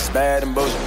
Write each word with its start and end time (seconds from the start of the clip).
It's 0.00 0.08
bad 0.08 0.42
and 0.44 0.54
bullshit. 0.54 0.80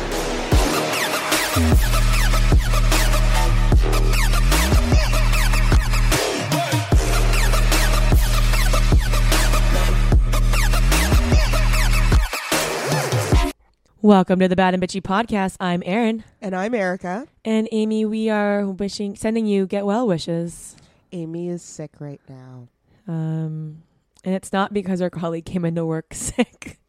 Welcome 14.02 14.40
to 14.40 14.48
the 14.50 14.56
Bad 14.56 14.74
and 14.74 14.84
Bitchy 14.84 15.02
podcast. 15.02 15.56
I'm 15.62 15.82
Erin 15.86 16.24
And 16.42 16.54
I'm 16.56 16.74
Erica. 16.74 17.26
and 17.46 17.70
Amy. 17.72 18.04
We 18.06 18.30
are 18.30 18.66
wishing, 18.68 19.16
sending 19.16 19.46
you 19.46 19.66
get 19.66 19.86
well 19.86 20.06
wishes. 20.08 20.76
Amy 21.14 21.48
is 21.48 21.62
sick 21.62 21.92
right 22.00 22.20
now. 22.28 22.68
Um, 23.08 23.84
and 24.26 24.36
it's 24.36 24.52
not 24.52 24.74
because 24.74 25.02
our 25.02 25.10
colleague 25.10 25.46
came 25.46 25.64
into 25.64 25.86
work 25.86 26.08
sick. 26.14 26.80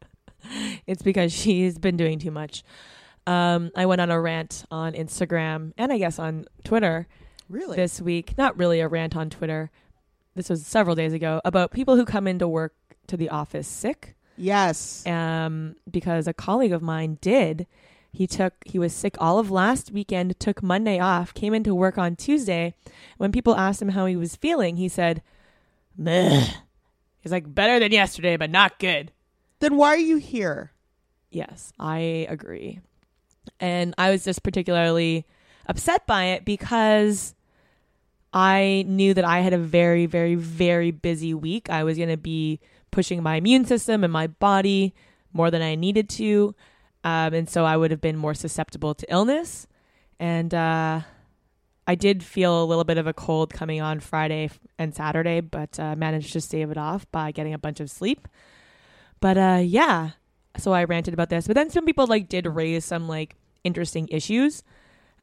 it's 0.86 1.02
because 1.02 1.32
she's 1.32 1.78
been 1.78 1.96
doing 1.96 2.18
too 2.18 2.30
much. 2.30 2.62
Um, 3.26 3.70
I 3.74 3.86
went 3.86 4.00
on 4.00 4.10
a 4.10 4.20
rant 4.20 4.64
on 4.70 4.92
Instagram 4.92 5.72
and 5.78 5.92
I 5.92 5.98
guess 5.98 6.18
on 6.18 6.44
Twitter 6.64 7.06
Really? 7.48 7.76
this 7.76 8.00
week. 8.00 8.36
Not 8.36 8.58
really 8.58 8.80
a 8.80 8.88
rant 8.88 9.16
on 9.16 9.30
Twitter. 9.30 9.70
This 10.34 10.50
was 10.50 10.66
several 10.66 10.94
days 10.96 11.12
ago 11.12 11.40
about 11.44 11.70
people 11.70 11.96
who 11.96 12.04
come 12.04 12.26
into 12.26 12.46
work 12.48 12.74
to 13.06 13.16
the 13.16 13.28
office 13.30 13.68
sick. 13.68 14.16
yes. 14.36 15.06
um, 15.06 15.76
because 15.90 16.26
a 16.26 16.34
colleague 16.34 16.72
of 16.72 16.82
mine 16.82 17.18
did. 17.20 17.66
He 18.12 18.26
took 18.28 18.52
he 18.64 18.78
was 18.78 18.92
sick 18.92 19.16
all 19.18 19.38
of 19.40 19.50
last 19.50 19.90
weekend, 19.90 20.38
took 20.38 20.62
Monday 20.62 20.98
off, 21.00 21.34
came 21.34 21.52
into 21.54 21.74
work 21.74 21.98
on 21.98 22.14
Tuesday. 22.16 22.74
When 23.18 23.32
people 23.32 23.56
asked 23.56 23.82
him 23.82 23.88
how 23.90 24.06
he 24.06 24.14
was 24.16 24.36
feeling, 24.36 24.76
he 24.76 24.88
said, 24.88 25.20
Meh. 25.96 26.46
He's 27.20 27.32
like 27.32 27.52
better 27.54 27.80
than 27.80 27.90
yesterday, 27.90 28.36
but 28.36 28.50
not 28.50 28.78
good. 28.78 29.10
Then 29.60 29.76
why 29.76 29.88
are 29.88 29.96
you 29.96 30.16
here? 30.16 30.72
Yes, 31.30 31.72
I 31.78 32.26
agree. 32.28 32.80
And 33.60 33.94
I 33.98 34.10
was 34.10 34.24
just 34.24 34.42
particularly 34.42 35.26
upset 35.66 36.06
by 36.06 36.24
it 36.24 36.44
because 36.44 37.34
I 38.32 38.84
knew 38.86 39.14
that 39.14 39.24
I 39.24 39.40
had 39.40 39.52
a 39.52 39.58
very, 39.58 40.06
very, 40.06 40.34
very 40.34 40.90
busy 40.90 41.34
week. 41.34 41.70
I 41.70 41.84
was 41.84 41.96
going 41.96 42.08
to 42.08 42.16
be 42.16 42.60
pushing 42.90 43.22
my 43.22 43.36
immune 43.36 43.64
system 43.64 44.04
and 44.04 44.12
my 44.12 44.26
body 44.26 44.94
more 45.32 45.50
than 45.50 45.62
I 45.62 45.74
needed 45.74 46.08
to. 46.10 46.54
Um, 47.02 47.34
and 47.34 47.50
so 47.50 47.64
I 47.64 47.76
would 47.76 47.90
have 47.90 48.00
been 48.00 48.16
more 48.16 48.34
susceptible 48.34 48.94
to 48.94 49.12
illness. 49.12 49.66
And 50.18 50.54
uh, 50.54 51.00
I 51.86 51.94
did 51.94 52.22
feel 52.22 52.62
a 52.62 52.64
little 52.64 52.84
bit 52.84 52.98
of 52.98 53.06
a 53.06 53.12
cold 53.12 53.52
coming 53.52 53.80
on 53.80 54.00
Friday 54.00 54.50
and 54.78 54.94
Saturday, 54.94 55.40
but 55.40 55.78
uh, 55.78 55.94
managed 55.96 56.32
to 56.32 56.40
stave 56.40 56.70
it 56.70 56.78
off 56.78 57.10
by 57.12 57.30
getting 57.30 57.54
a 57.54 57.58
bunch 57.58 57.80
of 57.80 57.90
sleep. 57.90 58.26
But 59.24 59.38
uh, 59.38 59.60
yeah, 59.64 60.10
so 60.58 60.74
I 60.74 60.84
ranted 60.84 61.14
about 61.14 61.30
this. 61.30 61.46
But 61.46 61.56
then 61.56 61.70
some 61.70 61.86
people 61.86 62.06
like 62.06 62.28
did 62.28 62.44
raise 62.44 62.84
some 62.84 63.08
like 63.08 63.36
interesting 63.64 64.06
issues, 64.10 64.62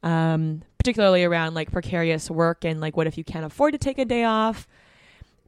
um, 0.02 0.62
particularly 0.76 1.22
around 1.22 1.54
like 1.54 1.70
precarious 1.70 2.28
work 2.28 2.64
and 2.64 2.80
like 2.80 2.96
what 2.96 3.06
if 3.06 3.16
you 3.16 3.22
can't 3.22 3.44
afford 3.44 3.74
to 3.74 3.78
take 3.78 3.98
a 3.98 4.04
day 4.04 4.24
off. 4.24 4.66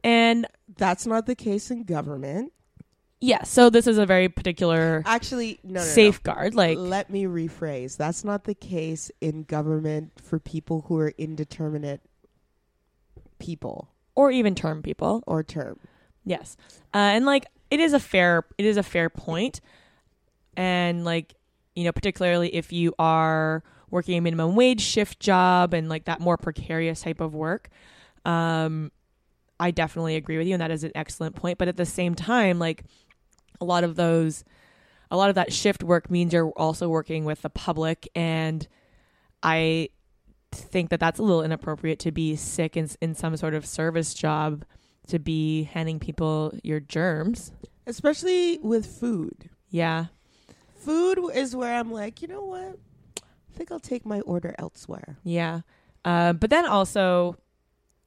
And 0.05 0.47
That's 0.77 1.05
not 1.05 1.25
the 1.25 1.35
case 1.35 1.69
in 1.69 1.83
government. 1.83 2.53
yeah, 3.19 3.43
so 3.43 3.69
this 3.69 3.87
is 3.87 3.97
a 3.97 4.05
very 4.05 4.29
particular 4.29 5.03
Actually, 5.05 5.59
no, 5.65 5.73
no, 5.73 5.79
no. 5.81 5.85
safeguard. 5.85 6.55
Like 6.55 6.77
Let 6.77 7.09
me 7.09 7.25
rephrase. 7.25 7.97
That's 7.97 8.23
not 8.23 8.45
the 8.45 8.55
case 8.55 9.11
in 9.19 9.43
government 9.43 10.13
for 10.23 10.39
people 10.39 10.85
who 10.87 10.97
are 10.99 11.13
indeterminate 11.17 11.99
people 13.37 13.89
or 14.15 14.31
even 14.31 14.55
term 14.55 14.81
people. 14.81 15.25
or 15.27 15.43
term. 15.43 15.77
Yes. 16.23 16.55
Uh, 16.93 16.97
and 16.97 17.25
like 17.25 17.47
it 17.69 17.79
is 17.79 17.93
a 17.93 17.99
fair 17.99 18.45
it 18.57 18.65
is 18.65 18.77
a 18.77 18.83
fair 18.83 19.09
point. 19.09 19.61
And 20.57 21.03
like, 21.03 21.33
you 21.75 21.83
know, 21.83 21.91
particularly 21.91 22.55
if 22.55 22.71
you 22.71 22.93
are 22.97 23.63
working 23.89 24.17
a 24.17 24.21
minimum 24.21 24.55
wage 24.55 24.81
shift 24.81 25.19
job 25.19 25.73
and 25.73 25.89
like 25.89 26.05
that 26.05 26.19
more 26.19 26.37
precarious 26.37 27.01
type 27.01 27.19
of 27.19 27.33
work. 27.33 27.69
Um 28.23 28.91
I 29.59 29.71
definitely 29.71 30.15
agree 30.15 30.37
with 30.37 30.47
you 30.47 30.53
and 30.53 30.61
that 30.61 30.71
is 30.71 30.83
an 30.83 30.91
excellent 30.95 31.35
point, 31.35 31.57
but 31.57 31.67
at 31.67 31.77
the 31.77 31.85
same 31.85 32.15
time 32.15 32.59
like 32.59 32.83
a 33.61 33.65
lot 33.65 33.83
of 33.83 33.95
those 33.95 34.43
a 35.11 35.17
lot 35.17 35.29
of 35.29 35.35
that 35.35 35.53
shift 35.53 35.83
work 35.83 36.09
means 36.09 36.33
you're 36.33 36.49
also 36.51 36.89
working 36.89 37.25
with 37.25 37.41
the 37.41 37.49
public 37.49 38.07
and 38.15 38.67
I 39.43 39.89
think 40.51 40.89
that 40.89 40.99
that's 40.99 41.19
a 41.19 41.23
little 41.23 41.43
inappropriate 41.43 41.99
to 41.99 42.11
be 42.11 42.35
sick 42.35 42.77
in 42.77 42.89
in 43.01 43.13
some 43.13 43.35
sort 43.37 43.53
of 43.53 43.65
service 43.65 44.13
job 44.13 44.65
to 45.07 45.19
be 45.19 45.63
handing 45.63 45.99
people 45.99 46.53
your 46.63 46.79
germs. 46.79 47.51
Especially 47.87 48.59
with 48.59 48.85
food. 48.85 49.49
Yeah. 49.69 50.05
Food 50.77 51.19
is 51.33 51.55
where 51.55 51.73
I'm 51.73 51.91
like, 51.91 52.21
you 52.21 52.27
know 52.27 52.43
what? 52.43 52.77
I 53.17 53.57
think 53.57 53.71
I'll 53.71 53.79
take 53.79 54.05
my 54.05 54.21
order 54.21 54.55
elsewhere. 54.57 55.17
Yeah. 55.23 55.61
Uh, 56.03 56.33
but 56.33 56.49
then 56.49 56.65
also, 56.65 57.37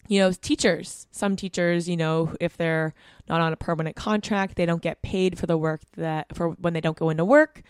you 0.09 0.21
know, 0.21 0.33
teachers. 0.33 1.07
Some 1.11 1.37
teachers, 1.37 1.89
you 1.89 1.97
know, 1.97 2.35
if 2.41 2.57
they're 2.57 2.95
not 3.29 3.41
on 3.41 3.53
a 3.53 3.57
permanent 3.57 3.97
contract, 3.97 4.57
they 4.57 4.67
don't 4.67 4.83
get 4.83 5.03
paid 5.03 5.39
for 5.39 5.47
the 5.47 5.57
work 5.57 5.81
that 5.97 6.35
for 6.35 6.51
when 6.51 6.73
they 6.73 6.81
don't 6.81 6.97
go 6.97 7.11
into 7.11 7.25
work. 7.25 7.63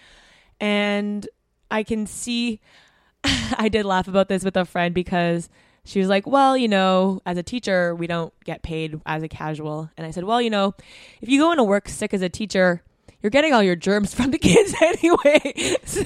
And 0.60 1.28
I 1.70 1.82
can 1.82 2.06
see 2.06 2.60
I 3.24 3.68
did 3.68 3.84
laugh 3.84 4.08
about 4.08 4.28
this 4.28 4.44
with 4.44 4.56
a 4.56 4.64
friend 4.64 4.94
because 4.94 5.48
she 5.88 6.00
was 6.00 6.09
like, 6.09 6.26
"Well, 6.26 6.54
you 6.56 6.69
know, 6.69 7.21
as 7.25 7.38
a 7.38 7.43
teacher, 7.43 7.94
we 7.94 8.06
don't 8.06 8.32
get 8.44 8.62
paid 8.62 9.00
as 9.06 9.22
a 9.22 9.28
casual." 9.28 9.91
And 9.97 10.06
I 10.06 10.10
said, 10.10 10.25
"Well, 10.25 10.41
you 10.43 10.50
know, 10.50 10.75
if 11.22 11.28
you 11.28 11.41
go 11.41 11.50
into 11.50 11.65
work 11.65 11.88
sick 11.88 12.12
as 12.12 12.21
a 12.21 12.28
teacher, 12.28 12.82
you're 13.22 13.31
getting 13.31 13.54
all 13.54 13.62
your 13.62 13.75
germs 13.76 14.12
from 14.19 14.31
the 14.31 14.38
kids 14.38 14.75
anyway." 14.82 15.76
So 15.87 16.03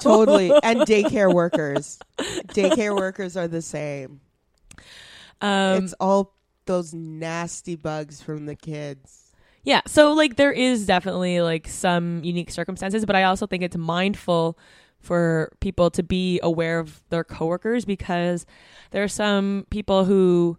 Totally. 0.00 0.50
and 0.62 0.80
daycare 0.80 1.32
workers. 1.32 1.98
Daycare 2.18 2.96
workers 2.96 3.36
are 3.36 3.46
the 3.46 3.60
same. 3.62 4.20
um, 5.42 5.84
it's 5.84 5.92
all 6.00 6.32
those 6.64 6.94
nasty 6.94 7.76
bugs 7.76 8.22
from 8.22 8.46
the 8.46 8.56
kids. 8.56 9.32
Yeah, 9.64 9.82
so 9.86 10.12
like 10.12 10.36
there 10.36 10.52
is 10.52 10.86
definitely 10.86 11.42
like 11.42 11.68
some 11.68 12.24
unique 12.24 12.50
circumstances, 12.50 13.04
but 13.04 13.14
I 13.16 13.24
also 13.24 13.46
think 13.46 13.62
it's 13.62 13.76
mindful 13.76 14.58
for 15.00 15.52
people 15.60 15.90
to 15.90 16.02
be 16.02 16.40
aware 16.42 16.78
of 16.78 17.02
their 17.10 17.24
coworkers 17.24 17.84
because 17.84 18.44
there 18.90 19.02
are 19.02 19.08
some 19.08 19.66
people 19.70 20.04
who 20.04 20.58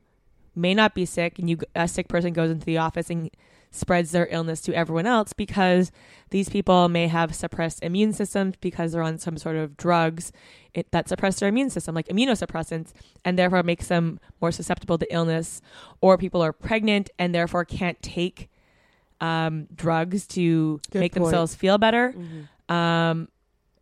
may 0.55 0.73
not 0.73 0.95
be 0.95 1.05
sick 1.05 1.37
and 1.37 1.49
you 1.49 1.57
a 1.75 1.87
sick 1.87 2.07
person 2.07 2.33
goes 2.33 2.49
into 2.49 2.65
the 2.65 2.77
office 2.77 3.09
and 3.09 3.29
spreads 3.69 4.11
their 4.11 4.27
illness 4.31 4.61
to 4.61 4.73
everyone 4.73 5.05
else 5.05 5.33
because 5.33 5.91
these 6.29 6.49
people 6.49 6.87
may 6.87 7.07
have 7.07 7.35
suppressed 7.35 7.83
immune 7.83 8.13
systems 8.13 8.55
because 8.61 8.93
they're 8.93 9.03
on 9.03 9.17
some 9.17 9.37
sort 9.37 9.55
of 9.55 9.75
drugs 9.77 10.31
it, 10.73 10.89
that 10.91 11.07
suppress 11.09 11.39
their 11.39 11.49
immune 11.49 11.69
system 11.69 11.93
like 11.93 12.07
immunosuppressants 12.07 12.91
and 13.25 13.37
therefore 13.37 13.61
makes 13.63 13.87
them 13.87 14.19
more 14.41 14.51
susceptible 14.51 14.97
to 14.97 15.13
illness 15.13 15.61
or 16.01 16.17
people 16.17 16.41
are 16.41 16.53
pregnant 16.53 17.09
and 17.19 17.35
therefore 17.35 17.65
can't 17.65 18.01
take 18.01 18.49
um, 19.19 19.67
drugs 19.75 20.25
to 20.27 20.79
Good 20.91 20.99
make 20.99 21.13
point. 21.13 21.25
themselves 21.25 21.53
feel 21.53 21.77
better 21.77 22.15
um, 22.69 23.27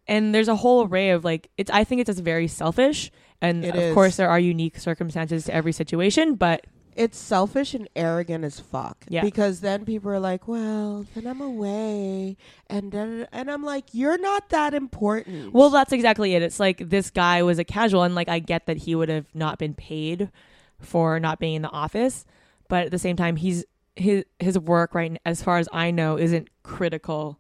and 0.08 0.34
there's 0.36 0.48
a 0.48 0.56
whole 0.56 0.86
array 0.86 1.10
of 1.10 1.24
like 1.24 1.50
it's 1.58 1.72
i 1.72 1.84
think 1.84 2.02
it's 2.02 2.08
just 2.10 2.20
very 2.22 2.48
selfish 2.48 3.12
and 3.42 3.64
It 3.66 3.76
of 3.76 3.82
is. 3.82 3.94
course 3.94 4.16
there 4.18 4.30
are 4.30 4.40
unique 4.40 4.78
circumstances 4.80 5.46
to 5.46 5.54
every 5.54 5.72
situation 5.72 6.36
but 6.36 6.66
It's 6.96 7.18
selfish 7.18 7.74
and 7.74 7.90
arrogant 7.94 8.46
as 8.46 8.62
fuck. 8.62 9.04
Yeah. 9.10 9.22
Because 9.22 9.60
then 9.60 9.84
people 9.84 10.10
are 10.12 10.20
like, 10.22 10.48
well, 10.48 11.06
then 11.14 11.28
I'm 11.28 11.42
away. 11.42 12.38
And 12.70 12.94
then, 12.94 13.28
and 13.34 13.52
I'm 13.52 13.64
like, 13.66 13.84
you're 13.92 14.18
not 14.18 14.48
that 14.56 14.74
important. 14.74 15.52
Well, 15.52 15.70
that's 15.70 15.92
exactly 15.92 16.36
it. 16.36 16.42
It's 16.42 16.58
like 16.58 16.78
this 16.90 17.10
guy 17.10 17.44
was 17.44 17.60
a 17.60 17.66
casual, 17.66 18.04
and 18.04 18.16
like 18.16 18.30
I 18.30 18.40
get 18.40 18.66
that 18.68 18.78
he 18.88 18.96
would 18.96 19.10
have 19.10 19.26
not 19.34 19.60
been 19.60 19.74
paid 19.74 20.32
for 20.80 21.20
not 21.20 21.38
being 21.38 21.56
in 21.56 21.64
the 21.64 21.70
office, 21.70 22.24
but 22.70 22.86
at 22.86 22.92
the 22.92 23.00
same 23.00 23.18
time, 23.18 23.36
he's 23.36 23.66
his 23.98 24.24
his 24.40 24.58
work 24.58 24.96
right 24.96 25.20
as 25.26 25.44
far 25.44 25.58
as 25.58 25.68
I 25.74 25.92
know 25.92 26.18
isn't 26.18 26.48
critical. 26.64 27.40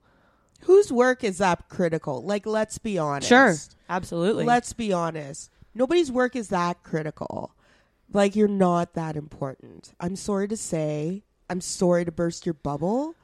Whose 0.65 0.91
work 0.91 1.23
is 1.23 1.37
that 1.39 1.69
critical? 1.69 2.21
Like, 2.23 2.45
let's 2.45 2.77
be 2.77 2.97
honest. 2.97 3.27
Sure, 3.29 3.55
absolutely. 3.89 4.45
Let's 4.45 4.73
be 4.73 4.91
honest. 4.93 5.49
Nobody's 5.73 6.11
work 6.11 6.35
is 6.35 6.49
that 6.49 6.83
critical. 6.83 7.55
Like, 8.13 8.35
you're 8.35 8.47
not 8.47 8.93
that 8.93 9.15
important. 9.15 9.93
I'm 9.99 10.15
sorry 10.15 10.47
to 10.47 10.57
say. 10.57 11.23
I'm 11.49 11.61
sorry 11.61 12.05
to 12.05 12.11
burst 12.11 12.45
your 12.45 12.53
bubble, 12.53 13.15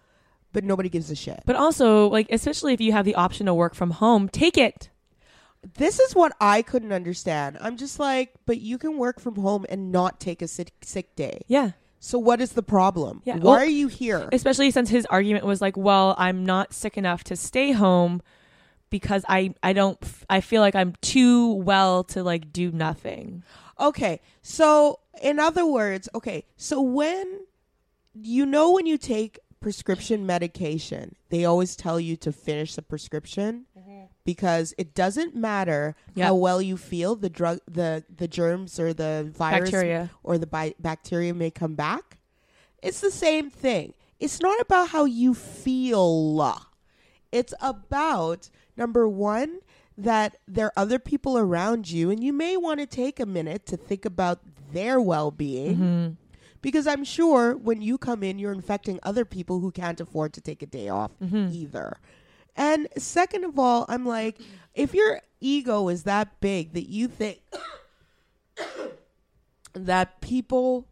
but 0.54 0.64
nobody 0.64 0.90
gives 0.90 1.10
a 1.10 1.16
shit. 1.16 1.42
but 1.46 1.56
also, 1.56 2.08
like 2.08 2.28
especially 2.30 2.74
if 2.74 2.82
you 2.82 2.92
have 2.92 3.06
the 3.06 3.16
option 3.16 3.48
to 3.48 3.54
work 3.54 3.74
from 3.74 3.92
home, 3.92 4.30
take 4.30 4.58
it. 4.58 4.90
This 5.76 6.00
is 6.00 6.16
what 6.16 6.32
I 6.40 6.62
couldn't 6.62 6.92
understand. 6.92 7.58
I'm 7.62 7.78
just 7.78 8.00
like, 8.00 8.34
but 8.46 8.60
you 8.60 8.78
can 8.78 8.98
work 8.98 9.20
from 9.20 9.36
home 9.36 9.66
and 9.70 9.92
not 9.92 10.20
take 10.20 10.42
a 10.42 10.48
sick, 10.48 10.72
sick 10.82 11.16
day. 11.16 11.42
Yeah. 11.48 11.72
So 12.04 12.18
what 12.18 12.42
is 12.42 12.54
the 12.54 12.64
problem? 12.64 13.22
Yeah, 13.26 13.36
Why 13.36 13.44
well- 13.44 13.54
are 13.60 13.66
you 13.66 13.88
here? 13.88 14.28
especially 14.34 14.72
since 14.72 14.90
his 14.90 15.06
argument 15.06 15.46
was 15.46 15.62
like, 15.62 15.78
"Well, 15.78 16.16
I'm 16.18 16.44
not 16.44 16.74
sick 16.74 16.98
enough 16.98 17.24
to 17.26 17.36
stay 17.36 17.72
home 17.74 18.22
because 18.90 19.24
I 19.30 19.54
I 19.62 19.72
don't 19.74 19.98
I 20.28 20.42
feel 20.42 20.62
like 20.62 20.76
I'm 20.76 20.94
too 21.02 21.54
well 21.54 22.04
to 22.06 22.24
like 22.24 22.52
do 22.52 22.72
nothing." 22.72 23.44
Okay. 23.80 24.20
So, 24.42 25.00
in 25.22 25.40
other 25.40 25.66
words, 25.66 26.10
okay. 26.16 26.44
So 26.58 26.82
when 26.82 27.42
you 28.14 28.46
know 28.48 28.72
when 28.72 28.88
you 28.88 28.98
take 28.98 29.40
prescription 29.60 30.26
medication, 30.26 31.16
they 31.30 31.46
always 31.46 31.76
tell 31.76 32.00
you 32.00 32.16
to 32.18 32.32
finish 32.32 32.74
the 32.76 32.82
prescription 32.82 33.68
because 34.24 34.74
it 34.78 34.94
doesn't 34.94 35.36
matter 35.36 35.96
Yep. 36.16 36.26
how 36.28 36.36
well 36.36 36.62
you 36.62 36.78
feel 36.78 37.16
the 37.16 37.30
drug 37.30 37.60
the 37.70 38.04
the 38.16 38.28
germs 38.28 38.80
or 38.80 38.94
the 38.94 39.32
virus 39.36 39.72
Bacteria. 39.72 40.10
or 40.24 40.38
the 40.38 40.48
bi- 40.48 40.76
bacteria 40.80 41.34
may 41.34 41.52
come 41.52 41.76
back. 41.76 42.20
It's 42.84 43.00
the 43.02 43.12
same 43.12 43.50
thing. 43.50 43.94
It's 44.20 44.40
not 44.40 44.60
about 44.60 44.90
how 44.90 45.06
you 45.06 45.34
feel. 45.34 46.58
It's 47.32 47.54
about 47.62 48.50
number 48.78 49.08
1 49.08 49.60
that 49.98 50.38
there 50.48 50.68
are 50.68 50.74
other 50.76 51.00
people 51.00 51.38
around 51.38 51.90
you 51.90 52.10
and 52.10 52.24
you 52.24 52.34
may 52.34 52.58
want 52.58 52.80
to 52.80 52.86
take 52.86 53.20
a 53.20 53.26
minute 53.26 53.66
to 53.68 53.78
think 53.78 54.06
about 54.06 54.40
their 54.72 55.00
well-being 55.02 55.76
Mm-hmm. 55.78 56.14
because 56.62 56.88
I'm 56.88 57.04
sure 57.04 57.56
when 57.56 57.82
you 57.82 57.98
come 57.98 58.24
in 58.24 58.40
you're 58.40 58.54
infecting 58.54 59.00
other 59.04 59.26
people 59.26 59.60
who 59.60 59.72
can't 59.72 60.00
afford 60.02 60.34
to 60.34 60.42
take 60.42 60.62
a 60.62 60.66
day 60.66 60.90
off 60.90 61.12
Mm-hmm. 61.22 61.50
either. 61.54 61.98
And 62.56 62.88
second 62.98 63.44
of 63.44 63.58
all, 63.58 63.86
I'm 63.88 64.06
like 64.06 64.38
if 64.74 64.94
your 64.94 65.22
ego 65.40 65.90
is 65.90 66.04
that 66.04 66.40
big 66.40 66.74
that 66.74 66.90
you 66.90 67.08
think 67.08 67.40
that 69.74 70.22
people 70.22 70.88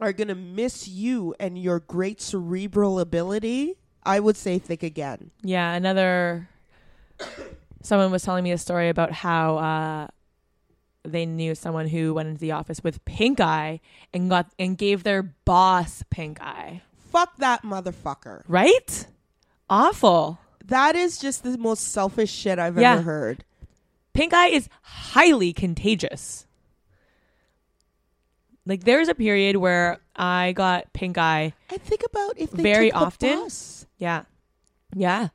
are 0.00 0.12
going 0.12 0.28
to 0.28 0.34
miss 0.34 0.88
you 0.88 1.34
and 1.38 1.58
your 1.58 1.80
great 1.80 2.20
cerebral 2.20 2.98
ability, 2.98 3.74
I 4.02 4.20
would 4.20 4.36
say 4.36 4.58
think 4.58 4.82
again. 4.82 5.30
Yeah, 5.42 5.72
another. 5.72 6.48
Someone 7.82 8.10
was 8.10 8.22
telling 8.22 8.44
me 8.44 8.50
a 8.50 8.58
story 8.58 8.88
about 8.88 9.12
how 9.12 9.58
uh, 9.58 10.08
they 11.04 11.26
knew 11.26 11.54
someone 11.54 11.86
who 11.86 12.14
went 12.14 12.28
into 12.28 12.40
the 12.40 12.52
office 12.52 12.82
with 12.82 13.04
pink 13.04 13.40
eye 13.40 13.80
and 14.12 14.28
got 14.30 14.50
and 14.58 14.76
gave 14.76 15.04
their 15.04 15.22
boss 15.22 16.02
pink 16.10 16.40
eye. 16.40 16.82
Fuck 17.10 17.36
that 17.36 17.62
motherfucker. 17.62 18.42
Right? 18.48 19.06
Awful. 19.70 20.40
That 20.64 20.96
is 20.96 21.18
just 21.18 21.42
the 21.42 21.58
most 21.58 21.92
selfish 21.92 22.30
shit 22.32 22.58
I've 22.58 22.78
Yeah. 22.78 22.94
ever 22.94 23.02
heard. 23.02 23.44
Pink 24.14 24.32
eye 24.32 24.48
is 24.48 24.68
highly 24.82 25.52
contagious. 25.52 26.46
Like 28.66 28.84
there's 28.84 29.08
a 29.08 29.14
period 29.14 29.56
where 29.56 29.98
I 30.16 30.52
got 30.52 30.92
pink 30.92 31.18
eye. 31.18 31.52
I 31.70 31.76
think 31.76 32.02
about 32.08 32.38
if 32.38 32.50
they 32.50 32.62
Very 32.62 32.92
often? 32.92 33.48
Yeah. 33.98 34.22
Yeah. 34.94 35.28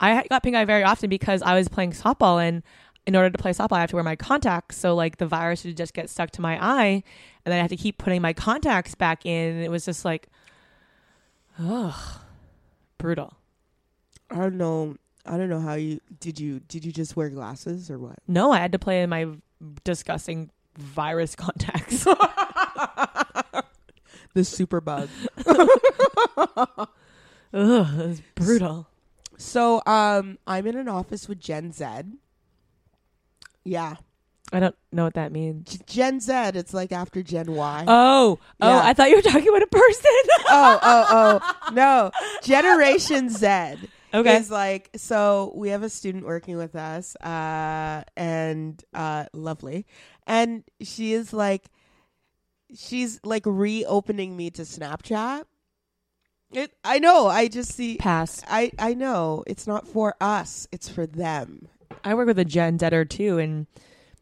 I 0.00 0.26
got 0.28 0.42
pink 0.42 0.56
eye 0.56 0.64
very 0.64 0.82
often 0.82 1.08
because 1.08 1.42
I 1.42 1.54
was 1.54 1.68
playing 1.68 1.92
softball 1.92 2.42
and 2.42 2.62
in 3.06 3.14
order 3.14 3.30
to 3.30 3.38
play 3.38 3.52
softball 3.52 3.76
I 3.76 3.80
have 3.82 3.90
to 3.90 3.96
wear 3.96 4.02
my 4.02 4.16
contacts 4.16 4.76
so 4.76 4.94
like 4.96 5.18
the 5.18 5.26
virus 5.26 5.64
would 5.64 5.76
just 5.76 5.94
get 5.94 6.10
stuck 6.10 6.32
to 6.32 6.40
my 6.40 6.58
eye 6.60 7.04
and 7.44 7.52
then 7.52 7.54
I 7.54 7.62
have 7.62 7.70
to 7.70 7.76
keep 7.76 7.98
putting 7.98 8.20
my 8.20 8.32
contacts 8.32 8.96
back 8.96 9.24
in 9.24 9.62
it 9.62 9.70
was 9.70 9.84
just 9.84 10.04
like 10.04 10.26
ugh 11.58 12.20
brutal. 12.98 13.34
I 14.30 14.36
don't 14.36 14.56
know. 14.58 14.96
I 15.24 15.36
don't 15.36 15.48
know 15.48 15.60
how 15.60 15.74
you 15.74 16.00
did 16.20 16.38
you 16.40 16.60
did 16.60 16.84
you 16.84 16.92
just 16.92 17.16
wear 17.16 17.28
glasses 17.30 17.90
or 17.90 17.98
what? 17.98 18.16
No, 18.28 18.52
I 18.52 18.58
had 18.58 18.72
to 18.72 18.78
play 18.78 19.02
in 19.02 19.10
my 19.10 19.26
disgusting 19.84 20.50
virus 20.78 21.34
contacts. 21.36 22.06
The 24.34 24.44
super 24.44 24.82
bug. 24.82 25.08
ugh, 26.36 26.88
it 27.52 28.06
was 28.08 28.20
brutal. 28.34 28.86
So 29.38 29.80
um 29.86 30.38
I'm 30.46 30.66
in 30.66 30.76
an 30.76 30.88
office 30.88 31.26
with 31.28 31.40
Gen 31.40 31.72
Z. 31.72 31.86
Yeah. 33.64 33.96
I 34.52 34.60
don't 34.60 34.76
know 34.92 35.04
what 35.04 35.14
that 35.14 35.32
means. 35.32 35.70
G- 35.70 35.80
Gen 35.86 36.20
Z, 36.20 36.32
it's 36.54 36.72
like 36.74 36.92
after 36.92 37.22
Gen 37.22 37.50
Y. 37.52 37.84
Oh, 37.88 38.38
oh, 38.60 38.68
Yeah. 38.68 38.80
I 38.84 38.92
thought 38.92 39.08
you 39.10 39.16
were 39.16 39.22
talking 39.22 39.48
about 39.48 39.62
a 39.62 39.66
person. 39.68 40.20
oh, 40.48 40.78
oh, 40.82 41.40
oh. 41.42 41.70
No. 41.72 42.10
Generation 42.42 43.28
Z. 43.30 43.76
okay. 44.20 44.36
Is 44.36 44.50
like 44.50 44.90
so 44.96 45.52
we 45.54 45.68
have 45.70 45.82
a 45.82 45.90
student 45.90 46.24
working 46.26 46.56
with 46.56 46.74
us, 46.76 47.16
uh, 47.16 48.02
and 48.16 48.82
uh 48.94 49.26
lovely. 49.32 49.86
And 50.26 50.64
she 50.80 51.12
is 51.12 51.32
like 51.32 51.66
she's 52.74 53.20
like 53.24 53.42
reopening 53.46 54.36
me 54.36 54.50
to 54.50 54.62
Snapchat. 54.62 55.44
It 56.52 56.72
I 56.84 56.98
know, 56.98 57.26
I 57.26 57.48
just 57.48 57.72
see 57.72 57.96
Pass. 57.96 58.42
I 58.48 58.70
I 58.78 58.94
know 58.94 59.42
it's 59.46 59.66
not 59.66 59.86
for 59.88 60.14
us, 60.20 60.66
it's 60.72 60.88
for 60.88 61.06
them. 61.06 61.68
I 62.04 62.14
work 62.14 62.26
with 62.26 62.38
a 62.38 62.44
Gen 62.44 62.78
Zetter 62.78 63.08
too, 63.08 63.38
and 63.38 63.66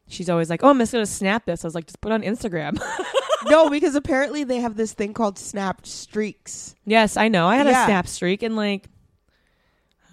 she's 0.08 0.30
always 0.30 0.48
like, 0.48 0.62
"Oh, 0.64 0.70
I'm 0.70 0.78
just 0.78 0.92
gonna 0.92 1.04
snap 1.06 1.44
this." 1.44 1.64
I 1.64 1.66
was 1.66 1.74
like, 1.74 1.86
"Just 1.86 2.00
put 2.00 2.12
it 2.12 2.14
on 2.14 2.22
Instagram." 2.22 2.80
no, 3.46 3.68
because 3.68 3.94
apparently 3.94 4.42
they 4.44 4.60
have 4.60 4.76
this 4.76 4.94
thing 4.94 5.12
called 5.12 5.38
Snap 5.38 5.86
Streaks. 5.86 6.74
yes, 6.86 7.16
I 7.18 7.28
know. 7.28 7.46
I 7.46 7.56
had 7.56 7.66
Yeah. 7.66 7.82
a 7.82 7.86
snap 7.86 8.06
streak, 8.06 8.42
and 8.42 8.56
like, 8.56 8.88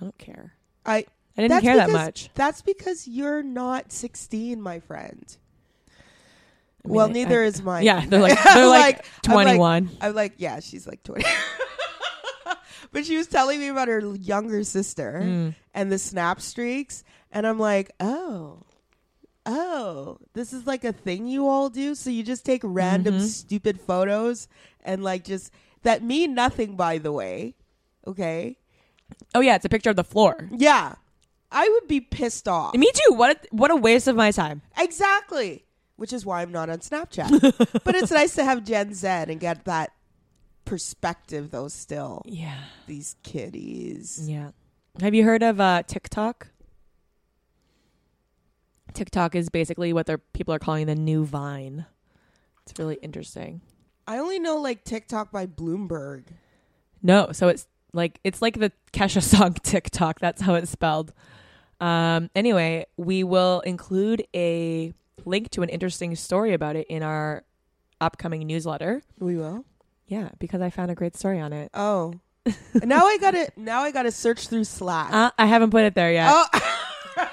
I 0.01 0.03
don't 0.06 0.18
care. 0.18 0.53
I 0.86 1.06
I 1.38 1.42
didn't 1.44 1.62
care 1.62 1.77
that 1.77 1.89
much. 1.92 2.30
that's 2.33 2.62
because 2.62 3.07
you're 3.07 3.44
not 3.44 3.92
16, 3.92 4.59
my 4.62 4.80
friend. 4.80 5.38
I 6.83 6.88
mean, 6.88 6.95
well, 6.95 7.07
I- 7.07 7.12
neither 7.12 7.44
I- 7.44 7.45
is 7.45 7.62
mine. 7.62 7.83
Yeah, 7.86 8.06
they're 8.06 8.19
like 8.19 8.44
they're 8.44 8.63
I'm 8.63 8.69
like, 8.69 9.06
I'm 9.27 9.33
like- 9.36 9.45
21. 9.45 9.89
I'm 10.01 10.15
like, 10.15 10.33
yeah, 10.38 10.59
she's 10.59 10.88
like 10.88 11.03
20. 11.03 11.24
but 12.92 13.06
she 13.06 13.15
was 13.18 13.27
telling 13.27 13.59
me 13.59 13.68
about 13.69 13.88
her 13.88 14.00
younger 14.15 14.63
sister 14.63 15.21
Mm. 15.24 15.56
and 15.74 15.92
the 15.92 16.00
snap 16.00 16.42
streaks. 16.42 17.04
And 17.31 17.47
I'm 17.47 17.59
like, 17.59 17.92
oh, 18.01 18.63
oh, 19.45 20.18
this 20.33 20.51
is 20.51 20.68
like 20.68 20.83
a 20.83 20.92
thing 20.92 21.27
you 21.27 21.47
all 21.47 21.69
do. 21.69 21.95
So 21.95 22.09
you 22.09 22.24
just 22.24 22.45
take 22.45 22.62
random 22.63 23.19
Mhm. 23.19 23.27
stupid 23.27 23.80
photos 23.80 24.47
and 24.83 25.04
like 25.04 25.24
just 25.24 25.51
that 25.83 26.04
mean 26.04 26.33
nothing, 26.33 26.75
by 26.75 26.97
the 26.97 27.12
way. 27.12 27.56
Okay. 28.06 28.57
Oh 29.33 29.39
yeah, 29.39 29.55
it's 29.55 29.65
a 29.65 29.69
picture 29.69 29.89
of 29.89 29.95
the 29.95 30.03
floor. 30.03 30.49
Yeah. 30.55 30.95
I 31.51 31.67
would 31.67 31.87
be 31.87 31.99
pissed 31.99 32.47
off. 32.47 32.75
Me 32.75 32.89
too. 32.93 33.13
What 33.13 33.35
a, 33.35 33.55
what 33.55 33.71
a 33.71 33.75
waste 33.75 34.07
of 34.07 34.15
my 34.15 34.31
time. 34.31 34.61
Exactly. 34.77 35.65
Which 35.97 36.13
is 36.13 36.25
why 36.25 36.41
I'm 36.41 36.51
not 36.51 36.69
on 36.69 36.79
Snapchat. 36.79 37.81
but 37.83 37.95
it's 37.95 38.11
nice 38.11 38.35
to 38.35 38.43
have 38.43 38.63
Gen 38.63 38.93
Z 38.93 39.05
and 39.07 39.39
get 39.39 39.65
that 39.65 39.91
perspective, 40.65 41.51
though, 41.51 41.67
still. 41.67 42.21
Yeah, 42.25 42.57
These 42.87 43.17
kiddies. 43.23 44.29
yeah. 44.29 44.51
Have 45.01 45.13
you 45.13 45.23
heard 45.23 45.43
of 45.43 45.59
uh, 45.59 45.83
TikTok? 45.83 46.47
TikTok 48.93 49.35
is 49.35 49.49
basically 49.49 49.93
what 49.93 50.05
their 50.05 50.17
people 50.17 50.53
are 50.53 50.59
calling 50.59 50.87
the 50.87 50.95
new 50.95 51.25
Vine. 51.25 51.85
It's 52.65 52.77
really 52.79 52.95
interesting. 53.01 53.61
I 54.07 54.17
only 54.17 54.39
know 54.39 54.57
like 54.57 54.83
TikTok 54.83 55.31
by 55.31 55.45
Bloomberg. 55.47 56.23
No, 57.01 57.31
so 57.31 57.47
it's 57.47 57.67
like 57.93 58.19
it's 58.23 58.41
like 58.41 58.59
the 58.59 58.71
Kesha 58.93 59.21
song 59.38 59.53
TikTok. 59.53 60.19
That's 60.19 60.41
how 60.41 60.55
it's 60.55 60.71
spelled. 60.71 61.13
Um, 61.79 62.29
anyway, 62.35 62.85
we 62.97 63.23
will 63.23 63.61
include 63.61 64.25
a 64.35 64.94
link 65.25 65.49
to 65.51 65.61
an 65.63 65.69
interesting 65.69 66.16
story 66.16 66.54
about 66.54 66.75
it 66.75 66.87
in 66.87 67.04
our 67.04 67.44
upcoming 67.99 68.45
newsletter. 68.45 69.01
We 69.19 69.37
will. 69.37 69.66
Yeah, 70.07 70.30
because 70.39 70.61
I 70.61 70.69
found 70.69 70.92
a 70.92 70.95
great 70.95 71.16
story 71.16 71.39
on 71.39 71.54
it. 71.54 71.71
Oh. 71.73 72.13
now 72.83 73.06
I 73.06 73.18
gotta 73.19 73.51
now 73.56 73.81
I 73.81 73.92
gotta 73.92 74.11
search 74.11 74.47
through 74.47 74.63
Slack. 74.63 75.13
Uh, 75.13 75.31
I 75.37 75.45
haven't 75.45 75.69
put 75.69 75.83
it 75.83 75.94
there 75.95 76.11
yet. 76.11 76.31
oh 76.33 76.77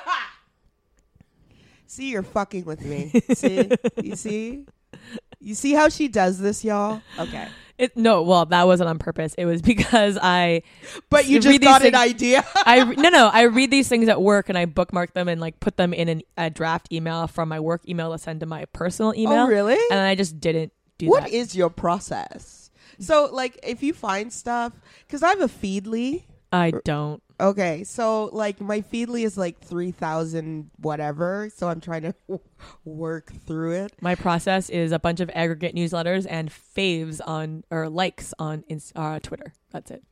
See, 1.87 2.11
you're 2.11 2.23
fucking 2.23 2.64
with 2.64 2.85
me. 2.85 3.09
See? 3.35 3.71
You 4.02 4.14
see? 4.14 4.66
You 5.40 5.54
see 5.54 5.73
how 5.73 5.88
she 5.88 6.06
does 6.09 6.38
this, 6.38 6.62
y'all? 6.62 7.00
Okay. 7.18 7.49
It, 7.78 7.97
no, 7.97 8.23
well, 8.23 8.44
that 8.47 8.66
wasn't 8.66 8.90
on 8.90 8.99
purpose. 8.99 9.35
It 9.38 9.47
was 9.47 9.62
because 9.73 10.18
I, 10.20 10.62
But 11.11 11.26
you 11.26 11.40
just 11.40 11.61
got 11.61 11.85
an 11.85 11.94
idea. 11.94 12.44
I 12.54 12.85
no, 12.85 13.08
no, 13.08 13.30
I 13.32 13.42
read 13.42 13.70
these 13.70 13.88
things 13.88 14.08
at 14.08 14.20
work 14.20 14.49
and 14.49 14.58
I 14.58 14.64
bookmark 14.64 15.14
them 15.14 15.28
and 15.28 15.40
like 15.40 15.61
put 15.61 15.76
them 15.76 15.94
in 15.94 16.08
an, 16.08 16.23
a 16.37 16.50
draft 16.50 16.92
email 16.92 17.26
from 17.28 17.49
my 17.49 17.61
work 17.61 17.88
email 17.88 18.12
to 18.12 18.18
send 18.18 18.40
to 18.40 18.47
my 18.47 18.64
personal 18.66 19.12
oh, 19.16 19.20
email. 19.20 19.44
Oh, 19.44 19.49
really? 19.49 19.78
And 19.90 20.00
I 20.00 20.14
just 20.14 20.40
didn't 20.40 20.73
do 20.99 21.06
What 21.06 21.25
that. 21.25 21.32
is 21.32 21.54
your 21.54 21.70
process? 21.70 22.70
So, 22.99 23.28
like, 23.32 23.61
if 23.62 23.82
you 23.82 23.92
find 23.92 24.32
stuff, 24.32 24.73
because 25.06 25.23
I 25.23 25.28
have 25.28 25.40
a 25.40 25.47
Feedly. 25.47 26.25
I 26.52 26.73
don't. 26.85 27.23
Okay, 27.40 27.85
so 27.85 28.30
like 28.33 28.61
my 28.61 28.80
Feedly 28.80 29.25
is 29.25 29.38
like 29.38 29.61
three 29.61 29.92
thousand 29.92 30.71
whatever. 30.78 31.49
So 31.54 31.68
I'm 31.68 31.80
trying 31.80 32.02
to 32.02 32.14
work 32.85 33.33
through 33.47 33.73
it. 33.85 33.92
My 34.00 34.16
process 34.16 34.68
is 34.68 34.90
a 34.90 34.99
bunch 34.99 35.21
of 35.21 35.30
aggregate 35.35 35.75
newsletters 35.75 36.26
and 36.28 36.50
faves 36.50 37.21
on 37.25 37.62
or 37.71 37.88
likes 37.88 38.35
on 38.40 38.64
uh, 38.97 39.21
Twitter. 39.21 39.52
That's 39.71 39.90
it. 39.92 40.02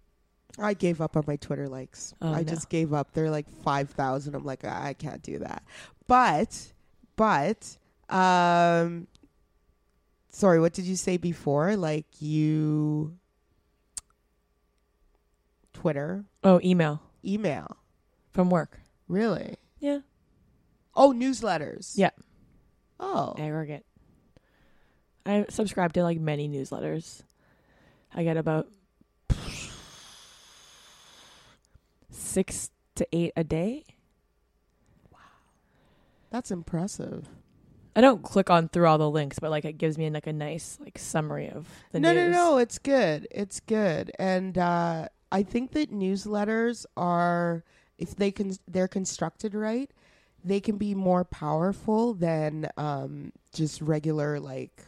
I 0.59 0.75
gave 0.75 1.01
up 1.01 1.17
on 1.17 1.25
my 1.27 1.37
Twitter 1.37 1.69
likes. 1.69 2.15
Oh, 2.23 2.33
I 2.33 2.39
no. 2.39 2.45
just 2.45 2.69
gave 2.71 2.93
up. 2.93 3.13
They're 3.13 3.31
like 3.31 3.49
five 3.65 3.91
thousand. 3.91 4.37
I'm 4.37 4.45
like, 4.45 4.65
I 4.65 4.95
can't 4.95 5.23
do 5.23 5.41
that. 5.41 5.65
But, 6.07 6.73
but, 7.17 7.77
um, 8.09 9.09
sorry, 10.31 10.61
what 10.61 10.73
did 10.73 10.85
you 10.85 10.95
say 10.95 11.17
before? 11.17 11.75
Like 11.77 12.07
you, 12.21 13.19
Twitter, 15.73 16.25
Oh, 16.45 16.61
email 16.63 17.03
email, 17.27 17.77
from 18.33 18.51
work. 18.51 18.81
really? 19.09 19.57
Yeah, 19.79 20.01
Oh, 20.97 21.13
newsletters. 21.13 21.93
Yeah. 21.95 22.11
Oh, 22.99 23.35
aggregate. 23.39 23.85
I 25.27 25.45
subscribe 25.51 25.93
to 25.95 26.03
like 26.03 26.19
many 26.19 26.49
newsletters. 26.49 27.23
I 28.15 28.25
get 28.25 28.39
about 28.39 28.69
six 32.11 32.71
to 32.95 33.07
eight 33.13 33.33
a 33.37 33.45
day. 33.45 33.85
Wow. 35.13 35.19
That's 36.31 36.51
impressive. 36.51 37.29
I 37.95 38.01
don't 38.01 38.23
click 38.23 38.49
on 38.49 38.69
through 38.69 38.87
all 38.87 38.99
the 38.99 39.11
links, 39.11 39.39
but 39.39 39.51
like 39.51 39.65
it 39.67 39.79
gives 39.79 39.99
me 39.99 40.09
like 40.09 40.27
a 40.27 40.33
nice 40.33 40.79
like 40.81 40.99
summary 40.99 41.49
of 41.51 41.67
the 41.93 42.01
no, 42.01 42.13
news. 42.13 42.31
No, 42.31 42.31
no, 42.31 42.51
no. 42.53 42.59
It's 42.59 42.79
good. 42.79 43.27
It's 43.31 43.61
good. 43.61 44.13
And 44.19 44.57
uh, 44.57 45.09
I 45.37 45.43
think 45.43 45.73
that 45.73 45.93
newsletters 45.93 46.87
are, 46.97 47.63
if 47.99 48.17
they 48.17 48.31
can, 48.31 48.57
they're 48.67 48.89
constructed 48.89 49.55
right, 49.55 49.91
they 50.43 50.61
can 50.61 50.77
be 50.79 50.95
more 50.95 51.25
powerful 51.25 52.15
than 52.15 52.71
um, 52.79 53.33
just 53.53 53.83
regular 53.83 54.41
like 54.41 54.83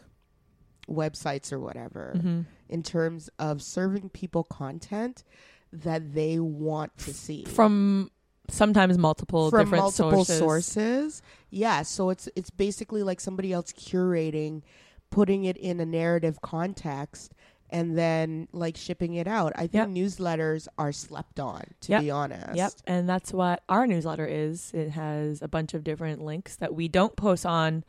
websites 0.88 1.52
or 1.52 1.60
whatever 1.60 2.16
hmm 2.18 2.40
in 2.70 2.82
terms 2.82 3.30
of 3.38 3.62
serving 3.62 4.10
people 4.10 4.44
content 4.44 5.24
that 5.72 6.12
they 6.12 6.38
want 6.38 6.94
to 6.98 7.14
see 7.14 7.44
From 7.44 8.10
sometimes 8.50 8.98
multiple 8.98 9.48
from 9.48 9.60
different 9.60 9.82
multiple 9.84 10.24
sources. 10.24 10.74
sources. 10.76 11.22
Yeah, 11.50 11.80
so 11.82 12.10
it's 12.10 12.28
it's 12.36 12.50
basically 12.50 13.02
like 13.02 13.20
somebody 13.20 13.54
else 13.54 13.72
curating, 13.72 14.62
putting 15.10 15.44
it 15.44 15.56
in 15.56 15.80
a 15.80 15.86
narrative 15.86 16.42
context, 16.42 17.32
and 17.70 17.96
then 17.98 18.48
like 18.52 18.76
shipping 18.76 19.14
it 19.14 19.26
out. 19.26 19.52
I 19.56 19.66
think 19.66 19.88
newsletters 19.90 20.68
are 20.78 20.92
slept 20.92 21.38
on, 21.40 21.62
to 21.82 21.92
Yep. 21.92 22.00
be 22.02 22.10
honest. 22.10 22.56
Yep, 22.56 22.72
and 22.86 23.08
that's 23.08 23.32
what 23.32 23.62
our 23.68 23.86
newsletter 23.86 24.26
is. 24.26 24.72
It 24.74 24.90
has 24.90 25.42
a 25.42 25.48
bunch 25.48 25.74
of 25.74 25.84
different 25.84 26.22
links 26.24 26.56
that 26.56 26.74
we 26.74 26.88
don't 26.88 27.14
post 27.16 27.44
on 27.46 27.84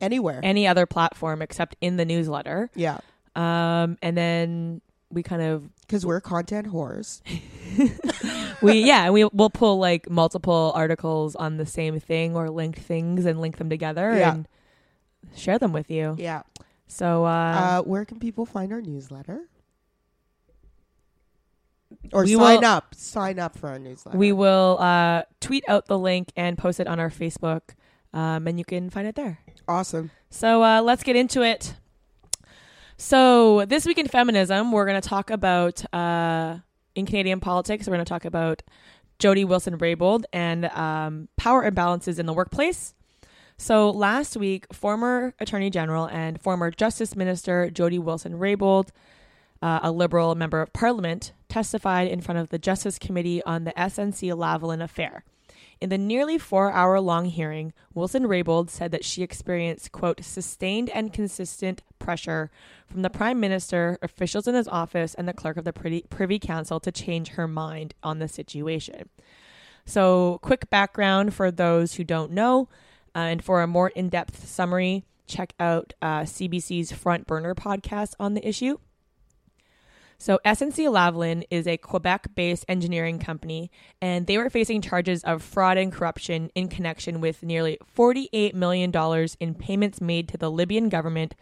Anywhere. 0.00 0.40
any 0.42 0.66
other 0.66 0.86
platform 0.86 1.42
except 1.42 1.74
in 1.80 1.96
the 1.96 2.04
newsletter. 2.04 2.70
yeah, 2.74 2.98
Um, 3.34 3.96
and 4.02 4.16
then 4.16 4.80
we 5.10 5.22
kind 5.22 5.40
of 5.42 5.68
because 5.82 6.04
we're 6.04 6.20
content 6.20 6.66
whores. 6.68 7.22
we 8.62 8.80
yeah 8.80 9.08
we 9.10 9.24
we'll 9.32 9.50
pull 9.50 9.78
like 9.78 10.10
multiple 10.10 10.72
articles 10.74 11.36
on 11.36 11.56
the 11.56 11.66
same 11.66 12.00
thing 12.00 12.34
or 12.36 12.50
linked 12.50 12.78
things 12.80 13.24
and 13.24 13.40
link 13.40 13.56
them 13.58 13.70
together 13.70 14.16
Yeah. 14.16 14.34
and 14.34 14.48
share 15.36 15.58
them 15.58 15.72
with 15.72 15.90
you. 15.90 16.16
Yeah. 16.18 16.42
So 16.86 17.24
uh, 17.24 17.28
Uh, 17.28 17.82
where 17.82 18.04
can 18.04 18.18
people 18.18 18.46
find 18.46 18.72
our 18.72 18.80
newsletter? 18.80 19.48
Or 22.12 22.22
We 22.24 22.34
sign 22.34 22.60
will- 22.60 22.64
up. 22.64 22.94
Sign 22.94 23.38
up 23.38 23.56
for 23.58 23.68
our 23.68 23.78
newsletter. 23.78 24.18
we 24.18 24.32
will 24.32 24.78
uh, 24.80 25.22
tweet 25.40 25.64
out 25.68 25.86
the 25.86 25.98
link 25.98 26.32
and 26.36 26.56
post 26.58 26.80
it 26.80 26.86
on 26.86 26.98
our 27.00 27.10
Facebook, 27.10 27.60
um, 28.12 28.46
and 28.46 28.58
you 28.58 28.64
can 28.64 28.90
find 28.90 29.06
it 29.06 29.14
there. 29.14 29.38
awesome. 29.68 30.10
So 30.30 30.62
uh, 30.62 30.82
let's 30.82 31.02
get 31.02 31.16
into 31.16 31.42
it. 31.42 31.74
So 32.98 33.64
this 33.66 33.84
week 33.86 33.98
in 33.98 34.08
feminism, 34.08 34.72
we're 34.72 34.86
going 34.86 35.00
to 35.00 35.06
talk 35.08 35.30
about 35.30 35.82
uh, 35.94 36.58
in 36.94 37.06
Canadian 37.06 37.40
politics. 37.40 37.86
We're 37.86 37.94
going 37.94 38.04
to 38.04 38.08
talk 38.08 38.24
about 38.24 38.62
Jody 39.18 39.44
Wilson 39.44 39.78
Raybould 39.78 40.24
and 40.32 40.66
um, 40.66 41.28
power 41.36 41.68
imbalances 41.68 42.18
in 42.18 42.26
the 42.26 42.32
workplace. 42.32 42.94
So 43.58 43.90
last 43.90 44.36
week, 44.36 44.66
former 44.72 45.34
Attorney 45.40 45.70
General 45.70 46.06
and 46.06 46.40
former 46.40 46.70
Justice 46.70 47.16
Minister 47.16 47.70
Jody 47.70 47.98
Wilson 47.98 48.34
Raybould, 48.34 48.88
uh, 49.62 49.80
a 49.82 49.90
Liberal 49.90 50.34
member 50.34 50.60
of 50.60 50.72
Parliament, 50.72 51.32
testified 51.48 52.08
in 52.08 52.20
front 52.20 52.38
of 52.38 52.50
the 52.50 52.58
Justice 52.58 52.98
Committee 52.98 53.42
on 53.44 53.64
the 53.64 53.72
SNC 53.72 54.30
Lavalin 54.34 54.82
affair. 54.82 55.24
In 55.80 55.90
the 55.90 55.98
nearly 55.98 56.38
four 56.38 56.70
hour 56.72 57.00
long 57.00 57.26
hearing, 57.26 57.72
Wilson 57.94 58.24
Raybould 58.24 58.70
said 58.70 58.92
that 58.92 59.04
she 59.04 59.22
experienced, 59.22 59.92
quote, 59.92 60.22
sustained 60.24 60.90
and 60.90 61.12
consistent 61.12 61.82
pressure 61.98 62.50
from 62.86 63.02
the 63.02 63.10
Prime 63.10 63.40
Minister, 63.40 63.98
officials 64.00 64.46
in 64.46 64.54
his 64.54 64.68
office, 64.68 65.14
and 65.14 65.28
the 65.28 65.34
clerk 65.34 65.56
of 65.56 65.64
the 65.64 65.72
Privy 65.72 66.38
Council 66.38 66.80
to 66.80 66.92
change 66.92 67.28
her 67.30 67.48
mind 67.48 67.94
on 68.02 68.18
the 68.18 68.28
situation. 68.28 69.08
So, 69.84 70.40
quick 70.42 70.68
background 70.70 71.34
for 71.34 71.50
those 71.50 71.94
who 71.94 72.04
don't 72.04 72.32
know, 72.32 72.68
uh, 73.16 73.20
and 73.20 73.42
for 73.42 73.62
a 73.62 73.66
more 73.66 73.88
in 73.88 74.10
depth 74.10 74.46
summary, 74.46 75.06
check 75.26 75.54
out 75.58 75.94
uh, 76.02 76.20
CBC's 76.20 76.92
Front 76.92 77.26
Burner 77.26 77.54
podcast 77.54 78.12
on 78.20 78.34
the 78.34 78.46
issue. 78.46 78.76
So, 80.18 80.38
SNC 80.44 80.88
Lavalin 80.90 81.44
is 81.50 81.66
a 81.66 81.76
Quebec 81.76 82.34
based 82.34 82.64
engineering 82.68 83.18
company, 83.18 83.70
and 84.00 84.26
they 84.26 84.38
were 84.38 84.50
facing 84.50 84.82
charges 84.82 85.22
of 85.24 85.42
fraud 85.42 85.78
and 85.78 85.92
corruption 85.92 86.50
in 86.54 86.68
connection 86.68 87.20
with 87.20 87.42
nearly 87.42 87.78
$48 87.96 88.54
million 88.54 88.92
in 89.40 89.54
payments 89.54 90.00
made 90.00 90.28
to 90.28 90.38
the 90.38 90.50
Libyan 90.50 90.88
government 90.88 91.34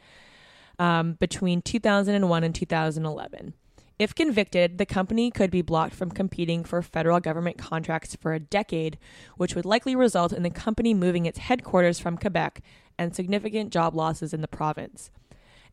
um, 0.79 1.15
between 1.15 1.61
2001 1.63 2.45
and 2.45 2.55
2011. 2.55 3.55
If 3.99 4.15
convicted, 4.15 4.79
the 4.79 4.87
company 4.87 5.31
could 5.31 5.51
be 5.51 5.63
blocked 5.63 5.95
from 5.95 6.11
competing 6.11 6.65
for 6.65 6.83
federal 6.83 7.21
government 7.21 7.59
contracts 7.59 8.17
for 8.17 8.33
a 8.33 8.41
decade, 8.41 8.99
which 9.37 9.55
would 9.55 9.65
likely 9.65 9.95
result 9.95 10.33
in 10.33 10.43
the 10.43 10.51
company 10.51 10.95
moving 10.95 11.27
its 11.27 11.39
headquarters 11.39 12.01
from 12.01 12.19
Quebec 12.19 12.61
and 12.99 13.15
significant 13.15 13.73
job 13.73 13.95
losses 13.95 14.35
in 14.35 14.41
the 14.41 14.49
province. 14.49 15.11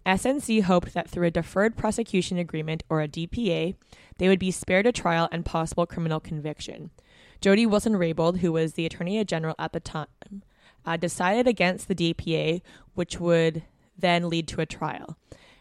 SNC 0.06 0.64
hoped 0.64 0.94
that 0.94 1.10
through 1.10 1.28
a 1.28 1.32
deferred 1.32 1.76
prosecution 1.76 2.38
agreement 2.38 2.84
or 2.90 3.02
a 3.02 3.08
DPA, 3.08 3.76
they 4.18 4.28
would 4.28 4.40
be 4.40 4.52
spared 4.52 4.88
a 4.88 4.92
trial 4.92 5.28
and 5.32 5.46
possible 5.46 5.86
criminal 5.86 6.20
conviction. 6.20 6.92
Jody 7.40 7.66
Wilson 7.66 7.94
Raybould, 7.94 8.38
who 8.38 8.52
was 8.52 8.74
the 8.74 8.86
Attorney 8.86 9.24
General 9.26 9.56
at 9.58 9.74
the 9.74 9.80
time, 9.80 10.44
uh, 10.86 10.98
decided 10.98 11.48
against 11.48 11.88
the 11.88 11.96
DPA, 11.96 12.62
which 12.94 13.20
would 13.20 13.64
then 13.98 14.30
lead 14.30 14.48
to 14.48 14.62
a 14.62 14.66
trial. 14.66 15.18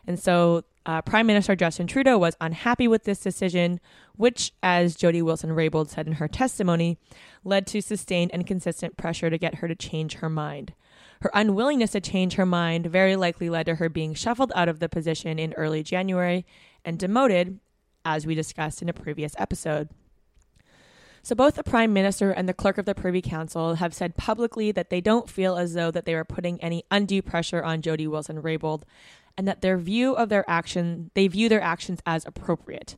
And 0.06 0.18
so 0.18 0.64
uh, 0.90 1.00
Prime 1.02 1.28
Minister 1.28 1.54
Justin 1.54 1.86
Trudeau 1.86 2.18
was 2.18 2.36
unhappy 2.40 2.88
with 2.88 3.04
this 3.04 3.20
decision, 3.20 3.78
which, 4.16 4.52
as 4.60 4.96
Jody 4.96 5.22
Wilson 5.22 5.50
Raybould 5.50 5.88
said 5.88 6.08
in 6.08 6.14
her 6.14 6.26
testimony, 6.26 6.98
led 7.44 7.64
to 7.68 7.80
sustained 7.80 8.32
and 8.34 8.44
consistent 8.44 8.96
pressure 8.96 9.30
to 9.30 9.38
get 9.38 9.56
her 9.56 9.68
to 9.68 9.76
change 9.76 10.14
her 10.14 10.28
mind. 10.28 10.74
Her 11.20 11.30
unwillingness 11.32 11.92
to 11.92 12.00
change 12.00 12.34
her 12.34 12.44
mind 12.44 12.86
very 12.86 13.14
likely 13.14 13.48
led 13.48 13.66
to 13.66 13.76
her 13.76 13.88
being 13.88 14.14
shuffled 14.14 14.50
out 14.56 14.68
of 14.68 14.80
the 14.80 14.88
position 14.88 15.38
in 15.38 15.52
early 15.52 15.84
January 15.84 16.44
and 16.84 16.98
demoted, 16.98 17.60
as 18.04 18.26
we 18.26 18.34
discussed 18.34 18.82
in 18.82 18.88
a 18.88 18.92
previous 18.92 19.34
episode. 19.38 19.90
So 21.22 21.34
both 21.34 21.54
the 21.54 21.62
Prime 21.62 21.92
Minister 21.92 22.30
and 22.30 22.48
the 22.48 22.54
Clerk 22.54 22.78
of 22.78 22.86
the 22.86 22.94
Privy 22.94 23.20
Council 23.20 23.74
have 23.74 23.92
said 23.92 24.16
publicly 24.16 24.72
that 24.72 24.88
they 24.88 25.02
don't 25.02 25.28
feel 25.28 25.56
as 25.56 25.74
though 25.74 25.90
that 25.90 26.06
they 26.06 26.14
are 26.14 26.24
putting 26.24 26.60
any 26.62 26.82
undue 26.90 27.20
pressure 27.20 27.62
on 27.62 27.82
Jody 27.82 28.06
Wilson 28.06 28.42
Raybould 28.42 28.82
and 29.36 29.48
that 29.48 29.60
their 29.60 29.78
view 29.78 30.14
of 30.14 30.28
their 30.28 30.48
action 30.48 31.10
they 31.14 31.28
view 31.28 31.48
their 31.48 31.62
actions 31.62 32.00
as 32.06 32.26
appropriate. 32.26 32.96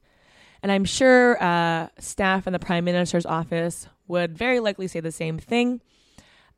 And 0.62 0.71
I'm 0.71 0.85
sure 0.85 1.43
uh, 1.43 1.89
staff 1.99 2.47
in 2.47 2.53
the 2.53 2.59
Prime 2.59 2.85
Minister's 2.85 3.27
office 3.27 3.89
would 4.07 4.37
very 4.37 4.61
likely 4.61 4.87
say 4.87 5.01
the 5.01 5.11
same 5.11 5.39
thing. 5.39 5.81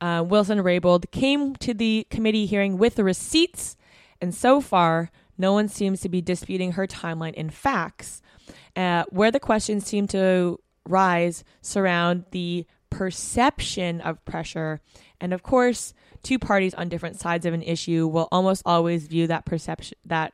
Uh, 0.00 0.22
Wilson 0.26 0.58
Raybould 0.58 1.10
came 1.10 1.56
to 1.56 1.72
the 1.72 2.06
committee 2.10 2.46
hearing 2.46 2.76
with 2.76 2.96
the 2.96 3.04
receipts, 3.04 3.76
and 4.20 4.34
so 4.34 4.60
far, 4.60 5.10
no 5.38 5.52
one 5.52 5.68
seems 5.68 6.00
to 6.00 6.08
be 6.08 6.20
disputing 6.20 6.72
her 6.72 6.86
timeline 6.86 7.34
in 7.34 7.48
facts. 7.48 8.20
Uh, 8.76 9.04
where 9.10 9.30
the 9.30 9.40
questions 9.40 9.86
seem 9.86 10.06
to 10.08 10.58
rise 10.88 11.44
surround 11.62 12.24
the 12.32 12.66
perception 12.90 14.00
of 14.00 14.24
pressure. 14.24 14.80
And 15.20 15.32
of 15.32 15.42
course, 15.42 15.94
two 16.24 16.38
parties 16.38 16.74
on 16.74 16.88
different 16.88 17.20
sides 17.20 17.46
of 17.46 17.54
an 17.54 17.62
issue 17.62 18.08
will 18.08 18.28
almost 18.32 18.62
always 18.66 19.06
view 19.06 19.26
that 19.28 19.44
perception 19.44 19.96
that 20.04 20.32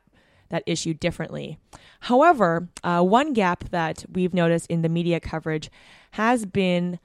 that 0.48 0.62
issue 0.66 0.94
differently. 0.94 1.58
However, 2.00 2.68
uh, 2.82 3.02
one 3.02 3.32
gap 3.32 3.68
that 3.70 4.04
we've 4.10 4.34
noticed 4.34 4.66
in 4.68 4.82
the 4.82 4.88
media 4.88 5.20
coverage 5.20 5.70
has 6.12 6.44
been 6.44 6.98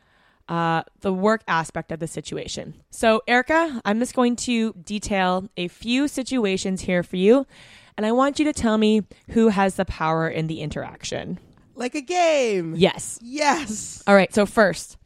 uh, 0.49 0.83
the 1.01 1.13
work 1.13 1.43
aspect 1.47 1.91
of 1.91 1.99
the 1.99 2.07
situation. 2.07 2.75
So, 2.91 3.21
Erica, 3.27 3.81
I'm 3.85 3.99
just 3.99 4.15
going 4.15 4.35
to 4.37 4.73
detail 4.73 5.49
a 5.57 5.67
few 5.67 6.07
situations 6.07 6.81
here 6.81 7.03
for 7.03 7.17
you, 7.17 7.45
and 7.97 8.05
I 8.05 8.11
want 8.11 8.39
you 8.39 8.45
to 8.45 8.53
tell 8.53 8.77
me 8.77 9.03
who 9.29 9.49
has 9.49 9.75
the 9.75 9.85
power 9.85 10.27
in 10.27 10.47
the 10.47 10.61
interaction. 10.61 11.39
Like 11.75 11.95
a 11.95 12.01
game. 12.01 12.75
Yes. 12.77 13.19
Yes. 13.21 14.03
All 14.07 14.15
right. 14.15 14.33
So, 14.33 14.45
first, 14.45 14.97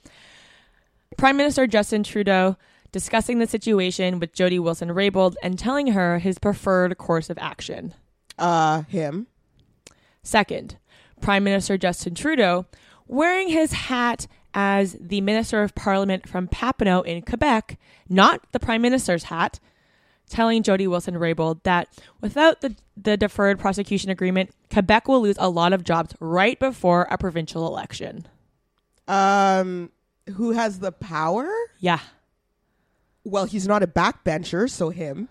Prime 1.17 1.35
Minister 1.35 1.67
Justin 1.67 2.03
Trudeau 2.03 2.57
discussing 2.91 3.39
the 3.39 3.47
situation 3.47 4.19
with 4.19 4.33
Jody 4.33 4.59
Wilson 4.59 4.89
Raybould 4.89 5.35
and 5.43 5.57
telling 5.57 5.87
her 5.87 6.19
his 6.19 6.39
preferred 6.39 6.97
course 6.97 7.29
of 7.29 7.37
action. 7.37 7.93
Uh, 8.37 8.83
him. 8.83 9.27
Second, 10.23 10.77
Prime 11.21 11.43
Minister 11.43 11.77
Justin 11.77 12.15
Trudeau 12.15 12.65
wearing 13.07 13.49
his 13.49 13.73
hat 13.73 14.27
as 14.53 14.95
the 14.99 15.21
Minister 15.21 15.61
of 15.61 15.75
Parliament 15.75 16.27
from 16.27 16.47
Papineau 16.47 17.05
in 17.05 17.21
Quebec, 17.21 17.77
not 18.07 18.41
the 18.51 18.59
Prime 18.59 18.81
Minister's 18.81 19.25
hat, 19.25 19.59
telling 20.29 20.63
Jody 20.63 20.87
Wilson 20.87 21.15
Raybould 21.15 21.63
that 21.63 21.89
without 22.21 22.61
the, 22.61 22.75
the 22.95 23.17
deferred 23.17 23.59
prosecution 23.59 24.09
agreement, 24.09 24.51
Quebec 24.71 25.07
will 25.07 25.21
lose 25.21 25.37
a 25.39 25.49
lot 25.49 25.73
of 25.73 25.83
jobs 25.83 26.13
right 26.19 26.59
before 26.59 27.07
a 27.09 27.17
provincial 27.17 27.67
election. 27.67 28.27
Um, 29.07 29.91
who 30.35 30.51
has 30.51 30.79
the 30.79 30.91
power? 30.91 31.49
Yeah. 31.79 31.99
Well, 33.29 33.45
he's 33.45 33.67
not 33.67 33.83
a 33.83 33.87
backbencher, 33.87 34.69
so 34.69 34.89
him. 34.89 35.29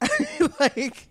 like, 0.60 1.08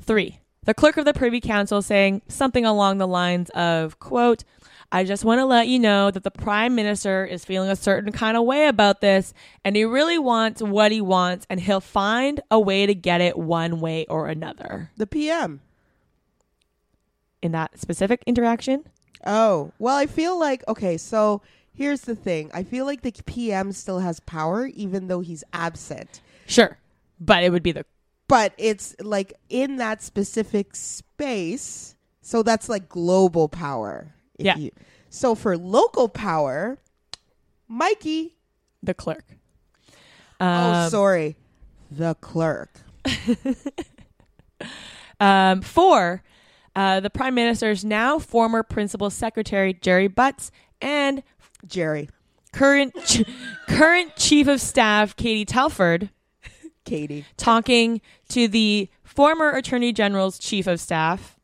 Three, 0.00 0.40
the 0.64 0.74
clerk 0.74 0.96
of 0.96 1.04
the 1.04 1.14
Privy 1.14 1.40
Council 1.40 1.82
saying 1.82 2.22
something 2.28 2.64
along 2.64 2.98
the 2.98 3.06
lines 3.06 3.50
of, 3.50 3.98
quote, 3.98 4.44
I 4.92 5.04
just 5.04 5.24
want 5.24 5.38
to 5.38 5.44
let 5.44 5.68
you 5.68 5.78
know 5.78 6.10
that 6.10 6.24
the 6.24 6.32
prime 6.32 6.74
minister 6.74 7.24
is 7.24 7.44
feeling 7.44 7.70
a 7.70 7.76
certain 7.76 8.10
kind 8.10 8.36
of 8.36 8.44
way 8.44 8.66
about 8.66 9.00
this 9.00 9.32
and 9.64 9.76
he 9.76 9.84
really 9.84 10.18
wants 10.18 10.60
what 10.60 10.90
he 10.90 11.00
wants 11.00 11.46
and 11.48 11.60
he'll 11.60 11.80
find 11.80 12.40
a 12.50 12.58
way 12.58 12.86
to 12.86 12.94
get 12.94 13.20
it 13.20 13.38
one 13.38 13.80
way 13.80 14.04
or 14.06 14.26
another. 14.26 14.90
The 14.96 15.06
PM. 15.06 15.60
In 17.40 17.52
that 17.52 17.78
specific 17.78 18.24
interaction? 18.26 18.84
Oh, 19.24 19.70
well, 19.78 19.96
I 19.96 20.06
feel 20.06 20.38
like, 20.38 20.64
okay, 20.66 20.96
so 20.96 21.40
here's 21.80 22.02
the 22.02 22.14
thing. 22.14 22.50
I 22.52 22.62
feel 22.62 22.84
like 22.84 23.00
the 23.00 23.12
PM 23.24 23.72
still 23.72 24.00
has 24.00 24.20
power 24.20 24.66
even 24.66 25.08
though 25.08 25.20
he's 25.20 25.42
absent. 25.54 26.20
Sure. 26.46 26.76
But 27.18 27.42
it 27.42 27.50
would 27.50 27.62
be 27.62 27.72
the 27.72 27.86
But 28.28 28.52
it's 28.58 28.94
like 29.00 29.32
in 29.48 29.76
that 29.76 30.02
specific 30.02 30.76
space. 30.76 31.94
So 32.20 32.42
that's 32.42 32.68
like 32.68 32.88
global 32.90 33.48
power. 33.48 34.12
if 34.38 34.44
Yeah. 34.46 34.56
you- 34.56 34.72
so 35.08 35.34
for 35.34 35.56
local 35.56 36.08
power, 36.08 36.78
Mikey. 37.66 38.36
the 38.82 38.92
clerk. 38.94 39.24
oh, 40.40 40.46
Um, 40.46 40.90
sorry. 40.90 41.36
The 41.90 42.14
clerk. 42.16 42.70
Um, 45.18 45.60
four, 45.60 46.22
uh, 46.74 47.00
the 47.00 47.10
prime 47.10 47.34
minister's 47.34 47.84
now 47.84 48.18
former 48.18 48.62
principal 48.62 49.10
secretary 49.10 49.74
Gerry 49.74 50.08
Butts 50.08 50.50
and 50.80 51.22
Gerry. 51.66 52.08
current 52.52 52.94
ch- 53.04 53.24
current 53.68 54.16
chief 54.16 54.46
of 54.48 54.60
staff 54.60 55.14
Katie 55.16 55.44
Telford 55.44 56.10
Katie. 56.84 57.24
talking 57.36 58.00
to 58.28 58.48
the 58.48 58.88
former 59.04 59.50
attorney 59.50 59.92
general's 59.92 60.38
chief 60.38 60.66
of 60.66 60.80
staff 60.80 61.36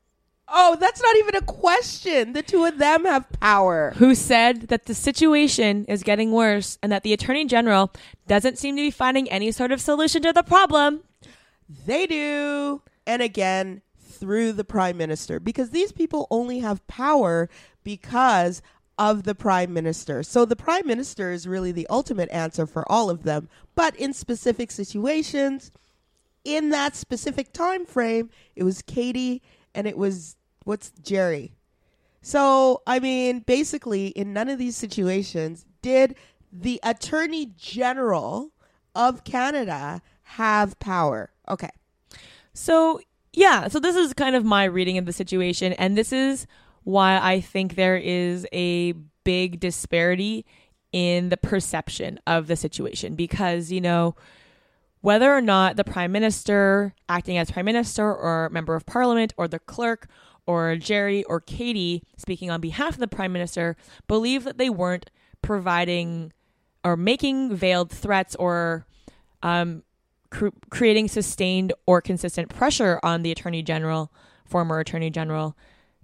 Oh, 0.48 0.76
that's 0.78 1.02
not 1.02 1.16
even 1.16 1.34
a 1.34 1.40
question. 1.40 2.32
The 2.32 2.40
two 2.40 2.64
of 2.66 2.78
them 2.78 3.04
have 3.04 3.28
power. 3.40 3.92
who 3.96 4.14
said 4.14 4.68
that 4.68 4.86
the 4.86 4.94
situation 4.94 5.84
is 5.86 6.04
getting 6.04 6.30
worse 6.30 6.78
and 6.84 6.92
that 6.92 7.02
the 7.02 7.12
attorney 7.12 7.46
general 7.46 7.92
doesn't 8.28 8.56
seem 8.56 8.76
to 8.76 8.82
be 8.82 8.92
finding 8.92 9.28
any 9.28 9.50
sort 9.50 9.72
of 9.72 9.80
solution 9.80 10.22
to 10.22 10.32
the 10.32 10.44
problem. 10.44 11.00
They 11.84 12.06
do. 12.06 12.80
And 13.08 13.22
again, 13.22 13.82
through 14.00 14.52
the 14.52 14.62
prime 14.62 14.96
minister, 14.96 15.40
because 15.40 15.70
these 15.70 15.90
people 15.90 16.28
only 16.30 16.60
have 16.60 16.86
power 16.86 17.48
because 17.82 18.62
of 18.98 19.24
the 19.24 19.34
prime 19.34 19.72
minister. 19.72 20.22
So 20.22 20.44
the 20.44 20.56
prime 20.56 20.86
minister 20.86 21.30
is 21.30 21.46
really 21.46 21.72
the 21.72 21.86
ultimate 21.88 22.30
answer 22.30 22.66
for 22.66 22.90
all 22.90 23.10
of 23.10 23.24
them. 23.24 23.48
But 23.74 23.94
in 23.96 24.12
specific 24.12 24.70
situations, 24.70 25.70
in 26.44 26.70
that 26.70 26.96
specific 26.96 27.52
time 27.52 27.84
frame, 27.84 28.30
it 28.54 28.62
was 28.62 28.82
Katie 28.82 29.42
and 29.74 29.86
it 29.86 29.98
was 29.98 30.36
what's 30.64 30.90
Gerry. 31.02 31.52
So, 32.22 32.82
I 32.86 32.98
mean, 32.98 33.40
basically, 33.40 34.08
in 34.08 34.32
none 34.32 34.48
of 34.48 34.58
these 34.58 34.76
situations 34.76 35.64
did 35.82 36.16
the 36.52 36.80
Attorney 36.82 37.52
General 37.56 38.50
of 38.94 39.22
Canada 39.22 40.02
have 40.22 40.78
power. 40.80 41.30
Okay. 41.48 41.70
So, 42.52 43.00
yeah, 43.32 43.68
so 43.68 43.78
this 43.78 43.94
is 43.94 44.12
kind 44.14 44.34
of 44.34 44.44
my 44.44 44.64
reading 44.64 44.98
of 44.98 45.06
the 45.06 45.12
situation. 45.12 45.74
And 45.74 45.96
this 45.96 46.12
is 46.12 46.46
why 46.86 47.18
I 47.20 47.40
think 47.40 47.74
there 47.74 47.96
is 47.96 48.46
a 48.52 48.92
big 49.24 49.58
disparity 49.58 50.46
in 50.92 51.30
the 51.30 51.36
perception 51.36 52.20
of 52.28 52.46
the 52.46 52.54
situation. 52.54 53.16
Because, 53.16 53.72
you 53.72 53.80
know, 53.80 54.14
whether 55.00 55.34
or 55.34 55.40
not 55.40 55.74
the 55.74 55.82
prime 55.82 56.12
minister, 56.12 56.94
acting 57.08 57.38
as 57.38 57.50
prime 57.50 57.64
minister 57.64 58.04
or 58.04 58.48
member 58.50 58.76
of 58.76 58.86
parliament, 58.86 59.34
or 59.36 59.48
the 59.48 59.58
clerk, 59.58 60.06
or 60.46 60.76
Gerry 60.76 61.24
or 61.24 61.40
Katie 61.40 62.04
speaking 62.16 62.52
on 62.52 62.60
behalf 62.60 62.94
of 62.94 63.00
the 63.00 63.08
prime 63.08 63.32
minister, 63.32 63.76
believe 64.06 64.44
that 64.44 64.56
they 64.56 64.70
weren't 64.70 65.10
providing 65.42 66.32
or 66.84 66.96
making 66.96 67.52
veiled 67.52 67.90
threats 67.90 68.36
or 68.36 68.86
um, 69.42 69.82
cr- 70.30 70.50
creating 70.70 71.08
sustained 71.08 71.72
or 71.84 72.00
consistent 72.00 72.48
pressure 72.48 73.00
on 73.02 73.22
the 73.22 73.32
attorney 73.32 73.62
general, 73.62 74.12
former 74.44 74.78
attorney 74.78 75.10
general, 75.10 75.56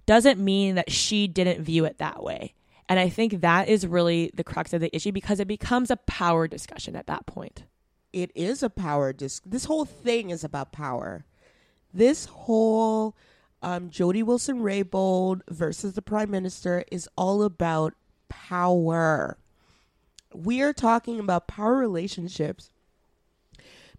doesn't 0.05 0.39
mean 0.39 0.75
that 0.75 0.91
she 0.91 1.27
didn't 1.27 1.63
view 1.63 1.85
it 1.85 1.97
that 1.97 2.23
way. 2.23 2.53
And 2.89 2.99
I 2.99 3.09
think 3.09 3.41
that 3.41 3.69
is 3.69 3.87
really 3.87 4.31
the 4.33 4.43
crux 4.43 4.73
of 4.73 4.81
the 4.81 4.93
issue 4.95 5.11
because 5.11 5.39
it 5.39 5.47
becomes 5.47 5.89
a 5.89 5.97
power 5.97 6.47
discussion 6.47 6.95
at 6.95 7.07
that 7.07 7.25
point. 7.25 7.63
it 8.11 8.31
is 8.35 8.61
a 8.61 8.69
power 8.69 9.11
disc. 9.11 9.43
This 9.45 9.65
whole 9.65 9.85
thing 9.85 10.29
is 10.29 10.43
about 10.43 10.71
power. 10.71 11.25
This 11.93 12.25
whole 12.25 13.15
um, 13.63 13.89
Jody 13.89 14.21
Wilson 14.21 14.61
Raybould 14.61 15.41
versus 15.49 15.93
the 15.93 16.01
Prime 16.01 16.29
Minister 16.29 16.83
is 16.91 17.09
all 17.17 17.43
about 17.43 17.93
power. 18.29 19.37
We 20.33 20.61
are 20.61 20.73
talking 20.73 21.19
about 21.19 21.47
power 21.47 21.75
relationships 21.75 22.69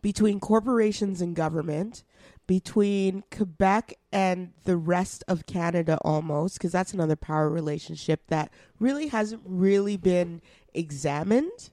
between 0.03 0.39
corporations 0.39 1.21
and 1.21 1.35
government, 1.35 2.05
between 2.47 3.25
Quebec 3.31 3.95
and 4.13 4.53
the 4.65 4.77
rest 4.77 5.25
of 5.29 5.47
Canada 5.47 5.99
almost, 6.03 6.59
because 6.59 6.73
that's 6.73 6.93
another 6.93 7.17
power 7.17 7.49
relationship 7.49 8.27
that 8.29 8.51
really 8.79 9.09
hasn't 9.09 9.43
really 9.45 9.97
been 9.97 10.43
examined. 10.75 11.71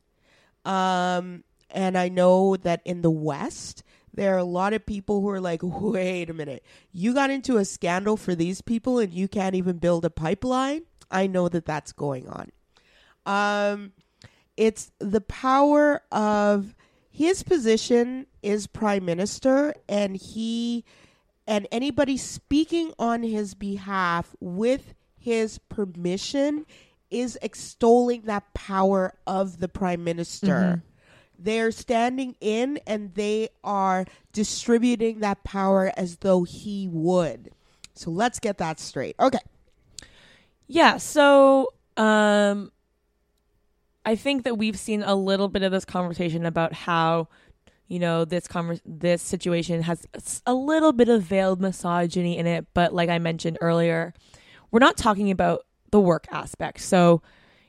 Um, 0.64 1.44
and 1.70 1.98
I 1.98 2.10
know 2.10 2.56
that 2.58 2.82
in 2.86 3.02
the 3.02 3.12
West, 3.12 3.84
there 4.14 4.36
are 4.36 4.40
a 4.40 4.44
lot 4.44 4.74
of 4.74 4.86
people 4.86 5.22
who 5.22 5.30
are 5.30 5.42
like, 5.42 5.62
wait 5.64 6.30
a 6.30 6.34
minute, 6.34 6.64
you 6.92 7.14
got 7.14 7.30
into 7.30 7.58
a 7.58 7.66
scandal 7.66 8.18
for 8.18 8.36
these 8.36 8.62
people 8.62 9.00
and 9.00 9.14
you 9.14 9.28
can't 9.28 9.56
even 9.56 9.78
build 9.78 10.06
a 10.06 10.10
pipeline? 10.10 10.84
I 11.10 11.28
know 11.28 11.50
that 11.50 11.66
that's 11.66 11.92
going 11.92 12.28
on. 12.28 12.52
Um, 13.26 13.92
it's 14.58 14.92
the 15.00 15.22
power 15.22 16.02
of 16.12 16.76
his 17.10 17.44
position 17.44 18.28
is 18.44 18.68
prime 18.68 19.06
minister 19.06 19.74
and 19.88 20.16
he 20.16 20.84
and 21.48 21.68
anybody 21.72 22.18
speaking 22.18 22.94
on 23.00 23.24
his 23.24 23.54
behalf 23.54 24.36
with 24.40 24.94
his 25.18 25.58
permission 25.70 26.66
is 27.10 27.38
extolling 27.42 28.22
that 28.22 28.54
power 28.54 29.14
of 29.28 29.60
the 29.60 29.68
prime 29.68 30.04
minister. 30.04 30.82
They're 31.38 31.72
standing 31.72 32.36
in 32.40 32.80
and 32.88 33.14
they 33.16 33.50
are 33.64 34.06
distributing 34.32 35.20
that 35.20 35.44
power 35.44 35.92
as 35.98 36.18
though 36.18 36.44
he 36.44 36.88
would. 36.92 37.52
So 37.96 38.12
let's 38.12 38.40
get 38.40 38.60
that 38.60 38.80
straight. 38.80 39.16
Okay. 39.20 39.40
Yeah, 40.68 40.98
so 40.98 41.74
um 41.98 42.72
I 44.06 44.16
think 44.16 44.44
that 44.44 44.58
we've 44.58 44.80
seen 44.80 45.04
a 45.04 45.16
little 45.16 45.48
bit 45.48 45.64
of 45.64 45.72
this 45.72 45.86
conversation 45.86 46.46
about 46.46 46.74
how 46.74 47.28
you 47.92 48.00
know 48.00 48.24
this 48.24 48.48
conver- 48.48 48.80
this 48.86 49.22
situation 49.22 49.82
has 49.82 50.08
a 50.46 50.54
little 50.54 50.94
bit 50.94 51.10
of 51.10 51.24
veiled 51.24 51.60
misogyny 51.60 52.38
in 52.38 52.48
it, 52.48 52.66
but 52.74 52.94
like 52.94 53.10
I 53.10 53.20
mentioned 53.20 53.58
earlier, 53.60 54.14
we're 54.72 54.80
not 54.80 54.96
talking 54.96 55.30
about 55.30 55.66
the 55.92 56.00
work 56.00 56.26
aspect. 56.32 56.80
So, 56.80 57.22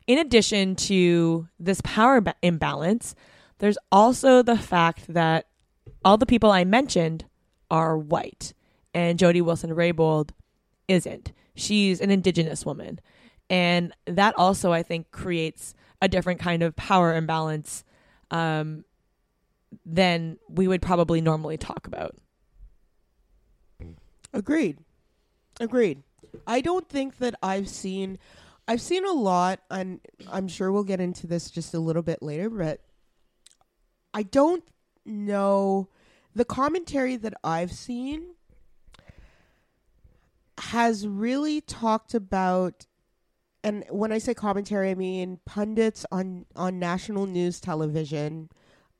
in 0.06 0.18
addition 0.18 0.76
to 0.76 1.48
this 1.58 1.80
power 1.80 2.20
ba- 2.20 2.36
imbalance, 2.40 3.16
there's 3.58 3.78
also 3.90 4.42
the 4.42 4.56
fact 4.56 5.12
that 5.12 5.48
all 6.04 6.16
the 6.16 6.26
people 6.26 6.52
I 6.52 6.62
mentioned 6.62 7.24
are 7.68 7.98
white, 7.98 8.52
and 8.94 9.18
Jody 9.18 9.40
Wilson 9.40 9.70
Raybould 9.70 10.30
isn't. 10.86 11.32
She's 11.56 12.00
an 12.00 12.12
indigenous 12.12 12.64
woman. 12.64 13.00
And 13.50 13.92
that 14.06 14.34
also, 14.38 14.72
I 14.72 14.84
think, 14.84 15.10
creates 15.10 15.74
a 16.00 16.06
different 16.06 16.38
kind 16.38 16.62
of 16.62 16.76
power 16.76 17.12
imbalance 17.12 17.82
um, 18.30 18.84
than 19.84 20.38
we 20.48 20.68
would 20.68 20.82
probably 20.82 21.20
normally 21.20 21.56
talk 21.56 21.86
about. 21.86 22.16
Agreed. 24.32 24.78
Agreed. 25.60 26.02
I 26.46 26.60
don't 26.60 26.88
think 26.88 27.18
that 27.18 27.34
I've 27.42 27.68
seen 27.68 28.18
I've 28.66 28.80
seen 28.80 29.04
a 29.04 29.12
lot 29.12 29.60
and 29.70 30.00
I'm 30.30 30.48
sure 30.48 30.70
we'll 30.70 30.84
get 30.84 31.00
into 31.00 31.26
this 31.26 31.50
just 31.50 31.74
a 31.74 31.80
little 31.80 32.02
bit 32.02 32.22
later, 32.22 32.48
but 32.48 32.80
I 34.14 34.22
don't 34.22 34.64
know 35.04 35.88
the 36.34 36.44
commentary 36.44 37.16
that 37.16 37.34
I've 37.42 37.72
seen 37.72 38.34
has 40.58 41.06
really 41.06 41.60
talked 41.60 42.14
about 42.14 42.86
and 43.64 43.84
when 43.90 44.12
I 44.12 44.18
say 44.18 44.32
commentary 44.32 44.90
I 44.90 44.94
mean 44.94 45.40
pundits 45.44 46.06
on 46.10 46.46
on 46.54 46.78
national 46.78 47.26
news 47.26 47.60
television 47.60 48.48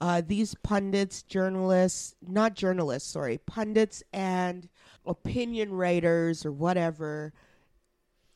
uh, 0.03 0.21
these 0.21 0.57
pundits, 0.65 1.23
journalists, 1.23 2.17
not 2.27 2.55
journalists, 2.55 3.09
sorry, 3.09 3.39
pundits 3.39 4.03
and 4.13 4.69
opinion 5.07 5.73
writers 5.73 6.45
or 6.45 6.51
whatever 6.51 7.33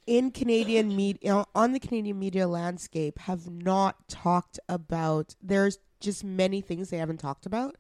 in 0.07 0.31
Canadian 0.31 0.95
media, 0.95 1.45
on 1.57 1.73
the 1.73 1.81
Canadian 1.81 2.21
media 2.21 2.47
landscape, 2.47 3.19
have 3.19 3.51
not 3.51 4.07
talked 4.07 4.61
about. 4.69 5.35
There's 5.43 5.79
just 5.99 6.23
many 6.23 6.61
things 6.61 6.91
they 6.91 6.99
haven't 6.99 7.19
talked 7.19 7.47
about, 7.47 7.77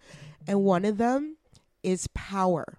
and 0.48 0.64
one 0.64 0.84
of 0.84 0.98
them 0.98 1.36
is 1.84 2.08
power. 2.08 2.78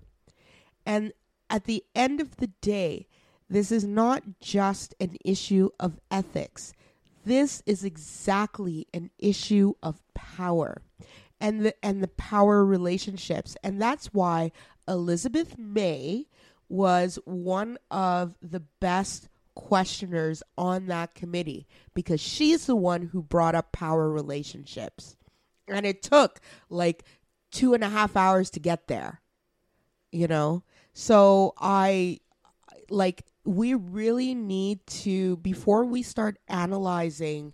And 0.85 1.13
at 1.49 1.63
the 1.63 1.85
end 1.95 2.19
of 2.19 2.35
the 2.35 2.47
day, 2.59 3.07
this 3.49 3.71
is 3.71 3.85
not 3.85 4.23
just 4.41 4.93
an 4.99 5.15
issue 5.23 5.69
of 5.79 6.01
ethics. 6.11 6.73
This 7.23 7.63
is 7.65 7.85
exactly 7.85 8.87
an 8.93 9.09
issue 9.17 9.75
of 9.81 10.01
power 10.13 10.81
and 11.39 11.65
the 11.65 11.85
and 11.85 12.01
the 12.01 12.07
power 12.07 12.65
relationships. 12.65 13.55
And 13.63 13.81
that's 13.81 14.07
why 14.07 14.51
Elizabeth 14.87 15.57
May 15.57 16.27
was 16.69 17.19
one 17.25 17.77
of 17.91 18.35
the 18.41 18.61
best 18.79 19.29
questioners 19.55 20.43
on 20.57 20.85
that 20.87 21.15
committee 21.15 21.67
because 21.93 22.21
she's 22.21 22.65
the 22.65 22.75
one 22.75 23.01
who 23.07 23.23
brought 23.23 23.55
up 23.55 23.71
power 23.71 24.09
relationships. 24.09 25.15
And 25.67 25.85
it 25.85 26.01
took 26.01 26.39
like 26.69 27.03
two 27.51 27.73
and 27.73 27.83
a 27.83 27.89
half 27.89 28.15
hours 28.15 28.49
to 28.51 28.59
get 28.59 28.87
there. 28.87 29.21
You 30.11 30.27
know? 30.27 30.63
So 30.93 31.53
I 31.57 32.19
like 32.89 33.25
we 33.45 33.73
really 33.73 34.35
need 34.35 34.85
to 34.87 35.37
before 35.37 35.85
we 35.85 36.01
start 36.01 36.37
analyzing 36.47 37.53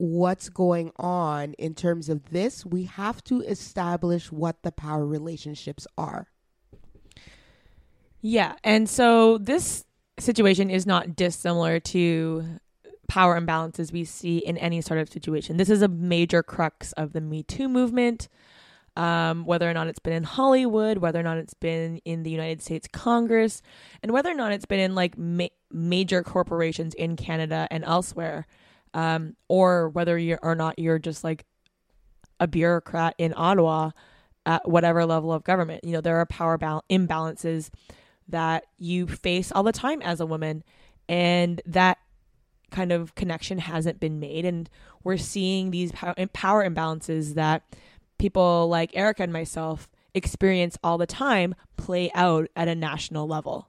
what's 0.00 0.48
going 0.48 0.90
on 0.96 1.52
in 1.54 1.74
terms 1.74 2.08
of 2.08 2.30
this, 2.30 2.64
we 2.64 2.84
have 2.84 3.22
to 3.24 3.42
establish 3.42 4.32
what 4.32 4.62
the 4.62 4.72
power 4.72 5.04
relationships 5.04 5.86
are. 5.98 6.28
Yeah. 8.22 8.54
And 8.64 8.88
so 8.88 9.36
this 9.36 9.84
situation 10.18 10.70
is 10.70 10.86
not 10.86 11.16
dissimilar 11.16 11.80
to 11.80 12.60
power 13.08 13.38
imbalances 13.38 13.92
we 13.92 14.04
see 14.04 14.38
in 14.38 14.56
any 14.56 14.80
sort 14.80 15.00
of 15.00 15.10
situation. 15.10 15.58
This 15.58 15.68
is 15.68 15.82
a 15.82 15.88
major 15.88 16.42
crux 16.42 16.92
of 16.92 17.12
the 17.12 17.20
Me 17.20 17.42
Too 17.42 17.68
movement 17.68 18.28
um, 18.96 19.44
whether 19.44 19.70
or 19.70 19.72
not 19.72 19.86
it's 19.86 19.98
been 19.98 20.12
in 20.12 20.24
Hollywood, 20.24 20.98
whether 20.98 21.20
or 21.20 21.22
not 21.22 21.38
it's 21.38 21.54
been 21.54 21.98
in 21.98 22.22
the 22.22 22.30
United 22.30 22.62
States 22.62 22.88
Congress, 22.92 23.62
and 24.02 24.12
whether 24.12 24.30
or 24.30 24.34
not 24.34 24.52
it's 24.52 24.66
been 24.66 24.80
in 24.80 24.94
like 24.94 25.16
ma- 25.16 25.46
major 25.70 26.22
corporations 26.22 26.94
in 26.94 27.16
Canada 27.16 27.68
and 27.70 27.84
elsewhere, 27.84 28.46
um, 28.94 29.36
or 29.48 29.88
whether 29.88 30.18
you 30.18 30.38
or 30.42 30.54
not 30.54 30.78
you're 30.78 30.98
just 30.98 31.24
like 31.24 31.44
a 32.38 32.46
bureaucrat 32.46 33.14
in 33.18 33.34
Ottawa 33.36 33.90
at 34.46 34.68
whatever 34.68 35.04
level 35.04 35.32
of 35.32 35.44
government. 35.44 35.84
You 35.84 35.92
know, 35.92 36.00
there 36.00 36.16
are 36.16 36.26
power 36.26 36.58
bal- 36.58 36.84
imbalances 36.90 37.70
that 38.28 38.64
you 38.78 39.06
face 39.06 39.52
all 39.52 39.62
the 39.62 39.72
time 39.72 40.00
as 40.02 40.20
a 40.20 40.26
woman, 40.26 40.64
and 41.08 41.60
that 41.66 41.98
kind 42.70 42.92
of 42.92 43.14
connection 43.14 43.58
hasn't 43.58 44.00
been 44.00 44.20
made. 44.20 44.44
And 44.44 44.70
we're 45.04 45.16
seeing 45.16 45.70
these 45.70 45.92
power, 45.92 46.14
power 46.32 46.68
imbalances 46.68 47.34
that 47.34 47.62
people 48.18 48.68
like 48.68 48.96
Erica 48.96 49.24
and 49.24 49.32
myself 49.32 49.88
experience 50.14 50.76
all 50.82 50.98
the 50.98 51.06
time 51.06 51.54
play 51.76 52.10
out 52.14 52.48
at 52.56 52.68
a 52.68 52.74
national 52.74 53.26
level. 53.26 53.68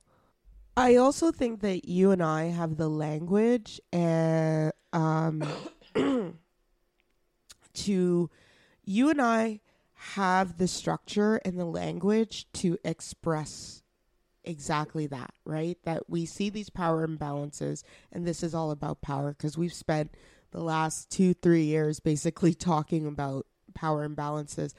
I 0.77 0.95
also 0.95 1.31
think 1.31 1.61
that 1.61 1.87
you 1.87 2.11
and 2.11 2.23
I 2.23 2.45
have 2.45 2.77
the 2.77 2.89
language 2.89 3.81
and 3.91 4.71
um 4.93 5.43
to 7.73 8.29
you 8.83 9.09
and 9.09 9.21
I 9.21 9.61
have 9.93 10.57
the 10.57 10.67
structure 10.67 11.39
and 11.45 11.59
the 11.59 11.65
language 11.65 12.47
to 12.53 12.77
express 12.83 13.83
exactly 14.43 15.05
that, 15.07 15.33
right? 15.45 15.77
That 15.83 16.09
we 16.09 16.25
see 16.25 16.49
these 16.49 16.69
power 16.69 17.07
imbalances 17.07 17.83
and 18.11 18.25
this 18.25 18.41
is 18.43 18.55
all 18.55 18.71
about 18.71 19.01
power 19.01 19.33
because 19.33 19.57
we've 19.57 19.73
spent 19.73 20.15
the 20.51 20.61
last 20.61 21.09
2 21.11 21.35
3 21.35 21.63
years 21.63 21.99
basically 21.99 22.53
talking 22.55 23.05
about 23.05 23.45
power 23.73 24.07
imbalances. 24.07 24.73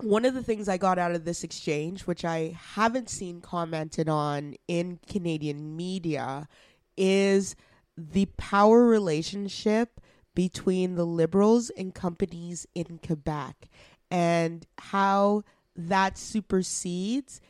One 0.00 0.24
of 0.24 0.34
the 0.34 0.42
things 0.42 0.68
I 0.68 0.78
got 0.78 0.98
out 0.98 1.14
of 1.14 1.24
this 1.24 1.44
exchange, 1.44 2.06
which 2.06 2.24
I 2.24 2.56
haven't 2.74 3.10
seen 3.10 3.40
commented 3.40 4.08
on 4.08 4.54
in 4.66 4.98
Canadian 5.06 5.76
media, 5.76 6.48
is 6.96 7.54
the 7.96 8.26
power 8.36 8.86
relationship 8.86 10.00
between 10.34 10.94
the 10.94 11.04
Liberals 11.04 11.70
and 11.70 11.94
companies 11.94 12.66
in 12.74 12.98
Quebec 13.04 13.68
and 14.10 14.66
how 14.78 15.42
that 15.76 16.18
supersedes 16.18 17.40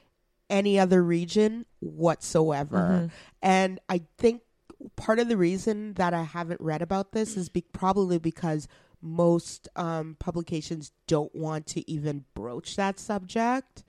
any 0.51 0.79
other 0.79 1.03
region 1.03 1.65
whatsoever. 1.81 2.79
Mm-hmm. 2.79 3.07
And 3.41 3.81
I 3.89 4.03
think 4.19 4.43
part 4.97 5.19
of 5.19 5.29
the 5.29 5.37
reason 5.37 5.95
that 5.95 6.15
I 6.15 6.23
haven't 6.23 6.61
read 6.61 6.83
about 6.83 7.13
this 7.13 7.37
is 7.37 7.49
be- 7.49 7.65
probably 7.73 8.19
because 8.19 8.69
most 9.01 9.69
um, 9.77 10.17
publications 10.19 10.93
don't 11.07 11.35
want 11.35 11.67
to 11.69 11.91
even 11.91 12.25
broach 12.35 12.77
that 12.77 12.99
subject. 12.99 13.83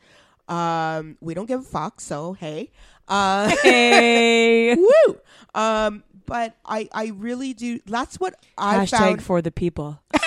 Um, 0.47 1.17
we 1.21 1.33
don't 1.33 1.45
give 1.45 1.61
a 1.61 1.63
fuck, 1.63 2.01
so 2.01 2.33
hey. 2.33 2.71
Uh, 3.07 3.49
hey. 3.63 4.75
woo! 4.75 5.19
Um, 5.53 6.03
but 6.25 6.55
I, 6.65 6.89
I 6.93 7.07
really 7.07 7.53
do. 7.53 7.79
That's 7.85 8.19
what 8.19 8.35
I 8.57 8.85
Hashtag 8.85 8.97
found. 8.97 9.23
for 9.23 9.41
the 9.41 9.51
people. 9.51 9.99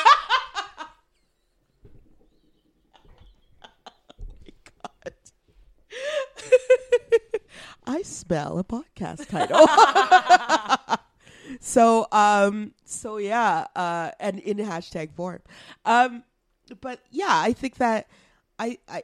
I 7.87 8.03
spell 8.03 8.59
a 8.59 8.65
podcast 8.65 9.29
title. 9.29 9.67
so 11.61 12.07
um 12.13 12.73
so 12.85 13.19
yeah 13.19 13.67
uh 13.77 14.11
and 14.19 14.41
in 14.41 14.57
hashtag 14.59 15.13
form 15.13 15.41
um 15.85 16.25
but 16.81 17.01
yeah 17.11 17.29
i 17.31 17.53
think 17.53 17.77
that 17.77 18.09
i 18.59 18.77
i 18.89 19.03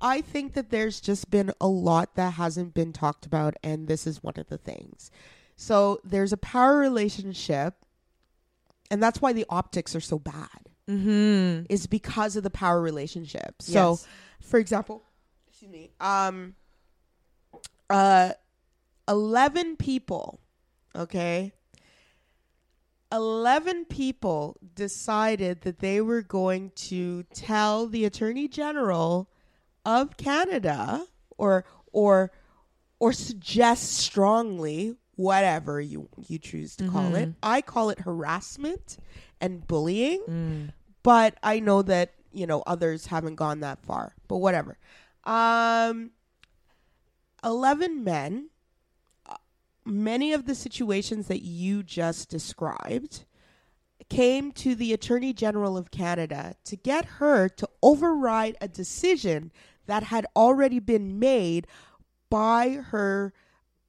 i 0.00 0.20
think 0.20 0.54
that 0.54 0.70
there's 0.70 1.00
just 1.00 1.30
been 1.30 1.52
a 1.60 1.68
lot 1.68 2.16
that 2.16 2.34
hasn't 2.34 2.74
been 2.74 2.92
talked 2.92 3.24
about 3.24 3.54
and 3.62 3.86
this 3.86 4.06
is 4.06 4.22
one 4.22 4.34
of 4.36 4.48
the 4.48 4.58
things 4.58 5.10
so 5.60 6.00
there's 6.04 6.32
a 6.32 6.38
power 6.38 6.78
relationship 6.78 7.74
and 8.90 9.02
that's 9.02 9.20
why 9.20 9.32
the 9.32 9.44
optics 9.50 9.94
are 9.94 10.00
so 10.00 10.18
bad 10.18 10.70
mm-hmm. 10.88 11.64
is 11.68 11.86
because 11.86 12.34
of 12.34 12.42
the 12.42 12.50
power 12.50 12.80
relationship 12.80 13.56
so 13.60 13.90
yes. 13.90 14.06
for 14.40 14.58
example 14.58 15.02
excuse 15.48 15.70
me 15.70 15.90
um 16.00 16.54
uh 17.90 18.32
11 19.06 19.76
people 19.76 20.40
okay 20.96 21.52
11 23.12 23.84
people 23.84 24.56
decided 24.74 25.60
that 25.62 25.80
they 25.80 26.00
were 26.00 26.22
going 26.22 26.70
to 26.76 27.24
tell 27.34 27.86
the 27.86 28.04
attorney 28.06 28.48
general 28.48 29.28
of 29.84 30.16
Canada 30.16 31.04
or 31.36 31.64
or 31.92 32.30
or 33.00 33.12
suggest 33.12 33.94
strongly 33.94 34.96
whatever 35.20 35.80
you 35.80 36.08
you 36.28 36.38
choose 36.38 36.76
to 36.76 36.84
mm-hmm. 36.84 36.92
call 36.92 37.14
it. 37.14 37.28
Mm-hmm. 37.28 37.38
I 37.42 37.60
call 37.60 37.90
it 37.90 38.00
harassment 38.00 38.96
and 39.40 39.66
bullying, 39.66 40.22
mm. 40.28 40.72
but 41.02 41.34
I 41.42 41.60
know 41.60 41.82
that, 41.82 42.14
you 42.32 42.46
know, 42.46 42.62
others 42.66 43.06
haven't 43.06 43.34
gone 43.34 43.60
that 43.60 43.82
far. 43.84 44.14
But 44.28 44.38
whatever. 44.38 44.78
Um 45.24 46.12
11 47.44 48.04
men 48.04 48.50
many 49.84 50.32
of 50.32 50.46
the 50.46 50.54
situations 50.54 51.26
that 51.28 51.42
you 51.42 51.82
just 51.82 52.28
described 52.28 53.24
came 54.08 54.52
to 54.52 54.74
the 54.74 54.92
Attorney 54.92 55.32
General 55.32 55.76
of 55.76 55.90
Canada 55.90 56.54
to 56.64 56.76
get 56.76 57.04
her 57.04 57.48
to 57.48 57.68
override 57.82 58.56
a 58.60 58.68
decision 58.68 59.52
that 59.86 60.02
had 60.04 60.26
already 60.36 60.80
been 60.80 61.18
made 61.18 61.66
by 62.28 62.70
her 62.90 63.32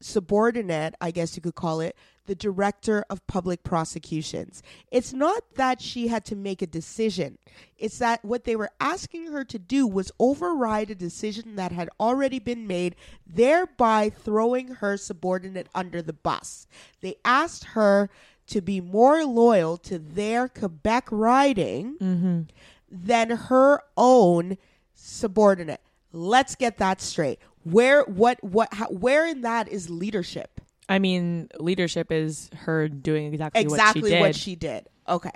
subordinate, 0.02 0.96
I 1.00 1.12
guess 1.12 1.36
you 1.36 1.42
could 1.42 1.56
call 1.56 1.80
it, 1.80 1.96
the 2.28 2.36
director 2.36 3.04
of 3.10 3.26
public 3.28 3.64
prosecutions. 3.64 4.62
It's 4.92 5.12
not 5.12 5.44
that 5.56 5.82
she 5.82 6.08
had 6.08 6.24
to 6.26 6.36
make 6.36 6.62
a 6.62 6.68
decision, 6.68 7.38
it's 7.78 7.98
that 8.00 8.24
what 8.24 8.44
they 8.44 8.56
were 8.56 8.72
asking 8.80 9.28
her 9.28 9.44
to 9.46 9.60
do 9.60 9.88
was 9.88 10.12
override 10.20 10.92
a 10.92 10.96
decision 10.96 11.56
that 11.56 11.72
had 11.72 11.90
already 12.00 12.40
been 12.40 12.68
made, 12.68 12.96
thereby 13.26 14.10
throwing 14.10 14.68
her 14.76 14.98
subordinate 14.98 15.68
under 15.74 16.02
the 16.02 16.14
bus. 16.14 16.68
They 17.02 17.16
asked 17.26 17.64
her 17.66 18.10
to 18.48 18.62
be 18.62 18.82
more 18.82 19.24
loyal 19.26 19.78
to 19.78 19.98
their 19.98 20.48
Quebec 20.48 21.08
riding 21.10 21.96
mm-hmm. 21.98 22.42
than 22.90 23.30
her 23.32 23.82
own 23.96 24.58
subordinate. 24.94 25.82
Let's 26.14 26.56
get 26.56 26.78
that 26.78 27.02
straight. 27.02 27.40
Where 27.64 28.04
what 28.04 28.44
what 28.44 28.74
how, 28.74 28.88
where 28.88 29.28
in 29.28 29.42
that 29.42 29.68
is 29.68 29.90
leadership? 29.90 30.62
I 30.90 31.00
mean, 31.00 31.48
leadership 31.60 32.12
is 32.12 32.50
her 32.56 32.90
doing 32.90 33.34
exactly, 33.34 33.62
exactly 33.62 34.20
what 34.20 34.36
she 34.36 34.56
did. 34.56 34.74
What 34.74 34.86
she 34.86 34.88
did. 34.88 34.88
Okay. 35.08 35.32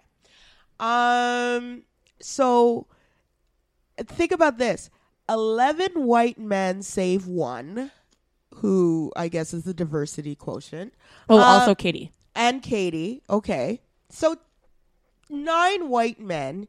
Um. 0.80 1.84
So 2.20 2.88
think 3.98 4.32
about 4.32 4.58
this: 4.58 4.90
eleven 5.30 6.06
white 6.06 6.38
men 6.38 6.82
save 6.82 7.28
one, 7.28 7.92
who 8.56 9.12
I 9.16 9.28
guess 9.28 9.54
is 9.54 9.64
the 9.64 9.74
diversity 9.74 10.36
quotient. 10.36 10.94
Oh, 11.30 11.38
uh, 11.38 11.44
also 11.44 11.76
Katie 11.76 12.12
and 12.36 12.62
Katie. 12.62 13.22
Okay, 13.30 13.82
so 14.10 14.38
nine 15.30 15.90
white 15.90 16.20
men 16.20 16.68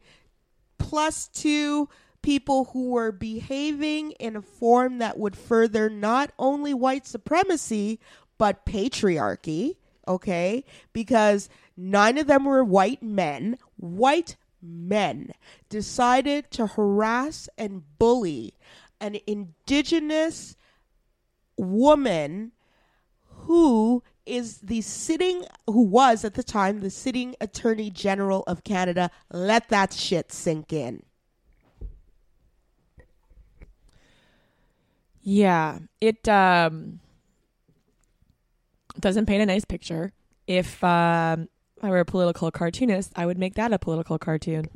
plus 0.79 1.29
two 1.29 1.89
people 2.27 2.65
who 2.73 2.89
were 2.91 3.13
behaving 3.13 4.11
in 4.19 4.35
a 4.35 4.43
form 4.43 4.99
that 4.99 5.17
would 5.17 5.37
further 5.37 5.89
not 5.89 6.33
only 6.41 6.75
white 6.75 7.07
supremacy 7.07 8.01
but 8.37 8.67
patriarchy, 8.67 9.77
okay? 10.09 10.65
Because 10.93 11.49
nine 11.77 12.19
of 12.19 12.27
them 12.27 12.45
were 12.45 12.65
white 12.65 13.01
men, 13.01 13.57
white 13.77 14.35
men 14.61 15.31
decided 15.69 16.51
to 16.51 16.67
harass 16.67 17.49
and 17.57 17.85
bully 17.97 18.55
an 19.01 19.19
indigenous 19.29 20.57
woman 21.57 22.51
who 23.23 24.03
is 24.27 24.59
the 24.59 24.81
sitting 24.81 25.45
who 25.69 25.83
was 25.83 26.25
at 26.25 26.35
the 26.35 26.43
time 26.43 26.81
the 26.81 26.91
sitting 26.91 27.37
attorney 27.41 27.89
general 27.89 28.43
of 28.49 28.65
Canada. 28.65 29.13
Let 29.31 29.69
that 29.69 29.93
shit 29.93 30.33
sink 30.33 30.73
in 30.73 31.06
Yeah, 35.29 35.81
it 36.01 36.29
um 36.29 37.01
doesn't 39.01 39.27
paint 39.27 39.43
a 39.43 39.47
nice 39.47 39.65
picture. 39.65 40.13
If 40.47 40.83
um, 40.85 41.49
I 41.83 41.91
were 41.91 41.99
a 41.99 42.05
political 42.05 42.53
cartoonist, 42.53 43.11
I 43.17 43.27
would 43.27 43.37
make 43.37 43.57
that 43.57 43.73
a 43.73 43.79
political 43.81 44.21
cartoon. 44.21 44.69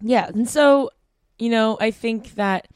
Yeah, 0.00 0.26
and 0.26 0.48
so 0.48 0.90
you 1.38 1.50
know, 1.50 1.78
I 1.80 1.92
think 1.92 2.34
that 2.34 2.66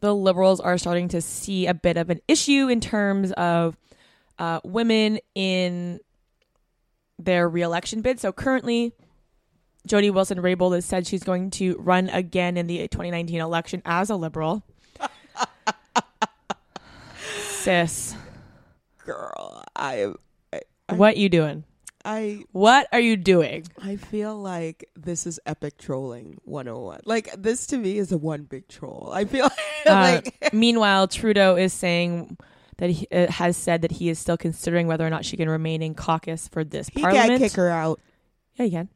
the 0.00 0.14
liberals 0.14 0.60
are 0.60 0.78
starting 0.78 1.08
to 1.08 1.20
see 1.20 1.66
a 1.66 1.74
bit 1.74 1.98
of 1.98 2.08
an 2.08 2.20
issue 2.26 2.68
in 2.68 2.80
terms 2.80 3.30
of 3.32 3.76
uh, 4.38 4.60
women 4.64 5.18
in 5.34 6.00
their 7.18 7.46
reelection 7.50 8.00
bid. 8.00 8.18
So 8.18 8.32
currently, 8.32 8.94
Jody 9.86 10.08
Wilson 10.08 10.38
Raybould 10.38 10.74
has 10.74 10.86
said 10.86 11.06
she's 11.06 11.22
going 11.22 11.50
to 11.50 11.76
run 11.76 12.08
again 12.08 12.56
in 12.56 12.66
the 12.66 12.78
2019 12.88 13.42
election 13.42 13.82
as 13.84 14.08
a 14.08 14.16
liberal. 14.16 14.64
Sis, 17.50 18.14
girl 19.04 19.62
i 19.76 20.08
I- 20.52 20.94
what 20.94 21.16
you 21.16 21.28
doing? 21.28 21.64
i 22.04 22.42
What 22.52 22.88
are 22.92 22.98
you 23.00 23.16
doing? 23.16 23.64
i 23.82 23.94
feel 23.96 24.36
like 24.36 24.88
this 24.96 25.26
is 25.26 25.38
epic 25.46 25.78
trolling 25.78 26.38
101 26.44 27.00
like 27.04 27.30
this 27.38 27.66
to 27.68 27.76
me 27.78 27.98
is 27.98 28.10
a 28.10 28.18
one 28.18 28.42
big 28.42 28.66
troll 28.68 29.10
i 29.14 29.24
feel 29.24 29.48
Uh, 29.86 30.20
like 30.22 30.52
meanwhile, 30.52 31.08
Trudeau 31.08 31.56
is 31.56 31.72
saying 31.72 32.36
that 32.78 32.88
he 32.90 33.08
uh, 33.10 33.26
has 33.32 33.56
said 33.56 33.82
that 33.82 33.90
he 33.90 34.08
is 34.08 34.16
still 34.18 34.36
considering 34.36 34.86
whether 34.86 35.04
or 35.04 35.10
not 35.10 35.24
she 35.24 35.36
can 35.36 35.48
remain 35.48 35.82
in 35.82 35.94
caucus 35.94 36.46
for 36.46 36.62
this 36.62 36.88
he 36.88 37.00
parliament. 37.02 37.32
He 37.32 37.38
can't 37.38 37.50
kick 37.50 37.56
her 37.56 37.68
out 37.68 37.98
Yeah, 38.54 38.64
he 38.66 38.70
can. 38.70 38.88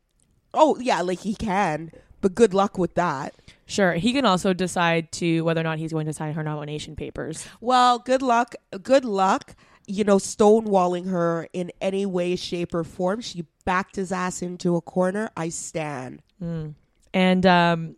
oh 0.55 0.77
yeah 0.81 1.01
like 1.03 1.21
he 1.21 1.35
can 1.35 1.91
but 2.21 2.35
good 2.37 2.55
luck 2.55 2.79
with 2.79 2.95
that 2.95 3.35
Sure. 3.67 3.95
He 3.95 4.13
can 4.13 4.25
also 4.25 4.53
decide 4.53 5.11
to 5.13 5.43
whether 5.43 5.61
or 5.61 5.65
not 5.65 5.79
he's 5.79 5.93
going 5.93 6.07
to 6.07 6.13
sign 6.13 6.35
her 6.35 6.43
nomination 6.43 6.95
papers. 6.95 7.47
Well, 7.61 7.99
good 7.99 8.23
luck. 8.23 8.55
Good 8.83 9.05
luck. 9.05 9.57
You 9.89 10.05
know, 10.05 10.17
stonewalling 10.17 11.11
her 11.11 11.49
in 11.53 11.73
any 11.81 12.07
way, 12.07 12.37
shape, 12.37 12.75
or 12.75 12.85
form. 12.85 13.21
She 13.21 13.45
backed 13.65 13.97
his 13.97 14.13
ass 14.13 14.41
into 14.41 14.77
a 14.77 14.81
corner. 14.81 15.31
I 15.37 15.49
stand. 15.49 16.23
Mm. 16.43 16.75
And 17.13 17.47
um, 17.47 17.97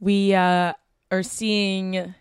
we 0.00 0.34
uh, 0.34 0.72
are 1.10 1.22
seeing. 1.22 2.14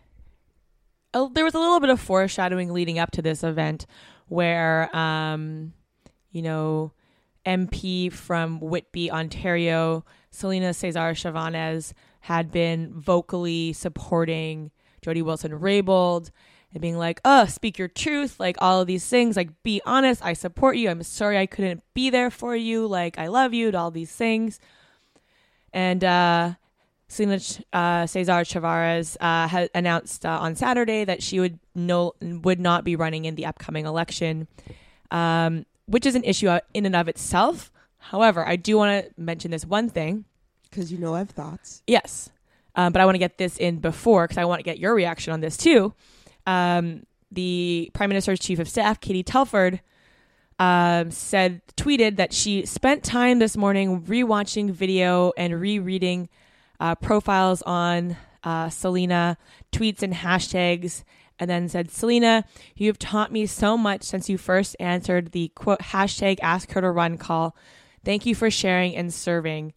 A, 1.14 1.30
there 1.34 1.44
was 1.44 1.54
a 1.54 1.60
little 1.60 1.80
bit 1.80 1.90
of 1.90 2.00
foreshadowing 2.00 2.72
leading 2.72 3.00
up 3.00 3.12
to 3.12 3.22
this 3.22 3.44
event 3.44 3.86
where, 4.28 4.96
um, 4.96 5.74
you 6.32 6.42
know, 6.42 6.92
MP 7.46 8.12
from 8.12 8.60
Whitby, 8.60 9.12
Ontario, 9.12 10.04
Celina 10.36 10.74
Caesar-Chavez, 10.74 11.94
had 12.22 12.52
been 12.52 12.92
vocally 12.92 13.72
supporting 13.74 14.72
Jody 15.02 15.22
Wilson 15.22 15.52
Raybould 15.52 16.32
and 16.74 16.82
being 16.82 16.98
like, 16.98 17.22
oh, 17.24 17.46
speak 17.46 17.78
your 17.78 17.88
truth, 17.88 18.40
like 18.40 18.58
all 18.60 18.82
of 18.82 18.88
these 18.88 19.06
things, 19.08 19.38
like 19.38 19.52
be 19.64 19.82
honest, 19.86 20.26
I 20.26 20.34
support 20.34 20.78
you, 20.78 20.90
I'm 20.90 21.04
sorry 21.04 21.38
I 21.38 21.46
couldn't 21.46 21.84
be 21.94 22.10
there 22.10 22.32
for 22.32 22.56
you, 22.56 22.88
like 22.88 23.20
I 23.20 23.28
love 23.28 23.54
you, 23.54 23.72
all 23.72 23.92
these 23.92 24.12
things. 24.12 24.60
And 25.72 26.04
uh, 26.04 26.54
Celina 27.08 27.40
uh, 27.72 28.08
Caesar-Chavez 28.08 29.18
uh, 29.22 29.48
had 29.48 29.70
announced 29.76 30.26
uh, 30.26 30.40
on 30.42 30.56
Saturday 30.56 31.06
that 31.06 31.22
she 31.22 31.40
would 31.40 31.60
no 31.76 32.14
would 32.22 32.60
not 32.60 32.84
be 32.84 32.96
running 32.96 33.26
in 33.26 33.36
the 33.36 33.46
upcoming 33.46 33.86
election, 33.86 34.48
um, 35.12 35.66
which 35.86 36.06
is 36.06 36.16
an 36.16 36.24
issue 36.24 36.58
in 36.74 36.86
and 36.86 36.96
of 36.96 37.08
itself. 37.08 37.72
However, 38.10 38.48
I 38.48 38.56
do 38.56 38.78
want 38.78 39.06
to 39.06 39.12
mention 39.20 39.50
this 39.50 39.66
one 39.66 39.90
thing. 39.90 40.26
Because 40.70 40.92
you 40.92 41.00
know 41.00 41.16
I 41.16 41.20
have 41.20 41.32
thoughts. 41.32 41.82
Yes, 41.88 42.30
um, 42.76 42.94
but 42.94 43.02
I 43.02 43.06
want 43.06 43.16
to 43.16 43.20
get 43.20 43.38
this 43.38 43.58
in 43.58 43.80
before 43.80 44.26
because 44.26 44.38
I 44.38 44.46
want 44.46 44.60
to 44.60 44.64
get 44.64 44.78
your 44.78 44.94
reaction 44.94 45.34
on 45.34 45.40
this 45.40 45.58
too. 45.58 45.94
Um, 46.46 47.06
the 47.32 47.90
Prime 47.94 48.10
Minister's 48.10 48.40
Chief 48.40 48.60
of 48.60 48.70
Staff, 48.70 49.00
Katie 49.00 49.24
Telford, 49.24 49.82
um, 50.60 51.10
said 51.10 51.62
tweeted 51.78 52.18
that 52.18 52.32
she 52.32 52.66
spent 52.66 53.04
time 53.04 53.40
this 53.40 53.58
morning 53.58 54.02
rewatching 54.04 54.70
video 54.70 55.34
and 55.36 55.60
rereading 55.60 56.30
uh, 56.80 56.94
profiles 56.96 57.62
on 57.64 58.18
uh, 58.44 58.70
Celina 58.70 59.38
tweets 59.72 60.04
and 60.04 60.14
hashtags, 60.14 61.04
and 61.40 61.50
then 61.50 61.68
said, 61.70 61.90
"Celina, 61.90 62.46
you 62.76 62.88
have 62.88 63.00
taught 63.00 63.32
me 63.32 63.48
so 63.48 63.76
much 63.78 64.04
since 64.04 64.30
you 64.30 64.38
first 64.38 64.76
answered 64.80 65.32
the 65.32 65.48
quote 65.56 65.80
hashtag 65.80 66.38
Ask 66.44 66.72
Her 66.72 66.82
to 66.82 66.92
Run 66.92 67.18
call. 67.18 67.56
Thank 68.06 68.26
you 68.26 68.36
for 68.36 68.50
sharing 68.50 68.96
and 68.96 69.14
serving." 69.14 69.74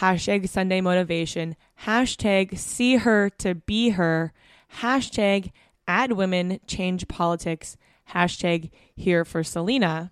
Hashtag 0.00 0.48
Sunday 0.48 0.80
motivation. 0.80 1.56
Hashtag 1.84 2.58
see 2.58 2.96
her 2.96 3.30
to 3.38 3.54
be 3.54 3.90
her. 3.90 4.32
Hashtag 4.80 5.52
add 5.88 6.12
women 6.12 6.58
change 6.66 7.08
politics. 7.08 7.76
Hashtag 8.12 8.70
here 8.94 9.24
for 9.24 9.42
Celina. 9.42 10.10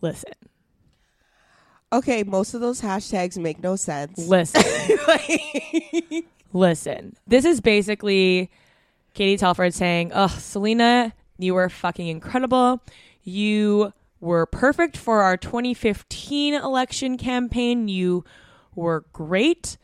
Listen, 0.00 0.32
Okay, 1.92 2.22
most 2.22 2.54
of 2.54 2.60
those 2.62 2.80
hashtags 2.80 3.36
make 3.36 3.62
no 3.62 3.76
sense. 3.76 4.16
listen, 4.26 4.62
listen. 6.54 7.16
This 7.26 7.44
is 7.44 7.60
basically 7.60 8.50
Katie 9.14 9.36
Telford 9.36 9.74
saying, 9.74 10.10
"Oh, 10.14 10.26
Celina, 10.28 11.12
you 11.38 11.52
were 11.54 11.68
fucking 11.68 12.06
incredible. 12.08 12.80
You 13.24 13.92
were 14.22 14.46
perfect 14.46 14.96
for 14.96 15.22
our 15.22 15.36
2015 15.36 16.54
election 16.54 17.18
campaign. 17.18 17.88
You 17.88 18.24
were 18.74 19.04
great. 19.12 19.76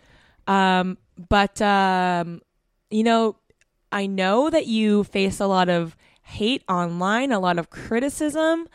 Um, 0.46 0.96
but 1.28 1.60
um, 1.60 2.40
you 2.88 3.02
know, 3.02 3.36
I 3.90 4.06
know 4.06 4.48
that 4.48 4.66
you 4.66 5.04
face 5.04 5.40
a 5.40 5.46
lot 5.46 5.68
of 5.68 5.96
hate 6.22 6.62
online, 6.68 7.32
a 7.32 7.40
lot 7.40 7.58
of 7.58 7.68
criticism, 7.70 8.68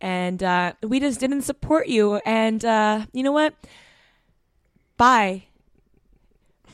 and 0.00 0.42
uh, 0.42 0.72
we 0.82 0.98
just 0.98 1.20
didn't 1.20 1.42
support 1.42 1.86
you. 1.86 2.16
And 2.26 2.64
uh, 2.64 3.06
you 3.12 3.22
know 3.22 3.32
what? 3.32 3.54
Bye. 4.96 5.44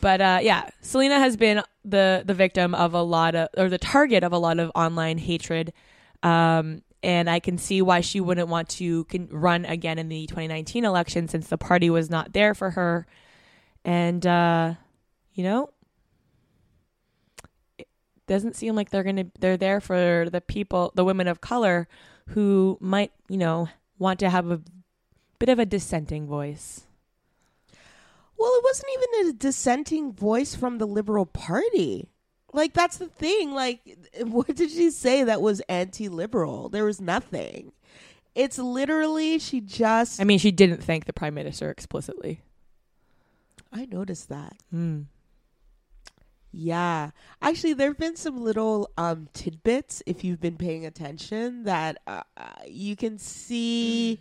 But 0.00 0.22
uh, 0.22 0.38
yeah, 0.40 0.70
Celina 0.80 1.18
has 1.18 1.36
been 1.36 1.62
the 1.84 2.22
the 2.24 2.34
victim 2.34 2.74
of 2.74 2.94
a 2.94 3.02
lot 3.02 3.34
of, 3.34 3.48
or 3.58 3.68
the 3.68 3.76
target 3.76 4.24
of 4.24 4.32
a 4.32 4.38
lot 4.38 4.58
of 4.58 4.72
online 4.74 5.18
hatred. 5.18 5.74
Um, 6.22 6.82
and 7.02 7.30
I 7.30 7.40
can 7.40 7.58
see 7.58 7.80
why 7.82 8.00
she 8.00 8.20
wouldn't 8.20 8.48
want 8.48 8.68
to 8.70 9.06
run 9.30 9.64
again 9.64 9.98
in 9.98 10.08
the 10.08 10.26
2019 10.26 10.84
election 10.84 11.28
since 11.28 11.48
the 11.48 11.58
party 11.58 11.88
was 11.88 12.10
not 12.10 12.32
there 12.32 12.54
for 12.54 12.70
her. 12.70 13.06
And 13.84 14.26
uh, 14.26 14.74
you 15.34 15.44
know, 15.44 15.70
it 17.78 17.88
doesn't 18.26 18.56
seem 18.56 18.74
like 18.74 18.90
they're 18.90 19.04
gonna 19.04 19.26
they're 19.38 19.56
there 19.56 19.80
for 19.80 20.28
the 20.30 20.40
people, 20.40 20.92
the 20.94 21.04
women 21.04 21.28
of 21.28 21.40
color 21.40 21.88
who 22.28 22.76
might 22.80 23.12
you 23.28 23.38
know 23.38 23.68
want 23.98 24.20
to 24.20 24.30
have 24.30 24.50
a 24.50 24.60
bit 25.38 25.48
of 25.48 25.58
a 25.58 25.66
dissenting 25.66 26.26
voice. 26.26 26.84
Well, 28.38 28.52
it 28.54 28.64
wasn't 28.64 28.92
even 28.94 29.28
a 29.28 29.32
dissenting 29.34 30.12
voice 30.12 30.54
from 30.54 30.78
the 30.78 30.86
Liberal 30.86 31.26
Party. 31.26 32.10
Like 32.52 32.72
that's 32.72 32.96
the 32.96 33.06
thing. 33.06 33.52
Like, 33.52 33.80
what 34.22 34.54
did 34.54 34.70
she 34.70 34.90
say 34.90 35.24
that 35.24 35.40
was 35.40 35.60
anti-liberal? 35.68 36.68
There 36.68 36.84
was 36.84 37.00
nothing. 37.00 37.72
It's 38.34 38.58
literally 38.58 39.38
she 39.38 39.60
just. 39.60 40.20
I 40.20 40.24
mean, 40.24 40.38
she 40.38 40.50
didn't 40.50 40.82
thank 40.82 41.04
the 41.06 41.12
prime 41.12 41.34
minister 41.34 41.70
explicitly. 41.70 42.42
I 43.72 43.86
noticed 43.86 44.28
that. 44.28 44.54
Hmm. 44.70 45.02
Yeah, 46.52 47.10
actually, 47.40 47.74
there 47.74 47.90
have 47.90 47.98
been 47.98 48.16
some 48.16 48.42
little 48.42 48.90
um, 48.98 49.28
tidbits 49.32 50.02
if 50.04 50.24
you've 50.24 50.40
been 50.40 50.56
paying 50.56 50.84
attention 50.84 51.62
that 51.62 51.98
uh, 52.08 52.22
uh, 52.36 52.48
you 52.66 52.96
can 52.96 53.18
see 53.18 54.18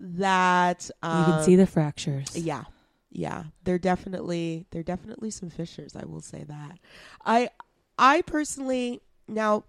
that 0.00 0.90
um, 1.02 1.18
You 1.20 1.24
can 1.32 1.44
see 1.44 1.56
the 1.56 1.68
fractures. 1.68 2.36
Yeah, 2.36 2.64
yeah, 3.10 3.44
they're 3.62 3.78
definitely 3.78 4.66
they're 4.70 4.82
definitely 4.82 5.30
some 5.30 5.50
fissures. 5.50 5.94
I 5.94 6.04
will 6.04 6.20
say 6.20 6.42
that. 6.48 6.78
I 7.24 7.50
I 7.98 8.22
personally 8.22 9.00
now 9.26 9.64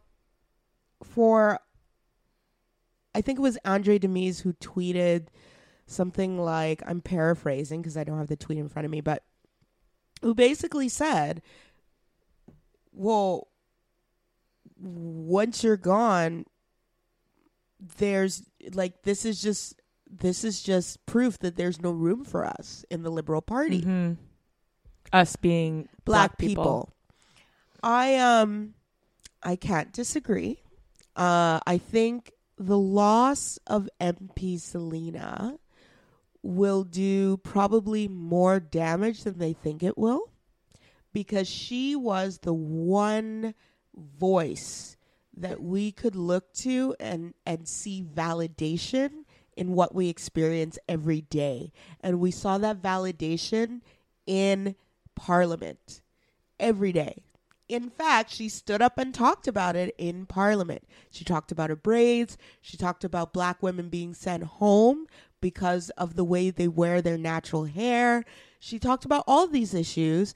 for 1.03 1.59
I 3.15 3.21
think 3.21 3.39
it 3.39 3.41
was 3.41 3.57
Andray 3.65 3.99
Domise 3.99 4.41
who 4.41 4.53
tweeted 4.53 5.27
something 5.87 6.39
like 6.39 6.83
I'm 6.85 7.01
paraphrasing 7.01 7.81
because 7.81 7.97
I 7.97 8.03
don't 8.03 8.19
have 8.19 8.27
the 8.27 8.35
tweet 8.35 8.59
in 8.59 8.69
front 8.69 8.85
of 8.85 8.91
me, 8.91 9.01
but 9.01 9.23
who 10.21 10.35
basically 10.35 10.89
said, 10.89 11.41
"Well, 12.93 13.47
once 14.79 15.63
you're 15.63 15.77
gone, 15.77 16.45
there's 17.97 18.43
like 18.73 19.01
this 19.03 19.25
is 19.25 19.41
just 19.41 19.81
this 20.09 20.43
is 20.43 20.61
just 20.61 21.05
proof 21.05 21.39
that 21.39 21.55
there's 21.55 21.81
no 21.81 21.91
room 21.91 22.23
for 22.23 22.45
us 22.45 22.85
in 22.89 23.03
the 23.03 23.09
Liberal 23.09 23.41
Party. 23.41 23.81
Mhm. 23.81 24.17
Us 25.11 25.35
being 25.35 25.83
black, 26.05 26.31
black, 26.31 26.37
people. 26.37 26.63
people. 26.63 26.93
I 27.83 28.15
um 28.15 28.73
I 29.43 29.55
can't 29.55 29.93
disagree. 29.93 30.61
Uh 31.15 31.59
I 31.65 31.77
think 31.77 32.31
the 32.57 32.77
loss 32.77 33.57
of 33.67 33.89
MP 34.01 34.59
Celina 34.59 35.57
will 36.41 36.83
do 36.83 37.37
probably 37.37 38.07
more 38.07 38.59
damage 38.59 39.23
than 39.23 39.37
they 39.37 39.53
think 39.53 39.83
it 39.83 39.97
will 39.97 40.31
because 41.13 41.47
she 41.47 41.95
was 41.95 42.39
the 42.39 42.53
one 42.53 43.53
voice 43.95 44.95
that 45.35 45.61
we 45.61 45.91
could 45.91 46.15
look 46.15 46.53
to 46.53 46.95
and 46.99 47.33
and 47.45 47.67
see 47.67 48.03
validation 48.03 49.23
in 49.55 49.73
what 49.73 49.93
we 49.93 50.07
experience 50.07 50.77
every 50.87 51.21
day 51.21 51.71
and 52.01 52.19
we 52.19 52.31
saw 52.31 52.57
that 52.57 52.81
validation 52.81 53.81
in 54.25 54.75
parliament 55.15 56.01
every 56.59 56.91
day 56.93 57.23
in 57.69 57.91
fact, 57.91 58.31
she 58.31 58.49
stood 58.49 58.81
up 58.81 58.97
and 58.97 59.13
talked 59.13 59.47
about 59.47 59.75
it 59.75 59.93
in 59.99 60.25
Parliament. 60.25 60.83
She 61.11 61.23
talked 61.23 61.51
about 61.51 61.69
her 61.69 61.75
braids. 61.75 62.35
She 62.61 62.75
talked 62.75 63.03
about 63.03 63.31
black 63.31 63.61
women 63.61 63.89
being 63.89 64.15
sent 64.15 64.43
home 64.43 65.05
because 65.39 65.91
of 65.91 66.15
the 66.15 66.23
way 66.23 66.49
they 66.49 66.67
wear 66.67 66.99
their 66.99 67.17
natural 67.17 67.65
hair. 67.65 68.25
She 68.59 68.79
talked 68.79 69.05
about 69.05 69.23
all 69.27 69.47
these 69.47 69.75
issues. 69.75 70.33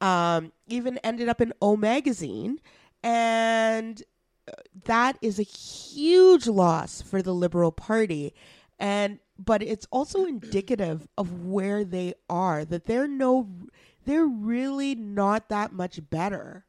Um, 0.00 0.52
even 0.66 0.96
ended 1.04 1.28
up 1.28 1.42
in 1.42 1.52
O 1.60 1.76
Magazine, 1.76 2.58
and 3.02 4.02
uh, 4.48 4.52
that 4.86 5.18
is 5.20 5.38
a 5.38 5.42
huge 5.42 6.46
loss 6.46 7.02
for 7.02 7.20
the 7.20 7.34
Liberal 7.34 7.70
Party. 7.70 8.32
And 8.78 9.18
but 9.38 9.62
it's 9.62 9.86
also 9.90 10.24
indicative 10.24 11.06
of 11.18 11.44
where 11.44 11.84
they 11.84 12.14
are. 12.30 12.64
That 12.64 12.86
they're 12.86 13.06
no, 13.06 13.50
they're 14.06 14.24
really 14.24 14.94
not 14.94 15.50
that 15.50 15.74
much 15.74 16.00
better 16.08 16.64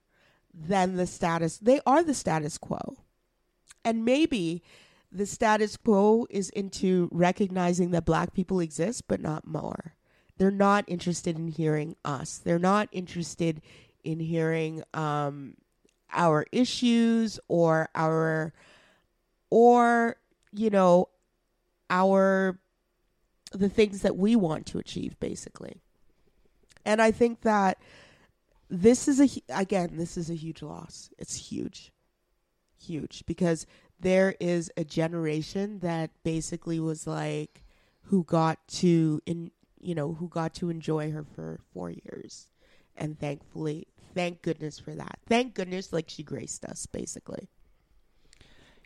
than 0.54 0.96
the 0.96 1.08
status. 1.08 1.58
They 1.58 1.80
are 1.86 2.04
the 2.04 2.14
status 2.14 2.58
quo. 2.58 2.98
And 3.84 4.06
maybe 4.06 4.62
the 5.12 5.26
status 5.26 5.78
quo 5.78 6.28
is 6.30 6.50
into 6.50 7.10
recognizing 7.12 7.92
that 7.92 8.06
black 8.06 8.34
people 8.34 8.60
exist, 8.60 9.08
but 9.08 9.22
not 9.22 9.46
more. 9.46 9.96
They're 10.38 10.52
not 10.52 10.86
interested 10.88 11.38
in 11.38 11.48
hearing 11.48 11.96
us. 12.06 12.38
They're 12.38 12.60
not 12.60 12.90
interested 12.92 13.62
in 14.04 14.20
hearing 14.20 14.84
um, 14.94 15.56
our 16.12 16.46
issues 16.52 17.40
or 17.48 17.90
our, 17.94 18.54
or, 19.50 20.16
you 20.52 20.70
know, 20.70 21.10
our, 21.90 22.60
the 23.52 23.70
things 23.70 24.02
that 24.02 24.18
we 24.18 24.36
want 24.36 24.66
to 24.68 24.80
achieve, 24.80 25.20
basically. 25.20 25.82
And 26.86 27.02
I 27.02 27.12
think 27.12 27.42
that 27.42 27.78
this 28.72 29.08
is 29.08 29.20
a 29.20 29.30
again 29.50 29.92
this 29.94 30.18
is 30.18 30.30
a 30.30 30.36
huge 30.36 30.64
loss. 30.64 31.10
It's 31.20 31.36
huge. 31.36 31.92
Huge. 32.80 33.24
Because 33.28 33.68
there 34.00 34.36
is 34.40 34.72
a 34.78 34.84
generation 34.84 35.80
that 35.80 36.10
basically 36.24 36.80
was 36.80 37.06
like 37.06 37.64
who 38.04 38.24
got 38.24 38.66
to 38.68 39.22
in 39.26 39.52
you 39.80 39.94
know 39.94 40.14
who 40.14 40.28
got 40.28 40.56
to 40.56 40.70
enjoy 40.70 41.12
her 41.12 41.24
for 41.24 41.60
4 41.74 41.92
years. 41.92 42.48
And 42.96 43.20
thankfully 43.20 43.88
thank 44.16 44.42
goodness 44.42 44.80
for 44.80 44.96
that. 44.96 45.20
Thank 45.28 45.54
goodness 45.54 45.94
like 45.94 46.10
she 46.10 46.24
graced 46.24 46.66
us 46.66 46.86
basically. 46.86 47.50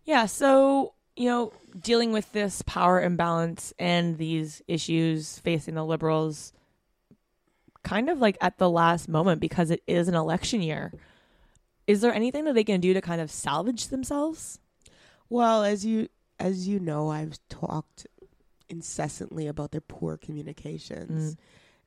Yeah, 0.03 0.27
so, 0.27 0.93
you 1.15 1.29
know, 1.29 1.51
dealing 1.79 2.11
with 2.11 2.31
this 2.31 2.61
power 2.61 3.01
imbalance 3.01 3.73
and 3.79 4.19
these 4.19 4.61
issues 4.67 5.39
facing 5.39 5.73
the 5.73 5.83
liberals 5.83 6.53
kind 7.85 8.09
of 8.09 8.19
like 8.19 8.37
at 8.41 8.57
the 8.57 8.69
last 8.69 9.07
moment 9.07 9.39
because 9.39 9.71
it 9.71 9.81
is 9.87 10.09
an 10.09 10.15
election 10.15 10.61
year. 10.61 10.91
Is 11.87 12.01
there 12.01 12.13
anything 12.13 12.43
that 12.45 12.55
they 12.55 12.65
can 12.65 12.81
do 12.81 12.93
to 12.93 12.99
kind 12.99 13.21
of 13.21 13.31
salvage 13.31 13.87
themselves? 13.87 14.59
well 15.29 15.63
as 15.63 15.85
you 15.85 16.07
as 16.39 16.67
you 16.67 16.79
know 16.79 17.09
I've 17.09 17.39
talked 17.49 18.07
incessantly 18.69 19.47
about 19.47 19.71
their 19.71 19.81
poor 19.81 20.17
communications 20.17 21.35
mm. 21.35 21.37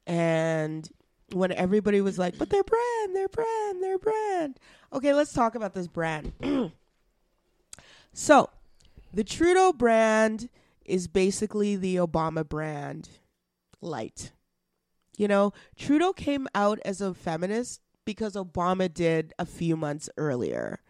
and 0.07 0.89
when 1.35 1.53
everybody 1.53 2.01
was 2.01 2.19
like, 2.19 2.39
but 2.39 2.49
their 2.49 2.63
brand, 2.63 3.15
their 3.15 3.29
brand, 3.29 3.83
their 3.83 3.99
brand. 3.99 4.59
Okay, 4.95 5.13
let's 5.13 5.35
talk 5.35 5.55
about 5.55 5.75
this 5.75 5.87
brand. 5.87 6.33
so, 8.15 8.49
the 9.13 9.25
Trudeau 9.25 9.75
brand 9.75 10.49
is 10.87 11.07
basically 11.07 11.77
the 11.77 11.97
Obama 11.97 12.49
brand 12.49 13.11
light. 13.83 14.33
You 15.19 15.29
know, 15.29 15.53
Trudeau 15.77 16.15
came 16.15 16.49
out 16.55 16.79
as 16.85 17.03
a 17.03 17.13
feminist 17.13 17.81
because 18.07 18.35
Obama 18.35 18.93
did 18.93 19.35
a 19.39 19.45
few 19.45 19.77
months 19.77 20.09
earlier. 20.17 20.81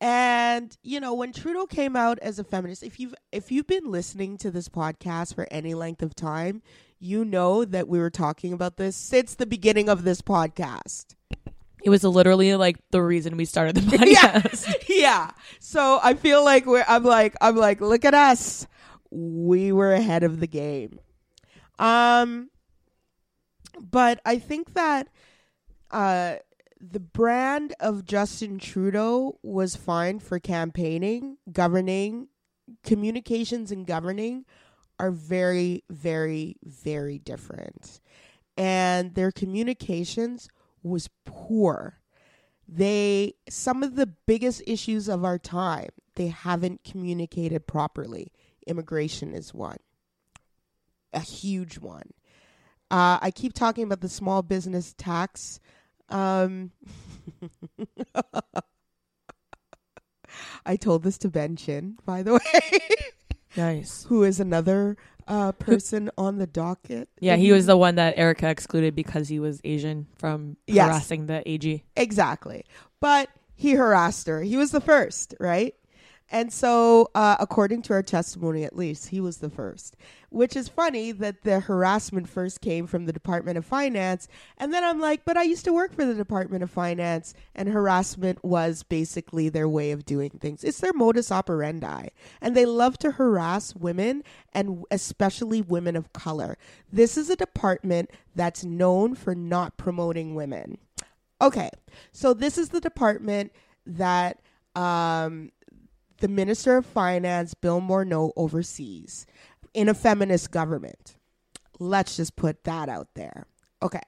And 0.00 0.76
you 0.82 0.98
know, 0.98 1.14
when 1.14 1.32
Trudeau 1.32 1.64
came 1.66 1.94
out 1.94 2.18
as 2.18 2.40
a 2.40 2.44
feminist, 2.44 2.82
if 2.82 2.98
you've 2.98 3.14
if 3.30 3.52
you've 3.52 3.68
been 3.68 3.90
listening 3.90 4.36
to 4.38 4.50
this 4.50 4.68
podcast 4.68 5.36
for 5.36 5.46
any 5.50 5.74
length 5.74 6.02
of 6.02 6.16
time, 6.16 6.60
you 6.98 7.24
know 7.24 7.64
that 7.64 7.86
we 7.86 8.00
were 8.00 8.10
talking 8.10 8.52
about 8.52 8.76
this 8.78 8.96
since 8.96 9.36
the 9.36 9.46
beginning 9.46 9.88
of 9.88 10.02
this 10.02 10.20
podcast. 10.20 11.14
It 11.84 11.90
was 11.90 12.02
literally 12.02 12.56
like 12.56 12.78
the 12.90 13.00
reason 13.00 13.36
we 13.36 13.44
started 13.44 13.76
the 13.76 13.80
podcast. 13.96 14.66
Yeah. 14.66 14.74
yeah. 14.96 15.30
So 15.60 16.00
I 16.02 16.14
feel 16.14 16.44
like 16.44 16.66
we're 16.66 16.84
I'm 16.88 17.04
like 17.04 17.36
I'm 17.40 17.54
like 17.54 17.80
look 17.80 18.04
at 18.04 18.14
us. 18.14 18.66
We 19.12 19.70
were 19.70 19.92
ahead 19.92 20.24
of 20.24 20.40
the 20.40 20.48
game. 20.48 20.98
Um 21.78 22.50
but 23.80 24.20
I 24.24 24.38
think 24.38 24.74
that 24.74 25.08
uh 25.90 26.36
the 26.80 27.00
brand 27.00 27.74
of 27.78 28.04
Justin 28.04 28.58
Trudeau 28.58 29.38
was 29.44 29.76
fine 29.76 30.18
for 30.18 30.40
campaigning, 30.40 31.36
governing, 31.52 32.26
communications 32.82 33.70
and 33.70 33.86
governing 33.86 34.44
are 34.98 35.10
very 35.10 35.84
very 35.90 36.56
very 36.64 37.18
different. 37.18 38.00
And 38.56 39.14
their 39.14 39.32
communications 39.32 40.48
was 40.82 41.08
poor. 41.24 41.98
They 42.68 43.34
some 43.48 43.82
of 43.82 43.96
the 43.96 44.06
biggest 44.26 44.62
issues 44.66 45.08
of 45.08 45.24
our 45.24 45.38
time 45.38 45.90
they 46.14 46.28
haven't 46.28 46.84
communicated 46.84 47.66
properly. 47.66 48.32
Immigration 48.66 49.34
is 49.34 49.54
one. 49.54 49.78
A 51.12 51.20
huge 51.20 51.78
one 51.78 52.10
uh, 52.92 53.18
i 53.20 53.32
keep 53.34 53.52
talking 53.52 53.82
about 53.84 54.00
the 54.00 54.08
small 54.08 54.42
business 54.42 54.94
tax 54.96 55.58
um, 56.10 56.70
i 60.66 60.76
told 60.76 61.02
this 61.02 61.18
to 61.18 61.28
ben 61.28 61.56
chin 61.56 61.96
by 62.04 62.22
the 62.22 62.34
way 62.34 62.60
Nice. 63.56 64.04
who 64.08 64.22
is 64.24 64.40
another 64.40 64.96
uh, 65.28 65.52
person 65.52 66.10
on 66.18 66.38
the 66.38 66.46
docket 66.46 67.08
Yeah, 67.20 67.36
he 67.36 67.52
was 67.52 67.66
the 67.66 67.76
one 67.76 67.94
that 67.96 68.14
Erica 68.18 68.48
excluded 68.48 68.94
because 68.96 69.28
he 69.28 69.38
was 69.38 69.60
Asian 69.62 70.06
from 70.16 70.56
Yes. 70.66 70.86
harassing 70.88 71.26
the 71.26 71.48
AG. 71.48 71.84
Exactly. 71.96 72.64
But 73.00 73.28
he 73.54 73.72
harassed 73.72 74.26
her. 74.26 74.42
He 74.42 74.56
was 74.56 74.72
the 74.72 74.80
first, 74.80 75.34
right? 75.38 75.74
And 76.32 76.50
so, 76.50 77.10
uh, 77.14 77.36
according 77.38 77.82
to 77.82 77.92
our 77.92 78.02
testimony, 78.02 78.64
at 78.64 78.74
least, 78.74 79.08
he 79.08 79.20
was 79.20 79.36
the 79.36 79.50
first. 79.50 79.96
Which 80.30 80.56
is 80.56 80.66
funny 80.66 81.12
that 81.12 81.42
the 81.42 81.60
harassment 81.60 82.26
first 82.26 82.62
came 82.62 82.86
from 82.86 83.04
the 83.04 83.12
Department 83.12 83.58
of 83.58 83.66
Finance. 83.66 84.28
And 84.56 84.72
then 84.72 84.82
I'm 84.82 84.98
like, 84.98 85.26
but 85.26 85.36
I 85.36 85.42
used 85.42 85.66
to 85.66 85.74
work 85.74 85.94
for 85.94 86.06
the 86.06 86.14
Department 86.14 86.62
of 86.62 86.70
Finance, 86.70 87.34
and 87.54 87.68
harassment 87.68 88.42
was 88.42 88.82
basically 88.82 89.50
their 89.50 89.68
way 89.68 89.90
of 89.90 90.06
doing 90.06 90.30
things. 90.30 90.64
It's 90.64 90.80
their 90.80 90.94
modus 90.94 91.30
operandi. 91.30 92.08
And 92.40 92.56
they 92.56 92.64
love 92.64 92.96
to 92.98 93.10
harass 93.10 93.76
women, 93.76 94.24
and 94.54 94.84
especially 94.90 95.60
women 95.60 95.96
of 95.96 96.14
color. 96.14 96.56
This 96.90 97.18
is 97.18 97.28
a 97.28 97.36
department 97.36 98.10
that's 98.34 98.64
known 98.64 99.14
for 99.16 99.34
not 99.34 99.76
promoting 99.76 100.34
women. 100.34 100.78
Okay, 101.42 101.68
so 102.10 102.32
this 102.32 102.56
is 102.56 102.70
the 102.70 102.80
department 102.80 103.52
that 103.84 104.40
um, 104.74 105.50
the 106.22 106.28
Minister 106.28 106.76
of 106.76 106.86
Finance, 106.86 107.52
Bill 107.52 107.80
Morneau, 107.80 108.32
oversees 108.36 109.26
in 109.74 109.88
a 109.88 109.94
feminist 109.94 110.50
government. 110.50 111.16
Let's 111.78 112.16
just 112.16 112.36
put 112.36 112.64
that 112.64 112.88
out 112.88 113.08
there. 113.14 113.46
Okay, 113.82 114.00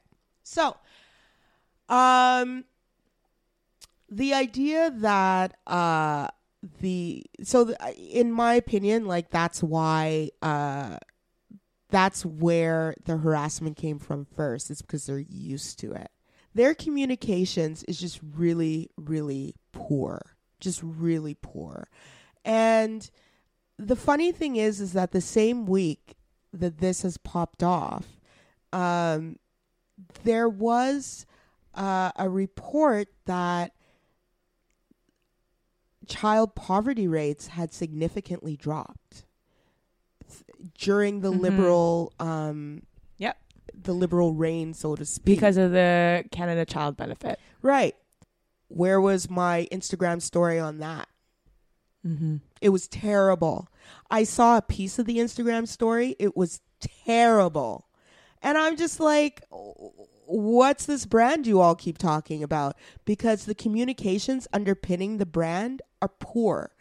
so 0.44 0.76
um, 1.88 2.64
the 4.08 4.32
idea 4.32 4.92
that 4.98 5.56
uh, 5.66 6.28
the 6.80 7.26
so 7.42 7.74
in 7.96 8.30
my 8.30 8.54
opinion, 8.54 9.06
like 9.06 9.30
that's 9.30 9.60
why 9.60 10.30
uh, 10.40 10.98
that's 11.90 12.24
where 12.24 12.94
the 13.04 13.16
harassment 13.16 13.76
came 13.76 13.98
from 13.98 14.24
first. 14.24 14.70
It's 14.70 14.82
because 14.82 15.06
they're 15.06 15.18
used 15.18 15.80
to 15.80 15.92
it 15.92 16.10
their 16.54 16.72
communications 16.72 17.82
is 17.84 17.98
just 17.98 18.20
really 18.36 18.88
really 18.96 19.54
poor 19.72 20.33
just 20.64 20.80
really 20.82 21.34
poor. 21.34 21.88
And 22.44 23.08
the 23.78 23.96
funny 23.96 24.32
thing 24.32 24.56
is, 24.56 24.80
is 24.80 24.92
that 24.94 25.12
the 25.12 25.20
same 25.20 25.66
week 25.66 26.16
that 26.52 26.78
this 26.78 27.02
has 27.02 27.16
popped 27.18 27.62
off, 27.62 28.06
um, 28.72 29.38
there 30.24 30.48
was 30.48 31.26
uh, 31.74 32.10
a 32.16 32.28
report 32.28 33.08
that 33.26 33.72
child 36.06 36.54
poverty 36.54 37.08
rates 37.08 37.48
had 37.48 37.72
significantly 37.72 38.56
dropped 38.56 39.24
during 40.78 41.20
the 41.20 41.32
Mhm. 41.32 41.40
liberal 41.40 42.12
um 42.20 42.82
Yep. 43.18 43.36
the 43.82 43.92
liberal 43.94 44.34
reign 44.34 44.74
so 44.74 44.94
to 44.96 45.04
speak 45.04 45.36
because 45.36 45.56
of 45.56 45.70
the 45.72 46.24
Canada 46.30 46.64
Child 46.66 46.96
Benefit. 46.96 47.38
right 47.62 47.96
where 48.68 49.00
was 49.00 49.30
my 49.30 49.68
instagram 49.70 50.20
story 50.20 50.58
on 50.58 50.78
that? 50.78 51.08
Mm-hmm. 52.06 52.36
it 52.60 52.68
was 52.68 52.86
terrible. 52.86 53.68
I 54.10 54.24
saw 54.24 54.58
a 54.58 54.62
piece 54.62 54.98
of 54.98 55.06
the 55.06 55.16
instagram 55.16 55.66
story. 55.66 56.16
It 56.18 56.36
was 56.36 56.60
terrible. 57.06 57.88
And 58.42 58.58
i'm 58.58 58.76
just 58.76 59.00
like 59.00 59.42
what's 60.26 60.86
this 60.86 61.06
brand 61.06 61.46
you 61.46 61.60
all 61.60 61.74
keep 61.74 61.98
talking 61.98 62.42
about? 62.42 62.76
Because 63.04 63.44
the 63.44 63.54
communications 63.54 64.48
underpinning 64.52 65.16
the 65.16 65.26
brand 65.26 65.80
are 66.02 66.12
poor. 66.18 66.74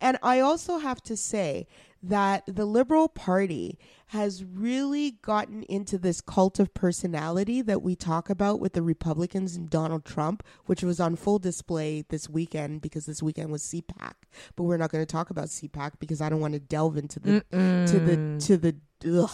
And 0.00 0.16
i 0.22 0.40
also 0.40 0.78
have 0.78 1.02
to 1.02 1.16
say 1.16 1.66
that 2.02 2.44
the 2.46 2.64
Liberal 2.64 3.08
Party 3.08 3.78
has 4.08 4.42
really 4.42 5.12
gotten 5.22 5.62
into 5.64 5.98
this 5.98 6.20
cult 6.20 6.58
of 6.58 6.72
personality 6.74 7.62
that 7.62 7.82
we 7.82 7.94
talk 7.94 8.28
about 8.30 8.58
with 8.58 8.72
the 8.72 8.82
Republicans 8.82 9.54
and 9.54 9.70
Donald 9.70 10.04
Trump, 10.04 10.42
which 10.66 10.82
was 10.82 10.98
on 10.98 11.14
full 11.14 11.38
display 11.38 12.04
this 12.08 12.28
weekend 12.28 12.80
because 12.80 13.06
this 13.06 13.22
weekend 13.22 13.52
was 13.52 13.62
CPAC. 13.62 14.14
But 14.56 14.64
we're 14.64 14.78
not 14.78 14.90
going 14.90 15.04
to 15.04 15.10
talk 15.10 15.30
about 15.30 15.46
CPAC 15.46 15.92
because 16.00 16.20
I 16.20 16.28
don't 16.28 16.40
want 16.40 16.54
to 16.54 16.60
delve 16.60 16.96
into 16.96 17.20
the 17.20 17.44
to 17.50 17.98
the 17.98 18.46
to 18.46 18.56
the 18.56 18.76
ugh. 19.22 19.30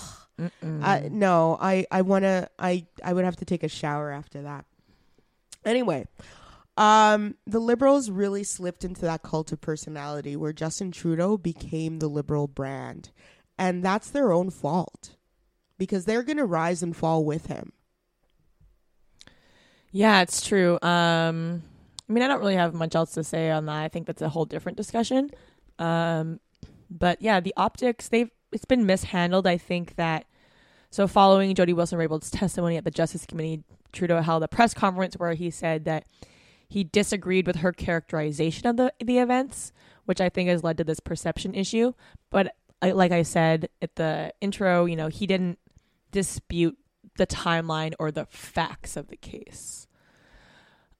I, 0.83 1.09
no, 1.11 1.57
I 1.61 1.87
I 1.91 2.03
want 2.03 2.25
to 2.25 2.51
I 2.59 2.87
I 3.03 3.13
would 3.13 3.25
have 3.25 3.37
to 3.37 3.45
take 3.45 3.63
a 3.63 3.69
shower 3.69 4.11
after 4.11 4.43
that. 4.43 4.67
Anyway, 5.65 6.07
um, 6.77 7.37
the 7.47 7.59
liberals 7.59 8.11
really 8.11 8.45
slipped 8.45 8.85
into 8.85 9.03
that 9.03 9.23
cult 9.23 9.53
of 9.53 9.61
personality 9.61 10.37
where 10.37 10.53
Justin 10.53 10.91
Trudeau 10.91 11.37
became 11.37 11.99
the 11.99 12.09
liberal 12.09 12.47
brand. 12.47 13.11
And 13.59 13.83
that's 13.83 14.11
their 14.11 14.33
own 14.33 14.51
fault 14.51 15.17
because 15.79 16.05
they're 16.05 16.23
going 16.23 16.37
to 16.37 16.45
rise 16.45 16.83
and 16.83 16.95
fall 16.95 17.25
with 17.25 17.47
him. 17.47 17.73
Yeah, 19.91 20.21
it's 20.21 20.47
true. 20.47 20.79
Um, 20.83 21.63
I 22.09 22.13
mean, 22.13 22.23
I 22.23 22.29
don't 22.29 22.41
really 22.41 22.57
have 22.57 22.75
much 22.75 22.95
else 22.95 23.13
to 23.13 23.25
say 23.25 23.51
on 23.51 23.67
that. 23.67 23.77
I 23.77 23.89
think 23.89 24.07
that's 24.07 24.21
a 24.21 24.29
whole 24.29 24.45
different 24.45 24.77
discussion. 24.77 25.31
Um, 25.79 26.41
but 26.91 27.23
yeah, 27.23 27.41
the 27.41 27.55
optics 27.57 28.09
they've 28.09 28.31
it's 28.53 28.65
been 28.65 28.87
mishandled. 28.87 29.47
I 29.47 29.57
think 29.57 29.97
that 29.97 30.27
so 30.91 31.07
following 31.07 31.55
Jody 31.55 31.73
Wilson 31.73 31.99
Raybould's 31.99 32.31
testimony 32.31 32.77
at 32.77 32.85
the 32.85 32.91
Justice 32.91 33.27
Committee, 33.27 33.65
Trudeau 33.93 34.21
held 34.21 34.43
a 34.43 34.49
press 34.49 34.73
conference 34.75 35.15
where 35.17 35.35
he 35.35 35.51
said 35.51 35.85
that 35.87 36.05
he 36.69 36.85
disagreed 36.85 37.47
with 37.47 37.57
her 37.57 37.73
characterization 37.73 38.67
of 38.67 38.77
the 38.77 38.93
the 39.03 39.19
events, 39.19 39.73
which 40.05 40.21
I 40.21 40.29
think 40.29 40.49
has 40.49 40.65
led 40.65 40.79
to 40.79 40.85
this 40.85 41.01
perception 41.01 41.55
issue. 41.55 41.93
But 42.31 42.55
I, 42.83 42.93
like 42.93 43.13
I 43.13 43.23
said 43.23 43.69
at 43.81 43.97
the 43.97 44.33
intro, 44.41 44.85
you 44.85 44.97
know, 44.97 45.09
he 45.09 45.27
didn't 45.27 45.59
dispute 46.13 46.77
the 47.17 47.27
timeline 47.27 47.95
or 47.99 48.11
the 48.11 48.27
facts 48.27 48.97
of 48.97 49.09
the 49.09 49.17
case. 49.17 49.87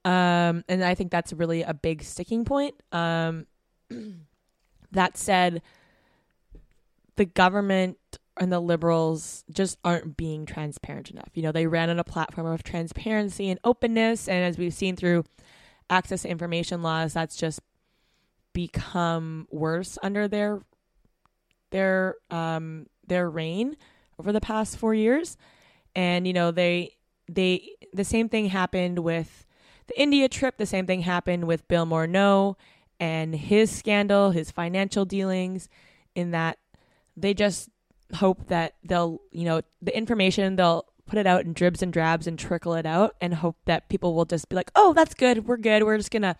Um, 0.05 0.63
and 0.69 0.83
I 0.83 0.95
think 0.95 1.11
that's 1.11 1.33
really 1.33 1.63
a 1.63 1.73
big 1.73 2.03
sticking 2.03 2.45
point. 2.45 2.75
Um, 2.91 3.45
that 4.91 5.17
said, 5.17 5.61
the 7.17 7.25
government 7.25 7.97
and 8.37 8.51
the 8.51 8.59
liberals 8.59 9.43
just 9.51 9.77
aren't 9.83 10.15
being 10.15 10.45
transparent 10.45 11.11
enough. 11.11 11.29
You 11.33 11.43
know, 11.43 11.51
they 11.51 11.67
ran 11.67 11.89
on 11.89 11.99
a 11.99 12.03
platform 12.03 12.47
of 12.47 12.63
transparency 12.63 13.49
and 13.49 13.59
openness, 13.63 14.27
and 14.29 14.45
as 14.45 14.57
we've 14.57 14.73
seen 14.73 14.95
through 14.95 15.25
access 15.89 16.23
to 16.23 16.29
information 16.29 16.81
laws, 16.81 17.13
that's 17.13 17.35
just 17.35 17.59
become 18.53 19.47
worse 19.51 19.97
under 20.01 20.27
their 20.27 20.61
their 21.69 22.15
um 22.31 22.87
their 23.05 23.29
reign 23.29 23.75
over 24.19 24.31
the 24.31 24.41
past 24.41 24.77
four 24.77 24.93
years. 24.93 25.37
And 25.95 26.25
you 26.25 26.33
know, 26.33 26.51
they 26.51 26.97
they 27.29 27.75
the 27.93 28.03
same 28.03 28.29
thing 28.29 28.47
happened 28.47 28.99
with 28.99 29.45
the 29.87 29.99
India 29.99 30.27
trip. 30.27 30.57
The 30.57 30.65
same 30.65 30.85
thing 30.85 31.01
happened 31.01 31.45
with 31.45 31.67
Bill 31.67 31.85
Morneau 31.85 32.55
and 32.99 33.35
his 33.35 33.69
scandal, 33.71 34.31
his 34.31 34.51
financial 34.51 35.05
dealings. 35.05 35.69
In 36.15 36.31
that 36.31 36.57
they 37.15 37.35
just 37.35 37.69
hope 38.15 38.47
that 38.47 38.73
they'll, 38.83 39.21
you 39.31 39.45
know, 39.45 39.61
the 39.81 39.95
information 39.95 40.55
they'll 40.55 40.85
put 41.07 41.17
it 41.17 41.25
out 41.25 41.45
in 41.45 41.53
dribs 41.53 41.81
and 41.81 41.91
drabs 41.91 42.27
and 42.27 42.37
trickle 42.37 42.73
it 42.73 42.85
out 42.85 43.15
and 43.21 43.33
hope 43.33 43.57
that 43.65 43.89
people 43.89 44.13
will 44.13 44.25
just 44.25 44.49
be 44.49 44.55
like, 44.55 44.71
oh, 44.75 44.93
that's 44.93 45.13
good. 45.13 45.47
We're 45.47 45.57
good. 45.57 45.83
We're 45.83 45.97
just 45.97 46.11
going 46.11 46.23
to 46.23 46.35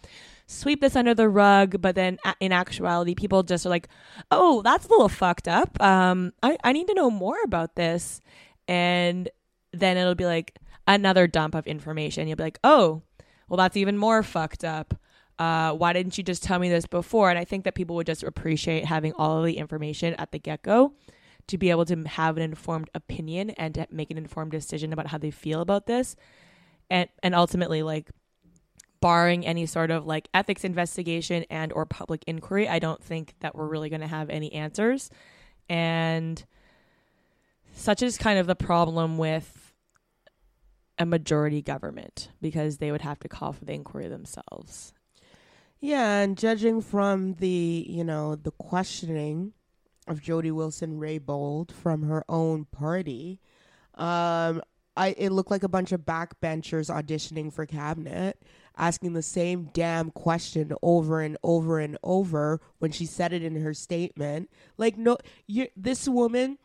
sweep 0.45 0.81
this 0.81 0.95
under 0.95 1.13
the 1.13 1.29
rug. 1.29 1.81
But 1.81 1.95
then 1.95 2.19
in 2.39 2.51
actuality, 2.51 3.15
people 3.15 3.43
just 3.43 3.65
are 3.65 3.69
like, 3.69 3.87
oh, 4.29 4.61
that's 4.61 4.85
a 4.85 4.89
little 4.89 5.09
fucked 5.09 5.47
up. 5.47 5.81
Um, 5.81 6.33
I, 6.43 6.57
I 6.63 6.73
need 6.73 6.87
to 6.87 6.93
know 6.93 7.09
more 7.09 7.37
about 7.43 7.75
this. 7.75 8.21
And 8.67 9.29
then 9.71 9.97
it'll 9.97 10.15
be 10.15 10.25
like 10.25 10.57
another 10.87 11.27
dump 11.27 11.55
of 11.55 11.65
information. 11.65 12.27
You'll 12.27 12.37
be 12.37 12.43
like, 12.43 12.59
oh, 12.63 13.01
well, 13.47 13.57
that's 13.57 13.77
even 13.77 13.97
more 13.97 14.23
fucked 14.23 14.63
up. 14.63 14.99
Uh, 15.39 15.71
why 15.71 15.93
didn't 15.93 16.17
you 16.17 16.23
just 16.23 16.43
tell 16.43 16.59
me 16.59 16.67
this 16.67 16.87
before? 16.87 17.29
And 17.29 17.37
I 17.37 17.45
think 17.45 17.63
that 17.63 17.75
people 17.75 17.95
would 17.95 18.07
just 18.07 18.23
appreciate 18.23 18.85
having 18.85 19.13
all 19.13 19.39
of 19.39 19.45
the 19.45 19.57
information 19.57 20.15
at 20.15 20.31
the 20.31 20.39
get 20.39 20.63
go 20.63 20.93
to 21.47 21.57
be 21.57 21.69
able 21.69 21.85
to 21.85 22.03
have 22.03 22.37
an 22.37 22.43
informed 22.43 22.89
opinion 22.93 23.51
and 23.51 23.73
to 23.75 23.87
make 23.89 24.11
an 24.11 24.17
informed 24.17 24.51
decision 24.51 24.93
about 24.93 25.07
how 25.07 25.17
they 25.17 25.31
feel 25.31 25.61
about 25.61 25.85
this. 25.85 26.15
And, 26.89 27.09
and 27.21 27.35
ultimately, 27.35 27.83
like, 27.83 28.09
barring 28.99 29.45
any 29.45 29.65
sort 29.65 29.91
of 29.91 30.05
like 30.05 30.27
ethics 30.33 30.63
investigation 30.63 31.45
and 31.49 31.71
or 31.71 31.85
public 31.85 32.23
inquiry 32.25 32.67
i 32.67 32.79
don't 32.79 33.03
think 33.03 33.35
that 33.41 33.55
we're 33.55 33.67
really 33.67 33.89
going 33.89 34.01
to 34.01 34.07
have 34.07 34.29
any 34.29 34.51
answers 34.53 35.11
and 35.69 36.45
such 37.73 38.01
is 38.01 38.17
kind 38.17 38.39
of 38.39 38.47
the 38.47 38.55
problem 38.55 39.17
with 39.19 39.73
a 40.97 41.05
majority 41.05 41.61
government 41.61 42.29
because 42.41 42.77
they 42.77 42.91
would 42.91 43.01
have 43.01 43.19
to 43.19 43.29
call 43.29 43.53
for 43.53 43.65
the 43.65 43.73
inquiry 43.73 44.07
themselves 44.07 44.93
Yeah, 45.79 46.21
and 46.21 46.35
judging 46.35 46.81
from 46.81 47.35
the, 47.35 47.85
you 47.87 48.03
know, 48.03 48.35
the 48.35 48.51
questioning 48.51 49.53
of 50.07 50.21
Jody 50.21 50.51
Wilson 50.51 50.99
Raybould 50.99 51.71
from 51.71 52.03
her 52.03 52.23
own 52.29 52.65
party, 52.65 53.39
um, 53.95 54.61
I 54.95 55.13
it 55.17 55.31
looked 55.31 55.51
like 55.51 55.63
a 55.63 55.69
bunch 55.69 55.91
of 55.91 56.01
backbenchers 56.01 56.89
auditioning 56.89 57.53
for 57.53 57.65
cabinet, 57.65 58.41
asking 58.75 59.13
the 59.13 59.21
same 59.21 59.69
damn 59.73 60.11
question 60.11 60.73
over 60.81 61.21
and 61.21 61.37
over 61.43 61.79
and 61.79 61.97
over 62.03 62.59
when 62.79 62.91
she 62.91 63.05
said 63.05 63.31
it 63.31 63.43
in 63.43 63.61
her 63.61 63.73
statement. 63.73 64.49
Like, 64.77 64.97
no, 64.97 65.17
you 65.45 65.67
this 65.75 66.07
woman, 66.07 66.57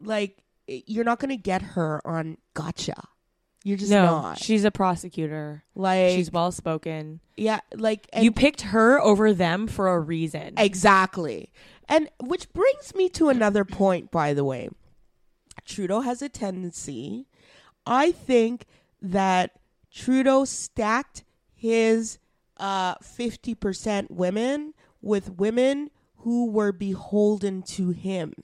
like, 0.00 0.42
you're 0.66 1.04
not 1.04 1.18
gonna 1.18 1.36
get 1.36 1.62
her 1.62 2.00
on 2.06 2.38
gotcha. 2.54 3.02
You're 3.62 3.78
just 3.78 3.90
no 3.90 4.04
not. 4.04 4.38
she's 4.38 4.64
a 4.64 4.70
prosecutor 4.70 5.64
like, 5.74 6.10
she's 6.12 6.30
well 6.30 6.52
spoken 6.52 7.18
yeah, 7.36 7.60
like, 7.74 8.08
you 8.18 8.32
picked 8.32 8.62
her 8.62 9.00
over 9.00 9.34
them 9.34 9.66
for 9.66 9.88
a 9.88 10.00
reason 10.00 10.54
Exactly. 10.56 11.50
And 11.88 12.08
which 12.20 12.52
brings 12.52 12.94
me 12.94 13.08
to 13.10 13.28
another 13.28 13.64
point, 13.64 14.10
by 14.10 14.34
the 14.34 14.44
way. 14.44 14.68
Trudeau 15.64 16.00
has 16.00 16.22
a 16.22 16.28
tendency, 16.28 17.26
I 17.86 18.12
think 18.12 18.66
that 19.00 19.52
Trudeau 19.92 20.44
stacked 20.44 21.24
his 21.54 22.18
uh, 22.58 22.96
50% 22.96 24.10
women 24.10 24.74
with 25.00 25.38
women 25.38 25.90
who 26.18 26.50
were 26.50 26.72
beholden 26.72 27.62
to 27.62 27.90
him, 27.90 28.34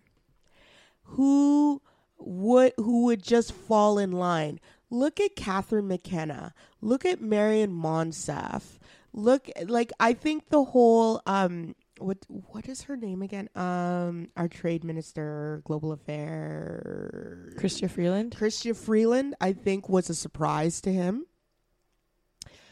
who 1.02 1.82
would 2.18 2.72
who 2.76 3.04
would 3.04 3.22
just 3.22 3.52
fall 3.52 3.98
in 3.98 4.12
line. 4.12 4.60
Look 4.90 5.18
at 5.18 5.34
Catherine 5.34 5.88
McKenna. 5.88 6.54
Look 6.80 7.04
at 7.04 7.20
Maryam 7.20 7.72
Monsef. 7.72 8.78
Look 9.12 9.48
like 9.66 9.92
I 9.98 10.12
think 10.12 10.48
the 10.50 10.64
whole 10.64 11.20
um 11.26 11.74
what 12.02 12.18
what 12.28 12.68
is 12.68 12.82
her 12.82 12.96
name 12.96 13.22
again? 13.22 13.48
Um 13.54 14.28
our 14.36 14.48
trade 14.48 14.84
minister, 14.84 15.62
global 15.64 15.92
affairs 15.92 17.54
Chrystia 17.54 17.90
Freeland 17.90 18.36
Chrystia 18.38 18.76
Freeland, 18.76 19.34
I 19.40 19.52
think, 19.52 19.88
was 19.88 20.10
a 20.10 20.14
surprise 20.14 20.80
to 20.82 20.92
him 20.92 21.26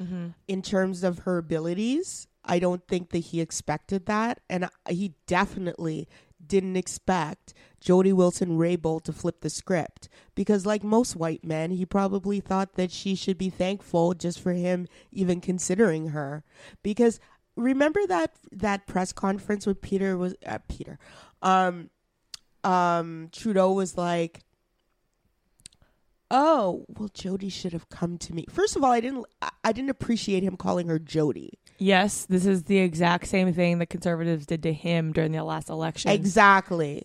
mm-hmm. 0.02 0.28
in 0.48 0.62
terms 0.62 1.04
of 1.04 1.20
her 1.20 1.38
abilities. 1.38 2.26
I 2.44 2.58
don't 2.58 2.86
think 2.86 3.10
that 3.10 3.18
he 3.18 3.40
expected 3.40 4.06
that. 4.06 4.40
And 4.48 4.68
he 4.88 5.14
definitely 5.26 6.08
didn't 6.44 6.76
expect 6.76 7.52
Jody 7.80 8.12
Wilson 8.12 8.58
Raybould 8.58 9.04
to 9.04 9.12
flip 9.12 9.40
the 9.40 9.50
script. 9.50 10.08
Because, 10.34 10.64
like 10.66 10.82
most 10.82 11.16
white 11.16 11.44
men, 11.44 11.70
he 11.70 11.84
probably 11.84 12.40
thought 12.40 12.74
that 12.74 12.90
she 12.90 13.14
should 13.14 13.38
be 13.38 13.50
thankful 13.50 14.14
just 14.14 14.40
for 14.40 14.52
him 14.52 14.86
even 15.12 15.40
considering 15.40 16.08
her. 16.08 16.44
Because 16.82 17.20
remember 17.60 18.00
that 18.08 18.34
that 18.52 18.86
press 18.86 19.12
conference 19.12 19.66
with 19.66 19.80
Peter 19.80 20.16
was 20.16 20.34
uh, 20.46 20.58
Peter, 20.68 20.98
um, 21.42 21.90
um, 22.64 23.28
Trudeau 23.32 23.72
was 23.72 23.96
like, 23.96 24.40
"Oh, 26.30 26.84
well, 26.88 27.08
Jody 27.12 27.48
should 27.48 27.72
have 27.72 27.88
come 27.88 28.18
to 28.18 28.34
me." 28.34 28.46
First 28.50 28.76
of 28.76 28.84
all, 28.84 28.92
I 28.92 29.00
didn't 29.00 29.26
I- 29.42 29.50
I 29.64 29.72
didn't 29.72 29.90
appreciate 29.90 30.42
him 30.42 30.56
calling 30.56 30.88
her 30.88 30.98
Jody. 30.98 31.58
Yes, 31.78 32.26
this 32.26 32.44
is 32.46 32.64
the 32.64 32.78
exact 32.78 33.26
same 33.26 33.52
thing 33.54 33.78
the 33.78 33.86
conservatives 33.86 34.46
did 34.46 34.62
to 34.64 34.72
him 34.72 35.12
during 35.12 35.32
the 35.32 35.42
last 35.42 35.68
election. 35.70 36.10
Exactly. 36.10 37.04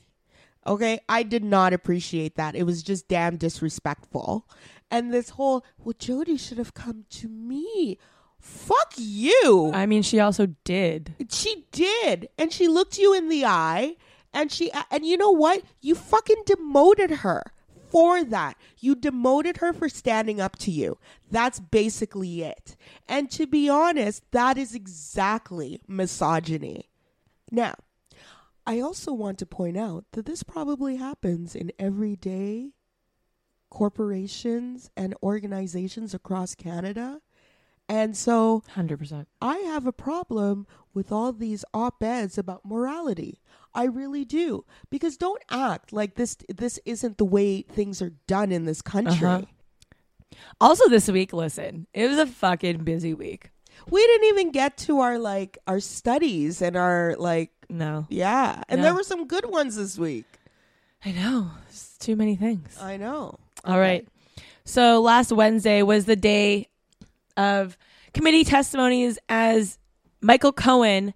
Okay, 0.67 0.99
I 1.07 1.23
did 1.23 1.43
not 1.43 1.73
appreciate 1.73 2.35
that. 2.35 2.55
It 2.55 2.63
was 2.63 2.81
just 2.83 3.07
damn 3.07 3.37
disrespectful. 3.37 4.49
And 4.91 5.13
this 5.13 5.29
whole, 5.29 5.63
well, 5.77 5.93
Jody 5.97 6.37
should 6.37 6.57
have 6.57 6.73
come 6.73 7.05
to 7.11 7.27
me. 7.29 7.97
Fuck 8.45 8.93
you. 8.97 9.71
I 9.73 9.87
mean, 9.87 10.03
she 10.03 10.19
also 10.19 10.47
did. 10.63 11.15
She 11.31 11.65
did. 11.71 12.29
And 12.37 12.53
she 12.53 12.67
looked 12.67 12.99
you 12.99 13.11
in 13.11 13.27
the 13.27 13.43
eye 13.43 13.95
and 14.33 14.51
she 14.51 14.71
and 14.91 15.03
you 15.03 15.17
know 15.17 15.31
what? 15.31 15.63
You 15.81 15.95
fucking 15.95 16.43
demoted 16.45 17.09
her 17.09 17.43
for 17.89 18.23
that. 18.23 18.55
You 18.77 18.95
demoted 18.95 19.57
her 19.57 19.73
for 19.73 19.89
standing 19.89 20.39
up 20.39 20.57
to 20.59 20.71
you. 20.71 20.99
That's 21.31 21.59
basically 21.59 22.43
it. 22.43 22.75
And 23.09 23.31
to 23.31 23.47
be 23.47 23.67
honest, 23.67 24.23
that 24.31 24.59
is 24.59 24.75
exactly 24.75 25.81
misogyny. 25.87 26.89
Now, 27.51 27.73
I 28.67 28.79
also 28.79 29.11
want 29.11 29.39
to 29.39 29.47
point 29.47 29.75
out 29.75 30.05
that 30.11 30.27
this 30.27 30.43
probably 30.43 30.97
happens 30.97 31.55
in 31.55 31.71
everyday 31.79 32.73
corporations 33.71 34.91
and 34.95 35.15
organizations 35.23 36.13
across 36.13 36.53
Canada. 36.53 37.21
And 37.88 38.17
so 38.17 38.63
100%. 38.75 39.25
I 39.41 39.57
have 39.57 39.86
a 39.86 39.91
problem 39.91 40.65
with 40.93 41.11
all 41.11 41.31
these 41.31 41.63
op-eds 41.73 42.38
about 42.38 42.65
morality. 42.65 43.41
I 43.73 43.83
really 43.86 44.25
do. 44.25 44.65
Because 44.89 45.17
don't 45.17 45.43
act 45.51 45.91
like 45.93 46.15
this 46.15 46.38
this 46.47 46.79
isn't 46.86 47.17
the 47.17 47.25
way 47.25 47.61
things 47.61 48.01
are 48.01 48.13
done 48.27 48.51
in 48.51 48.65
this 48.65 48.81
country. 48.81 49.27
Uh-huh. 49.27 49.41
Also, 50.59 50.89
this 50.89 51.07
week, 51.09 51.31
listen, 51.33 51.88
it 51.93 52.09
was 52.09 52.17
a 52.17 52.25
fucking 52.25 52.83
busy 52.83 53.13
week. 53.13 53.51
We 53.89 54.01
didn't 54.05 54.27
even 54.29 54.51
get 54.51 54.77
to 54.79 54.99
our 55.01 55.19
like 55.19 55.57
our 55.67 55.79
studies 55.79 56.61
and 56.61 56.75
our 56.75 57.15
like 57.19 57.51
No. 57.69 58.05
yeah. 58.09 58.63
And 58.69 58.79
Yeah. 58.79 58.86
there 58.86 58.93
were 58.95 59.03
some 59.03 59.27
good 59.27 59.45
ones 59.49 59.75
this 59.75 59.97
week. 59.97 60.25
I 61.05 61.11
know. 61.11 61.51
It's 61.69 61.97
too 61.97 62.15
many 62.15 62.36
things. 62.36 62.77
I 62.81 62.97
know. 62.97 63.38
All 63.63 63.79
right. 63.79 64.07
So 64.63 65.01
last 65.01 65.31
Wednesday 65.31 65.83
was 65.83 66.05
the 66.05 66.15
day 66.15 66.69
of 67.38 67.77
committee 68.13 68.43
testimonies 68.43 69.19
as 69.29 69.77
Michael 70.21 70.53
Cohen, 70.53 71.13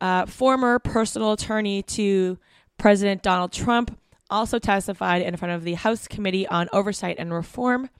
uh, 0.00 0.26
former 0.26 0.78
personal 0.78 1.32
attorney 1.32 1.82
to 1.82 2.38
President 2.78 3.22
Donald 3.22 3.52
Trump, 3.52 3.98
also 4.30 4.58
testified 4.58 5.22
in 5.22 5.36
front 5.36 5.54
of 5.54 5.64
the 5.64 5.74
House 5.74 6.06
Committee 6.08 6.46
on 6.46 6.68
Oversight 6.72 7.16
and 7.18 7.32
Reform. 7.32 7.90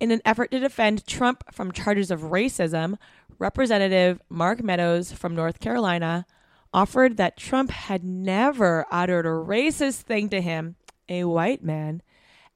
In 0.00 0.10
an 0.10 0.20
effort 0.24 0.50
to 0.50 0.58
defend 0.58 1.06
Trump 1.06 1.44
from 1.52 1.72
charges 1.72 2.10
of 2.10 2.20
racism, 2.22 2.96
Representative 3.38 4.20
Mark 4.28 4.62
Meadows 4.62 5.12
from 5.12 5.34
North 5.34 5.60
Carolina 5.60 6.26
offered 6.72 7.16
that 7.16 7.36
Trump 7.36 7.70
had 7.70 8.04
never 8.04 8.84
uttered 8.90 9.26
a 9.26 9.30
racist 9.30 10.02
thing 10.02 10.28
to 10.28 10.40
him, 10.40 10.76
a 11.08 11.24
white 11.24 11.62
man, 11.62 12.02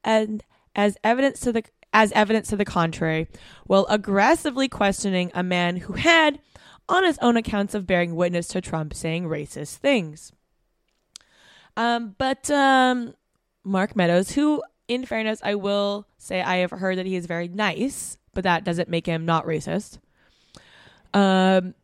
and 0.03 0.45
as 0.75 0.97
evidence 1.05 1.41
to 1.41 1.53
the 1.53 1.62
as 1.93 2.12
evidence 2.12 2.49
to 2.49 2.57
the 2.57 2.64
contrary, 2.64 3.28
while 3.66 3.86
aggressively 3.89 4.68
questioning 4.68 5.30
a 5.34 5.43
man 5.43 5.76
who 5.76 5.95
had, 5.95 6.39
on 6.89 7.05
his 7.05 7.18
own 7.20 7.36
accounts 7.36 7.74
of 7.74 7.86
bearing 7.86 8.16
witness 8.16 8.49
to 8.49 8.61
Trump 8.61 8.95
saying 8.95 9.24
racist 9.24 9.76
things. 9.76 10.32
Um, 11.76 12.14
but 12.18 12.51
um, 12.51 13.14
Mark 13.62 13.95
Meadows, 13.95 14.32
who, 14.32 14.62
in 14.89 15.05
fairness, 15.05 15.41
I 15.45 15.55
will 15.55 16.07
say 16.16 16.41
I 16.41 16.57
have 16.57 16.70
heard 16.70 16.99
that 16.99 17.07
he 17.07 17.14
is 17.14 17.26
very 17.26 17.49
nice, 17.49 18.18
but 18.34 18.45
that 18.45 18.64
doesn't 18.64 18.89
make 18.89 19.07
him 19.07 19.24
not 19.24 19.47
racist. 19.47 19.99
Um, 21.14 21.74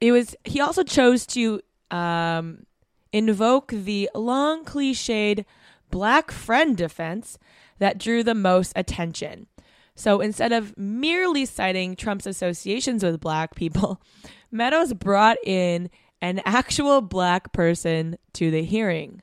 it 0.00 0.12
was 0.12 0.34
he 0.44 0.60
also 0.60 0.82
chose 0.82 1.26
to 1.26 1.60
um, 1.90 2.66
invoke 3.12 3.70
the 3.72 4.08
long 4.14 4.64
cliched 4.64 5.44
black 5.90 6.30
friend 6.30 6.76
defense 6.76 7.38
that 7.78 7.98
drew 7.98 8.22
the 8.22 8.34
most 8.34 8.72
attention. 8.76 9.46
So 9.94 10.20
instead 10.20 10.52
of 10.52 10.76
merely 10.78 11.44
citing 11.44 11.96
Trump's 11.96 12.26
associations 12.26 13.02
with 13.02 13.20
black 13.20 13.54
people, 13.56 14.00
Meadows 14.50 14.94
brought 14.94 15.36
in 15.44 15.90
an 16.22 16.40
actual 16.44 17.00
black 17.00 17.52
person 17.52 18.16
to 18.34 18.50
the 18.50 18.62
hearing. 18.62 19.22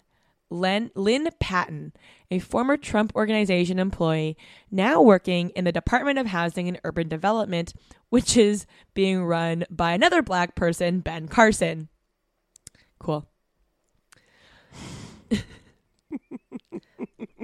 Len, 0.52 0.92
Lynn 0.96 1.28
Patton, 1.40 1.94
a 2.30 2.38
former 2.40 2.78
Trump 2.78 3.16
Organization 3.16 3.80
employee, 3.80 4.38
now 4.70 5.02
working 5.02 5.50
in 5.52 5.66
the 5.66 5.72
Department 5.72 6.20
of 6.20 6.28
Housing 6.28 6.68
and 6.68 6.80
Urban 6.84 7.08
Development, 7.08 7.74
which 8.10 8.38
is 8.38 8.68
being 8.94 9.24
run 9.24 9.66
by 9.70 9.94
another 9.94 10.22
black 10.22 10.56
person, 10.56 11.00
Ben 11.00 11.28
Carson. 11.28 11.90
Cool. 13.00 13.28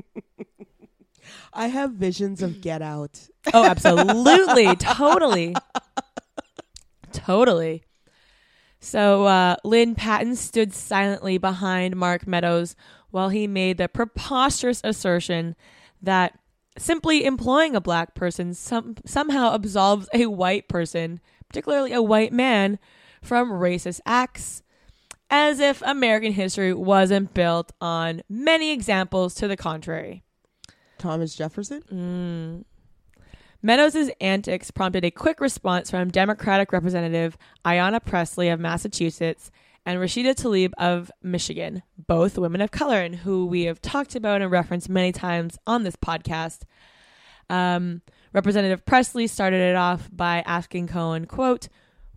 I 1.53 1.67
have 1.67 1.91
visions 1.91 2.41
of 2.41 2.61
Get 2.61 2.81
Out. 2.81 3.27
Oh, 3.53 3.65
absolutely. 3.65 4.75
totally. 4.75 5.55
Totally. 7.11 7.83
So 8.79 9.25
uh, 9.25 9.57
Lynn 9.63 9.95
Patton 9.95 10.35
stood 10.35 10.73
silently 10.73 11.37
behind 11.37 11.95
Mark 11.95 12.25
Meadows 12.25 12.75
while 13.11 13.29
he 13.29 13.45
made 13.47 13.77
the 13.77 13.87
preposterous 13.87 14.81
assertion 14.83 15.55
that 16.01 16.37
simply 16.77 17.25
employing 17.25 17.75
a 17.75 17.81
black 17.81 18.15
person 18.15 18.53
some, 18.53 18.95
somehow 19.05 19.53
absolves 19.53 20.09
a 20.13 20.25
white 20.27 20.67
person, 20.67 21.19
particularly 21.47 21.93
a 21.93 22.01
white 22.01 22.33
man, 22.33 22.79
from 23.21 23.51
racist 23.51 23.99
acts, 24.05 24.63
as 25.29 25.59
if 25.59 25.81
American 25.83 26.31
history 26.31 26.73
wasn't 26.73 27.33
built 27.33 27.71
on 27.79 28.23
many 28.27 28.71
examples 28.71 29.35
to 29.35 29.47
the 29.47 29.57
contrary. 29.57 30.23
Thomas 31.01 31.35
Jefferson? 31.35 31.83
Mm. 31.91 32.65
Meadows' 33.63 34.09
antics 34.19 34.71
prompted 34.71 35.05
a 35.05 35.11
quick 35.11 35.39
response 35.39 35.91
from 35.91 36.09
Democratic 36.09 36.71
Representative 36.71 37.37
Ayanna 37.65 38.03
Pressley 38.03 38.49
of 38.49 38.59
Massachusetts 38.59 39.51
and 39.85 39.99
Rashida 39.99 40.35
Tlaib 40.35 40.71
of 40.77 41.11
Michigan, 41.21 41.83
both 42.07 42.37
women 42.37 42.61
of 42.61 42.71
color 42.71 43.01
and 43.01 43.17
who 43.17 43.45
we 43.45 43.63
have 43.63 43.81
talked 43.81 44.15
about 44.15 44.41
and 44.41 44.51
referenced 44.51 44.89
many 44.89 45.11
times 45.11 45.57
on 45.67 45.83
this 45.83 45.95
podcast. 45.95 46.61
Um, 47.49 48.01
Representative 48.33 48.85
Pressley 48.85 49.27
started 49.27 49.61
it 49.61 49.75
off 49.75 50.09
by 50.11 50.43
asking 50.45 50.87
Cohen, 50.87 51.25
quote, 51.25 51.67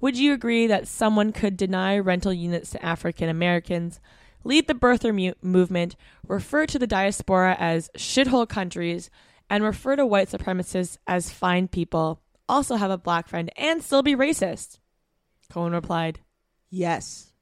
would 0.01 0.19
you 0.19 0.33
agree 0.33 0.67
that 0.67 0.87
someone 0.87 1.33
could 1.33 1.57
deny 1.57 1.99
rental 1.99 2.33
units 2.33 2.71
to 2.71 2.85
African 2.85 3.29
Americans, 3.29 4.01
lead 4.45 4.67
the 4.67 4.75
birther 4.75 5.15
mu- 5.15 5.35
movement, 5.43 5.97
refer 6.27 6.67
to 6.67 6.79
the 6.79 6.87
diaspora 6.87 7.57
as 7.59 7.91
shithole 7.97 8.49
countries, 8.49 9.11
and 9.51 9.65
refer 9.65 9.97
to 9.97 10.07
white 10.07 10.29
supremacists 10.29 10.99
as 11.07 11.31
fine 11.31 11.69
people, 11.69 12.21
also 12.49 12.77
have 12.77 12.91
a 12.91 12.99
black 12.99 13.29
friend, 13.29 13.51
and 13.57 13.83
still 13.83 14.03
be 14.03 14.15
racist? 14.15 14.79
Cohen 15.51 15.73
replied. 15.73 16.21
Yes. 16.71 17.33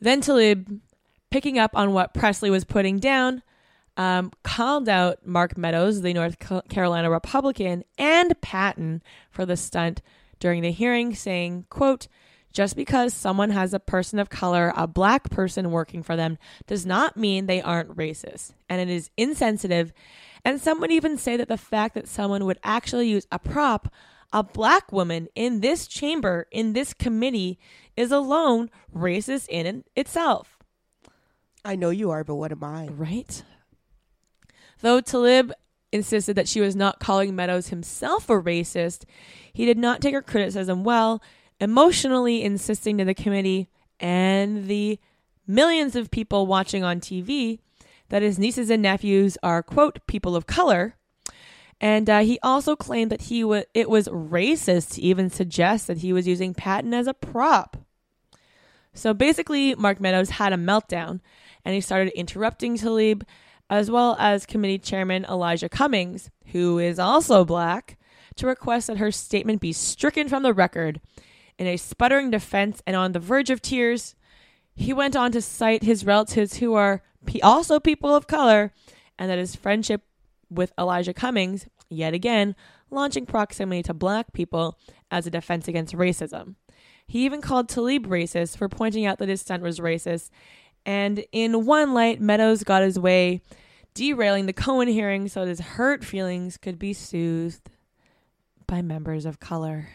Then 0.00 0.20
Tlaib, 0.22 0.80
picking 1.30 1.58
up 1.58 1.72
on 1.74 1.92
what 1.92 2.14
Pressley 2.14 2.50
was 2.50 2.64
putting 2.64 2.98
down, 2.98 3.42
um, 3.96 4.32
called 4.42 4.88
out 4.88 5.26
Mark 5.26 5.58
Meadows, 5.58 6.00
the 6.00 6.14
North 6.14 6.38
Carolina 6.68 7.10
Republican, 7.10 7.84
and 7.98 8.40
Patton 8.40 9.02
for 9.30 9.44
the 9.44 9.56
stunt 9.56 10.00
during 10.38 10.62
the 10.62 10.72
hearing, 10.72 11.14
saying, 11.14 11.66
quote, 11.68 12.08
just 12.52 12.76
because 12.76 13.14
someone 13.14 13.50
has 13.50 13.72
a 13.72 13.80
person 13.80 14.18
of 14.18 14.30
color, 14.30 14.72
a 14.76 14.86
black 14.86 15.30
person 15.30 15.70
working 15.70 16.02
for 16.02 16.16
them, 16.16 16.38
does 16.66 16.84
not 16.84 17.16
mean 17.16 17.46
they 17.46 17.62
aren't 17.62 17.96
racist. 17.96 18.52
And 18.68 18.80
it 18.80 18.88
is 18.88 19.10
insensitive. 19.16 19.92
And 20.44 20.60
some 20.60 20.80
would 20.80 20.90
even 20.90 21.16
say 21.16 21.36
that 21.36 21.48
the 21.48 21.56
fact 21.56 21.94
that 21.94 22.08
someone 22.08 22.44
would 22.44 22.58
actually 22.64 23.08
use 23.08 23.26
a 23.30 23.38
prop, 23.38 23.92
a 24.32 24.42
black 24.42 24.90
woman, 24.90 25.28
in 25.34 25.60
this 25.60 25.86
chamber, 25.86 26.46
in 26.50 26.72
this 26.72 26.92
committee, 26.94 27.58
is 27.96 28.10
alone 28.10 28.70
racist 28.94 29.48
in 29.48 29.84
itself. 29.94 30.58
I 31.64 31.76
know 31.76 31.90
you 31.90 32.10
are, 32.10 32.24
but 32.24 32.36
what 32.36 32.52
am 32.52 32.64
I? 32.64 32.86
Right? 32.88 33.42
Though 34.80 35.00
Tlaib 35.00 35.52
insisted 35.92 36.36
that 36.36 36.48
she 36.48 36.60
was 36.60 36.74
not 36.74 37.00
calling 37.00 37.36
Meadows 37.36 37.68
himself 37.68 38.30
a 38.30 38.34
racist, 38.34 39.04
he 39.52 39.66
did 39.66 39.76
not 39.76 40.00
take 40.00 40.14
her 40.14 40.22
criticism 40.22 40.84
well, 40.84 41.22
emotionally 41.60 42.42
insisting 42.42 42.98
to 42.98 43.04
the 43.04 43.14
committee 43.14 43.68
and 43.98 44.66
the 44.66 44.98
millions 45.46 45.94
of 45.96 46.10
people 46.10 46.46
watching 46.46 46.82
on 46.84 47.00
TV 47.00 47.58
that 48.08 48.22
his 48.22 48.38
nieces 48.38 48.70
and 48.70 48.82
nephews 48.82 49.36
are, 49.42 49.62
quote, 49.62 49.98
people 50.06 50.34
of 50.34 50.46
color, 50.46 50.94
And 51.80 52.10
uh, 52.10 52.20
he 52.20 52.38
also 52.42 52.76
claimed 52.76 53.10
that 53.10 53.22
he 53.22 53.42
wa- 53.42 53.62
it 53.72 53.88
was 53.88 54.06
racist 54.08 54.94
to 54.94 55.02
even 55.02 55.30
suggest 55.30 55.86
that 55.86 55.98
he 55.98 56.12
was 56.12 56.28
using 56.28 56.52
Patton 56.52 56.92
as 56.92 57.06
a 57.06 57.14
prop. 57.14 57.76
So 58.92 59.14
basically, 59.14 59.74
Mark 59.76 60.00
Meadows 60.00 60.30
had 60.30 60.52
a 60.52 60.56
meltdown 60.56 61.20
and 61.64 61.74
he 61.74 61.80
started 61.80 62.12
interrupting 62.12 62.76
Tlaib, 62.76 63.22
as 63.70 63.90
well 63.90 64.16
as 64.18 64.44
committee 64.46 64.78
chairman 64.78 65.24
Elijah 65.24 65.68
Cummings, 65.68 66.30
who 66.46 66.78
is 66.78 66.98
also 66.98 67.44
black, 67.44 67.96
to 68.36 68.46
request 68.46 68.88
that 68.88 68.98
her 68.98 69.12
statement 69.12 69.60
be 69.60 69.72
stricken 69.72 70.28
from 70.28 70.42
the 70.42 70.52
record. 70.52 71.00
In 71.60 71.66
a 71.66 71.76
sputtering 71.76 72.30
defense 72.30 72.82
and 72.86 72.96
on 72.96 73.12
the 73.12 73.18
verge 73.18 73.50
of 73.50 73.60
tears, 73.60 74.14
he 74.74 74.94
went 74.94 75.14
on 75.14 75.30
to 75.32 75.42
cite 75.42 75.82
his 75.82 76.06
relatives 76.06 76.56
who 76.56 76.72
are 76.72 77.02
also 77.42 77.78
people 77.78 78.16
of 78.16 78.26
color 78.26 78.72
and 79.18 79.30
that 79.30 79.36
his 79.36 79.54
friendship 79.56 80.00
with 80.48 80.72
Elijah 80.78 81.12
Cummings, 81.12 81.68
yet 81.90 82.14
again, 82.14 82.56
launching 82.90 83.26
proximity 83.26 83.82
to 83.82 83.92
black 83.92 84.32
people 84.32 84.78
as 85.10 85.26
a 85.26 85.30
defense 85.30 85.68
against 85.68 85.92
racism. 85.92 86.54
He 87.06 87.26
even 87.26 87.42
called 87.42 87.68
Tlaib 87.68 88.06
racist 88.06 88.56
for 88.56 88.70
pointing 88.70 89.04
out 89.04 89.18
that 89.18 89.28
his 89.28 89.42
stunt 89.42 89.62
was 89.62 89.80
racist. 89.80 90.30
And 90.86 91.26
in 91.30 91.66
one 91.66 91.92
light, 91.92 92.22
Meadows 92.22 92.64
got 92.64 92.82
his 92.82 92.98
way, 92.98 93.42
derailing 93.92 94.46
the 94.46 94.54
Cohen 94.54 94.88
hearing 94.88 95.28
so 95.28 95.40
that 95.40 95.48
his 95.48 95.60
hurt 95.60 96.04
feelings 96.04 96.56
could 96.56 96.78
be 96.78 96.94
soothed 96.94 97.68
by 98.66 98.80
members 98.80 99.26
of 99.26 99.40
color. 99.40 99.88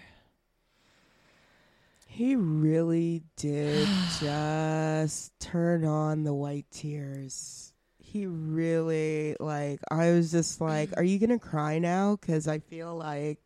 He 2.15 2.37
really 2.37 3.23
did 3.35 3.89
just 4.21 5.37
turn 5.41 5.83
on 5.83 6.23
the 6.23 6.33
white 6.33 6.65
tears. 6.71 7.73
He 7.97 8.25
really 8.25 9.35
like 9.37 9.81
I 9.91 10.11
was 10.11 10.31
just 10.31 10.61
like, 10.61 10.91
are 10.95 11.03
you 11.03 11.19
going 11.19 11.37
to 11.37 11.45
cry 11.45 11.77
now 11.77 12.15
cuz 12.15 12.47
I 12.47 12.59
feel 12.59 12.95
like 12.95 13.39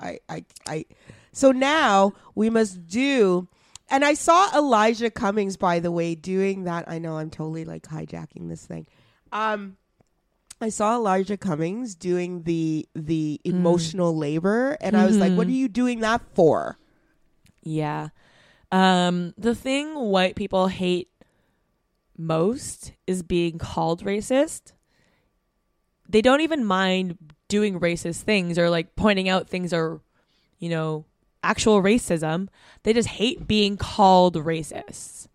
I 0.00 0.18
I 0.28 0.44
I 0.66 0.86
So 1.30 1.52
now 1.52 2.14
we 2.34 2.50
must 2.50 2.84
do 2.88 3.46
and 3.88 4.04
I 4.04 4.14
saw 4.14 4.50
Elijah 4.58 5.10
Cummings 5.10 5.56
by 5.56 5.78
the 5.78 5.92
way 5.92 6.16
doing 6.16 6.64
that. 6.64 6.88
I 6.88 6.98
know 6.98 7.18
I'm 7.18 7.30
totally 7.30 7.64
like 7.64 7.84
hijacking 7.84 8.48
this 8.48 8.66
thing. 8.66 8.88
Um 9.30 9.76
I 10.60 10.70
saw 10.70 10.96
Elijah 10.96 11.36
Cummings 11.36 11.94
doing 11.94 12.42
the 12.42 12.88
the 12.96 13.40
emotional 13.44 14.16
labor 14.16 14.76
and 14.80 14.96
I 14.96 15.06
was 15.06 15.16
like, 15.18 15.34
what 15.34 15.46
are 15.46 15.52
you 15.52 15.68
doing 15.68 16.00
that 16.00 16.22
for? 16.34 16.76
Yeah. 17.64 18.08
Um, 18.70 19.34
the 19.36 19.54
thing 19.54 19.94
white 19.94 20.36
people 20.36 20.68
hate 20.68 21.08
most 22.16 22.92
is 23.06 23.22
being 23.22 23.58
called 23.58 24.04
racist. 24.04 24.72
They 26.08 26.22
don't 26.22 26.42
even 26.42 26.64
mind 26.64 27.18
doing 27.48 27.80
racist 27.80 28.22
things 28.22 28.58
or 28.58 28.70
like 28.70 28.94
pointing 28.94 29.28
out 29.28 29.48
things 29.48 29.72
are, 29.72 30.00
you 30.58 30.68
know, 30.68 31.04
actual 31.42 31.82
racism. 31.82 32.48
They 32.82 32.92
just 32.92 33.08
hate 33.08 33.46
being 33.46 33.76
called 33.76 34.36
racists. 34.36 35.28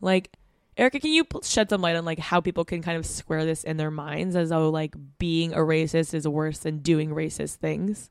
Like, 0.00 0.30
Erica, 0.76 1.00
can 1.00 1.10
you 1.10 1.26
shed 1.42 1.70
some 1.70 1.80
light 1.80 1.96
on 1.96 2.04
like 2.04 2.18
how 2.18 2.40
people 2.40 2.64
can 2.64 2.82
kind 2.82 2.98
of 2.98 3.06
square 3.06 3.44
this 3.44 3.64
in 3.64 3.76
their 3.76 3.90
minds 3.90 4.36
as 4.36 4.50
though 4.50 4.70
like 4.70 4.94
being 5.18 5.52
a 5.52 5.58
racist 5.58 6.12
is 6.14 6.28
worse 6.28 6.58
than 6.58 6.78
doing 6.78 7.10
racist 7.10 7.56
things? 7.56 8.10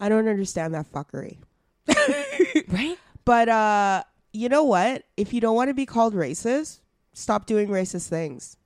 I 0.00 0.08
don't 0.08 0.28
understand 0.28 0.74
that 0.74 0.90
fuckery. 0.90 1.38
Right? 2.68 2.98
But 3.24 3.48
uh 3.48 4.04
you 4.32 4.48
know 4.48 4.64
what? 4.64 5.04
If 5.16 5.32
you 5.32 5.40
don't 5.40 5.56
want 5.56 5.68
to 5.68 5.74
be 5.74 5.86
called 5.86 6.14
racist, 6.14 6.80
stop 7.14 7.46
doing 7.46 7.68
racist 7.68 8.08
things. 8.08 8.56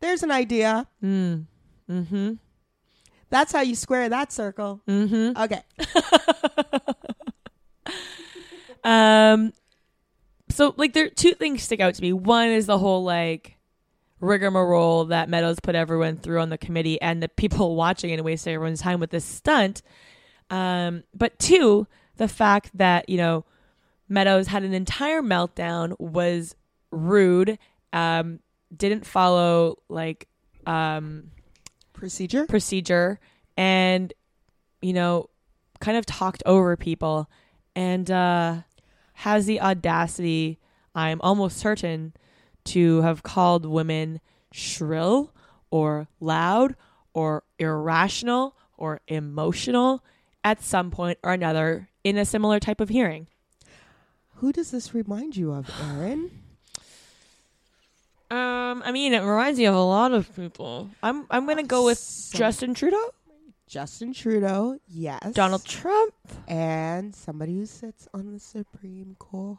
There's 0.00 0.22
an 0.22 0.30
idea. 0.30 0.86
Mm. 1.04 1.46
Mm-hmm. 1.90 2.32
That's 3.28 3.52
how 3.52 3.60
you 3.60 3.74
square 3.74 4.08
that 4.08 4.32
circle. 4.32 4.80
Mm-hmm. 4.88 5.40
Okay. 5.40 5.62
Um, 8.84 9.52
so 10.48 10.74
like 10.76 10.92
there 10.92 11.08
two 11.10 11.34
things 11.34 11.62
stick 11.62 11.80
out 11.80 11.94
to 11.94 12.02
me. 12.02 12.12
One 12.12 12.48
is 12.48 12.66
the 12.66 12.78
whole 12.78 13.04
like 13.04 13.56
rigmarole 14.20 15.06
that 15.06 15.28
Meadows 15.28 15.60
put 15.60 15.74
everyone 15.74 16.16
through 16.16 16.40
on 16.40 16.50
the 16.50 16.58
committee 16.58 17.00
and 17.00 17.22
the 17.22 17.28
people 17.28 17.76
watching 17.76 18.12
and 18.12 18.22
wasting 18.22 18.54
everyone's 18.54 18.80
time 18.80 19.00
with 19.00 19.10
this 19.10 19.24
stunt. 19.24 19.82
Um, 20.50 21.04
but 21.14 21.38
two, 21.38 21.86
the 22.20 22.28
fact 22.28 22.70
that 22.74 23.08
you 23.08 23.16
know 23.16 23.44
Meadows 24.10 24.48
had 24.48 24.62
an 24.62 24.74
entire 24.74 25.22
meltdown, 25.22 25.98
was 25.98 26.54
rude, 26.90 27.58
um, 27.94 28.40
didn't 28.76 29.06
follow 29.06 29.78
like 29.88 30.28
um 30.66 31.30
Procedure? 31.94 32.44
procedure 32.46 33.18
and 33.56 34.12
you 34.82 34.92
know 34.92 35.28
kind 35.80 35.96
of 35.96 36.04
talked 36.06 36.42
over 36.46 36.76
people 36.76 37.28
and 37.74 38.10
uh 38.10 38.56
has 39.14 39.44
the 39.44 39.60
audacity 39.60 40.58
i'm 40.94 41.20
almost 41.20 41.58
certain 41.58 42.14
to 42.64 43.02
have 43.02 43.22
called 43.22 43.66
women 43.66 44.18
shrill 44.50 45.34
or 45.70 46.08
loud 46.20 46.74
or 47.12 47.42
irrational 47.58 48.56
or 48.78 49.00
emotional 49.08 50.02
at 50.42 50.62
some 50.62 50.90
point 50.90 51.18
or 51.22 51.32
another 51.32 51.89
in 52.04 52.16
a 52.18 52.24
similar 52.24 52.58
type 52.60 52.80
of 52.80 52.88
hearing 52.88 53.26
Who 54.36 54.52
does 54.52 54.70
this 54.70 54.94
remind 54.94 55.36
you 55.36 55.52
of, 55.52 55.70
Aaron? 55.90 56.30
um 58.30 58.82
i 58.84 58.92
mean 58.92 59.12
it 59.12 59.20
reminds 59.22 59.58
me 59.58 59.64
of 59.66 59.74
a 59.74 59.80
lot 59.80 60.12
of 60.12 60.34
people 60.36 60.88
i'm 61.02 61.26
i'm 61.30 61.46
gonna 61.46 61.64
go 61.64 61.84
with 61.84 61.98
So- 61.98 62.38
justin 62.38 62.74
trudeau 62.74 63.10
Justin 63.66 64.12
Trudeau, 64.12 64.80
yes. 64.88 65.32
donald 65.32 65.64
trump 65.64 66.12
and 66.48 67.14
somebody 67.14 67.54
who 67.54 67.66
sits 67.66 68.08
on 68.12 68.32
the 68.32 68.40
Supreme 68.40 69.14
Court. 69.20 69.56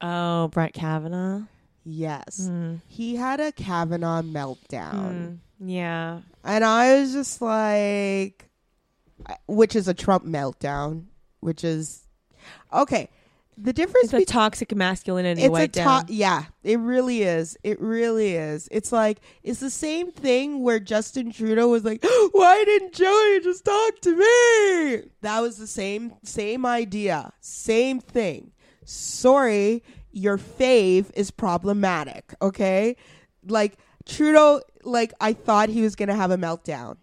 oh 0.00 0.48
brett 0.48 0.72
kavanaugh 0.72 1.42
Yes. 1.84 2.46
Hmm. 2.46 2.76
He 2.86 3.16
had 3.16 3.40
a 3.40 3.50
Kavanaugh 3.50 4.22
meltdown. 4.22 4.92
Mm, 4.92 5.38
yeah. 5.58 6.20
And 6.44 6.64
I 6.64 7.00
was 7.00 7.12
just 7.12 7.42
like, 7.42 8.48
which 9.46 9.76
is 9.76 9.88
a 9.88 9.94
Trump 9.94 10.24
meltdown, 10.24 11.06
which 11.40 11.64
is 11.64 12.06
okay. 12.72 13.08
The 13.58 13.74
difference 13.74 14.10
between 14.10 14.24
toxic 14.24 14.74
masculinity 14.74 15.42
it's 15.42 15.58
a 15.58 15.68
top, 15.68 16.06
yeah, 16.08 16.44
it 16.64 16.78
really 16.78 17.22
is. 17.22 17.56
It 17.62 17.78
really 17.80 18.34
is. 18.34 18.66
It's 18.72 18.90
like 18.92 19.18
it's 19.42 19.60
the 19.60 19.70
same 19.70 20.10
thing 20.10 20.62
where 20.62 20.80
Justin 20.80 21.32
Trudeau 21.32 21.68
was 21.68 21.84
like, 21.84 22.02
"Why 22.32 22.64
didn't 22.64 22.94
Joey 22.94 23.40
just 23.40 23.64
talk 23.66 24.00
to 24.00 24.16
me?" 24.16 25.10
That 25.20 25.40
was 25.40 25.58
the 25.58 25.66
same 25.66 26.14
same 26.24 26.64
idea, 26.64 27.32
same 27.40 28.00
thing. 28.00 28.52
Sorry, 28.86 29.82
your 30.12 30.38
fave 30.38 31.10
is 31.14 31.30
problematic. 31.30 32.34
Okay, 32.40 32.96
like 33.46 33.76
Trudeau, 34.06 34.62
like 34.82 35.12
I 35.20 35.34
thought 35.34 35.68
he 35.68 35.82
was 35.82 35.94
gonna 35.94 36.16
have 36.16 36.30
a 36.30 36.38
meltdown. 36.38 36.96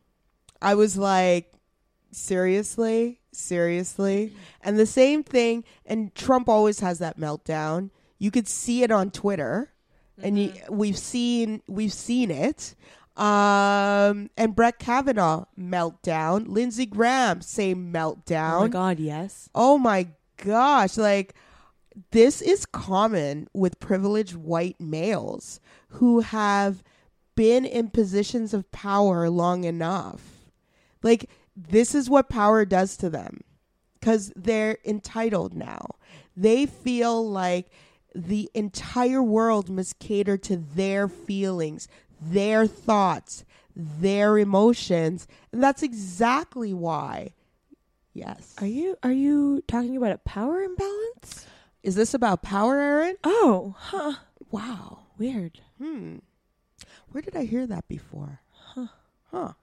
I 0.62 0.76
was 0.76 0.98
like, 0.98 1.54
seriously, 2.12 3.20
seriously, 3.32 4.34
and 4.62 4.78
the 4.78 4.86
same 4.86 5.24
thing. 5.24 5.64
And 5.86 6.14
Trump 6.16 6.50
always 6.50 6.80
has 6.80 7.00
that 7.00 7.20
meltdown. 7.20 7.90
You 8.18 8.32
could 8.32 8.48
see 8.48 8.84
it 8.84 8.92
on 8.92 9.12
Twitter, 9.12 9.72
and 10.22 10.38
you, 10.38 10.54
we've 10.70 10.98
seen 10.98 11.62
we've 11.68 11.94
seen 11.94 12.32
it. 12.32 12.76
Um, 13.16 14.30
and 14.38 14.56
Brett 14.56 14.80
Kavanaugh 14.80 15.46
meltdown. 15.60 16.48
Lindsey 16.48 16.86
Graham 16.86 17.42
same 17.42 17.92
meltdown. 17.92 18.56
Oh 18.56 18.62
my 18.62 18.68
god, 18.68 19.00
yes. 19.00 19.50
Oh 19.54 19.78
my 19.78 20.08
gosh, 20.38 20.98
like 20.98 21.36
this 22.12 22.42
is 22.42 22.66
common 22.66 23.48
with 23.54 23.80
privileged 23.80 24.36
white 24.36 24.80
males 24.80 25.60
who 25.90 26.22
have 26.22 26.84
been 27.36 27.66
in 27.66 27.90
positions 27.90 28.54
of 28.54 28.72
power 28.72 29.30
long 29.30 29.64
enough. 29.64 30.22
Like 31.04 31.30
this 31.68 31.94
is 31.94 32.10
what 32.10 32.30
power 32.30 32.66
does 32.66 32.96
to 32.98 33.10
them 33.10 33.42
cuz 34.02 34.32
they're 34.36 34.78
entitled 34.86 35.54
now. 35.54 35.96
They 36.36 36.66
feel 36.66 37.28
like 37.30 37.70
the 38.16 38.50
entire 38.54 39.22
world 39.22 39.70
must 39.70 40.00
cater 40.00 40.38
to 40.38 40.58
their 40.58 41.08
feelings, 41.08 41.88
their 42.22 42.66
thoughts, 42.66 43.46
their 43.76 44.38
emotions, 44.38 45.28
and 45.52 45.62
that's 45.62 45.84
exactly 45.84 46.74
why 46.74 47.34
Yes. 48.14 48.56
Are 48.60 48.68
you 48.68 48.98
are 49.04 49.12
you 49.12 49.64
talking 49.68 49.96
about 49.96 50.12
a 50.12 50.18
power 50.18 50.62
imbalance? 50.62 51.46
Is 51.84 51.96
this 51.96 52.14
about 52.14 52.42
power, 52.42 52.78
Aaron? 52.78 53.16
Oh, 53.24 53.76
huh. 53.78 54.16
Wow. 54.52 55.04
Weird. 55.18 55.62
Hmm. 55.78 56.18
Where 57.12 57.22
did 57.22 57.36
I 57.36 57.46
hear 57.46 57.66
that 57.68 57.88
before? 57.88 58.42
Huh. 58.52 58.88
Huh. 59.32 59.54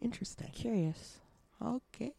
Interesting. 0.00 0.50
Curious. 0.52 1.18
Okay. 1.64 2.12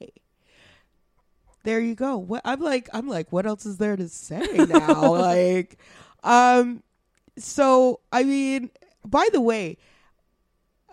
There 1.63 1.79
you 1.79 1.95
go. 1.95 2.17
What 2.17 2.41
I'm 2.45 2.59
like 2.61 2.89
I'm 2.93 3.07
like 3.07 3.31
what 3.31 3.45
else 3.45 3.65
is 3.65 3.77
there 3.77 3.95
to 3.95 4.07
say 4.09 4.45
now? 4.69 5.11
like 5.13 5.77
um 6.23 6.81
so 7.37 7.99
I 8.11 8.23
mean 8.23 8.71
by 9.05 9.27
the 9.31 9.41
way 9.41 9.77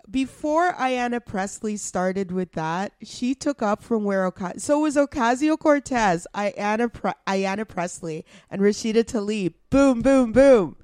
before 0.09 0.73
Ayanna 0.73 1.25
Pressley 1.25 1.77
started 1.77 2.31
with 2.31 2.51
that, 2.51 2.93
she 3.01 3.33
took 3.33 3.63
up 3.63 3.81
from 3.81 4.03
where 4.03 4.29
Ocasio. 4.29 4.61
So 4.61 4.79
it 4.79 4.81
was 4.83 4.95
Ocasio 4.97 5.57
Cortez, 5.57 6.27
Ayanna 6.35 6.93
Pre- 6.93 7.13
Ayanna 7.25 7.67
Pressley, 7.67 8.23
and 8.51 8.61
Rashida 8.61 9.03
Tlaib. 9.03 9.55
Boom, 9.71 10.01
boom, 10.03 10.31
boom, 10.31 10.75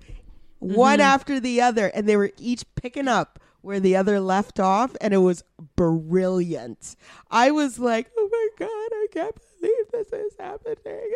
one 0.58 0.97
Mhm. 0.97 1.04
after 1.04 1.39
the 1.39 1.62
other, 1.62 1.88
and 1.93 2.10
they 2.10 2.18
were 2.18 2.32
each 2.39 2.64
picking 2.74 3.08
up 3.08 3.39
where 3.62 3.80
the 3.80 3.95
other 3.95 4.20
left 4.20 4.59
off, 4.59 4.95
and 5.01 5.14
it 5.14 5.20
was 5.20 5.43
brilliant. 5.76 6.95
I 7.30 7.51
was 7.51 7.80
like, 7.80 8.12
"Oh 8.18 8.30
my 8.32 8.47
god, 8.57 8.70
I 8.70 9.07
can't 9.12 9.36
believe 9.59 9.91
this 9.91 10.14
is 10.14 10.34
happening!" 10.39 11.12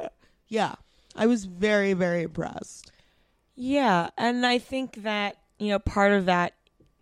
Ah. 0.00 0.08
Yeah, 0.48 0.74
I 1.14 1.26
was 1.26 1.44
very, 1.44 1.92
very 1.92 2.22
impressed. 2.22 2.90
Yeah, 3.54 4.10
and 4.18 4.44
I 4.46 4.58
think 4.58 5.02
that, 5.02 5.36
you 5.58 5.68
know, 5.68 5.78
part 5.78 6.12
of 6.12 6.26
that 6.26 6.54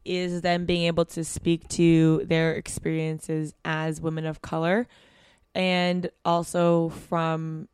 is 0.04 0.42
them 0.42 0.66
being 0.66 0.84
able 0.84 1.04
to 1.06 1.24
speak 1.24 1.68
to 1.68 2.22
their 2.26 2.52
experiences 2.52 3.54
as 3.64 4.00
women 4.00 4.26
of 4.26 4.42
color 4.42 4.86
and 5.54 6.10
also 6.24 6.90
from 6.90 7.68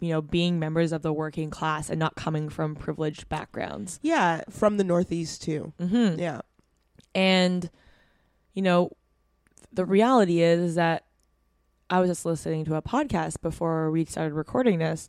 you 0.00 0.08
know 0.10 0.20
being 0.22 0.58
members 0.58 0.92
of 0.92 1.02
the 1.02 1.12
working 1.12 1.50
class 1.50 1.90
and 1.90 1.98
not 1.98 2.14
coming 2.16 2.48
from 2.48 2.74
privileged 2.74 3.28
backgrounds. 3.28 3.98
Yeah, 4.02 4.42
from 4.50 4.76
the 4.76 4.84
Northeast 4.84 5.42
too. 5.42 5.72
Mhm. 5.80 6.18
Yeah. 6.18 6.40
And 7.14 7.70
you 8.54 8.62
know, 8.62 8.90
the 9.72 9.84
reality 9.84 10.40
is, 10.42 10.60
is 10.60 10.74
that 10.74 11.04
I 11.88 12.00
was 12.00 12.08
just 12.10 12.24
listening 12.26 12.64
to 12.66 12.74
a 12.76 12.82
podcast 12.82 13.40
before 13.42 13.90
we 13.90 14.04
started 14.04 14.34
recording 14.34 14.78
this 14.78 15.08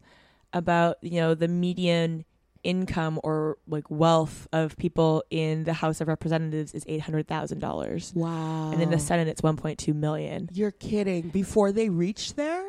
about, 0.53 0.97
you 1.01 1.19
know, 1.19 1.33
the 1.35 1.47
median 1.47 2.25
income 2.63 3.19
or 3.23 3.57
like 3.67 3.89
wealth 3.89 4.47
of 4.53 4.77
people 4.77 5.23
in 5.31 5.63
the 5.63 5.73
House 5.73 5.99
of 6.01 6.07
Representatives 6.07 6.73
is 6.75 6.85
$800,000. 6.85 8.13
Wow. 8.15 8.71
And 8.71 8.81
in 8.81 8.91
the 8.91 8.99
Senate 8.99 9.27
it's 9.27 9.41
1.2 9.41 9.93
million. 9.95 10.49
You're 10.53 10.71
kidding. 10.71 11.29
Before 11.29 11.71
they 11.71 11.89
reach 11.89 12.35
there? 12.35 12.60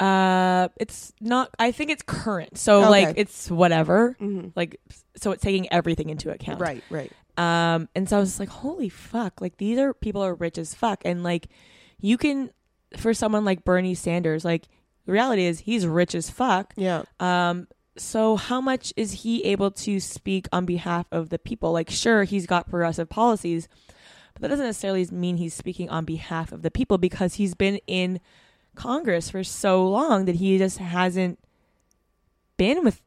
Uh 0.00 0.68
it's 0.78 1.12
not 1.20 1.50
I 1.58 1.72
think 1.72 1.90
it's 1.90 2.02
current. 2.02 2.56
So 2.58 2.80
Okay. 2.80 2.88
like 2.88 3.14
it's 3.18 3.50
whatever. 3.50 4.16
Mm-hmm. 4.20 4.48
Like 4.56 4.80
so 5.16 5.32
it's 5.32 5.42
taking 5.42 5.70
everything 5.72 6.08
into 6.10 6.30
account. 6.30 6.60
Right, 6.60 6.82
right. 6.90 7.12
Um, 7.36 7.88
and 7.94 8.08
so 8.08 8.16
I 8.16 8.20
was 8.20 8.38
like, 8.40 8.48
holy 8.48 8.88
fuck, 8.88 9.40
like 9.40 9.56
these 9.58 9.78
are 9.78 9.94
people 9.94 10.22
are 10.22 10.34
rich 10.34 10.58
as 10.58 10.74
fuck. 10.74 11.02
And 11.04 11.22
like 11.22 11.48
you 12.00 12.16
can 12.18 12.50
for 12.96 13.14
someone 13.14 13.44
like 13.44 13.64
Bernie 13.64 13.94
Sanders, 13.94 14.44
like 14.44 14.66
the 15.06 15.12
reality 15.12 15.44
is 15.44 15.60
he's 15.60 15.86
rich 15.86 16.14
as 16.14 16.28
fuck. 16.30 16.72
Yeah. 16.76 17.02
Um, 17.20 17.68
so 17.96 18.36
how 18.36 18.60
much 18.60 18.92
is 18.96 19.12
he 19.22 19.44
able 19.44 19.70
to 19.72 20.00
speak 20.00 20.48
on 20.52 20.64
behalf 20.64 21.06
of 21.12 21.28
the 21.28 21.38
people? 21.38 21.72
Like 21.72 21.90
sure, 21.90 22.24
he's 22.24 22.46
got 22.46 22.68
progressive 22.70 23.08
policies, 23.08 23.68
but 24.34 24.42
that 24.42 24.48
doesn't 24.48 24.66
necessarily 24.66 25.06
mean 25.10 25.36
he's 25.36 25.54
speaking 25.54 25.88
on 25.90 26.04
behalf 26.04 26.52
of 26.52 26.62
the 26.62 26.70
people 26.70 26.98
because 26.98 27.34
he's 27.34 27.54
been 27.54 27.78
in 27.86 28.20
Congress 28.74 29.30
for 29.30 29.44
so 29.44 29.86
long 29.88 30.24
that 30.26 30.36
he 30.36 30.58
just 30.58 30.78
hasn't 30.78 31.38
been 32.56 32.84
with 32.84 33.00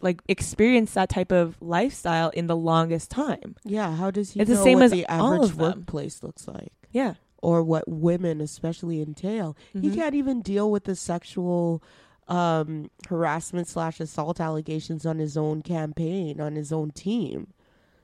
like 0.00 0.20
experienced 0.28 0.94
that 0.94 1.08
type 1.08 1.32
of 1.32 1.56
lifestyle 1.60 2.30
in 2.30 2.46
the 2.46 2.56
longest 2.56 3.10
time. 3.10 3.56
Yeah. 3.64 3.96
How 3.96 4.10
does 4.10 4.32
he 4.32 4.40
It's 4.40 4.48
the 4.50 4.56
same 4.56 4.78
what 4.78 4.84
as 4.84 4.90
the 4.92 5.06
average 5.06 5.54
workplace 5.54 6.22
looks 6.22 6.46
like? 6.46 6.72
Yeah. 6.92 7.14
Or 7.42 7.62
what 7.62 7.84
women 7.88 8.40
especially 8.40 9.02
entail. 9.02 9.56
He 9.72 9.90
Mhm. 9.90 9.94
can't 9.94 10.14
even 10.14 10.40
deal 10.42 10.70
with 10.70 10.84
the 10.84 10.94
sexual 10.96 11.82
um, 12.28 12.90
harassment 13.08 13.66
slash 13.68 14.00
assault 14.00 14.38
allegations 14.38 15.06
on 15.06 15.18
his 15.18 15.34
own 15.36 15.62
campaign, 15.62 16.42
on 16.42 16.56
his 16.56 16.70
own 16.72 16.90
team. 16.90 17.54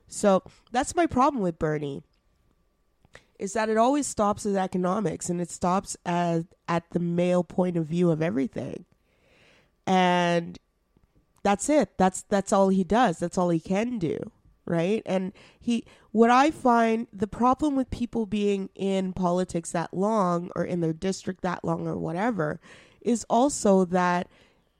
So 0.07 0.41
that's 0.71 0.95
my 0.95 1.05
problem 1.05 1.43
with 1.43 1.59
Bernie. 1.59 2.01
Is 3.39 3.53
that 3.53 3.69
it 3.69 3.77
always 3.77 4.07
stops 4.07 4.45
at 4.45 4.55
economics 4.55 5.29
and 5.29 5.41
it 5.41 5.49
stops 5.51 5.97
at 6.05 6.45
at 6.67 6.83
the 6.91 6.99
male 6.99 7.43
point 7.43 7.77
of 7.77 7.85
view 7.85 8.09
of 8.11 8.21
everything. 8.21 8.85
And 9.87 10.57
that's 11.43 11.69
it. 11.69 11.97
That's 11.97 12.23
that's 12.23 12.51
all 12.51 12.69
he 12.69 12.83
does. 12.83 13.19
That's 13.19 13.37
all 13.37 13.49
he 13.49 13.59
can 13.59 13.99
do, 13.99 14.31
right? 14.65 15.03
And 15.05 15.31
he 15.59 15.85
what 16.11 16.29
I 16.29 16.49
find 16.49 17.07
the 17.13 17.27
problem 17.27 17.75
with 17.75 17.89
people 17.91 18.25
being 18.25 18.69
in 18.73 19.13
politics 19.13 19.71
that 19.71 19.93
long 19.93 20.49
or 20.55 20.63
in 20.63 20.79
their 20.79 20.93
district 20.93 21.41
that 21.41 21.63
long 21.63 21.87
or 21.87 21.97
whatever 21.97 22.59
is 23.01 23.25
also 23.29 23.85
that 23.85 24.27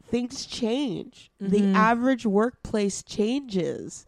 things 0.10 0.45
change. 0.45 1.30
The 1.39 1.62
Mhm. 1.62 1.76
average 1.76 2.26
workplace 2.26 3.03
changes. 3.03 4.06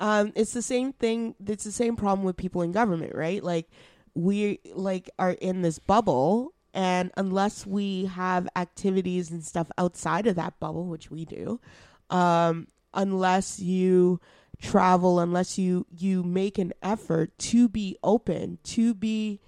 Um, 0.00 0.32
it's 0.34 0.54
the 0.54 0.62
same 0.62 0.94
thing. 0.94 1.34
It's 1.46 1.64
the 1.64 1.70
same 1.70 1.94
problem 1.94 2.24
with 2.24 2.36
people 2.36 2.62
in 2.62 2.72
government, 2.72 3.14
right? 3.14 3.44
Like 3.44 3.68
we 4.14 4.58
like 4.74 5.10
are 5.18 5.32
in 5.32 5.60
this 5.60 5.78
bubble, 5.78 6.54
and 6.72 7.12
unless 7.18 7.66
we 7.66 8.06
have 8.06 8.48
activities 8.56 9.30
and 9.30 9.44
stuff 9.44 9.70
outside 9.76 10.26
of 10.26 10.36
that 10.36 10.58
bubble, 10.58 10.86
which 10.86 11.10
we 11.10 11.26
do, 11.26 11.60
um, 12.08 12.68
unless 12.94 13.60
you 13.60 14.20
travel, 14.60 15.20
unless 15.20 15.58
you 15.58 15.86
you 15.94 16.22
make 16.22 16.56
an 16.56 16.72
effort 16.82 17.36
to 17.38 17.68
be 17.68 17.98
open, 18.02 18.58
to 18.64 18.94
be, 18.94 19.38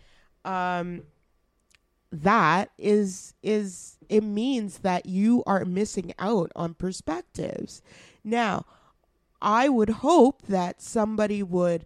um, 0.45 1.03
that 2.11 2.71
is 2.77 3.33
is 3.43 3.97
it 4.11 4.23
means 4.23 4.81
that 4.81 5.07
you 5.07 5.43
are 5.47 5.65
missing 5.65 6.13
out 6.19 6.53
on 6.55 6.75
perspectives. 6.75 7.81
Now, 8.23 8.67
I 9.43 9.69
would 9.69 9.91
hope 9.91 10.43
that 10.47 10.81
somebody 10.81 11.43
would 11.43 11.85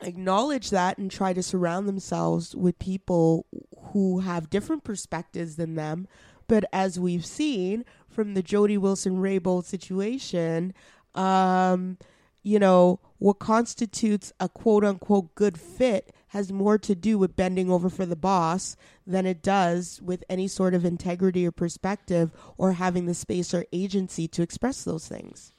acknowledge 0.00 0.70
that 0.70 0.96
and 0.96 1.10
try 1.10 1.32
to 1.34 1.42
surround 1.42 1.86
themselves 1.86 2.56
with 2.56 2.78
people 2.78 3.46
who 3.92 4.20
have 4.20 4.50
different 4.50 4.84
perspectives 4.84 5.56
than 5.56 5.74
them. 5.74 6.08
But 6.46 6.64
as 6.72 6.98
we've 6.98 7.26
seen 7.26 7.84
from 8.08 8.32
the 8.32 8.42
Jody 8.42 8.78
Wilson 8.78 9.18
Raybould 9.18 9.64
situation, 9.64 10.72
um, 11.14 11.98
you 12.42 12.58
know, 12.58 13.00
what 13.18 13.38
constitutes 13.38 14.32
a 14.40 14.48
quote 14.48 14.84
unquote 14.84 15.34
good 15.34 15.58
fit 15.60 16.14
has 16.28 16.52
more 16.52 16.78
to 16.78 16.94
do 16.94 17.18
with 17.18 17.36
bending 17.36 17.70
over 17.70 17.90
for 17.90 18.06
the 18.06 18.16
boss 18.16 18.76
than 19.06 19.26
it 19.26 19.42
does 19.42 20.00
with 20.02 20.24
any 20.30 20.48
sort 20.48 20.72
of 20.72 20.84
integrity 20.84 21.46
or 21.46 21.50
perspective 21.50 22.30
or 22.56 22.72
having 22.72 23.06
the 23.06 23.14
space 23.14 23.52
or 23.52 23.66
agency 23.72 24.26
to 24.28 24.42
express 24.42 24.84
those 24.84 25.06
things. 25.06 25.52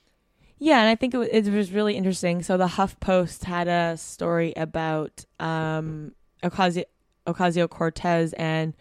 Yeah, 0.60 0.80
and 0.82 0.89
I 0.89 0.95
think 0.95 1.14
it 1.14 1.18
was, 1.18 1.30
it 1.30 1.49
was 1.49 1.72
really 1.72 1.95
interesting. 1.95 2.43
So 2.43 2.57
the 2.57 2.68
HuffPost 2.68 3.45
had 3.45 3.68
a 3.68 3.95
story 3.97 4.53
about 4.55 5.26
um, 5.39 6.14
Ocasio 6.43 6.84
Ocasio 7.26 7.70
Cortez 7.70 8.34
and 8.34 8.74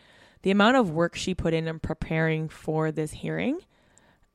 the 0.43 0.51
amount 0.51 0.76
of 0.76 0.91
work 0.91 1.14
she 1.14 1.35
put 1.35 1.55
in 1.55 1.68
in 1.68 1.79
preparing 1.79 2.49
for 2.49 2.91
this 2.91 3.12
hearing, 3.12 3.59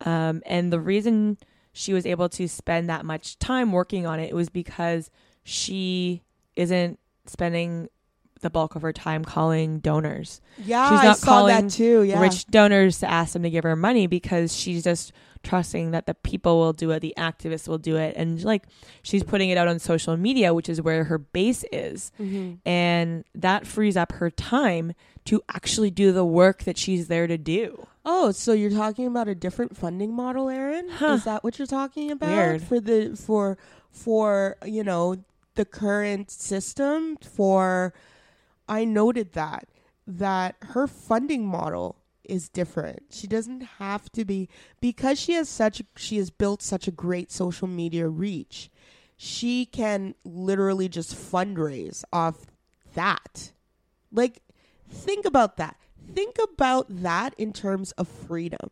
um, 0.02 0.42
and 0.46 0.72
the 0.72 0.80
reason 0.80 1.38
she 1.74 1.94
was 1.94 2.06
able 2.06 2.30
to 2.30 2.48
spend 2.48 2.90
that 2.90 3.04
much 3.06 3.40
time 3.40 3.72
working 3.72 4.06
on 4.06 4.20
it 4.20 4.34
was 4.34 4.50
because 4.50 5.10
she 5.44 6.22
isn't 6.56 7.00
spending 7.26 7.90
the 8.44 8.50
bulk 8.52 8.76
of 8.76 8.84
her 8.84 8.94
time 8.94 9.26
calling 9.26 9.80
donors 9.80 10.40
Yeah, 10.64 10.90
She's 10.90 11.00
I 11.00 11.04
not 11.06 11.18
saw 11.18 11.26
calling 11.26 11.66
that 11.66 11.72
too. 11.72 12.04
Yeah, 12.04 12.22
rich 12.22 12.46
donors 12.48 13.00
to 13.00 13.10
ask 13.10 13.34
them 13.34 13.42
to 13.44 13.50
give 13.50 13.64
her 13.64 13.76
money 13.76 14.06
because 14.06 14.56
she's 14.56 14.84
just 14.84 15.12
trusting 15.42 15.92
that 15.92 16.06
the 16.06 16.14
people 16.14 16.58
will 16.60 16.72
do 16.72 16.92
it, 16.92 17.02
the 17.02 17.14
activists 17.18 17.68
will 17.68 17.78
do 17.78 17.98
it, 17.98 18.16
and 18.16 18.42
like 18.44 18.64
she's 19.02 19.24
putting 19.24 19.50
it 19.50 19.58
out 19.58 19.68
on 19.68 19.78
social 19.80 20.16
media, 20.16 20.54
which 20.54 20.70
is 20.70 20.82
where 20.82 21.04
her 21.06 21.18
base 21.18 21.66
is, 21.72 22.12
hmm 22.18 22.54
and 22.66 23.26
that 23.36 23.66
frees 23.68 23.98
up 23.98 24.12
her 24.14 24.30
time 24.30 24.94
to 25.26 25.42
actually 25.50 25.90
do 25.90 26.12
the 26.12 26.24
work 26.26 26.64
that 26.64 26.78
she's 26.78 27.08
there 27.08 27.28
to 27.28 27.38
do. 27.38 27.88
Oh, 28.06 28.32
so 28.32 28.52
you're 28.54 28.70
talking 28.70 29.08
about 29.08 29.28
a 29.30 29.36
different 29.36 29.76
funding 29.78 30.14
model, 30.14 30.50
Aaron? 30.50 30.90
Huh. 30.90 31.14
Is 31.14 31.24
that 31.24 31.44
what 31.44 31.58
you're 31.58 31.66
talking 31.66 32.12
about 32.12 32.30
Weird. 32.30 32.62
for 32.62 32.80
the 32.80 33.16
for 33.16 33.58
for 33.92 34.58
you 34.66 34.84
know 34.84 35.18
the 35.56 35.66
current 35.66 36.30
system? 36.32 37.18
For 37.18 37.94
I 38.68 38.86
noted 38.86 39.34
that 39.34 39.68
that 40.06 40.56
her 40.62 40.88
funding 40.88 41.46
model 41.46 41.98
is 42.24 42.50
different. 42.50 43.04
She 43.12 43.28
doesn't 43.28 43.62
have 43.80 44.12
to 44.14 44.26
be 44.26 44.50
because 44.82 45.20
she 45.20 45.34
has 45.34 45.50
such 45.50 45.82
she 45.96 46.18
has 46.18 46.30
built 46.30 46.62
such 46.62 46.88
a 46.88 46.92
great 46.92 47.32
social 47.32 47.68
media 47.68 48.08
reach. 48.08 48.70
She 49.18 49.66
can 49.66 50.16
literally 50.24 50.90
just 50.90 51.16
fundraise 51.16 52.04
off 52.12 52.46
that. 52.96 53.52
Like 54.12 54.42
think 54.90 55.26
about 55.26 55.58
that. 55.58 55.78
Think 56.14 56.38
about 56.42 56.86
that 56.90 57.34
in 57.38 57.54
terms 57.54 57.92
of 57.94 58.08
freedom. 58.08 58.70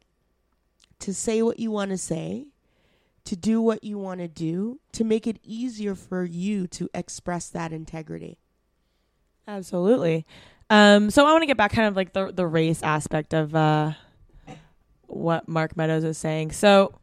To 1.00 1.14
say 1.14 1.42
what 1.42 1.60
you 1.60 1.72
want 1.72 1.92
to 1.92 1.98
say, 1.98 2.48
to 3.26 3.36
do 3.36 3.62
what 3.62 3.84
you 3.84 3.98
want 3.98 4.20
to 4.20 4.28
do, 4.28 4.80
to 4.92 5.04
make 5.04 5.26
it 5.26 5.40
easier 5.44 5.96
for 5.96 6.24
you 6.24 6.68
to 6.68 6.90
express 6.94 7.50
that 7.50 7.72
integrity. 7.72 8.38
Absolutely. 9.48 10.26
Um, 10.70 11.10
so 11.10 11.26
I 11.26 11.32
want 11.32 11.42
to 11.42 11.48
get 11.48 11.58
back 11.58 11.74
kind 11.74 11.88
of 11.88 11.96
like 11.96 12.14
the 12.14 12.32
the 12.32 12.48
race 12.48 12.82
aspect 12.82 13.34
of 13.34 13.54
uh, 13.54 13.92
what 15.08 15.48
Mark 15.48 15.76
Meadows 15.76 16.04
is 16.04 16.18
saying. 16.18 16.52
So 16.52 16.94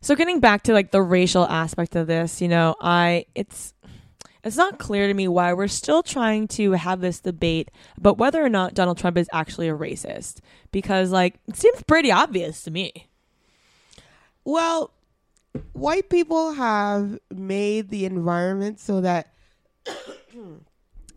so 0.00 0.14
getting 0.14 0.40
back 0.40 0.62
to 0.62 0.72
like 0.72 0.90
the 0.90 1.02
racial 1.02 1.46
aspect 1.46 1.96
of 1.96 2.06
this, 2.06 2.40
you 2.40 2.48
know, 2.48 2.76
I 2.80 3.26
it's 3.34 3.74
it's 4.44 4.56
not 4.56 4.78
clear 4.78 5.08
to 5.08 5.14
me 5.14 5.28
why 5.28 5.52
we're 5.52 5.68
still 5.68 6.02
trying 6.02 6.48
to 6.48 6.72
have 6.72 7.00
this 7.00 7.20
debate 7.20 7.70
about 7.96 8.18
whether 8.18 8.42
or 8.42 8.48
not 8.48 8.74
Donald 8.74 8.96
Trump 8.96 9.18
is 9.18 9.28
actually 9.32 9.68
a 9.68 9.76
racist. 9.76 10.38
Because, 10.70 11.10
like, 11.10 11.34
it 11.48 11.56
seems 11.56 11.82
pretty 11.82 12.12
obvious 12.12 12.62
to 12.62 12.70
me. 12.70 13.08
Well, 14.44 14.92
white 15.72 16.08
people 16.08 16.52
have 16.52 17.18
made 17.30 17.90
the 17.90 18.04
environment 18.04 18.80
so 18.80 19.00
that, 19.00 19.32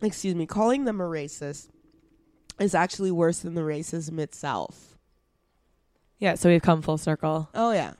excuse 0.02 0.34
me, 0.34 0.46
calling 0.46 0.84
them 0.84 1.00
a 1.00 1.04
racist 1.04 1.68
is 2.58 2.74
actually 2.74 3.10
worse 3.10 3.40
than 3.40 3.54
the 3.54 3.62
racism 3.62 4.18
itself. 4.18 4.96
Yeah, 6.18 6.34
so 6.34 6.48
we've 6.48 6.62
come 6.62 6.82
full 6.82 6.98
circle. 6.98 7.48
Oh, 7.54 7.72
yeah. 7.72 7.94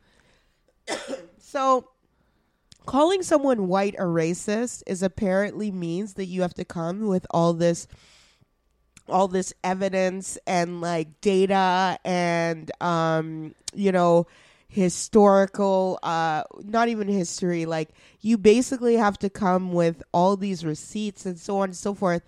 so, 1.39 1.89
calling 2.87 3.23
someone 3.23 3.69
white 3.69 3.95
a 3.95 4.03
racist 4.03 4.83
is 4.87 5.03
apparently 5.03 5.71
means 5.71 6.15
that 6.15 6.27
you 6.27 6.43
have 6.43 6.55
to 6.55 6.65
come 6.65 7.07
with 7.07 7.27
all 7.31 7.53
this 7.53 7.87
all 9.09 9.27
this 9.27 9.53
evidence 9.65 10.39
and 10.47 10.81
like 10.81 11.21
data 11.21 11.99
and 12.05 12.71
um 12.81 13.53
you 13.75 13.91
know 13.91 14.27
historical 14.73 15.99
uh 16.03 16.43
not 16.65 16.89
even 16.89 17.07
history 17.07 17.67
like 17.67 17.91
you 18.23 18.39
basically 18.39 18.97
have 18.97 19.19
to 19.19 19.29
come 19.29 19.71
with 19.75 20.03
all 20.15 20.35
these 20.35 20.65
receipts 20.65 21.27
and 21.27 21.39
so 21.39 21.59
on 21.59 21.65
and 21.65 21.77
so 21.77 21.93
forth. 21.93 22.23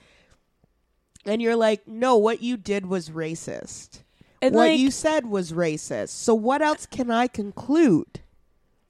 And 1.24 1.40
you're 1.40 1.56
like 1.56 1.88
no 1.88 2.18
what 2.18 2.42
you 2.42 2.58
did 2.58 2.84
was 2.84 3.08
racist. 3.08 4.02
And, 4.42 4.54
what 4.54 4.68
like, 4.68 4.78
you 4.78 4.90
said 4.90 5.24
was 5.24 5.52
racist. 5.52 6.10
So 6.10 6.34
what 6.34 6.60
else 6.60 6.84
can 6.84 7.10
i 7.10 7.28
conclude? 7.28 8.20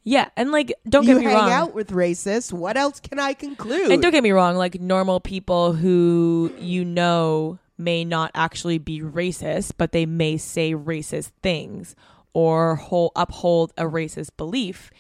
Yeah, 0.02 0.28
and 0.36 0.50
like, 0.50 0.74
don't 0.86 1.04
you 1.04 1.14
get 1.14 1.18
me 1.20 1.24
hang 1.24 1.36
wrong. 1.36 1.50
out 1.50 1.74
with 1.74 1.90
racists. 1.90 2.52
What 2.52 2.76
else 2.76 2.98
can 2.98 3.20
i 3.20 3.34
conclude? 3.34 3.92
And 3.92 4.02
don't 4.02 4.10
get 4.10 4.24
me 4.24 4.32
wrong, 4.32 4.56
like 4.56 4.80
normal 4.80 5.20
people 5.20 5.74
who 5.74 6.52
you 6.58 6.84
know 6.84 7.60
may 7.78 8.04
not 8.04 8.32
actually 8.34 8.78
be 8.78 9.00
racist, 9.00 9.74
but 9.78 9.92
they 9.92 10.06
may 10.06 10.38
say 10.38 10.74
racist 10.74 11.30
things 11.40 11.94
or 12.34 12.76
whole, 12.76 13.12
uphold 13.16 13.72
a 13.78 13.84
racist 13.84 14.36
belief. 14.36 14.90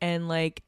And 0.00 0.28
like, 0.28 0.62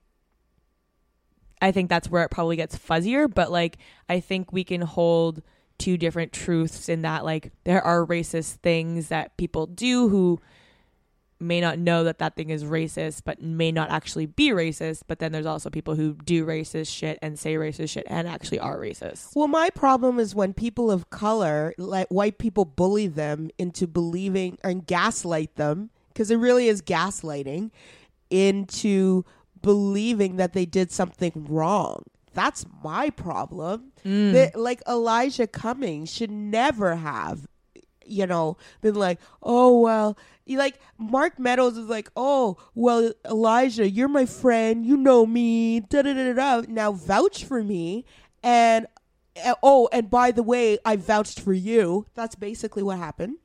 I 1.60 1.70
think 1.70 1.90
that's 1.90 2.08
where 2.08 2.24
it 2.24 2.30
probably 2.30 2.56
gets 2.56 2.78
fuzzier, 2.78 3.32
but 3.32 3.52
like, 3.52 3.78
I 4.08 4.20
think 4.20 4.52
we 4.52 4.64
can 4.64 4.80
hold 4.80 5.42
two 5.78 5.96
different 5.96 6.32
truths 6.32 6.88
in 6.88 7.02
that, 7.02 7.24
like, 7.24 7.52
there 7.64 7.82
are 7.82 8.06
racist 8.06 8.54
things 8.56 9.08
that 9.08 9.36
people 9.36 9.66
do 9.66 10.08
who 10.08 10.40
may 11.40 11.60
not 11.60 11.76
know 11.76 12.04
that 12.04 12.18
that 12.18 12.36
thing 12.36 12.50
is 12.50 12.62
racist, 12.62 13.22
but 13.24 13.42
may 13.42 13.72
not 13.72 13.90
actually 13.90 14.26
be 14.26 14.50
racist. 14.50 15.02
But 15.08 15.18
then 15.18 15.32
there's 15.32 15.46
also 15.46 15.70
people 15.70 15.96
who 15.96 16.14
do 16.24 16.46
racist 16.46 16.94
shit 16.94 17.18
and 17.20 17.36
say 17.36 17.54
racist 17.54 17.90
shit 17.90 18.06
and 18.06 18.28
actually 18.28 18.60
are 18.60 18.78
racist. 18.78 19.34
Well, 19.34 19.48
my 19.48 19.70
problem 19.70 20.20
is 20.20 20.36
when 20.36 20.54
people 20.54 20.90
of 20.90 21.10
color, 21.10 21.74
like 21.78 22.06
white 22.08 22.38
people, 22.38 22.64
bully 22.64 23.08
them 23.08 23.50
into 23.58 23.88
believing 23.88 24.58
and 24.62 24.86
gaslight 24.86 25.56
them, 25.56 25.90
because 26.12 26.30
it 26.30 26.36
really 26.36 26.68
is 26.68 26.82
gaslighting, 26.82 27.70
into 28.30 29.24
believing 29.60 30.36
that 30.36 30.52
they 30.52 30.64
did 30.66 30.90
something 30.90 31.46
wrong. 31.48 32.04
That's 32.34 32.64
my 32.82 33.10
problem. 33.10 33.92
That, 34.32 34.56
like 34.56 34.82
Elijah 34.88 35.46
Cummings 35.46 36.10
should 36.12 36.30
never 36.30 36.96
have, 36.96 37.46
you 38.04 38.26
know, 38.26 38.56
been 38.80 38.94
like, 38.94 39.20
oh 39.42 39.80
well, 39.80 40.16
like 40.48 40.80
Mark 40.98 41.38
Meadows 41.38 41.76
is 41.76 41.88
like, 41.88 42.10
oh 42.16 42.56
well, 42.74 43.12
Elijah, 43.26 43.88
you're 43.88 44.08
my 44.08 44.26
friend, 44.26 44.84
you 44.86 44.96
know 44.96 45.26
me, 45.26 45.80
da 45.80 46.02
da 46.02 46.14
da 46.14 46.32
da. 46.32 46.66
Now 46.68 46.92
vouch 46.92 47.44
for 47.44 47.62
me, 47.62 48.04
and 48.42 48.86
uh, 49.44 49.54
oh, 49.62 49.88
and 49.92 50.10
by 50.10 50.30
the 50.30 50.42
way, 50.42 50.78
I 50.84 50.96
vouched 50.96 51.38
for 51.40 51.52
you. 51.52 52.06
That's 52.14 52.34
basically 52.34 52.82
what 52.82 52.98
happened. 52.98 53.36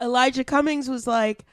Elijah 0.00 0.44
Cummings 0.44 0.88
was 0.88 1.06
like, 1.06 1.44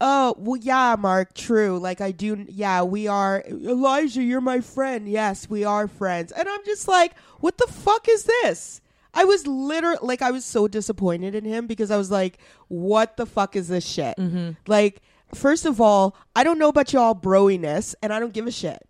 Oh, 0.00 0.34
well, 0.38 0.56
yeah, 0.56 0.96
Mark, 0.98 1.34
true. 1.34 1.78
Like, 1.78 2.00
I 2.00 2.10
do, 2.10 2.46
yeah, 2.48 2.82
we 2.82 3.06
are. 3.06 3.44
Elijah, 3.46 4.22
you're 4.22 4.40
my 4.40 4.60
friend. 4.60 5.06
Yes, 5.06 5.48
we 5.50 5.62
are 5.64 5.86
friends. 5.88 6.32
And 6.32 6.48
I'm 6.48 6.64
just 6.64 6.88
like, 6.88 7.18
what 7.40 7.58
the 7.58 7.66
fuck 7.66 8.08
is 8.08 8.24
this? 8.24 8.80
I 9.12 9.24
was 9.24 9.46
literally, 9.46 9.98
like, 10.00 10.22
I 10.22 10.30
was 10.30 10.44
so 10.44 10.68
disappointed 10.68 11.34
in 11.34 11.44
him 11.44 11.66
because 11.66 11.90
I 11.90 11.98
was 11.98 12.10
like, 12.10 12.38
what 12.68 13.18
the 13.18 13.26
fuck 13.26 13.56
is 13.56 13.68
this 13.68 13.84
shit? 13.84 14.16
Mm-hmm. 14.16 14.52
Like, 14.66 15.02
first 15.34 15.66
of 15.66 15.80
all, 15.80 16.16
I 16.34 16.44
don't 16.44 16.58
know 16.58 16.68
about 16.68 16.92
y'all 16.94 17.14
broiness, 17.14 17.94
and 18.02 18.12
I 18.12 18.20
don't 18.20 18.32
give 18.32 18.46
a 18.46 18.52
shit. 18.52 18.86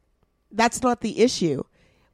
That's 0.52 0.82
not 0.82 1.00
the 1.00 1.20
issue. 1.20 1.64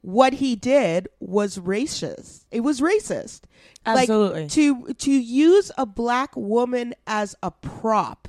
What 0.01 0.33
he 0.33 0.55
did 0.55 1.07
was 1.19 1.57
racist. 1.57 2.45
It 2.51 2.61
was 2.61 2.81
racist. 2.81 3.41
Absolutely. 3.85 4.43
Like, 4.43 4.51
to 4.51 4.93
to 4.93 5.11
use 5.11 5.71
a 5.77 5.85
black 5.85 6.35
woman 6.35 6.93
as 7.05 7.35
a 7.41 7.51
prop 7.51 8.27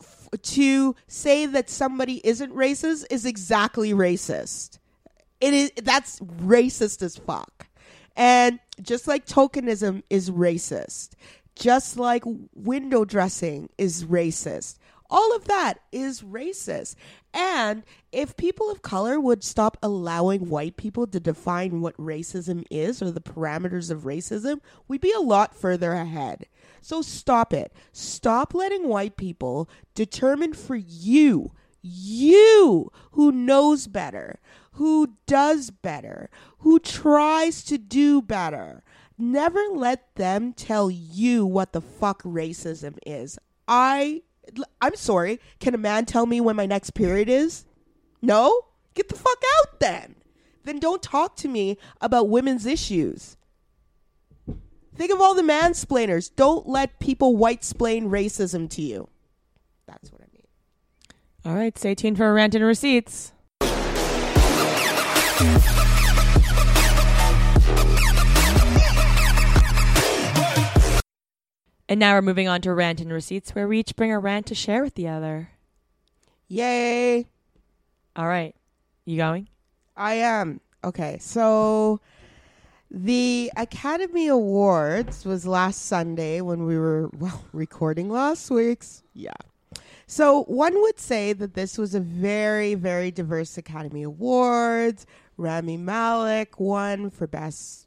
f- 0.00 0.28
to 0.42 0.96
say 1.06 1.46
that 1.46 1.70
somebody 1.70 2.20
isn't 2.26 2.54
racist 2.54 3.04
is 3.10 3.24
exactly 3.26 3.92
racist. 3.92 4.78
It 5.40 5.54
is 5.54 5.72
that's 5.82 6.20
racist 6.20 7.02
as 7.02 7.16
fuck. 7.16 7.68
And 8.16 8.58
just 8.80 9.06
like 9.06 9.26
tokenism 9.26 10.02
is 10.10 10.30
racist, 10.30 11.10
just 11.54 11.96
like 11.96 12.22
window 12.54 13.04
dressing 13.04 13.70
is 13.78 14.04
racist. 14.04 14.78
All 15.08 15.36
of 15.36 15.44
that 15.44 15.74
is 15.92 16.22
racist. 16.22 16.94
And 17.34 17.82
if 18.10 18.36
people 18.36 18.70
of 18.70 18.82
color 18.82 19.18
would 19.18 19.42
stop 19.42 19.78
allowing 19.82 20.48
white 20.50 20.76
people 20.76 21.06
to 21.06 21.18
define 21.20 21.80
what 21.80 21.96
racism 21.96 22.64
is 22.70 23.00
or 23.00 23.10
the 23.10 23.20
parameters 23.20 23.90
of 23.90 24.02
racism, 24.02 24.60
we'd 24.86 25.00
be 25.00 25.12
a 25.12 25.20
lot 25.20 25.54
further 25.54 25.92
ahead. 25.92 26.46
So 26.82 27.00
stop 27.00 27.52
it. 27.54 27.72
Stop 27.92 28.52
letting 28.52 28.86
white 28.86 29.16
people 29.16 29.70
determine 29.94 30.52
for 30.52 30.76
you, 30.76 31.52
you 31.80 32.90
who 33.12 33.32
knows 33.32 33.86
better, 33.86 34.38
who 34.72 35.14
does 35.26 35.70
better, 35.70 36.28
who 36.58 36.78
tries 36.78 37.62
to 37.64 37.78
do 37.78 38.20
better. 38.20 38.82
Never 39.16 39.60
let 39.72 40.14
them 40.16 40.52
tell 40.52 40.90
you 40.90 41.46
what 41.46 41.72
the 41.72 41.80
fuck 41.80 42.22
racism 42.24 42.98
is. 43.06 43.38
I 43.68 44.22
I'm 44.80 44.96
sorry. 44.96 45.40
Can 45.60 45.74
a 45.74 45.78
man 45.78 46.04
tell 46.04 46.26
me 46.26 46.40
when 46.40 46.56
my 46.56 46.66
next 46.66 46.90
period 46.90 47.28
is? 47.28 47.64
No? 48.20 48.62
Get 48.94 49.08
the 49.08 49.16
fuck 49.16 49.42
out 49.58 49.80
then. 49.80 50.16
Then 50.64 50.78
don't 50.78 51.02
talk 51.02 51.36
to 51.36 51.48
me 51.48 51.78
about 52.00 52.28
women's 52.28 52.66
issues. 52.66 53.36
Think 54.94 55.12
of 55.12 55.20
all 55.20 55.34
the 55.34 55.42
mansplainers. 55.42 56.30
Don't 56.34 56.68
let 56.68 56.98
people 56.98 57.36
white 57.36 57.64
splain 57.64 58.10
racism 58.10 58.68
to 58.70 58.82
you. 58.82 59.08
That's 59.86 60.12
what 60.12 60.20
I 60.20 60.26
mean. 60.32 60.46
All 61.44 61.54
right, 61.54 61.76
stay 61.76 61.94
tuned 61.94 62.18
for 62.18 62.28
a 62.28 62.32
rant 62.32 62.54
and 62.54 62.64
receipts. 62.64 63.32
And 71.92 71.98
now 71.98 72.14
we're 72.14 72.22
moving 72.22 72.48
on 72.48 72.62
to 72.62 72.72
rant 72.72 73.02
and 73.02 73.12
receipts, 73.12 73.54
where 73.54 73.68
we 73.68 73.80
each 73.80 73.96
bring 73.96 74.10
a 74.10 74.18
rant 74.18 74.46
to 74.46 74.54
share 74.54 74.82
with 74.82 74.94
the 74.94 75.08
other. 75.08 75.50
Yay. 76.48 77.26
All 78.16 78.26
right, 78.26 78.54
you 79.04 79.18
going? 79.18 79.48
I 79.94 80.14
am. 80.14 80.62
Okay, 80.82 81.18
so 81.20 82.00
the 82.90 83.52
Academy 83.58 84.28
Awards 84.28 85.26
was 85.26 85.46
last 85.46 85.84
Sunday 85.84 86.40
when 86.40 86.64
we 86.64 86.78
were 86.78 87.10
well 87.18 87.44
recording 87.52 88.08
last 88.08 88.50
week's. 88.50 89.02
Yeah. 89.12 89.34
So 90.06 90.44
one 90.44 90.80
would 90.80 90.98
say 90.98 91.34
that 91.34 91.52
this 91.52 91.76
was 91.76 91.94
a 91.94 92.00
very, 92.00 92.74
very 92.74 93.10
diverse 93.10 93.58
Academy 93.58 94.02
Awards. 94.02 95.06
Rami 95.36 95.76
Malek 95.76 96.58
won 96.58 97.10
for 97.10 97.26
Best 97.26 97.86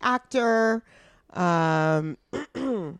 Actor. 0.00 0.82
Um, 1.34 2.16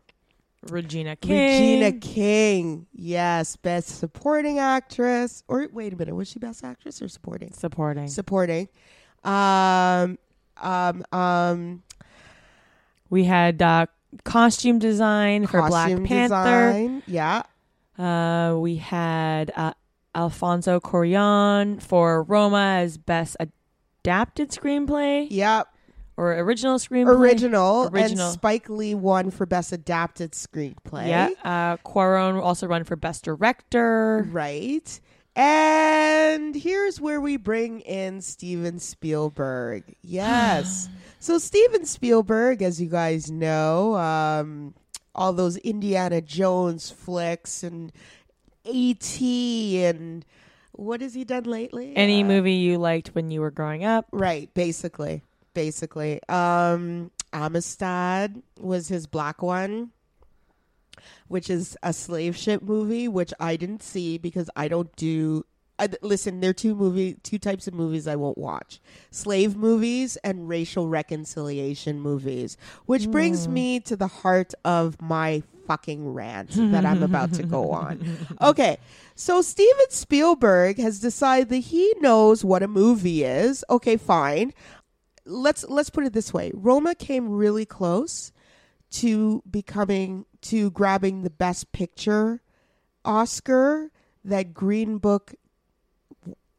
Regina 0.70 1.16
King. 1.16 1.32
Regina 1.32 1.92
King, 1.98 2.86
yes, 2.92 3.56
Best 3.56 3.98
Supporting 3.98 4.58
Actress. 4.58 5.42
Or 5.48 5.66
wait 5.72 5.92
a 5.92 5.96
minute, 5.96 6.14
was 6.14 6.28
she 6.28 6.38
Best 6.38 6.64
Actress 6.64 7.00
or 7.02 7.08
Supporting? 7.08 7.52
supporting. 7.52 8.08
supporting. 8.08 8.68
Um, 9.24 10.18
um, 10.60 11.04
um, 11.12 11.82
We 13.10 13.24
had 13.24 13.60
uh, 13.62 13.86
costume 14.24 14.78
design 14.78 15.46
for 15.46 15.66
Black 15.68 15.88
Panther. 16.04 16.72
design. 16.72 17.02
Yeah. 17.06 17.42
Uh, 17.98 18.56
we 18.58 18.76
had 18.76 19.52
uh, 19.56 19.72
Alfonso 20.14 20.80
Cuarón 20.80 21.80
for 21.82 22.22
Roma 22.22 22.78
as 22.80 22.98
best 22.98 23.36
adapted 23.40 24.50
screenplay 24.50 25.26
Yep. 25.30 25.68
Or 26.16 26.32
original 26.32 26.78
screenplay. 26.78 27.08
Original, 27.18 27.88
Original. 27.92 28.26
And 28.26 28.34
Spike 28.34 28.68
Lee 28.70 28.94
won 28.94 29.30
for 29.30 29.44
Best 29.46 29.72
Adapted 29.72 30.32
Screenplay. 30.32 31.08
Yeah. 31.08 31.30
Uh, 31.44 31.76
Cuarón 31.78 32.40
also 32.42 32.66
run 32.66 32.84
for 32.84 32.96
best 32.96 33.24
director. 33.24 34.26
Right. 34.30 35.00
And 35.34 36.54
here's 36.54 36.98
where 37.00 37.20
we 37.20 37.36
bring 37.36 37.80
in 37.80 38.22
Steven 38.22 38.78
Spielberg. 38.78 39.94
Yes. 40.02 40.88
so, 41.20 41.36
Steven 41.38 41.84
Spielberg, 41.84 42.62
as 42.62 42.80
you 42.80 42.88
guys 42.88 43.30
know, 43.30 43.96
um, 43.96 44.74
all 45.14 45.34
those 45.34 45.58
Indiana 45.58 46.22
Jones 46.22 46.90
flicks 46.90 47.62
and 47.62 47.92
E.T. 48.64 49.84
and 49.84 50.24
what 50.72 51.00
has 51.02 51.14
he 51.14 51.24
done 51.24 51.44
lately? 51.44 51.94
Any 51.96 52.22
Uh, 52.22 52.26
movie 52.26 52.54
you 52.54 52.78
liked 52.78 53.08
when 53.14 53.30
you 53.30 53.40
were 53.42 53.50
growing 53.50 53.84
up? 53.84 54.06
Right, 54.12 54.52
basically. 54.54 55.22
Basically. 55.56 56.20
Um 56.28 57.10
Amistad 57.32 58.42
was 58.60 58.88
his 58.88 59.06
black 59.06 59.42
one, 59.42 59.90
which 61.28 61.50
is 61.50 61.76
a 61.82 61.92
slave 61.92 62.36
ship 62.36 62.62
movie, 62.62 63.08
which 63.08 63.32
I 63.40 63.56
didn't 63.56 63.82
see 63.82 64.18
because 64.18 64.48
I 64.54 64.68
don't 64.68 64.94
do 64.96 65.44
I, 65.78 65.88
listen, 66.00 66.40
there 66.40 66.50
are 66.50 66.54
two 66.54 66.74
movie 66.74 67.14
two 67.22 67.38
types 67.38 67.66
of 67.66 67.74
movies 67.74 68.06
I 68.06 68.16
won't 68.16 68.38
watch. 68.38 68.80
Slave 69.10 69.56
movies 69.56 70.16
and 70.24 70.48
racial 70.48 70.88
reconciliation 70.88 72.00
movies, 72.00 72.56
which 72.86 73.10
brings 73.10 73.48
me 73.48 73.80
to 73.80 73.96
the 73.96 74.06
heart 74.06 74.54
of 74.64 75.00
my 75.00 75.42
fucking 75.66 76.14
rant 76.14 76.50
that 76.72 76.86
I'm 76.86 77.02
about 77.02 77.34
to 77.34 77.42
go 77.42 77.70
on. 77.72 78.00
Okay. 78.40 78.78
So 79.16 79.42
Steven 79.42 79.90
Spielberg 79.90 80.78
has 80.78 81.00
decided 81.00 81.48
that 81.50 81.56
he 81.56 81.92
knows 82.00 82.44
what 82.44 82.62
a 82.62 82.68
movie 82.68 83.24
is. 83.24 83.64
Okay, 83.68 83.96
fine. 83.96 84.54
Let's 85.26 85.64
let's 85.64 85.90
put 85.90 86.04
it 86.04 86.12
this 86.12 86.32
way. 86.32 86.52
Roma 86.54 86.94
came 86.94 87.28
really 87.28 87.66
close 87.66 88.32
to 88.92 89.42
becoming 89.50 90.24
to 90.42 90.70
grabbing 90.70 91.22
the 91.22 91.30
best 91.30 91.72
picture 91.72 92.40
Oscar 93.04 93.90
that 94.24 94.54
Green 94.54 94.98
Book 94.98 95.34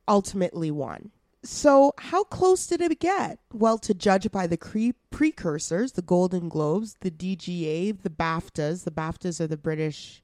ultimately 0.08 0.72
won. 0.72 1.12
So, 1.44 1.94
how 1.98 2.24
close 2.26 2.68
did 2.68 2.82
it 2.82 3.00
get? 3.00 3.40
Well, 3.54 3.78
to 3.80 3.94
judge 3.94 4.30
by 4.32 4.48
the 4.48 4.58
cre- 4.58 4.98
precursors, 5.12 5.94
the 5.94 6.02
Golden 6.02 6.50
Globes, 6.50 6.98
the 7.02 7.12
DGA, 7.12 8.02
the 8.02 8.10
BAFTAs, 8.10 8.84
the 8.84 8.92
BAFTAs 8.92 9.40
are 9.40 9.48
the 9.48 9.56
British 9.56 10.22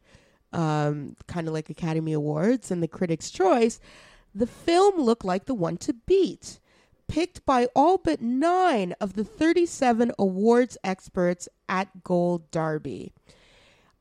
um, 0.51 1.15
kind 1.27 1.47
of 1.47 1.53
like 1.53 1.69
Academy 1.69 2.13
Awards, 2.13 2.71
and 2.71 2.81
the 2.81 2.87
Critics' 2.87 3.31
Choice, 3.31 3.79
the 4.35 4.47
film 4.47 4.99
looked 4.99 5.23
like 5.23 5.45
the 5.45 5.53
one 5.53 5.77
to 5.77 5.93
beat. 5.93 6.59
Picked 7.13 7.45
by 7.45 7.67
all 7.75 7.99
but 7.99 8.23
nine 8.23 8.95
of 8.99 9.13
the 9.13 9.23
37 9.23 10.13
awards 10.17 10.79
experts 10.83 11.47
at 11.69 12.03
Gold 12.03 12.49
Derby. 12.49 13.13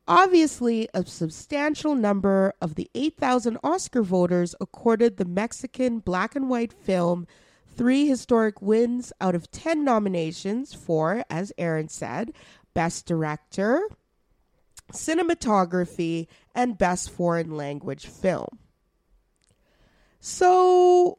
Obviously, 0.09 0.89
a 0.95 1.05
substantial 1.05 1.95
number 1.95 2.55
of 2.63 2.75
the 2.75 2.91
8,000 2.95 3.59
Oscar 3.63 4.01
voters 4.01 4.55
accorded 4.63 5.19
the 5.19 5.27
Mexican 5.27 5.99
black 5.99 6.35
and 6.35 6.49
white 6.49 6.73
film 6.73 7.27
three 7.67 8.07
historic 8.07 8.63
wins 8.63 9.13
out 9.21 9.35
of 9.35 9.51
10 9.51 9.85
nominations 9.85 10.73
for, 10.73 11.23
as 11.29 11.53
Aaron 11.59 11.89
said, 11.89 12.33
Best 12.73 13.05
Director, 13.05 13.91
Cinematography, 14.91 16.29
and 16.55 16.79
Best 16.79 17.11
Foreign 17.11 17.51
Language 17.59 18.07
Film. 18.07 18.59
So, 20.19 21.19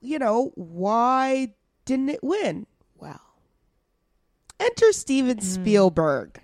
you 0.00 0.18
know, 0.18 0.52
why 0.54 1.54
didn't 1.84 2.10
it 2.10 2.22
win? 2.22 2.66
Well, 2.96 3.20
enter 4.58 4.92
Steven 4.92 5.38
hmm. 5.38 5.44
Spielberg 5.44 6.40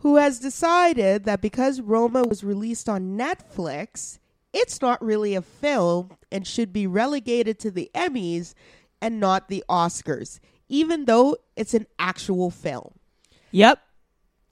who 0.00 0.16
has 0.16 0.38
decided 0.38 1.24
that 1.24 1.40
because 1.40 1.80
Roma 1.80 2.22
was 2.22 2.42
released 2.42 2.88
on 2.88 3.18
Netflix, 3.18 4.18
it's 4.52 4.80
not 4.80 5.02
really 5.04 5.34
a 5.34 5.42
film 5.42 6.16
and 6.32 6.46
should 6.46 6.72
be 6.72 6.86
relegated 6.86 7.58
to 7.60 7.70
the 7.70 7.90
Emmys 7.94 8.54
and 9.00 9.20
not 9.20 9.48
the 9.48 9.62
Oscars, 9.68 10.40
even 10.68 11.04
though 11.04 11.36
it's 11.54 11.74
an 11.74 11.86
actual 11.98 12.50
film. 12.50 12.92
Yep. 13.50 13.78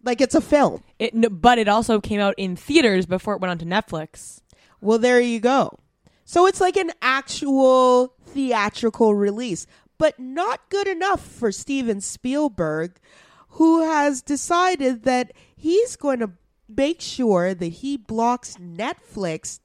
Like 0.04 0.20
it's 0.20 0.34
a 0.34 0.40
film. 0.40 0.82
It, 0.98 1.40
but 1.40 1.58
it 1.58 1.68
also 1.68 2.00
came 2.00 2.20
out 2.20 2.34
in 2.36 2.54
theaters 2.54 3.06
before 3.06 3.34
it 3.34 3.40
went 3.40 3.50
onto 3.50 3.64
Netflix. 3.64 4.42
Well, 4.80 4.98
there 4.98 5.20
you 5.20 5.40
go. 5.40 5.78
So 6.28 6.44
it's 6.44 6.60
like 6.60 6.76
an 6.76 6.90
actual 7.00 8.12
theatrical 8.26 9.14
release, 9.14 9.66
but 9.96 10.20
not 10.20 10.60
good 10.68 10.86
enough 10.86 11.24
for 11.24 11.50
Steven 11.50 12.02
Spielberg, 12.02 13.00
who 13.52 13.88
has 13.88 14.20
decided 14.20 15.04
that 15.04 15.32
he's 15.56 15.96
going 15.96 16.18
to 16.18 16.32
make 16.68 17.00
sure 17.00 17.54
that 17.54 17.68
he 17.68 17.96
blocks 17.96 18.56
Netflix 18.56 19.60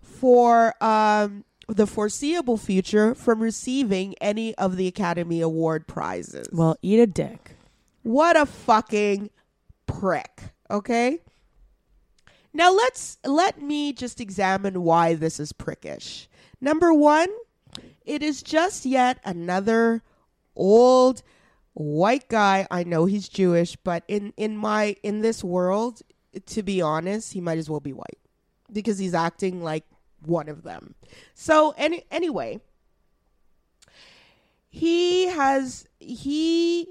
for 0.00 0.72
um, 0.82 1.44
the 1.68 1.86
foreseeable 1.86 2.56
future 2.56 3.14
from 3.14 3.42
receiving 3.42 4.14
any 4.22 4.54
of 4.54 4.78
the 4.78 4.86
Academy 4.86 5.42
Award 5.42 5.86
prizes. 5.86 6.48
Well, 6.50 6.78
eat 6.80 7.00
a 7.00 7.06
dick. 7.06 7.56
What 8.04 8.38
a 8.38 8.46
fucking 8.46 9.28
prick, 9.86 10.44
okay? 10.70 11.18
Now 12.52 12.72
let's 12.72 13.18
let 13.24 13.62
me 13.62 13.92
just 13.92 14.20
examine 14.20 14.82
why 14.82 15.14
this 15.14 15.38
is 15.38 15.52
prickish. 15.52 16.26
Number 16.60 16.92
1, 16.92 17.28
it 18.04 18.22
is 18.22 18.42
just 18.42 18.84
yet 18.84 19.20
another 19.24 20.02
old 20.56 21.22
white 21.74 22.28
guy. 22.28 22.66
I 22.70 22.84
know 22.84 23.04
he's 23.06 23.28
Jewish, 23.28 23.76
but 23.76 24.04
in 24.08 24.32
in 24.36 24.56
my 24.56 24.96
in 25.02 25.20
this 25.20 25.44
world, 25.44 26.02
to 26.46 26.62
be 26.62 26.82
honest, 26.82 27.32
he 27.32 27.40
might 27.40 27.58
as 27.58 27.70
well 27.70 27.80
be 27.80 27.92
white 27.92 28.18
because 28.72 28.98
he's 28.98 29.14
acting 29.14 29.62
like 29.62 29.84
one 30.24 30.48
of 30.48 30.62
them. 30.62 30.94
So 31.34 31.74
any 31.76 32.04
anyway, 32.10 32.60
he 34.68 35.26
has 35.26 35.86
he 35.98 36.86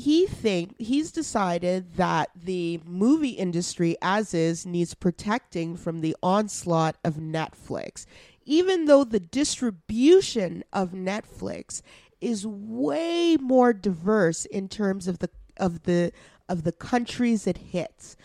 he 0.00 0.26
think 0.26 0.74
he's 0.78 1.12
decided 1.12 1.94
that 1.96 2.30
the 2.34 2.80
movie 2.84 3.30
industry 3.30 3.96
as 4.02 4.34
is 4.34 4.66
needs 4.66 4.94
protecting 4.94 5.76
from 5.76 6.00
the 6.00 6.16
onslaught 6.22 6.96
of 7.04 7.14
Netflix 7.16 8.06
even 8.50 8.86
though 8.86 9.04
the 9.04 9.20
distribution 9.20 10.64
of 10.72 10.90
Netflix 10.90 11.82
is 12.20 12.44
way 12.44 13.36
more 13.40 13.72
diverse 13.72 14.44
in 14.46 14.68
terms 14.68 15.06
of 15.06 15.20
the 15.20 15.30
of 15.56 15.84
the 15.84 16.12
of 16.48 16.64
the 16.64 16.72
countries 16.72 17.46
it 17.46 17.58
hits. 17.58 18.16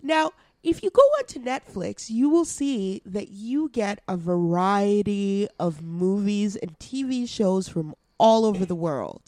Now, 0.00 0.32
if 0.62 0.84
you 0.84 0.90
go 0.90 1.02
onto 1.18 1.40
Netflix, 1.40 2.10
you 2.10 2.28
will 2.28 2.44
see 2.44 3.02
that 3.04 3.30
you 3.30 3.70
get 3.70 4.00
a 4.06 4.16
variety 4.16 5.48
of 5.58 5.82
movies 5.82 6.54
and 6.54 6.78
TV 6.78 7.28
shows 7.28 7.68
from 7.68 7.96
all 8.18 8.44
over 8.44 8.64
the 8.64 8.76
world. 8.76 9.22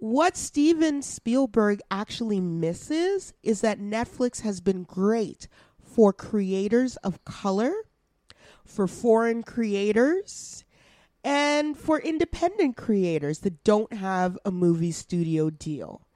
What 0.00 0.36
Steven 0.36 1.02
Spielberg 1.02 1.80
actually 1.90 2.40
misses 2.40 3.34
is 3.42 3.62
that 3.62 3.80
Netflix 3.80 4.42
has 4.42 4.60
been 4.60 4.84
great 4.84 5.48
for 5.82 6.12
creators 6.12 6.94
of 6.98 7.24
color, 7.24 7.72
for 8.64 8.86
foreign 8.86 9.42
creators, 9.42 10.64
and 11.24 11.76
for 11.76 11.98
independent 11.98 12.76
creators 12.76 13.40
that 13.40 13.64
don't 13.64 13.92
have 13.92 14.38
a 14.44 14.52
movie 14.52 14.92
studio 14.92 15.50
deal. 15.50 16.06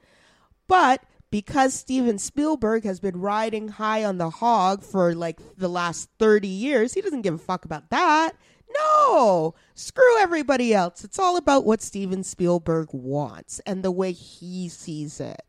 But 0.69 1.03
because 1.33 1.75
Steven 1.75 2.19
Spielberg 2.19 2.85
has 2.85 3.01
been 3.01 3.21
riding 3.21 3.67
high 3.67 4.05
on 4.05 4.19
the 4.19 4.31
hog 4.31 4.85
for 4.85 5.13
like 5.13 5.41
the 5.57 5.69
last 5.69 6.09
30 6.21 6.47
years, 6.47 6.95
he 6.95 7.01
doesn't 7.01 7.23
give 7.23 7.35
a 7.35 7.39
fuck 7.39 7.65
about 7.65 7.91
that. 7.91 8.37
No, 8.79 9.55
screw 9.75 10.19
everybody 10.19 10.73
else. 10.75 11.05
It's 11.05 11.19
all 11.19 11.37
about 11.37 11.65
what 11.65 11.83
Steven 11.83 12.23
Spielberg 12.23 12.89
wants 12.93 13.61
and 13.67 13.83
the 13.83 13.91
way 13.91 14.13
he 14.13 14.69
sees 14.69 15.21
it. 15.21 15.43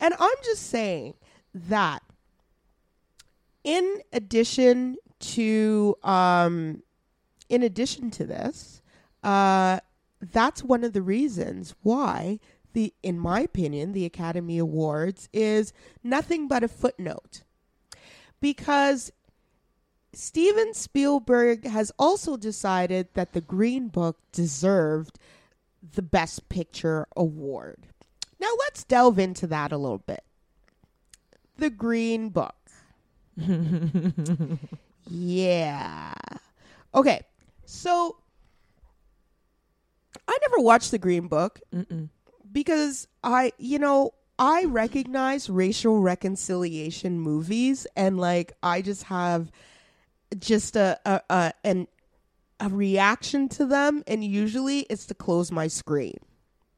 And 0.00 0.14
I'm 0.18 0.36
just 0.44 0.68
saying 0.68 1.14
that 1.54 2.02
in 3.64 4.02
addition 4.12 4.96
to 5.18 5.96
um 6.02 6.82
in 7.48 7.62
addition 7.62 8.10
to 8.12 8.24
this, 8.24 8.82
uh 9.22 9.80
that's 10.20 10.62
one 10.62 10.84
of 10.84 10.92
the 10.92 11.02
reasons 11.02 11.74
why 11.82 12.38
the 12.72 12.92
in 13.02 13.18
my 13.18 13.40
opinion 13.40 13.92
the 13.92 14.04
Academy 14.04 14.58
Awards 14.58 15.28
is 15.32 15.72
nothing 16.04 16.48
but 16.48 16.62
a 16.62 16.68
footnote. 16.68 17.42
Because 18.40 19.10
Steven 20.16 20.72
Spielberg 20.72 21.66
has 21.66 21.92
also 21.98 22.38
decided 22.38 23.08
that 23.12 23.34
the 23.34 23.42
Green 23.42 23.88
Book 23.88 24.16
deserved 24.32 25.18
the 25.94 26.00
Best 26.00 26.48
Picture 26.48 27.06
award. 27.14 27.88
Now 28.40 28.48
let's 28.60 28.82
delve 28.82 29.18
into 29.18 29.46
that 29.48 29.72
a 29.72 29.76
little 29.76 29.98
bit. 29.98 30.24
The 31.58 31.68
Green 31.68 32.30
Book. 32.30 32.56
yeah. 35.10 36.14
Okay. 36.94 37.20
So 37.66 38.16
I 40.26 40.38
never 40.48 40.62
watched 40.62 40.92
The 40.92 40.98
Green 40.98 41.28
Book 41.28 41.60
Mm-mm. 41.74 42.08
because 42.50 43.06
I, 43.22 43.52
you 43.58 43.78
know, 43.78 44.14
I 44.38 44.64
recognize 44.64 45.50
racial 45.50 46.00
reconciliation 46.00 47.20
movies 47.20 47.86
and 47.94 48.18
like 48.18 48.54
I 48.62 48.80
just 48.80 49.02
have 49.04 49.50
just 50.38 50.76
a, 50.76 50.98
a, 51.04 51.20
a 51.30 51.52
an 51.64 51.88
a 52.58 52.68
reaction 52.68 53.48
to 53.50 53.66
them, 53.66 54.02
and 54.06 54.24
usually 54.24 54.80
it's 54.90 55.06
to 55.06 55.14
close 55.14 55.52
my 55.52 55.66
screen. 55.66 56.16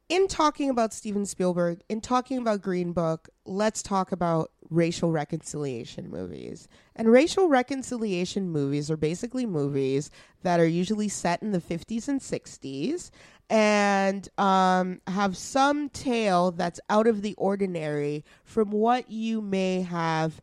In 0.09 0.27
talking 0.27 0.71
about 0.71 0.95
Steven 0.95 1.27
Spielberg, 1.27 1.83
in 1.89 2.01
talking 2.01 2.39
about 2.39 2.63
Green 2.63 2.93
Book, 2.93 3.29
let's 3.45 3.83
talk 3.83 4.11
about 4.11 4.51
racial 4.71 5.13
reconciliation 5.13 6.11
movies. 6.11 6.67
And 6.97 7.13
racial 7.13 7.49
reconciliation 7.49 8.51
movies 8.51 8.91
are 8.91 8.97
basically 8.97 9.45
movies 9.45 10.11
that 10.43 10.61
are 10.61 10.67
usually 10.67 11.09
set 11.09 11.43
in 11.43 11.53
the 11.53 11.61
50s 11.61 12.09
and 12.09 12.21
60s 12.21 13.11
and 13.51 14.29
um, 14.39 15.01
have 15.07 15.37
some 15.37 15.89
tale 15.89 16.53
that's 16.53 16.81
out 16.91 17.07
of 17.07 17.23
the 17.23 17.35
ordinary 17.35 18.25
from 18.45 18.71
what 18.71 19.11
you 19.11 19.41
may 19.41 19.83
have, 19.83 20.41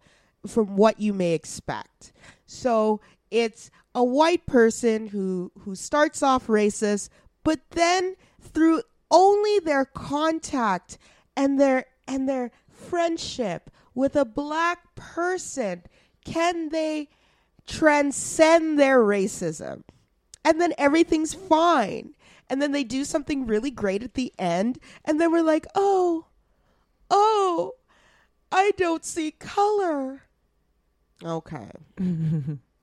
from 0.48 0.76
what 0.76 1.00
you 1.00 1.14
may 1.14 1.34
expect. 1.34 2.14
So 2.46 3.02
it's 3.32 3.72
a 3.94 4.04
white 4.04 4.46
person 4.46 5.08
who 5.08 5.52
who 5.60 5.76
starts 5.76 6.22
off 6.22 6.48
racist, 6.48 7.10
but 7.44 7.60
then 7.72 8.16
through 8.40 8.82
only 9.12 9.60
their 9.60 9.86
contact 9.86 10.98
and 11.36 11.60
their 11.60 11.86
and 12.08 12.28
their 12.28 12.52
friendship 12.70 13.72
with 13.94 14.16
a 14.16 14.26
black 14.26 14.96
person 14.96 15.84
can 16.24 16.70
they 16.70 17.10
transcend 17.66 18.78
their 18.78 19.00
racism. 19.00 19.84
And 20.44 20.62
then 20.62 20.74
everything's 20.78 21.34
fine. 21.34 22.14
And 22.50 22.62
then 22.62 22.72
they 22.72 22.84
do 22.84 23.04
something 23.04 23.48
really 23.48 23.72
great 23.72 24.04
at 24.04 24.14
the 24.14 24.32
end. 24.38 24.78
And 25.04 25.20
then 25.20 25.32
we're 25.32 25.42
like, 25.42 25.66
oh, 25.74 26.28
oh, 27.10 27.72
I 28.52 28.72
don't 28.78 29.04
see 29.04 29.32
color. 29.32 30.22
Okay. 31.24 31.70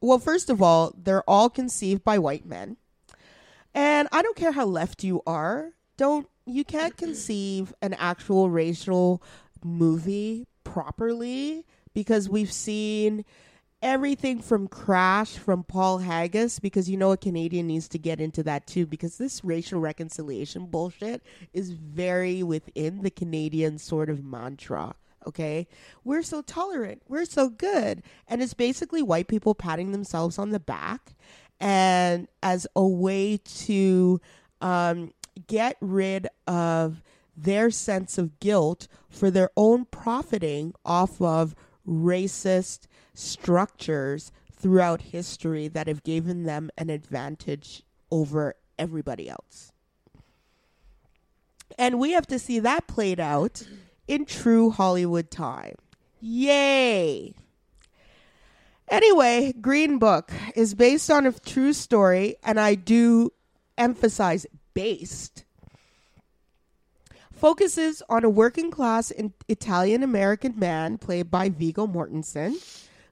well, 0.01 0.19
first 0.19 0.51
of 0.51 0.63
all, 0.63 0.95
they're 0.97 1.29
all 1.29 1.51
conceived 1.51 2.05
by 2.05 2.19
white 2.19 2.47
men. 2.47 2.77
And 3.75 4.09
I 4.13 4.23
don't 4.23 4.37
care 4.37 4.53
how 4.53 4.67
left 4.67 5.03
you 5.03 5.23
are, 5.27 5.73
don't 5.97 6.29
you 6.45 6.65
can't 6.65 6.97
conceive 6.97 7.73
an 7.81 7.95
actual 7.95 8.51
racial 8.51 9.23
movie 9.65 10.47
properly 10.65 11.65
because 11.95 12.29
we've 12.29 12.53
seen 12.53 13.25
everything 13.81 14.41
from 14.41 14.69
Crash 14.69 15.37
from 15.37 15.65
Paul 15.65 15.99
Haggis 15.99 16.59
because 16.59 16.89
you 16.89 16.97
know 16.97 17.13
a 17.13 17.17
Canadian 17.17 17.67
needs 17.67 17.89
to 17.89 17.99
get 17.99 18.21
into 18.21 18.43
that 18.45 18.67
too 18.67 18.87
because 18.87 19.19
this 19.19 19.45
racial 19.45 19.81
reconciliation 19.81 20.67
bullshit 20.67 21.23
is 21.53 21.71
very 21.71 22.43
within 22.43 23.03
the 23.03 23.11
Canadian 23.11 23.79
sort 23.79 24.09
of 24.09 24.25
mantra. 24.25 24.95
Okay, 25.27 25.67
we're 26.05 26.23
so 26.23 26.43
tolerant, 26.43 27.03
we're 27.09 27.25
so 27.25 27.49
good, 27.49 28.03
and 28.29 28.43
it's 28.43 28.55
basically 28.55 29.03
white 29.03 29.29
people 29.29 29.55
patting 29.55 29.93
themselves 29.93 30.39
on 30.39 30.51
the 30.51 30.61
back, 30.61 31.15
and 31.61 32.29
as 32.43 32.67
a 32.75 32.87
way 32.87 33.39
to 33.45 34.21
um, 34.61 35.13
get 35.47 35.77
rid 35.81 36.29
of 36.47 37.03
their 37.37 37.71
sense 37.71 38.19
of 38.19 38.39
guilt 38.41 38.89
for 39.09 39.31
their 39.31 39.51
own 39.57 39.85
profiting 39.87 40.75
off 40.85 41.21
of 41.21 41.55
racist 41.87 42.87
structures 43.15 44.33
throughout 44.55 45.03
history 45.03 45.69
that 45.69 45.89
have 45.89 46.03
given 46.03 46.45
them 46.45 46.71
an 46.79 46.91
advantage 46.91 47.83
over 48.11 48.55
everybody 48.79 49.29
else. 49.29 49.73
And 51.79 51.99
we 51.99 52.13
have 52.13 52.27
to 52.29 52.39
see 52.39 52.59
that 52.61 52.87
played 52.87 53.19
out 53.19 53.67
in 54.07 54.25
true 54.25 54.71
Hollywood 54.71 55.31
time. 55.31 55.75
Yay! 56.21 57.35
Anyway, 58.89 59.53
Green 59.61 59.99
Book 59.99 60.31
is 60.55 60.75
based 60.75 61.11
on 61.11 61.27
a 61.27 61.33
true 61.33 61.73
story, 61.73 62.37
and 62.43 62.61
I 62.61 62.75
do 62.75 63.33
emphasize 63.79 64.47
based 64.75 65.45
focuses 67.43 68.05
on 68.09 68.25
a 68.25 68.31
working 68.31 68.71
class 68.71 69.13
Italian 69.49 70.05
American 70.05 70.57
man 70.57 70.97
played 70.97 71.29
by 71.29 71.49
Viggo 71.49 71.89
Mortensen, 71.89 72.55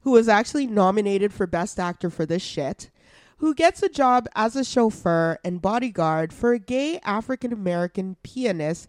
who 0.02 0.12
was 0.12 0.28
actually 0.28 0.68
nominated 0.68 1.32
for 1.32 1.48
Best 1.48 1.80
Actor 1.80 2.10
for 2.10 2.24
this 2.24 2.40
shit, 2.40 2.90
who 3.38 3.52
gets 3.56 3.82
a 3.82 3.88
job 3.88 4.28
as 4.36 4.54
a 4.54 4.62
chauffeur 4.62 5.36
and 5.42 5.60
bodyguard 5.60 6.32
for 6.32 6.52
a 6.52 6.60
gay 6.60 7.00
African 7.02 7.52
American 7.52 8.18
pianist, 8.22 8.88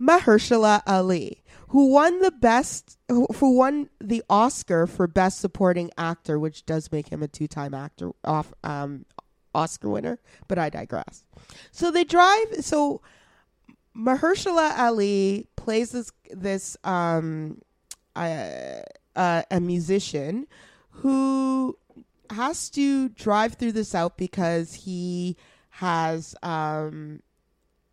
Mahershala 0.00 0.82
Ali, 0.86 1.42
who 1.68 1.86
won 1.90 2.20
the 2.20 2.30
best, 2.30 2.98
who 3.08 3.56
won 3.56 3.88
the 4.00 4.22
Oscar 4.28 4.86
for 4.86 5.06
Best 5.06 5.40
Supporting 5.40 5.90
Actor, 5.96 6.38
which 6.38 6.66
does 6.66 6.90
make 6.92 7.08
him 7.08 7.22
a 7.22 7.28
two-time 7.28 7.74
actor 7.74 8.10
off 8.24 8.52
um, 8.62 9.04
Oscar 9.54 9.88
winner. 9.88 10.18
But 10.48 10.58
I 10.58 10.70
digress. 10.70 11.24
So 11.70 11.90
they 11.90 12.04
drive. 12.04 12.46
So 12.60 13.02
Mahershala 13.96 14.78
Ali 14.78 15.48
plays 15.56 15.92
this 15.92 16.12
this 16.30 16.76
um 16.84 17.60
uh, 18.16 18.82
uh, 19.16 19.42
a 19.50 19.60
musician 19.60 20.46
who 20.90 21.76
has 22.30 22.70
to 22.70 23.08
drive 23.10 23.54
through 23.54 23.72
the 23.72 23.84
South 23.84 24.16
because 24.16 24.74
he 24.74 25.36
has 25.70 26.34
um, 26.42 27.20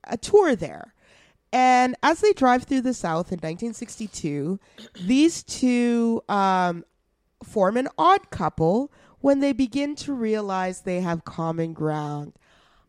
a 0.03 0.17
tour 0.17 0.55
there. 0.55 0.93
And 1.53 1.95
as 2.01 2.21
they 2.21 2.33
drive 2.33 2.63
through 2.63 2.81
the 2.81 2.93
South 2.93 3.31
in 3.31 3.37
1962, 3.37 4.59
these 5.05 5.43
two 5.43 6.23
um, 6.29 6.85
form 7.43 7.77
an 7.77 7.89
odd 7.97 8.29
couple 8.29 8.91
when 9.19 9.39
they 9.39 9.53
begin 9.53 9.95
to 9.95 10.13
realize 10.13 10.81
they 10.81 11.01
have 11.01 11.25
common 11.25 11.73
ground. 11.73 12.33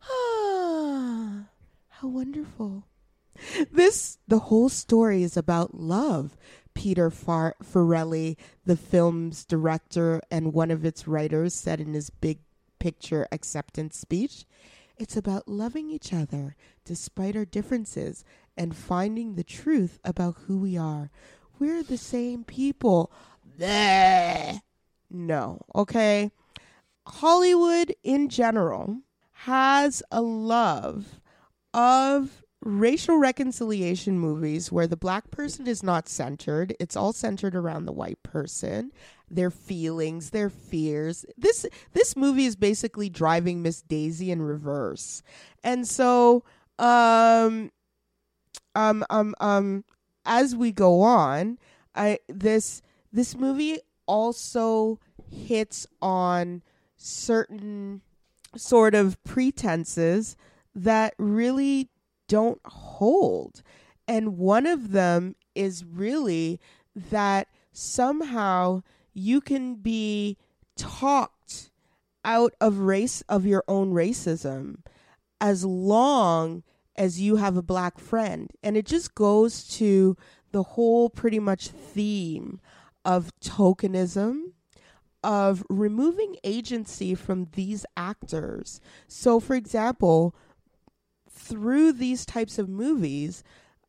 Ah, 0.09 1.45
how 1.89 2.07
wonderful. 2.07 2.85
This, 3.71 4.17
the 4.27 4.39
whole 4.39 4.69
story 4.69 5.23
is 5.23 5.35
about 5.35 5.75
love. 5.75 6.37
Peter 6.73 7.09
Far- 7.09 7.55
Farrelly, 7.63 8.37
the 8.65 8.77
film's 8.77 9.45
director 9.45 10.21
and 10.31 10.53
one 10.53 10.71
of 10.71 10.85
its 10.85 11.07
writers, 11.07 11.53
said 11.53 11.79
in 11.79 11.93
his 11.93 12.09
big 12.09 12.39
picture 12.79 13.27
acceptance 13.31 13.97
speech. 13.97 14.45
It's 14.97 15.17
about 15.17 15.47
loving 15.47 15.89
each 15.89 16.13
other 16.13 16.55
despite 16.85 17.35
our 17.35 17.45
differences 17.45 18.23
and 18.57 18.75
finding 18.75 19.35
the 19.35 19.43
truth 19.43 19.99
about 20.03 20.37
who 20.47 20.59
we 20.59 20.77
are. 20.77 21.09
We're 21.59 21.83
the 21.83 21.97
same 21.97 22.43
people. 22.43 23.11
No, 25.09 25.61
okay? 25.75 26.31
Hollywood 27.05 27.93
in 28.03 28.29
general 28.29 28.97
has 29.31 30.01
a 30.11 30.21
love 30.21 31.19
of 31.73 32.43
racial 32.65 33.17
reconciliation 33.17 34.17
movies 34.17 34.71
where 34.71 34.87
the 34.87 34.97
black 34.97 35.29
person 35.31 35.67
is 35.67 35.83
not 35.83 36.07
centered. 36.07 36.75
It's 36.79 36.95
all 36.95 37.13
centered 37.13 37.55
around 37.55 37.85
the 37.85 37.91
white 37.91 38.23
person, 38.23 38.91
their 39.29 39.51
feelings, 39.51 40.29
their 40.29 40.49
fears. 40.49 41.25
This 41.37 41.65
this 41.91 42.15
movie 42.15 42.45
is 42.45 42.55
basically 42.55 43.09
driving 43.09 43.61
Miss 43.61 43.81
Daisy 43.81 44.31
in 44.31 44.41
reverse. 44.41 45.23
And 45.63 45.87
so 45.87 46.43
um 46.79 47.71
um 48.75 49.05
um 49.09 49.35
um 49.39 49.83
as 50.25 50.55
we 50.55 50.71
go 50.71 51.01
on, 51.01 51.57
I 51.95 52.19
this 52.27 52.81
this 53.11 53.35
movie 53.35 53.79
also 54.05 54.99
hits 55.29 55.87
on 56.01 56.61
certain 56.97 58.01
sort 58.55 58.95
of 58.95 59.21
pretenses 59.23 60.37
that 60.75 61.13
really 61.17 61.89
don't 62.27 62.61
hold. 62.65 63.61
And 64.07 64.37
one 64.37 64.65
of 64.65 64.91
them 64.91 65.35
is 65.55 65.85
really 65.85 66.59
that 66.95 67.47
somehow 67.71 68.83
you 69.13 69.41
can 69.41 69.75
be 69.75 70.37
talked 70.75 71.71
out 72.25 72.53
of 72.59 72.79
race 72.79 73.21
of 73.27 73.45
your 73.45 73.63
own 73.67 73.91
racism 73.91 74.77
as 75.41 75.65
long 75.65 76.63
as 76.95 77.19
you 77.19 77.37
have 77.37 77.57
a 77.57 77.63
black 77.63 77.99
friend. 77.99 78.51
And 78.61 78.77
it 78.77 78.85
just 78.85 79.15
goes 79.15 79.67
to 79.77 80.15
the 80.51 80.63
whole 80.63 81.09
pretty 81.09 81.39
much 81.39 81.67
theme 81.67 82.59
of 83.03 83.31
tokenism, 83.41 84.51
of 85.23 85.63
removing 85.69 86.35
agency 86.43 87.15
from 87.15 87.47
these 87.53 87.85
actors. 87.97 88.79
So, 89.07 89.39
for 89.39 89.55
example, 89.55 90.35
through 91.29 91.93
these 91.93 92.25
types 92.25 92.59
of 92.59 92.69
movies, 92.69 93.43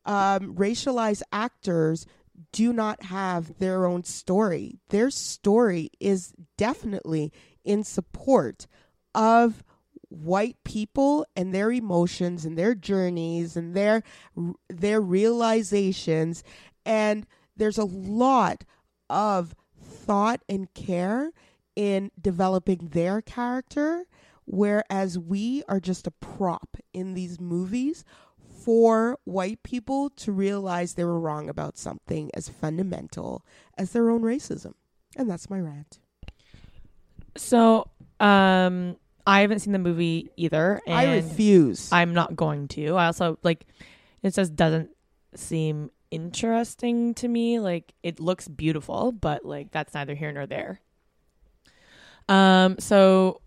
um, 0.05 0.55
racialized 0.55 1.23
actors 1.31 2.05
do 2.51 2.73
not 2.73 3.03
have 3.03 3.59
their 3.59 3.85
own 3.85 4.03
story. 4.03 4.79
Their 4.89 5.09
story 5.09 5.89
is 5.99 6.33
definitely 6.57 7.31
in 7.63 7.83
support 7.83 8.67
of 9.13 9.63
white 10.23 10.57
people 10.63 11.25
and 11.35 11.53
their 11.53 11.71
emotions 11.71 12.45
and 12.45 12.57
their 12.57 12.73
journeys 12.73 13.57
and 13.57 13.73
their 13.73 14.03
their 14.69 15.01
realizations 15.01 16.43
and 16.85 17.25
there's 17.57 17.77
a 17.77 17.85
lot 17.85 18.63
of 19.09 19.55
thought 19.79 20.41
and 20.47 20.73
care 20.73 21.31
in 21.75 22.11
developing 22.19 22.89
their 22.91 23.21
character, 23.21 24.05
whereas 24.45 25.17
we 25.19 25.63
are 25.67 25.79
just 25.79 26.07
a 26.07 26.11
prop 26.11 26.77
in 26.93 27.13
these 27.13 27.39
movies 27.39 28.05
for 28.37 29.19
white 29.25 29.61
people 29.63 30.09
to 30.09 30.31
realize 30.31 30.93
they 30.93 31.03
were 31.03 31.19
wrong 31.19 31.49
about 31.49 31.77
something 31.77 32.31
as 32.33 32.49
fundamental 32.49 33.45
as 33.77 33.91
their 33.91 34.09
own 34.09 34.21
racism. 34.21 34.73
And 35.15 35.29
that's 35.29 35.49
my 35.49 35.59
rant. 35.59 35.99
So, 37.37 37.89
um, 38.19 38.97
I 39.27 39.41
haven't 39.41 39.59
seen 39.59 39.73
the 39.73 39.79
movie 39.79 40.29
either, 40.37 40.81
and 40.85 40.95
I 40.95 41.15
refuse. 41.15 41.91
I'm 41.91 42.13
not 42.13 42.35
going 42.35 42.67
to. 42.69 42.95
I 42.95 43.07
also 43.07 43.39
like 43.43 43.65
it 44.21 44.33
just 44.33 44.55
doesn't 44.55 44.89
seem 45.35 45.91
interesting 46.11 47.13
to 47.15 47.27
me. 47.27 47.59
Like 47.59 47.93
it 48.03 48.19
looks 48.19 48.47
beautiful, 48.47 49.11
but 49.11 49.45
like 49.45 49.71
that's 49.71 49.93
neither 49.93 50.15
here 50.15 50.31
nor 50.31 50.45
there. 50.45 50.79
Um, 52.27 52.77
so 52.79 53.41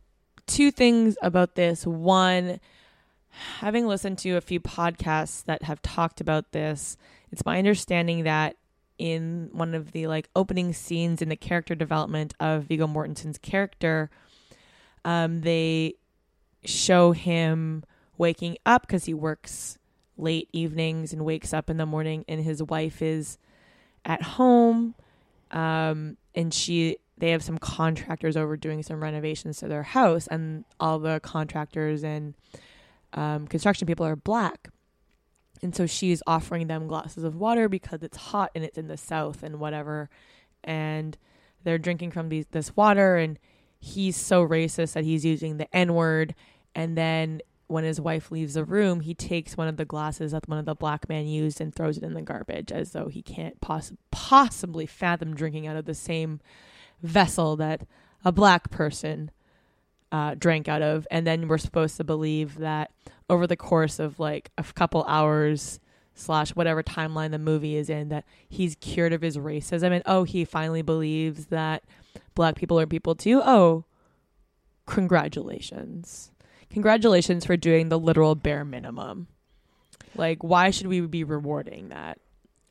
two 0.47 0.71
things 0.71 1.17
about 1.23 1.55
this. 1.55 1.87
One, 1.87 2.61
having 3.61 3.87
listened 3.87 4.19
to 4.19 4.37
a 4.37 4.41
few 4.41 4.61
podcasts 4.61 5.45
that 5.45 5.63
have 5.63 5.83
talked 5.83 6.21
about 6.21 6.53
this, 6.53 6.97
it's 7.31 7.45
my 7.45 7.59
understanding 7.59 8.25
that 8.25 8.57
in 8.99 9.49
one 9.53 9.75
of 9.75 9.93
the 9.93 10.09
like 10.09 10.29
opening 10.35 10.73
scenes 10.73 11.23
in 11.23 11.29
the 11.29 11.37
character 11.37 11.75
development 11.75 12.35
of 12.41 12.65
Viggo 12.65 12.87
Mortensen's 12.87 13.39
character, 13.39 14.11
um, 15.05 15.41
they 15.41 15.95
show 16.65 17.12
him 17.12 17.85
waking 18.16 18.59
up 18.66 18.87
because 18.87 19.05
he 19.05 19.15
works 19.15 19.79
late 20.16 20.49
evenings 20.53 21.12
and 21.12 21.25
wakes 21.25 21.53
up 21.53 21.70
in 21.70 21.77
the 21.77 21.87
morning, 21.87 22.25
and 22.29 22.43
his 22.43 22.62
wife 22.62 23.01
is 23.03 23.39
at 24.05 24.23
home, 24.23 24.95
um, 25.51 26.16
and 26.35 26.53
she 26.53 26.99
they 27.16 27.31
have 27.31 27.43
some 27.43 27.59
contractors 27.59 28.37
over 28.37 28.57
doing 28.57 28.83
some 28.83 29.03
renovations 29.03 29.59
to 29.59 29.69
their 29.69 29.83
house, 29.83 30.27
and 30.29 30.65
all 30.79 30.99
the 30.99 31.20
contractors 31.20 32.05
and 32.05 32.35
um, 33.12 33.47
construction 33.47 33.87
people 33.87 34.07
are 34.07 34.16
black. 34.16 34.69
And 35.62 35.75
so 35.75 35.87
she's 35.87 36.23
offering 36.27 36.69
them 36.69 36.87
glasses 36.87 37.25
of 37.25 37.35
water 37.35 37.69
because 37.69 38.03
it's 38.03 38.16
hot 38.16 38.53
and 38.55 38.65
it's 38.65 38.79
in 38.79 38.87
the 38.87 38.97
south 38.97 39.43
and 39.43 39.59
whatever. 39.59 40.09
And 40.62 41.19
they're 41.65 41.79
drinking 41.79 42.12
from 42.12 42.29
these, 42.29 42.47
this 42.53 42.77
water, 42.77 43.16
and 43.16 43.39
he's 43.79 44.17
so 44.17 44.47
racist 44.47 44.95
that 44.95 45.05
he's 45.05 45.25
using 45.25 45.57
the 45.57 45.75
N 45.75 45.95
word. 45.95 46.35
And 46.75 46.97
then 46.97 47.41
when 47.67 47.85
his 47.85 48.01
wife 48.01 48.31
leaves 48.31 48.55
the 48.55 48.65
room, 48.65 49.01
he 49.01 49.15
takes 49.15 49.57
one 49.57 49.69
of 49.69 49.77
the 49.77 49.85
glasses 49.85 50.33
that 50.33 50.49
one 50.49 50.59
of 50.59 50.65
the 50.65 50.75
black 50.75 51.09
men 51.09 51.27
used 51.27 51.61
and 51.61 51.75
throws 51.75 51.99
it 51.99 52.03
in 52.03 52.15
the 52.15 52.23
garbage 52.23 52.73
as 52.73 52.93
though 52.93 53.09
he 53.09 53.23
can't 53.23 53.61
poss- 53.61 53.93
possibly 54.11 54.87
fathom 54.87 55.35
drinking 55.35 55.67
out 55.67 55.77
of 55.77 55.85
the 55.85 55.95
same 55.95 56.41
vessel 57.03 57.57
that 57.57 57.87
a 58.25 58.33
black 58.33 58.71
person 58.71 59.31
uh, 60.11 60.35
drank 60.35 60.67
out 60.67 60.83
of. 60.83 61.07
And 61.11 61.27
then 61.27 61.47
we're 61.47 61.59
supposed 61.59 61.97
to 61.99 62.05
believe 62.05 62.59
that 62.59 62.91
over 63.29 63.47
the 63.47 63.57
course 63.57 63.99
of 63.99 64.19
like 64.19 64.51
a 64.57 64.63
couple 64.63 65.05
hours 65.05 65.79
slash 66.15 66.51
whatever 66.51 66.83
timeline 66.83 67.31
the 67.31 67.39
movie 67.39 67.77
is 67.77 67.89
in 67.89 68.09
that 68.09 68.25
he's 68.49 68.75
cured 68.77 69.13
of 69.13 69.23
his 69.23 69.37
racism 69.37 69.93
and 69.93 70.03
oh 70.05 70.25
he 70.25 70.45
finally 70.45 70.83
believes 70.83 71.47
that 71.47 71.85
black 72.35 72.55
people 72.57 72.78
are 72.78 72.86
people 72.86 73.15
too 73.15 73.40
oh 73.45 73.85
congratulations 74.86 76.31
congratulations 76.70 77.45
for 77.45 77.57
doing 77.57 77.89
the 77.89 77.99
literal 77.99 78.35
bare 78.35 78.65
minimum 78.65 79.27
like 80.16 80.43
why 80.43 80.70
should 80.70 80.86
we 80.86 81.01
be 81.01 81.24
rewarding 81.24 81.89
that 81.89 82.19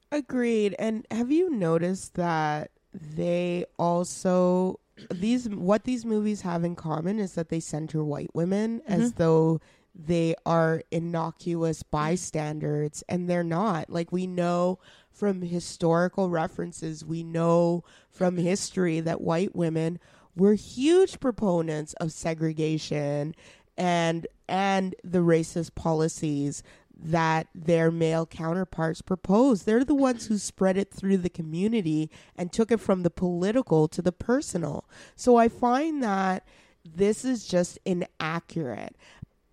Agreed. 0.10 0.74
And 0.80 1.06
have 1.11 1.34
you 1.34 1.49
noticed 1.49 2.14
that 2.14 2.72
they 2.94 3.65
also 3.78 4.80
these 5.11 5.49
what 5.49 5.84
these 5.84 6.06
movies 6.06 6.41
have 6.44 6.64
in 6.64 6.78
common 6.78 7.19
is 7.19 7.34
that 7.34 7.49
they 7.49 7.60
center 7.60 8.02
white 8.06 8.34
women 8.34 8.82
as 8.88 9.11
Mhm. 9.11 9.15
though 9.18 9.60
they 9.94 10.34
are 10.45 10.82
innocuous 10.91 11.84
bystanders 11.84 13.03
and 13.10 13.30
they're 13.30 13.44
not. 13.44 13.90
Like 13.90 14.14
we 14.14 14.28
know 14.28 14.80
from 15.18 15.41
historical 15.41 16.30
references, 16.30 17.03
we 17.03 17.23
know 17.23 17.84
from 18.11 18.38
history 18.38 18.99
that 18.99 19.22
white 19.22 19.56
women 19.56 19.99
were 20.35 20.53
huge 20.53 21.19
proponents 21.19 21.94
of 21.94 22.11
segregation 22.11 23.34
and 23.76 24.27
and 24.48 24.95
the 25.03 25.19
racist 25.19 25.73
policies 25.76 26.61
that 26.99 27.48
their 27.53 27.91
male 27.91 28.26
counterparts 28.26 29.02
proposed. 29.02 29.65
They're 29.65 29.84
the 29.84 29.95
ones 29.95 30.27
who 30.27 30.38
spread 30.38 30.77
it 30.77 30.91
through 30.91 31.18
the 31.18 31.30
community 31.30 32.10
and 32.35 32.52
took 32.52 32.72
it 32.72 32.80
from 32.80 33.03
the 33.03 33.10
political 33.10 33.88
to 33.89 34.02
the 34.02 34.11
personal. 34.11 34.85
So 35.15 35.35
I 35.38 35.48
find 35.48 36.02
that 36.03 36.48
this 36.85 37.26
is 37.26 37.48
just 37.48 37.77
inaccurate. 37.85 38.95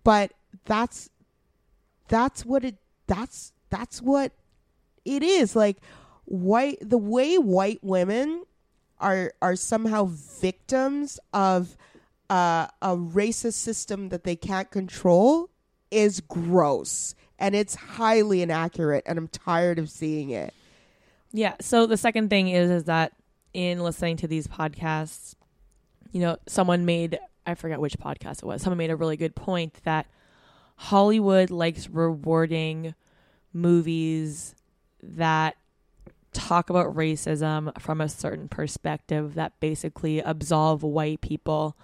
But 0.03 0.33
that's 0.65 1.09
that's 2.07 2.45
what 2.45 2.63
it 2.63 2.77
that's 3.07 3.53
that's 3.69 4.01
what 4.01 4.31
it 5.05 5.23
is. 5.23 5.55
Like 5.55 5.77
white 6.25 6.77
the 6.81 6.97
way 6.97 7.37
white 7.37 7.79
women 7.81 8.43
are 8.99 9.33
are 9.41 9.55
somehow 9.55 10.05
victims 10.05 11.19
of 11.33 11.77
uh, 12.29 12.67
a 12.81 12.97
racist 12.97 13.53
system 13.53 14.09
that 14.09 14.23
they 14.23 14.35
can't 14.35 14.71
control 14.71 15.49
is 15.91 16.19
gross 16.21 17.13
and 17.37 17.55
it's 17.55 17.75
highly 17.75 18.41
inaccurate 18.41 19.03
and 19.05 19.17
I'm 19.17 19.27
tired 19.27 19.77
of 19.79 19.89
seeing 19.89 20.31
it. 20.31 20.53
Yeah. 21.31 21.55
So 21.61 21.85
the 21.85 21.97
second 21.97 22.29
thing 22.29 22.49
is 22.49 22.69
is 22.69 22.83
that 22.85 23.13
in 23.53 23.79
listening 23.83 24.17
to 24.17 24.27
these 24.27 24.47
podcasts, 24.47 25.35
you 26.11 26.21
know, 26.21 26.37
someone 26.47 26.85
made 26.85 27.19
I 27.45 27.53
forget 27.53 27.79
which 27.79 27.99
podcast 27.99 28.37
it 28.37 28.45
was. 28.45 28.61
Someone 28.61 28.77
made 28.77 28.89
a 28.89 28.95
really 28.95 29.17
good 29.17 29.35
point 29.35 29.79
that 29.83 30.07
Hollywood 30.77 31.51
likes 31.51 31.89
rewarding 31.89 32.95
movies 33.53 34.55
that 35.01 35.55
talk 36.33 36.69
about 36.69 36.93
racism 36.95 37.71
from 37.79 38.01
a 38.01 38.09
certain 38.09 38.47
perspective 38.49 39.35
that 39.35 39.57
basically 39.59 40.19
absolve 40.19 40.83
white 40.83 41.21
people 41.21 41.77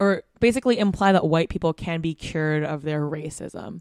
or 0.00 0.22
basically 0.40 0.78
imply 0.78 1.12
that 1.12 1.26
white 1.26 1.48
people 1.48 1.72
can 1.72 2.00
be 2.00 2.14
cured 2.14 2.62
of 2.64 2.82
their 2.82 3.02
racism. 3.02 3.80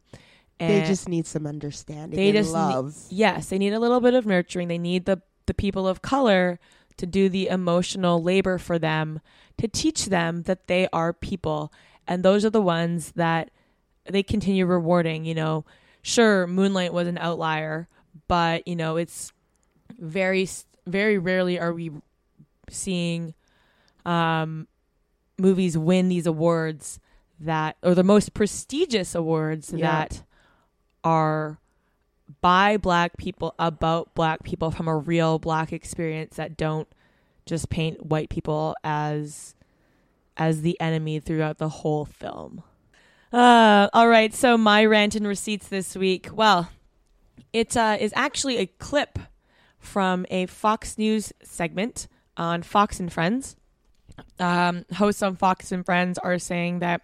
they 0.60 0.82
just 0.84 1.08
need 1.10 1.26
some 1.28 1.46
understanding 1.46 2.16
They 2.18 2.30
and 2.30 2.38
just 2.38 2.54
ne- 2.54 2.60
love. 2.60 2.96
yes, 3.10 3.50
they 3.50 3.58
need 3.58 3.74
a 3.74 3.80
little 3.80 4.00
bit 4.02 4.14
of 4.14 4.26
nurturing. 4.26 4.68
They 4.68 4.78
need 4.78 5.06
the 5.06 5.22
the 5.46 5.54
people 5.54 5.88
of 5.88 6.02
color 6.02 6.60
to 6.98 7.06
do 7.06 7.30
the 7.30 7.48
emotional 7.50 8.22
labor 8.24 8.58
for 8.58 8.80
them 8.80 9.20
to 9.58 9.68
teach 9.68 10.06
them 10.08 10.44
that 10.44 10.68
they 10.68 10.88
are 10.92 11.12
people, 11.14 11.72
and 12.08 12.24
those 12.24 12.44
are 12.46 12.50
the 12.50 12.62
ones 12.62 13.12
that 13.16 13.52
they 14.10 14.24
continue 14.24 14.66
rewarding. 14.66 15.24
You 15.26 15.36
know, 15.36 15.66
sure, 16.02 16.48
Moonlight 16.48 16.94
was 16.94 17.08
an 17.08 17.18
outlier, 17.18 17.88
but 18.28 18.68
you 18.68 18.76
know, 18.76 18.98
it's 18.98 19.32
very 19.98 20.48
very 20.88 21.18
rarely 21.18 21.60
are 21.60 21.74
we 21.74 21.92
seeing 22.70 23.34
um, 24.06 24.68
movies 25.38 25.78
win 25.78 26.10
these 26.10 26.28
awards 26.28 27.00
that 27.40 27.78
or 27.84 27.96
the 27.96 28.04
most 28.04 28.34
prestigious 28.34 29.16
awards 29.16 29.68
that 29.70 30.24
are 31.04 31.60
by 32.42 32.78
black 32.78 33.18
people 33.18 33.54
about 33.60 34.14
black 34.16 34.44
people 34.44 34.72
from 34.72 34.88
a 34.88 34.96
real 34.96 35.38
black 35.38 35.74
experience 35.74 36.38
that 36.38 36.58
don't 36.58 36.88
just 37.46 37.70
paint 37.70 38.06
white 38.06 38.30
people 38.30 38.76
as 38.84 39.56
as 40.38 40.62
the 40.62 40.80
enemy 40.82 41.20
throughout 41.20 41.58
the 41.58 41.70
whole 41.70 42.06
film. 42.06 42.64
Uh, 43.32 43.90
all 43.94 44.08
right, 44.08 44.34
so 44.34 44.58
my 44.58 44.86
rant 44.86 45.16
and 45.16 45.28
receipts 45.28 45.68
this 45.68 45.96
week. 45.96 46.30
Well, 46.32 46.70
it 47.54 47.76
uh, 47.78 47.98
is 48.00 48.14
actually 48.16 48.58
a 48.58 48.66
clip 48.66 49.20
from 49.80 50.26
a 50.30 50.46
Fox 50.48 50.98
News 50.98 51.32
segment 51.44 52.08
on 52.38 52.64
Fox 52.64 53.00
and 53.00 53.12
Friends. 53.12 53.56
Um, 54.40 54.86
hosts 54.94 55.22
on 55.22 55.36
Fox 55.36 55.72
and 55.72 55.86
Friends 55.86 56.18
are 56.18 56.40
saying 56.40 56.80
that 56.80 57.02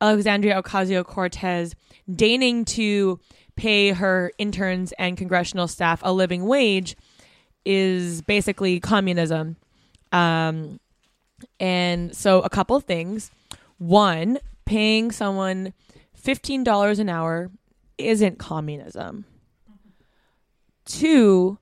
Alexandria 0.00 0.62
Ocasio 0.62 1.04
Cortez 1.04 1.74
deigning 2.12 2.64
to 2.64 3.18
pay 3.56 3.90
her 3.90 4.32
interns 4.38 4.92
and 4.98 5.16
congressional 5.16 5.66
staff 5.66 6.00
a 6.04 6.12
living 6.12 6.44
wage 6.46 6.96
is 7.64 8.22
basically 8.22 8.78
communism. 8.80 9.56
Um, 10.12 10.78
and 11.58 12.14
so, 12.14 12.40
a 12.42 12.48
couple 12.48 12.78
things. 12.80 13.30
One, 13.78 14.38
paying 14.64 15.10
someone 15.10 15.74
$15 16.20 16.98
an 16.98 17.08
hour 17.08 17.50
isn't 17.98 18.38
communism. 18.38 19.24
Two, 20.86 21.58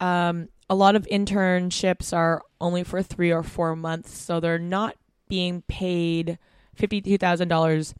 um, 0.00 0.48
a 0.70 0.74
lot 0.74 0.96
of 0.96 1.06
internships 1.08 2.16
are 2.16 2.42
only 2.60 2.82
for 2.82 3.02
three 3.02 3.30
or 3.30 3.42
four 3.42 3.76
months, 3.76 4.16
so 4.16 4.40
they're 4.40 4.58
not 4.58 4.96
being 5.28 5.62
paid 5.68 6.38
$52,000 6.78 7.94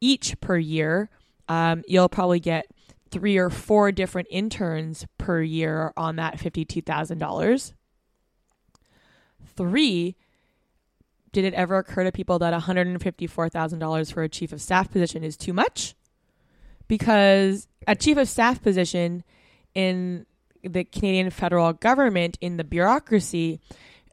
each 0.00 0.40
per 0.40 0.56
year. 0.56 1.10
Um, 1.48 1.82
you'll 1.86 2.08
probably 2.08 2.40
get 2.40 2.70
three 3.10 3.36
or 3.36 3.50
four 3.50 3.92
different 3.92 4.28
interns 4.30 5.06
per 5.18 5.42
year 5.42 5.92
on 5.96 6.16
that 6.16 6.38
$52,000. 6.38 7.72
Three, 9.56 10.16
did 11.32 11.44
it 11.44 11.54
ever 11.54 11.78
occur 11.78 12.04
to 12.04 12.12
people 12.12 12.38
that 12.38 12.54
$154,000 12.54 14.12
for 14.12 14.22
a 14.22 14.28
chief 14.28 14.52
of 14.52 14.62
staff 14.62 14.90
position 14.90 15.22
is 15.22 15.36
too 15.36 15.52
much? 15.52 15.94
Because 16.88 17.68
a 17.86 17.94
chief 17.94 18.16
of 18.16 18.28
staff 18.28 18.62
position 18.62 19.22
in 19.76 20.24
the 20.64 20.82
Canadian 20.84 21.30
federal 21.30 21.72
government 21.74 22.38
in 22.40 22.56
the 22.56 22.64
bureaucracy 22.64 23.60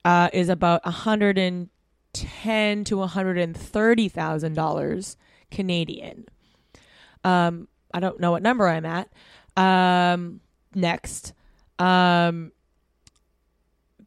uh, 0.06 0.30
is 0.34 0.50
about 0.50 0.86
110 0.86 2.84
to 2.84 2.98
130 2.98 4.10
thousand 4.10 4.54
dollars 4.54 5.18
Canadian. 5.50 6.26
Um, 7.24 7.70
I 7.94 8.02
don't 8.02 8.20
know 8.20 8.32
what 8.32 8.44
number 8.44 8.68
I'm 8.68 8.86
at. 8.86 9.10
Um, 9.56 10.42
next, 10.76 11.34
um, 11.80 12.52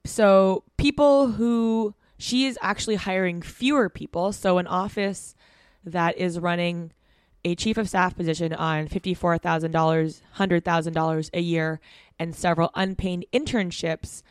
so 0.04 0.62
people 0.76 1.28
who 1.28 1.94
she 2.18 2.46
is 2.46 2.58
actually 2.60 2.96
hiring 2.96 3.40
fewer 3.40 3.88
people. 3.88 4.32
So 4.32 4.58
an 4.58 4.66
office 4.66 5.34
that 5.84 6.18
is 6.18 6.38
running 6.38 6.92
a 7.46 7.54
chief 7.54 7.78
of 7.78 7.88
staff 7.88 8.16
position 8.16 8.52
on 8.52 8.88
$54,000, 8.88 10.20
$100,000 10.36 11.30
a 11.32 11.40
year, 11.40 11.80
and 12.18 12.34
several 12.34 12.72
unpaid 12.74 13.24
internships, 13.32 14.24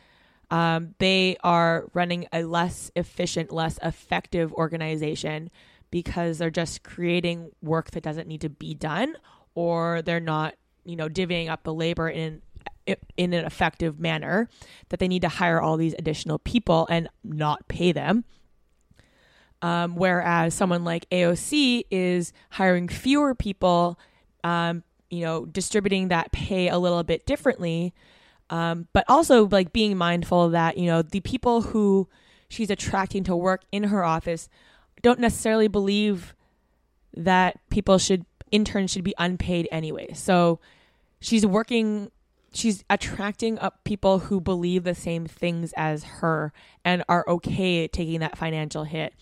um, 0.50 0.94
they 0.98 1.38
are 1.42 1.88
running 1.94 2.26
a 2.30 2.42
less 2.42 2.90
efficient, 2.94 3.50
less 3.50 3.78
effective 3.82 4.52
organization 4.52 5.50
because 5.90 6.36
they're 6.36 6.50
just 6.50 6.82
creating 6.82 7.50
work 7.62 7.92
that 7.92 8.02
doesn't 8.02 8.28
need 8.28 8.42
to 8.42 8.50
be 8.50 8.74
done 8.74 9.16
or 9.54 10.02
they're 10.02 10.20
not, 10.20 10.54
you 10.84 10.94
know, 10.94 11.08
divvying 11.08 11.48
up 11.48 11.62
the 11.62 11.72
labor 11.72 12.10
in 12.10 12.42
in 13.16 13.32
an 13.32 13.44
effective 13.44 13.98
manner 13.98 14.48
that 14.90 15.00
they 15.00 15.08
need 15.08 15.22
to 15.22 15.28
hire 15.28 15.60
all 15.60 15.76
these 15.76 15.94
additional 15.98 16.38
people 16.38 16.86
and 16.90 17.08
not 17.24 17.66
pay 17.66 17.90
them. 17.90 18.24
Um, 19.62 19.96
whereas 19.96 20.54
someone 20.54 20.84
like 20.84 21.08
AOC 21.10 21.84
is 21.90 22.32
hiring 22.50 22.88
fewer 22.88 23.34
people, 23.34 23.98
um, 24.44 24.82
you 25.10 25.24
know, 25.24 25.46
distributing 25.46 26.08
that 26.08 26.30
pay 26.32 26.68
a 26.68 26.78
little 26.78 27.02
bit 27.02 27.26
differently, 27.26 27.94
um, 28.50 28.86
but 28.92 29.04
also 29.08 29.46
like 29.48 29.72
being 29.72 29.96
mindful 29.96 30.50
that 30.50 30.78
you 30.78 30.86
know 30.86 31.02
the 31.02 31.20
people 31.20 31.62
who 31.62 32.08
she's 32.48 32.70
attracting 32.70 33.24
to 33.24 33.34
work 33.34 33.62
in 33.72 33.84
her 33.84 34.04
office 34.04 34.48
don't 35.02 35.18
necessarily 35.18 35.68
believe 35.68 36.34
that 37.16 37.58
people 37.70 37.98
should 37.98 38.24
interns 38.50 38.90
should 38.90 39.04
be 39.04 39.14
unpaid 39.18 39.68
anyway. 39.72 40.12
So 40.12 40.60
she's 41.20 41.44
working 41.44 42.10
she's 42.56 42.84
attracting 42.88 43.58
up 43.58 43.84
people 43.84 44.18
who 44.18 44.40
believe 44.40 44.84
the 44.84 44.94
same 44.94 45.26
things 45.26 45.72
as 45.76 46.04
her 46.04 46.52
and 46.84 47.04
are 47.08 47.24
okay 47.28 47.86
taking 47.86 48.20
that 48.20 48.38
financial 48.38 48.84
hit. 48.84 49.14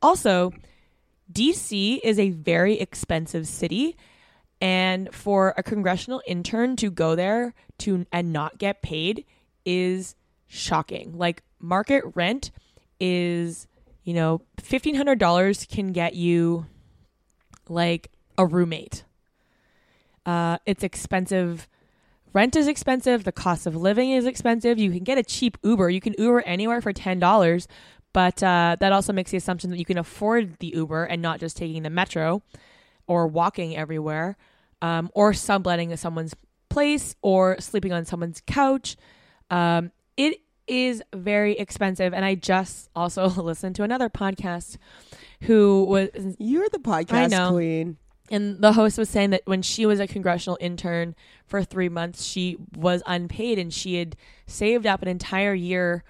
Also, 0.00 0.52
DC 1.32 2.00
is 2.02 2.18
a 2.18 2.30
very 2.30 2.78
expensive 2.78 3.46
city 3.48 3.96
and 4.60 5.12
for 5.14 5.54
a 5.56 5.62
congressional 5.62 6.22
intern 6.26 6.76
to 6.76 6.90
go 6.90 7.16
there 7.16 7.54
to 7.78 8.06
and 8.12 8.32
not 8.32 8.58
get 8.58 8.82
paid 8.82 9.24
is 9.64 10.14
shocking. 10.46 11.16
Like 11.16 11.42
market 11.58 12.04
rent 12.14 12.50
is, 13.00 13.66
you 14.04 14.14
know, 14.14 14.42
$1500 14.60 15.68
can 15.68 15.92
get 15.92 16.14
you 16.14 16.66
like 17.68 18.10
a 18.36 18.46
roommate. 18.46 19.04
Uh, 20.24 20.58
it's 20.66 20.84
expensive 20.84 21.66
rent 22.32 22.56
is 22.56 22.68
expensive, 22.68 23.24
the 23.24 23.32
cost 23.32 23.66
of 23.66 23.76
living 23.76 24.10
is 24.10 24.26
expensive. 24.26 24.78
You 24.78 24.90
can 24.90 25.04
get 25.04 25.18
a 25.18 25.22
cheap 25.22 25.58
Uber. 25.62 25.90
You 25.90 26.00
can 26.00 26.14
Uber 26.18 26.42
anywhere 26.42 26.80
for 26.80 26.92
$10, 26.92 27.66
but 28.12 28.42
uh, 28.42 28.76
that 28.80 28.92
also 28.92 29.12
makes 29.12 29.30
the 29.30 29.36
assumption 29.36 29.70
that 29.70 29.78
you 29.78 29.84
can 29.84 29.98
afford 29.98 30.58
the 30.58 30.68
Uber 30.68 31.04
and 31.04 31.22
not 31.22 31.40
just 31.40 31.56
taking 31.56 31.82
the 31.82 31.90
metro 31.90 32.42
or 33.06 33.26
walking 33.26 33.76
everywhere 33.76 34.36
um, 34.80 35.10
or 35.14 35.32
subletting 35.32 35.94
someone's 35.96 36.34
place 36.68 37.14
or 37.22 37.60
sleeping 37.60 37.92
on 37.92 38.04
someone's 38.04 38.42
couch. 38.46 38.96
Um, 39.50 39.92
it 40.16 40.40
is 40.66 41.02
very 41.14 41.58
expensive. 41.58 42.14
And 42.14 42.24
I 42.24 42.34
just 42.34 42.88
also 42.94 43.26
listened 43.42 43.76
to 43.76 43.82
another 43.82 44.08
podcast 44.08 44.76
who 45.42 45.84
was. 45.84 46.08
You're 46.38 46.68
the 46.70 46.78
podcast 46.78 47.50
queen. 47.50 47.96
And 48.32 48.62
the 48.62 48.72
host 48.72 48.96
was 48.96 49.10
saying 49.10 49.28
that 49.30 49.42
when 49.44 49.60
she 49.60 49.84
was 49.84 50.00
a 50.00 50.06
congressional 50.06 50.56
intern 50.58 51.14
for 51.44 51.62
three 51.62 51.90
months, 51.90 52.24
she 52.24 52.56
was 52.74 53.02
unpaid 53.04 53.58
and 53.58 53.72
she 53.72 53.96
had 53.96 54.16
saved 54.46 54.86
up 54.86 55.02
an 55.02 55.08
entire 55.08 55.52
year, 55.52 56.02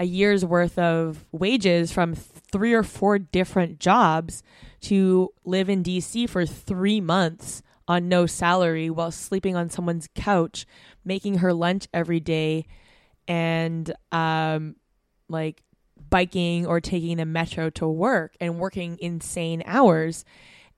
a 0.00 0.06
year's 0.06 0.46
worth 0.46 0.78
of 0.78 1.26
wages 1.30 1.92
from 1.92 2.14
three 2.14 2.72
or 2.72 2.82
four 2.82 3.18
different 3.18 3.80
jobs 3.80 4.42
to 4.80 5.30
live 5.44 5.68
in 5.68 5.84
DC 5.84 6.26
for 6.30 6.46
three 6.46 7.02
months 7.02 7.62
on 7.86 8.08
no 8.08 8.24
salary 8.24 8.88
while 8.88 9.10
sleeping 9.10 9.54
on 9.54 9.68
someone's 9.68 10.08
couch, 10.14 10.66
making 11.04 11.38
her 11.38 11.52
lunch 11.52 11.86
every 11.92 12.20
day, 12.20 12.66
and 13.26 13.92
um, 14.10 14.74
like 15.28 15.62
biking 16.08 16.64
or 16.64 16.80
taking 16.80 17.18
the 17.18 17.26
metro 17.26 17.68
to 17.68 17.86
work 17.86 18.34
and 18.40 18.58
working 18.58 18.96
insane 19.02 19.62
hours. 19.66 20.24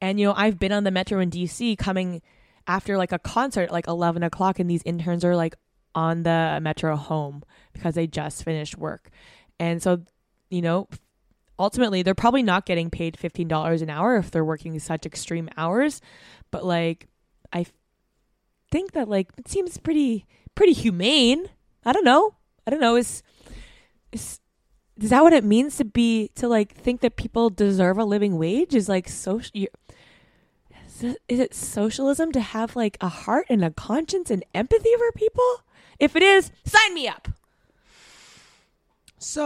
And, 0.01 0.19
you 0.19 0.27
know, 0.27 0.35
I've 0.37 0.59
been 0.59 0.73
on 0.73 0.85
the 0.85 0.91
metro 0.91 1.21
in 1.21 1.31
DC 1.31 1.77
coming 1.79 2.23
after 2.67 2.97
like 2.97 3.13
a 3.13 3.19
concert 3.19 3.71
like 3.71 3.87
11 3.87 4.23
o'clock, 4.23 4.59
and 4.59 4.69
these 4.69 4.83
interns 4.85 5.25
are 5.25 5.37
like 5.37 5.55
on 5.95 6.23
the 6.23 6.59
metro 6.63 6.97
home 6.97 7.43
because 7.73 7.95
they 7.95 8.07
just 8.07 8.45
finished 8.45 8.79
work. 8.79 9.11
And 9.59 9.83
so, 9.83 10.03
you 10.51 10.63
know, 10.63 10.89
ultimately 11.59 12.03
they're 12.03 12.15
probably 12.15 12.43
not 12.43 12.67
getting 12.67 12.91
paid 12.91 13.17
$15 13.17 13.83
an 13.83 13.91
hour 13.91 14.17
if 14.17 14.31
they're 14.31 14.45
working 14.45 14.79
such 14.79 15.07
extreme 15.07 15.49
hours. 15.57 16.01
But 16.51 16.65
like, 16.65 17.09
I 17.53 17.67
think 18.71 18.93
that 18.93 19.09
like 19.09 19.29
it 19.37 19.49
seems 19.49 19.77
pretty, 19.79 20.27
pretty 20.55 20.73
humane. 20.73 21.47
I 21.85 21.93
don't 21.93 22.05
know. 22.05 22.35
I 22.67 22.71
don't 22.71 22.81
know. 22.81 22.97
Is, 22.97 23.23
is, 24.13 24.40
is 25.01 25.11
that 25.11 25.23
what 25.23 25.33
it 25.33 25.45
means 25.45 25.77
to 25.79 25.85
be 25.85 26.31
to 26.35 26.47
like 26.47 26.75
think 26.75 27.01
that 27.01 27.17
people 27.17 27.49
deserve 27.51 27.99
a 27.99 28.05
living 28.05 28.37
wage? 28.39 28.75
Is 28.75 28.89
like 28.89 29.09
social 29.09 29.67
is 31.03 31.17
it 31.29 31.55
socialism 31.55 32.31
to 32.33 32.41
have 32.41 32.77
like 32.77 32.99
a 33.01 33.09
heart 33.09 33.47
and 33.49 33.65
a 33.65 33.71
conscience 33.71 34.31
and 34.31 34.45
empathy 34.55 34.91
for 34.99 35.11
people? 35.13 35.63
If 35.99 36.15
it 36.17 36.23
is 36.23 36.51
sign 36.65 36.95
me 36.95 37.09
up. 37.09 37.29
So 39.19 39.41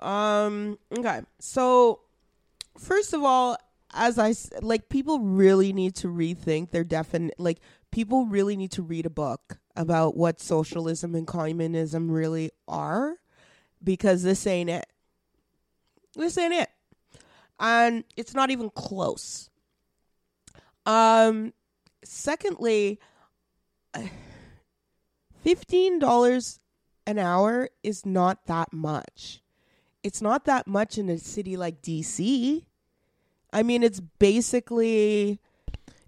um 0.00 0.78
okay. 0.96 1.22
So 1.40 2.00
first 2.78 3.12
of 3.12 3.24
all 3.24 3.56
as 3.94 4.18
i 4.18 4.34
like 4.60 4.88
people 4.88 5.18
really 5.18 5.72
need 5.72 5.94
to 5.94 6.08
rethink 6.08 6.70
their 6.70 6.84
defin 6.84 7.30
like 7.38 7.58
people 7.90 8.26
really 8.26 8.56
need 8.56 8.70
to 8.70 8.82
read 8.82 9.06
a 9.06 9.10
book 9.10 9.58
about 9.78 10.16
what 10.16 10.40
socialism 10.40 11.14
and 11.14 11.26
communism 11.26 12.10
really 12.10 12.50
are 12.66 13.14
because 13.82 14.24
this 14.24 14.44
ain't 14.44 14.68
it. 14.68 14.86
This 16.16 16.36
ain't 16.36 16.52
it. 16.52 16.68
And 17.60 18.02
it's 18.16 18.34
not 18.34 18.50
even 18.50 18.70
close. 18.70 19.48
Um 20.84 21.54
secondly, 22.02 22.98
$15 25.46 26.58
an 27.06 27.18
hour 27.18 27.70
is 27.84 28.04
not 28.04 28.46
that 28.46 28.72
much. 28.72 29.40
It's 30.02 30.20
not 30.20 30.44
that 30.46 30.66
much 30.66 30.98
in 30.98 31.08
a 31.08 31.18
city 31.18 31.56
like 31.56 31.82
DC. 31.82 32.64
I 33.52 33.62
mean, 33.62 33.84
it's 33.84 34.00
basically 34.00 35.38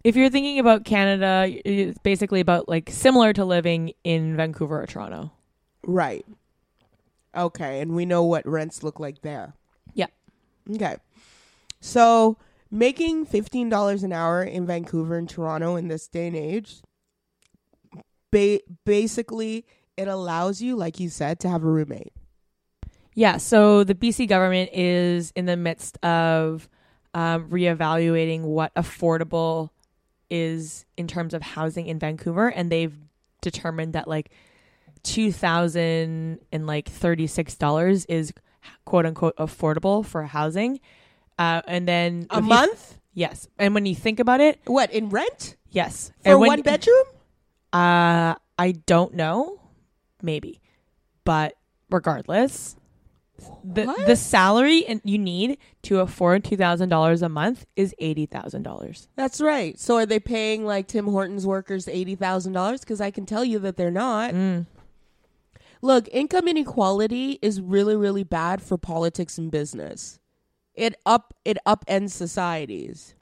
if 0.03 0.17
you're 0.17 0.31
thinking 0.31 0.59
about 0.59 0.85
Canada, 0.85 1.47
it's 1.65 1.99
basically 1.99 2.41
about 2.41 2.69
like 2.69 2.91
similar 2.91 3.33
to 3.33 3.45
living 3.45 3.93
in 4.05 4.37
Vancouver 4.37 4.83
or 4.83 4.87
Toronto. 4.87 5.33
Right. 5.85 6.25
Okay, 7.37 7.81
and 7.81 7.95
we 7.95 8.07
know 8.07 8.25
what 8.25 8.47
rents 8.47 8.83
look 8.83 8.99
like 8.99 9.23
there. 9.23 9.55
Yeah. 9.95 10.07
Okay. 10.71 10.97
So 11.81 12.39
making 12.71 13.27
fifteen 13.27 13.69
dollars 13.69 14.03
an 14.03 14.13
hour 14.13 14.43
in 14.43 14.67
Vancouver 14.67 15.17
and 15.17 15.29
Toronto 15.29 15.77
in 15.77 15.89
this 15.89 16.09
day 16.09 16.27
and 16.27 16.37
age, 16.37 16.79
ba- 18.31 18.61
basically, 18.85 19.65
it 19.97 20.09
allows 20.09 20.61
you, 20.61 20.77
like 20.77 20.99
you 20.99 21.09
said, 21.09 21.39
to 21.41 21.49
have 21.49 21.63
a 21.63 21.67
roommate. 21.67 22.13
Yeah. 23.15 23.37
So 23.37 23.85
the 23.85 23.95
BC 23.95 24.29
government 24.29 24.71
is 24.73 25.33
in 25.37 25.47
the 25.47 25.57
midst 25.57 26.03
of 26.05 26.69
um, 27.15 27.49
reevaluating 27.51 28.43
what 28.43 28.75
affordable 28.75 29.71
is 30.31 30.85
in 30.97 31.07
terms 31.09 31.35
of 31.35 31.43
housing 31.43 31.87
in 31.87 31.99
Vancouver, 31.99 32.49
and 32.49 32.71
they've 32.71 32.97
determined 33.41 33.93
that 33.95 34.09
like 34.09 34.31
two 35.03 35.33
thousand 35.33 36.41
and 36.53 36.67
like 36.67 36.89
thirty 36.89 37.27
six 37.27 37.57
dollars 37.57 38.05
is 38.07 38.33
quote 38.85 39.07
unquote 39.07 39.37
affordable 39.37 40.05
for 40.05 40.25
housing. 40.25 40.81
Uh, 41.39 41.63
and 41.67 41.89
then 41.89 42.27
a 42.31 42.41
month. 42.41 42.99
You, 43.15 43.23
yes, 43.23 43.49
and 43.59 43.75
when 43.75 43.87
you 43.87 43.95
think 43.95 44.21
about 44.21 44.41
it, 44.41 44.61
what 44.67 44.93
in 44.93 45.09
rent? 45.09 45.57
Yes, 45.71 46.13
for 46.25 46.39
one 46.39 46.63
bedroom. 46.63 47.05
Uh, 47.73 48.35
I 48.59 48.73
don't 48.87 49.15
know, 49.15 49.61
maybe, 50.23 50.61
but 51.25 51.57
regardless. 51.91 52.77
The 53.65 53.85
What? 53.85 54.07
the 54.07 54.17
salary 54.17 54.85
and 54.87 55.01
you 55.05 55.19
need 55.19 55.59
to 55.83 56.01
afford 56.01 56.45
two 56.45 56.57
thousand 56.57 56.89
dollars 56.89 57.23
a 57.23 57.29
month 57.29 57.67
is 57.77 57.95
eighty 57.99 58.27
thousand 58.27 58.63
dollars. 58.63 59.09
That's 59.17 59.41
right. 59.41 59.79
So 59.79 59.97
are 59.97 60.07
they 60.07 60.21
paying 60.21 60.65
like 60.65 60.89
Tim 60.89 61.07
Hortons 61.07 61.47
workers 61.47 61.89
eighty 61.89 62.15
thousand 62.15 62.53
dollars? 62.53 62.81
Because 62.81 63.01
I 63.01 63.11
can 63.11 63.27
tell 63.27 63.45
you 63.45 63.59
that 63.61 63.77
they're 63.77 63.91
not. 63.91 64.33
Mm. 64.35 64.67
Look, 65.83 66.09
income 66.13 66.47
inequality 66.47 67.39
is 67.41 67.61
really, 67.61 67.97
really 67.97 68.25
bad 68.25 68.61
for 68.61 68.77
politics 68.77 69.39
and 69.39 69.51
business. 69.51 70.19
It 70.75 70.95
up 71.07 71.35
it 71.45 71.59
upends 71.67 72.11
societies. 72.11 73.15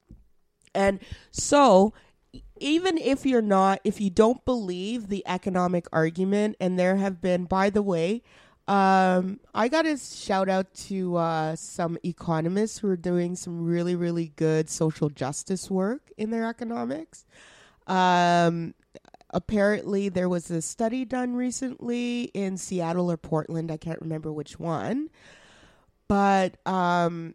And 0.75 1.01
so 1.31 1.93
even 2.61 2.99
if 2.99 3.25
you're 3.25 3.41
not 3.43 3.81
if 3.85 4.01
you 4.01 4.11
don't 4.11 4.45
believe 4.45 5.09
the 5.09 5.23
economic 5.27 5.87
argument 5.93 6.57
and 6.61 6.79
there 6.79 6.97
have 6.97 7.21
been 7.21 7.45
by 7.45 7.71
the 7.71 7.83
way 7.83 8.23
um 8.69 9.41
i 9.55 9.67
got 9.67 9.87
a 9.87 9.97
shout 9.97 10.49
out 10.49 10.73
to 10.75 11.17
uh 11.17 11.57
some 11.57 11.97
economists 12.05 12.79
who 12.79 12.89
are 12.89 12.97
doing 12.97 13.35
some 13.35 13.65
really 13.65 13.97
really 13.97 14.33
good 14.37 14.69
social 14.69 15.09
justice 15.09 15.71
work 15.71 16.11
in 16.17 16.31
their 16.31 16.47
economics 16.47 17.25
um 17.87 18.75
apparently 19.31 20.09
there 20.09 20.29
was 20.29 20.51
a 20.51 20.63
study 20.63 21.05
done 21.05 21.35
recently 21.35 22.25
in 22.35 22.57
Seattle 22.57 23.11
or 23.11 23.17
Portland, 23.17 23.71
I 23.71 23.77
can't 23.77 24.01
remember 24.01 24.33
which 24.33 24.59
one. 24.59 25.11
But 26.09 26.57
um 26.67 27.35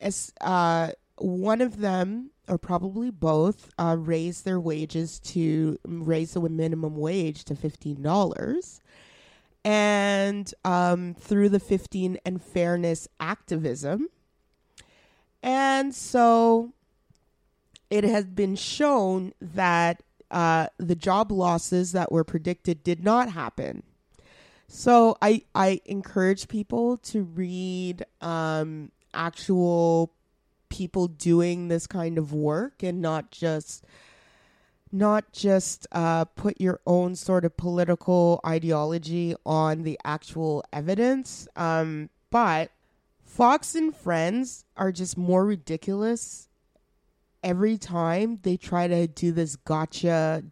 as 0.00 0.32
uh 0.40 0.90
one 1.18 1.62
of 1.62 1.78
them 1.78 2.30
or 2.48 2.58
probably 2.58 3.10
both 3.10 3.70
uh, 3.78 3.96
raised 3.98 4.44
their 4.44 4.60
wages 4.60 5.18
to 5.18 5.78
raise 5.84 6.34
the 6.34 6.40
minimum 6.48 6.96
wage 6.96 7.44
to 7.44 7.54
$15 7.54 8.80
and 9.66 10.54
um, 10.64 11.14
through 11.14 11.48
the 11.48 11.58
15 11.58 12.18
and 12.24 12.40
fairness 12.40 13.08
activism 13.18 14.08
and 15.42 15.94
so 15.94 16.72
it 17.90 18.04
has 18.04 18.24
been 18.24 18.56
shown 18.56 19.32
that 19.40 20.02
uh, 20.30 20.66
the 20.78 20.96
job 20.96 21.30
losses 21.30 21.92
that 21.92 22.10
were 22.10 22.24
predicted 22.24 22.82
did 22.82 23.04
not 23.04 23.30
happen. 23.30 23.82
So 24.68 25.16
I 25.22 25.42
I 25.54 25.80
encourage 25.84 26.48
people 26.48 26.96
to 26.98 27.22
read 27.22 28.04
um, 28.20 28.90
actual 29.14 30.12
people 30.68 31.06
doing 31.06 31.68
this 31.68 31.86
kind 31.86 32.18
of 32.18 32.32
work 32.32 32.82
and 32.82 33.00
not 33.00 33.30
just 33.30 33.84
not 34.92 35.32
just 35.32 35.86
uh, 35.92 36.24
put 36.24 36.60
your 36.60 36.80
own 36.86 37.14
sort 37.14 37.44
of 37.44 37.56
political 37.56 38.40
ideology 38.46 39.34
on 39.44 39.82
the 39.82 39.98
actual 40.04 40.64
evidence. 40.72 41.48
Um, 41.56 42.10
but 42.30 42.70
Fox 43.24 43.74
and 43.74 43.94
Friends 43.94 44.64
are 44.76 44.92
just 44.92 45.18
more 45.18 45.44
ridiculous 45.44 46.48
every 47.42 47.76
time 47.76 48.38
they 48.42 48.56
try 48.56 48.88
to 48.88 49.06
do 49.06 49.32
this 49.32 49.56
gotcha 49.56 50.44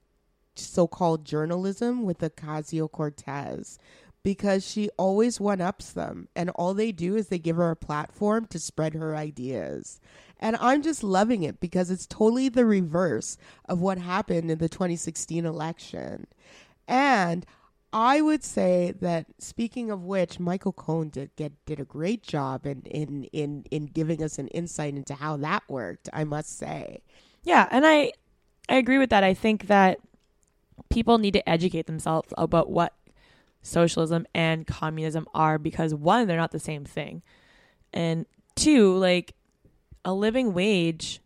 so-called 0.55 1.25
journalism 1.25 2.05
with 2.05 2.19
Ocasio 2.19 2.91
Cortez 2.91 3.79
because 4.23 4.67
she 4.67 4.89
always 4.97 5.41
one-ups 5.41 5.93
them 5.93 6.29
and 6.37 6.51
all 6.51 6.73
they 6.73 6.93
do 6.93 7.17
is 7.17 7.29
they 7.29 7.39
give 7.39 7.57
her 7.57 7.71
a 7.71 7.77
platform 7.77 8.47
to 8.47 8.59
spread 8.59 8.95
her 8.95 9.17
ideas. 9.17 10.01
And 10.41 10.57
I'm 10.61 10.83
just 10.83 11.03
loving 11.03 11.43
it 11.43 11.61
because 11.61 11.91
it's 11.91 12.07
totally 12.07 12.49
the 12.49 12.67
reverse 12.67 13.37
of 13.69 13.81
what 13.81 13.99
happened 13.99 14.51
in 14.51 14.59
the 14.59 14.69
2016 14.69 15.47
election. 15.47 16.27
And 16.87 17.47
I 17.93 18.21
would 18.21 18.43
say 18.43 18.93
that 19.01 19.27
speaking 19.39 19.91
of 19.91 20.03
which, 20.05 20.41
Michael 20.41 20.73
Cohen 20.73 21.11
did 21.11 21.31
get 21.37 21.53
did 21.65 21.79
a 21.79 21.85
great 21.85 22.25
job 22.25 22.67
in 22.67 22.83
in 22.83 23.25
in 23.33 23.65
in 23.71 23.87
giving 23.87 24.23
us 24.23 24.39
an 24.39 24.49
insight 24.49 24.97
into 24.97 25.15
how 25.15 25.37
that 25.39 25.63
worked. 25.69 26.09
I 26.13 26.25
must 26.25 26.59
say. 26.59 27.03
Yeah, 27.45 27.69
and 27.71 27.87
I 27.87 28.13
I 28.69 28.77
agree 28.77 28.99
with 28.99 29.11
that. 29.11 29.23
I 29.23 29.33
think 29.33 29.69
that 29.69 30.01
people 30.89 31.19
need 31.19 31.35
to 31.35 31.49
educate 31.49 31.87
themselves 31.87 32.33
about 32.37 32.69
what 32.69 32.95
socialism 33.63 34.27
and 34.35 34.67
communism 34.67 35.27
are 35.33 35.59
because 35.59 35.95
one, 35.95 36.27
they're 36.27 36.37
not 36.37 36.51
the 36.51 36.59
same 36.59 36.85
thing. 36.85 37.23
And 37.93 38.27
two, 38.57 38.97
like 38.97 39.35
a 40.05 40.13
living 40.13 40.53
wage 40.53 41.21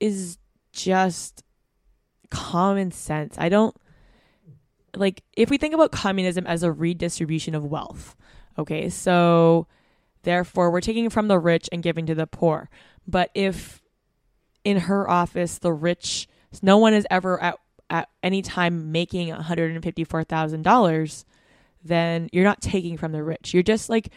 is 0.00 0.38
just 0.72 1.42
common 2.30 2.90
sense. 2.90 3.36
I 3.38 3.48
don't 3.48 3.76
like 4.96 5.22
if 5.36 5.50
we 5.50 5.58
think 5.58 5.74
about 5.74 5.92
communism 5.92 6.46
as 6.46 6.62
a 6.62 6.72
redistribution 6.72 7.54
of 7.54 7.64
wealth. 7.64 8.16
Okay, 8.58 8.88
so 8.88 9.66
therefore 10.22 10.70
we're 10.70 10.80
taking 10.80 11.10
from 11.10 11.28
the 11.28 11.38
rich 11.38 11.68
and 11.72 11.82
giving 11.82 12.06
to 12.06 12.14
the 12.14 12.26
poor. 12.26 12.68
But 13.06 13.30
if 13.34 13.82
in 14.64 14.78
her 14.78 15.08
office 15.08 15.58
the 15.58 15.72
rich 15.72 16.28
no 16.62 16.78
one 16.78 16.94
is 16.94 17.06
ever 17.10 17.42
at 17.42 17.58
at 17.92 18.08
any 18.22 18.40
time 18.40 18.90
making 18.90 19.28
$154,000, 19.28 21.24
then 21.84 22.28
you're 22.32 22.42
not 22.42 22.62
taking 22.62 22.96
from 22.96 23.12
the 23.12 23.22
rich. 23.22 23.52
You're 23.52 23.62
just 23.62 23.90
like 23.90 24.08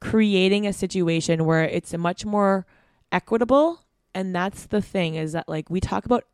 creating 0.00 0.66
a 0.66 0.72
situation 0.72 1.44
where 1.44 1.64
it's 1.64 1.92
much 1.96 2.24
more 2.24 2.66
equitable 3.12 3.80
and 4.14 4.34
that's 4.34 4.66
the 4.66 4.82
thing 4.82 5.14
is 5.14 5.32
that 5.32 5.48
like 5.48 5.70
we 5.70 5.80
talk 5.80 6.04
about 6.04 6.24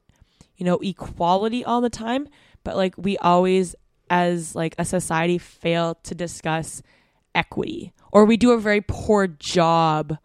you 0.57 0.65
know 0.65 0.79
equality 0.79 1.65
all 1.65 1.81
the 1.81 1.91
time, 1.91 2.29
but 2.65 2.77
like 2.77 2.95
we 2.97 3.17
always 3.19 3.75
as 4.09 4.55
like 4.55 4.75
a 4.79 4.85
society 4.85 5.37
fail 5.39 5.97
to 6.03 6.15
discuss 6.15 6.83
equity 7.35 7.93
or 8.13 8.25
we 8.25 8.37
do 8.37 8.53
a 8.53 8.59
very 8.59 8.81
poor 8.81 9.27
job 9.27 10.17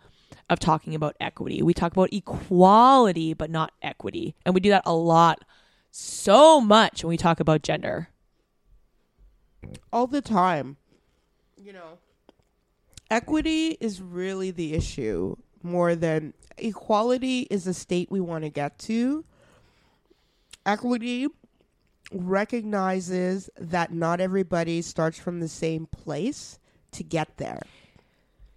of 0.49 0.59
talking 0.59 0.95
about 0.95 1.15
equity. 1.19 1.61
We 1.61 1.73
talk 1.73 1.91
about 1.91 2.13
equality 2.13 3.34
but 3.34 3.49
not 3.49 3.72
equity. 3.81 4.35
And 4.45 4.53
we 4.53 4.61
do 4.61 4.69
that 4.69 4.84
a 4.85 4.93
lot 4.93 5.43
so 5.89 6.61
much 6.61 7.03
when 7.03 7.09
we 7.09 7.18
talk 7.18 7.39
about 7.39 7.63
gender. 7.63 8.09
all 9.91 10.07
the 10.07 10.22
time. 10.22 10.77
You 11.57 11.73
know, 11.73 11.97
equity 13.11 13.77
is 13.79 14.01
really 14.01 14.49
the 14.49 14.73
issue 14.73 15.35
more 15.61 15.93
than 15.95 16.33
equality 16.57 17.41
is 17.51 17.67
a 17.67 17.73
state 17.73 18.09
we 18.09 18.19
want 18.19 18.43
to 18.43 18.49
get 18.49 18.79
to. 18.79 19.25
Equity 20.65 21.27
recognizes 22.11 23.49
that 23.59 23.93
not 23.93 24.19
everybody 24.19 24.81
starts 24.81 25.19
from 25.19 25.39
the 25.39 25.47
same 25.47 25.85
place 25.85 26.57
to 26.91 27.03
get 27.03 27.38
there. 27.38 27.61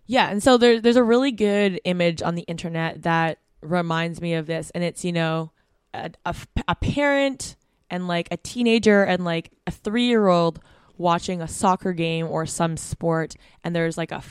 Yeah, 0.07 0.31
and 0.31 0.43
so 0.43 0.57
there, 0.57 0.81
there's 0.81 0.97
a 0.97 1.05
really 1.05 1.33
good 1.33 1.81
image 1.85 2.23
on 2.23 2.35
the 2.35 2.43
internet 2.43 3.03
that 3.03 3.39
reminds 3.61 4.21
me 4.21 4.35
of 4.35 4.47
this, 4.47 4.71
and 4.75 4.85
it's 4.85 5.05
you 5.05 5.13
know 5.13 5.51
a, 5.93 6.11
a, 6.27 6.35
a 6.69 6.75
parent 6.75 7.57
and 7.91 8.07
like 8.07 8.29
a 8.31 8.37
teenager 8.37 9.03
and 9.03 9.25
like 9.25 9.51
a 9.67 9.71
three 9.71 10.07
year 10.07 10.29
old 10.29 10.61
watching 10.97 11.41
a 11.41 11.49
soccer 11.49 11.93
game 11.93 12.27
or 12.27 12.45
some 12.45 12.77
sport, 12.77 13.35
and 13.63 13.75
there's 13.75 13.97
like 13.97 14.13
a 14.13 14.23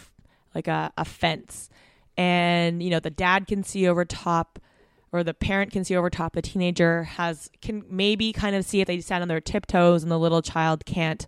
like 0.56 0.68
a, 0.68 0.92
a 0.98 1.06
fence, 1.06 1.70
and 2.18 2.82
you 2.82 2.90
know 2.90 3.00
the 3.00 3.10
dad 3.10 3.48
can 3.48 3.64
see 3.64 3.88
over 3.88 4.06
top. 4.06 4.60
Or 5.12 5.24
the 5.24 5.36
parent 5.36 5.72
can 5.72 5.84
see 5.84 5.96
over 5.96 6.10
top. 6.10 6.34
The 6.34 6.42
teenager 6.42 7.04
has 7.04 7.48
can 7.62 7.84
maybe 7.88 8.34
kind 8.34 8.56
of 8.56 8.66
see 8.66 8.82
if 8.82 8.88
they 8.88 9.00
stand 9.00 9.22
on 9.22 9.28
their 9.28 9.40
tiptoes, 9.40 10.02
and 10.02 10.12
the 10.12 10.18
little 10.18 10.42
child 10.42 10.86
can't. 10.86 11.28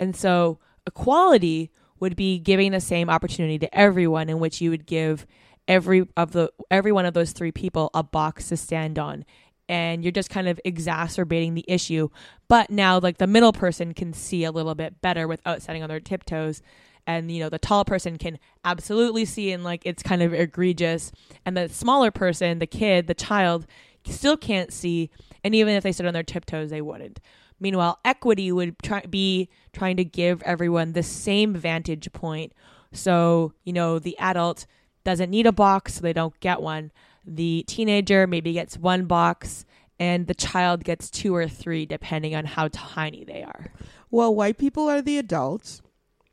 And 0.00 0.16
so 0.16 0.58
equality 0.84 1.70
would 2.00 2.16
be 2.16 2.38
giving 2.38 2.72
the 2.72 2.80
same 2.80 3.08
opportunity 3.08 3.58
to 3.58 3.72
everyone 3.72 4.28
in 4.28 4.40
which 4.40 4.60
you 4.60 4.70
would 4.70 4.86
give 4.86 5.26
every 5.66 6.06
of 6.16 6.32
the 6.32 6.52
every 6.70 6.92
one 6.92 7.06
of 7.06 7.14
those 7.14 7.32
three 7.32 7.52
people 7.52 7.90
a 7.94 8.02
box 8.02 8.48
to 8.48 8.56
stand 8.56 8.98
on 8.98 9.24
and 9.66 10.04
you're 10.04 10.12
just 10.12 10.28
kind 10.28 10.46
of 10.46 10.60
exacerbating 10.64 11.54
the 11.54 11.64
issue 11.66 12.08
but 12.48 12.68
now 12.70 12.98
like 12.98 13.16
the 13.16 13.26
middle 13.26 13.52
person 13.52 13.94
can 13.94 14.12
see 14.12 14.44
a 14.44 14.52
little 14.52 14.74
bit 14.74 15.00
better 15.00 15.26
without 15.26 15.62
standing 15.62 15.82
on 15.82 15.88
their 15.88 16.00
tiptoes 16.00 16.60
and 17.06 17.30
you 17.30 17.40
know 17.40 17.48
the 17.48 17.58
tall 17.58 17.84
person 17.84 18.16
can 18.18 18.38
absolutely 18.64 19.24
see 19.24 19.52
and 19.52 19.64
like 19.64 19.82
it's 19.84 20.02
kind 20.02 20.22
of 20.22 20.32
egregious 20.32 21.12
and 21.44 21.56
the 21.56 21.68
smaller 21.68 22.10
person 22.10 22.58
the 22.58 22.66
kid 22.66 23.06
the 23.06 23.14
child 23.14 23.66
still 24.06 24.36
can't 24.36 24.72
see 24.72 25.10
and 25.42 25.54
even 25.54 25.74
if 25.74 25.82
they 25.82 25.92
stood 25.92 26.06
on 26.06 26.14
their 26.14 26.22
tiptoes 26.22 26.70
they 26.70 26.80
wouldn't 26.80 27.20
Meanwhile, 27.60 27.98
equity 28.04 28.50
would 28.52 28.78
try, 28.82 29.00
be 29.02 29.48
trying 29.72 29.96
to 29.96 30.04
give 30.04 30.42
everyone 30.42 30.92
the 30.92 31.02
same 31.02 31.54
vantage 31.54 32.12
point. 32.12 32.52
So, 32.92 33.52
you 33.64 33.72
know, 33.72 33.98
the 33.98 34.18
adult 34.18 34.66
doesn't 35.04 35.30
need 35.30 35.46
a 35.46 35.52
box, 35.52 35.94
so 35.94 36.00
they 36.00 36.12
don't 36.12 36.38
get 36.40 36.60
one. 36.60 36.92
The 37.24 37.64
teenager 37.66 38.26
maybe 38.26 38.52
gets 38.52 38.76
one 38.76 39.06
box, 39.06 39.64
and 39.98 40.26
the 40.26 40.34
child 40.34 40.84
gets 40.84 41.10
two 41.10 41.34
or 41.34 41.48
three, 41.48 41.86
depending 41.86 42.34
on 42.34 42.44
how 42.44 42.68
tiny 42.72 43.24
they 43.24 43.42
are. 43.42 43.72
Well, 44.10 44.34
white 44.34 44.58
people 44.58 44.88
are 44.88 45.00
the 45.00 45.18
adults, 45.18 45.80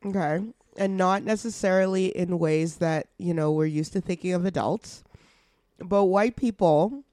okay, 0.06 0.44
and 0.78 0.98
not 0.98 1.24
necessarily 1.24 2.08
in 2.08 2.40
ways 2.40 2.78
that, 2.78 3.08
you 3.18 3.34
know, 3.34 3.52
we're 3.52 3.66
used 3.66 3.94
to 3.94 4.02
thinking 4.02 4.34
of 4.34 4.46
adults. 4.46 5.04
But 5.80 6.06
white 6.06 6.36
people 6.36 7.04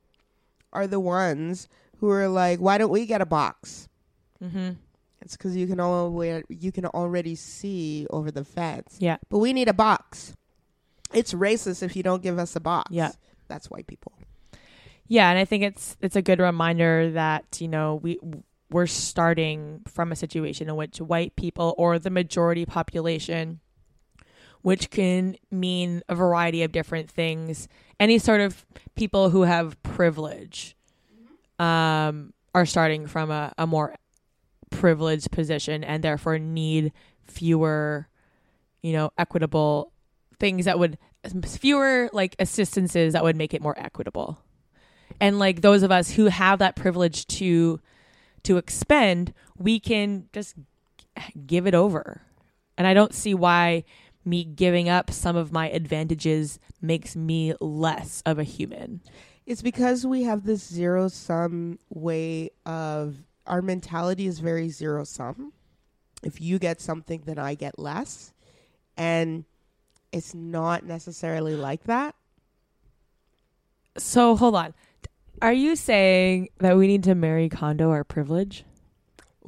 are 0.73 0.87
the 0.87 1.01
ones 1.01 1.69
who 1.99 2.11
are 2.11 2.29
like, 2.29 2.61
why 2.61 2.79
don't 2.79 2.91
we 2.91 3.07
get 3.07 3.21
a 3.21 3.27
box? 3.27 3.89
Mm-hmm. 4.43 4.71
It's 5.21 5.37
because 5.37 5.57
you 5.57 5.67
can 5.67 5.81
always 5.81 6.45
you 6.49 6.71
can 6.71 6.87
already 6.87 7.35
see 7.35 8.07
over 8.11 8.31
the 8.31 8.45
fence. 8.45 8.97
Yeah. 9.01 9.17
But 9.29 9.39
we 9.39 9.53
need 9.53 9.69
a 9.69 9.75
box. 9.75 10.35
It's 11.13 11.35
racist 11.35 11.83
if 11.83 11.97
you 11.97 12.03
don't 12.03 12.23
give 12.23 12.39
us 12.39 12.55
a 12.55 12.61
box. 12.61 12.91
Yeah. 12.93 13.13
That's 13.49 13.71
white 13.71 13.87
people. 13.87 14.13
Yeah, 15.09 15.31
and 15.31 15.39
I 15.39 15.47
think 15.47 15.65
it's 15.65 15.97
it's 16.01 16.17
a 16.17 16.23
good 16.23 16.39
reminder 16.39 17.11
that, 17.13 17.61
you 17.61 17.69
know, 17.69 17.97
we 17.97 18.21
we're 18.71 18.87
starting 18.87 19.83
from 19.87 20.13
a 20.13 20.17
situation 20.17 20.69
in 20.69 20.77
which 20.77 21.01
white 21.01 21.37
people 21.37 21.75
or 21.79 21.99
the 21.99 22.11
majority 22.11 22.67
population 22.67 23.61
which 24.63 24.91
can 24.91 25.37
mean 25.51 26.03
a 26.09 26.15
variety 26.15 26.63
of 26.63 26.73
different 26.73 27.11
things. 27.11 27.69
Any 28.01 28.19
sort 28.19 28.41
of 28.41 28.67
people 28.95 29.31
who 29.31 29.43
have 29.43 29.81
privilege 29.83 30.77
um, 31.59 32.33
are 32.55 32.67
starting 32.67 33.07
from 33.07 33.31
a, 33.31 33.53
a 33.57 33.67
more 33.67 33.95
privileged 34.71 35.31
position 35.31 35.85
and 35.85 36.03
therefore 36.03 36.39
need 36.39 36.93
fewer, 37.25 38.09
you 38.83 38.93
know, 38.93 39.11
equitable 39.17 39.93
things 40.39 40.67
that 40.67 40.79
would 40.79 40.99
fewer 41.47 42.09
like 42.13 42.37
assistances 42.39 43.13
that 43.13 43.25
would 43.25 43.37
make 43.37 43.55
it 43.55 43.63
more 43.63 43.79
equitable. 43.79 44.39
And 45.21 45.39
like 45.39 45.63
those 45.63 45.83
of 45.83 45.91
us 45.91 46.11
who 46.11 46.27
have 46.27 46.61
that 46.61 46.77
privilege 46.77 47.27
to 47.39 47.81
to 48.49 48.57
expend, 48.57 49.35
we 49.59 49.79
can 49.79 50.27
just 50.33 50.55
give 51.47 51.67
it 51.67 51.75
over. 51.75 52.23
And 52.79 52.87
I 52.87 52.95
don't 52.95 53.13
see 53.13 53.35
why 53.35 53.85
me 54.25 54.43
giving 54.43 54.89
up 54.89 55.11
some 55.11 55.37
of 55.37 55.53
my 55.53 55.69
advantages 55.69 56.59
makes 56.81 57.15
me 57.15 57.53
less 57.61 58.23
of 58.25 58.39
a 58.39 58.45
human. 58.45 59.03
It's 59.45 59.61
because 59.61 60.07
we 60.07 60.23
have 60.23 60.45
this 60.45 60.67
zero 60.67 61.09
sum 61.09 61.79
way 61.91 62.51
of 62.65 63.17
our 63.47 63.61
mentality 63.61 64.27
is 64.27 64.39
very 64.39 64.71
zero 64.71 65.05
sum. 65.05 65.53
If 66.23 66.41
you 66.41 66.59
get 66.59 66.81
something, 66.81 67.25
then 67.27 67.39
I 67.39 67.55
get 67.55 67.79
less. 67.79 68.33
And 68.97 69.45
it's 70.11 70.35
not 70.35 70.85
necessarily 70.85 71.55
like 71.55 71.85
that. 71.85 72.15
So 73.99 74.37
hold 74.37 74.55
on. 74.55 74.73
Are 75.41 75.53
you 75.53 75.77
saying 75.77 76.49
that 76.59 76.77
we 76.77 76.87
need 76.87 77.05
to 77.05 77.15
Marie 77.15 77.49
Kondo 77.49 77.91
our 77.91 78.05
privilege? 78.05 78.65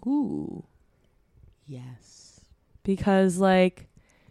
Ooh. 0.06 0.64
Yes. 1.66 2.40
Because 2.82 3.38
like 3.38 3.88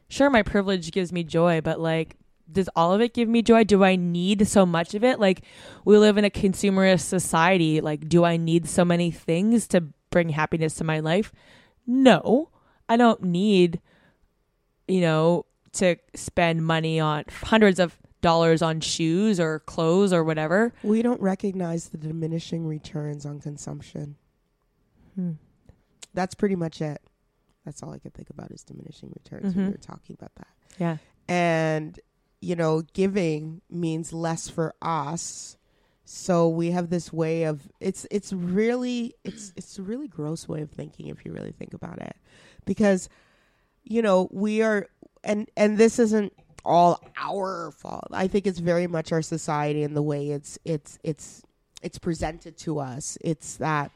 sure 0.08 0.30
my 0.30 0.44
privilege 0.44 0.92
gives 0.92 1.12
me 1.12 1.24
joy, 1.24 1.62
but 1.62 1.80
like 1.80 2.16
does 2.52 2.70
all 2.76 2.94
of 2.94 3.02
it 3.02 3.14
give 3.14 3.30
me 3.30 3.42
joy? 3.42 3.64
Do 3.64 3.84
I 3.84 3.96
need 3.96 4.48
so 4.48 4.66
much 4.66 4.96
of 4.96 5.04
it? 5.04 5.20
Like 5.20 5.44
we 5.86 5.98
live 5.98 6.18
in 6.18 6.26
a 6.26 6.30
consumerist 6.30 7.02
society. 7.02 7.82
Like 7.82 8.08
do 8.08 8.24
I 8.24 8.38
need 8.38 8.68
so 8.68 8.84
many 8.84 9.12
things 9.12 9.68
to 9.70 9.82
bring 10.10 10.30
happiness 10.30 10.76
to 10.76 10.84
my 10.84 11.00
life? 11.00 11.32
No. 11.86 12.50
I 12.88 12.98
don't 12.98 13.24
need 13.24 13.82
you 14.88 15.02
know 15.02 15.46
to 15.74 15.98
spend 16.16 16.66
money 16.66 17.00
on 17.00 17.26
hundreds 17.44 17.80
of 17.80 17.98
dollars 18.22 18.62
on 18.62 18.80
shoes 18.82 19.40
or 19.40 19.60
clothes 19.60 20.12
or 20.14 20.24
whatever. 20.24 20.74
We 20.84 21.02
don't 21.02 21.22
recognize 21.22 21.90
the 21.90 21.98
diminishing 21.98 22.66
returns 22.68 23.26
on 23.26 23.40
consumption. 23.40 24.16
Hmm. 25.16 25.34
That's 26.14 26.36
pretty 26.36 26.56
much 26.56 26.82
it. 26.82 27.02
That's 27.66 27.84
all 27.84 27.94
I 27.94 28.00
can 28.00 28.12
think 28.12 28.30
about 28.30 28.52
is 28.52 28.64
diminishing 28.64 29.12
returns 29.16 29.56
when 29.56 29.66
Mhm. 29.66 29.68
we 29.68 29.72
were 29.74 29.78
talking 29.78 30.16
about 30.20 30.34
that. 30.36 30.48
Yeah. 30.80 30.98
And, 31.28 32.00
you 32.42 32.56
know, 32.56 32.82
giving 32.94 33.62
means 33.70 34.12
less 34.14 34.50
for 34.50 34.74
us. 34.82 35.58
So 36.06 36.50
we 36.50 36.72
have 36.72 36.90
this 36.90 37.14
way 37.14 37.44
of 37.44 37.70
it's 37.80 38.08
it's 38.10 38.34
really 38.34 39.14
it's 39.24 39.54
it's 39.56 39.78
a 39.78 39.84
really 39.84 40.08
gross 40.08 40.48
way 40.48 40.62
of 40.62 40.72
thinking 40.72 41.06
if 41.08 41.24
you 41.24 41.32
really 41.32 41.52
think 41.52 41.74
about 41.76 42.02
it. 42.02 42.16
Because 42.66 43.10
you 43.84 44.02
know, 44.02 44.28
we 44.32 44.64
are 44.64 44.88
and 45.24 45.48
and 45.56 45.78
this 45.78 46.00
isn't 46.00 46.34
all 46.66 47.02
our 47.18 47.72
fault. 47.72 48.08
I 48.12 48.28
think 48.28 48.46
it's 48.48 48.60
very 48.60 48.88
much 48.88 49.12
our 49.12 49.22
society 49.22 49.84
and 49.84 49.96
the 49.96 50.02
way 50.02 50.30
it's 50.30 50.58
it's 50.66 50.98
it's 51.04 51.42
it's 51.82 51.98
presented 51.98 52.58
to 52.60 52.80
us. 52.80 53.18
It's 53.22 53.58
that 53.58 53.92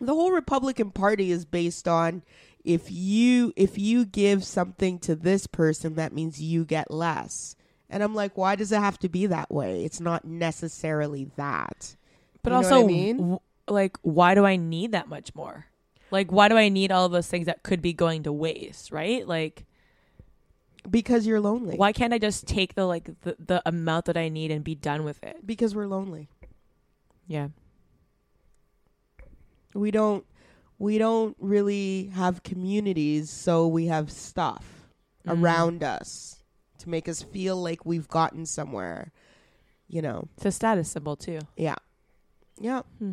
the 0.00 0.14
whole 0.14 0.32
Republican 0.32 0.90
Party 0.90 1.30
is 1.30 1.44
based 1.44 1.86
on 1.88 2.22
if 2.64 2.90
you 2.90 3.52
if 3.56 3.78
you 3.78 4.04
give 4.04 4.44
something 4.44 4.98
to 5.00 5.14
this 5.14 5.46
person 5.46 5.94
that 5.96 6.12
means 6.12 6.40
you 6.40 6.64
get 6.64 6.90
less. 6.90 7.56
And 7.90 8.02
I'm 8.02 8.14
like, 8.14 8.36
why 8.36 8.56
does 8.56 8.72
it 8.72 8.80
have 8.80 8.98
to 9.00 9.08
be 9.08 9.26
that 9.26 9.50
way? 9.52 9.84
It's 9.84 10.00
not 10.00 10.24
necessarily 10.24 11.30
that. 11.36 11.96
But 12.42 12.50
You 12.50 12.56
also, 12.56 12.82
I 12.82 12.86
mean? 12.86 13.16
w- 13.18 13.38
like, 13.68 13.98
why 14.02 14.34
do 14.34 14.44
I 14.44 14.56
need 14.56 14.92
that 14.92 15.08
much 15.08 15.34
more? 15.34 15.66
Like, 16.10 16.32
why 16.32 16.48
do 16.48 16.56
I 16.56 16.70
need 16.70 16.90
all 16.90 17.06
of 17.06 17.12
those 17.12 17.28
things 17.28 17.46
that 17.46 17.62
could 17.62 17.82
be 17.82 17.92
going 17.92 18.24
to 18.24 18.32
waste? 18.32 18.90
Right? 18.90 19.26
Like, 19.28 19.64
Because 20.90 21.26
you're 21.26 21.40
lonely. 21.40 21.76
why 21.76 21.92
can't 21.92 22.12
I 22.12 22.18
just 22.18 22.46
take 22.46 22.74
the 22.74 22.84
like 22.86 23.08
the, 23.22 23.36
the 23.38 23.62
amount 23.66 24.04
that 24.06 24.16
I 24.16 24.28
need 24.28 24.50
and 24.50 24.62
be 24.62 24.74
done 24.74 25.04
with 25.04 25.22
it? 25.24 25.46
Because 25.46 25.74
we're 25.74 25.86
lonely. 25.86 26.28
Yeah. 27.26 27.48
We 29.74 29.90
don't 29.90 30.24
we 30.78 30.98
don't 30.98 31.36
really 31.40 32.06
have 32.14 32.42
communities, 32.42 33.30
so 33.30 33.66
we 33.66 33.86
have 33.86 34.10
stuff 34.10 34.88
Mhm. 35.26 35.42
around 35.42 35.82
us 35.82 36.42
to 36.78 36.88
make 36.88 37.08
us 37.08 37.22
feel 37.22 37.56
like 37.56 37.86
we've 37.86 38.08
gotten 38.08 38.44
somewhere. 38.44 39.10
You 39.88 40.02
know. 40.02 40.28
It's 40.36 40.46
a 40.46 40.52
status 40.52 40.90
symbol 40.90 41.16
too. 41.16 41.38
Yeah. 41.56 41.76
Yeah. 42.60 42.82
Hmm. 42.98 43.12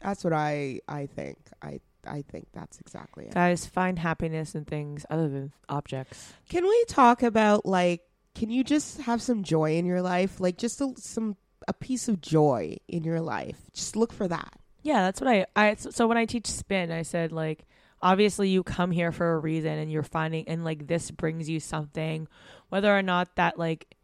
That's 0.00 0.22
what 0.24 0.32
I 0.32 0.80
I 0.86 1.06
think. 1.06 1.38
I 1.62 1.80
I 2.08 2.22
think 2.22 2.48
that's 2.52 2.78
exactly 2.80 3.26
it. 3.26 3.34
Guys, 3.34 3.66
find 3.66 3.98
happiness 3.98 4.54
in 4.54 4.64
things 4.64 5.04
other 5.10 5.28
than 5.28 5.52
objects. 5.68 6.32
Can 6.48 6.64
we 6.64 6.84
talk 6.88 7.22
about 7.22 7.66
like 7.66 8.02
can 8.34 8.50
you 8.50 8.62
just 8.62 9.00
have 9.00 9.20
some 9.20 9.42
joy 9.42 9.76
in 9.76 9.84
your 9.84 10.00
life? 10.02 10.40
Like 10.40 10.56
just 10.58 10.80
a, 10.80 10.92
some 10.96 11.36
a 11.66 11.72
piece 11.72 12.08
of 12.08 12.20
joy 12.20 12.76
in 12.86 13.04
your 13.04 13.20
life. 13.20 13.56
Just 13.72 13.96
look 13.96 14.12
for 14.12 14.28
that. 14.28 14.52
Yeah, 14.82 15.02
that's 15.02 15.20
what 15.20 15.28
I 15.28 15.46
I 15.56 15.74
so 15.74 15.90
so 15.90 16.06
when 16.06 16.16
I 16.16 16.24
teach 16.24 16.46
spin, 16.46 16.90
I 16.90 17.02
said 17.02 17.32
like 17.32 17.66
obviously 18.00 18.48
you 18.48 18.62
come 18.62 18.90
here 18.90 19.10
for 19.10 19.34
a 19.34 19.38
reason 19.38 19.76
and 19.76 19.90
you're 19.90 20.04
finding 20.04 20.46
and 20.48 20.64
like 20.64 20.86
this 20.86 21.10
brings 21.10 21.48
you 21.48 21.58
something 21.58 22.28
whether 22.68 22.96
or 22.96 23.02
not 23.02 23.34
that 23.34 23.58
like 23.58 23.96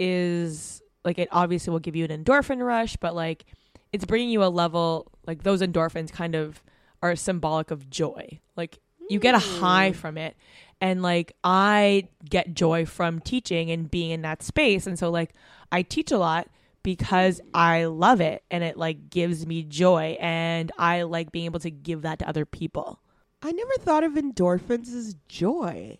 is 0.00 0.82
like 1.04 1.18
it 1.18 1.28
obviously 1.30 1.70
will 1.70 1.78
give 1.78 1.94
you 1.94 2.04
an 2.04 2.24
endorphin 2.24 2.64
rush, 2.64 2.96
but 2.96 3.14
like 3.14 3.46
it's 3.92 4.04
bringing 4.04 4.30
you 4.30 4.42
a 4.42 4.46
level 4.46 5.10
like 5.26 5.42
those 5.42 5.62
endorphins 5.62 6.12
kind 6.12 6.34
of 6.34 6.62
are 7.10 7.16
symbolic 7.16 7.70
of 7.70 7.90
joy. 7.90 8.40
Like 8.56 8.78
you 9.08 9.18
get 9.18 9.34
a 9.34 9.38
high 9.38 9.92
mm. 9.92 9.96
from 9.96 10.18
it 10.18 10.36
and 10.80 11.02
like 11.02 11.36
I 11.44 12.08
get 12.28 12.54
joy 12.54 12.86
from 12.86 13.20
teaching 13.20 13.70
and 13.70 13.90
being 13.90 14.10
in 14.10 14.22
that 14.22 14.42
space 14.42 14.86
and 14.86 14.98
so 14.98 15.10
like 15.10 15.32
I 15.70 15.82
teach 15.82 16.10
a 16.12 16.18
lot 16.18 16.48
because 16.82 17.40
I 17.52 17.86
love 17.86 18.20
it 18.20 18.44
and 18.50 18.62
it 18.62 18.76
like 18.76 19.10
gives 19.10 19.46
me 19.46 19.62
joy 19.62 20.16
and 20.20 20.70
I 20.78 21.02
like 21.02 21.32
being 21.32 21.46
able 21.46 21.60
to 21.60 21.70
give 21.70 22.02
that 22.02 22.20
to 22.20 22.28
other 22.28 22.44
people. 22.44 23.00
I 23.42 23.52
never 23.52 23.74
thought 23.78 24.04
of 24.04 24.12
endorphins 24.12 24.94
as 24.94 25.16
joy. 25.28 25.98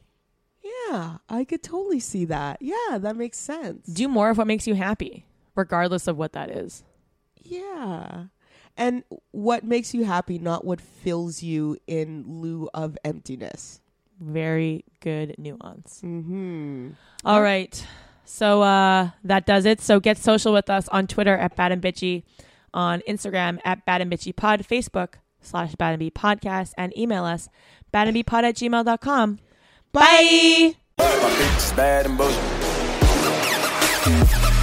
Yeah, 0.62 1.18
I 1.28 1.44
could 1.44 1.62
totally 1.62 2.00
see 2.00 2.24
that. 2.26 2.58
Yeah, 2.60 2.98
that 2.98 3.16
makes 3.16 3.38
sense. 3.38 3.86
Do 3.86 4.08
more 4.08 4.30
of 4.30 4.38
what 4.38 4.46
makes 4.46 4.66
you 4.66 4.74
happy, 4.74 5.26
regardless 5.54 6.06
of 6.06 6.16
what 6.16 6.32
that 6.32 6.50
is. 6.50 6.84
yeah. 7.42 8.26
And 8.76 9.04
what 9.30 9.64
makes 9.64 9.94
you 9.94 10.04
happy, 10.04 10.38
not 10.38 10.64
what 10.64 10.80
fills 10.80 11.42
you 11.42 11.78
in 11.86 12.24
lieu 12.26 12.68
of 12.74 12.98
emptiness. 13.04 13.80
Very 14.20 14.84
good 15.00 15.34
nuance. 15.38 16.00
Mm-hmm. 16.04 16.90
All 17.24 17.42
right. 17.42 17.86
So 18.24 18.62
uh, 18.62 19.10
that 19.24 19.46
does 19.46 19.64
it. 19.64 19.80
So 19.80 20.00
get 20.00 20.18
social 20.18 20.52
with 20.52 20.68
us 20.68 20.88
on 20.88 21.06
Twitter 21.06 21.36
at 21.36 21.56
Bad 21.56 21.72
and 21.72 21.80
Bitchy, 21.80 22.24
on 22.74 23.00
Instagram 23.08 23.60
at 23.64 23.84
Bad 23.86 24.00
and 24.00 24.10
Bitchy 24.10 24.34
Pod, 24.34 24.66
Facebook 24.68 25.14
slash 25.40 25.74
Bad 25.76 25.90
and 25.90 26.00
B 26.00 26.10
Podcast, 26.10 26.72
and 26.76 26.96
email 26.98 27.24
us 27.24 27.48
badandbpod 27.94 28.42
at 28.42 28.56
gmail.com. 28.56 29.38
Bye. 29.92 30.74
My 34.18 34.55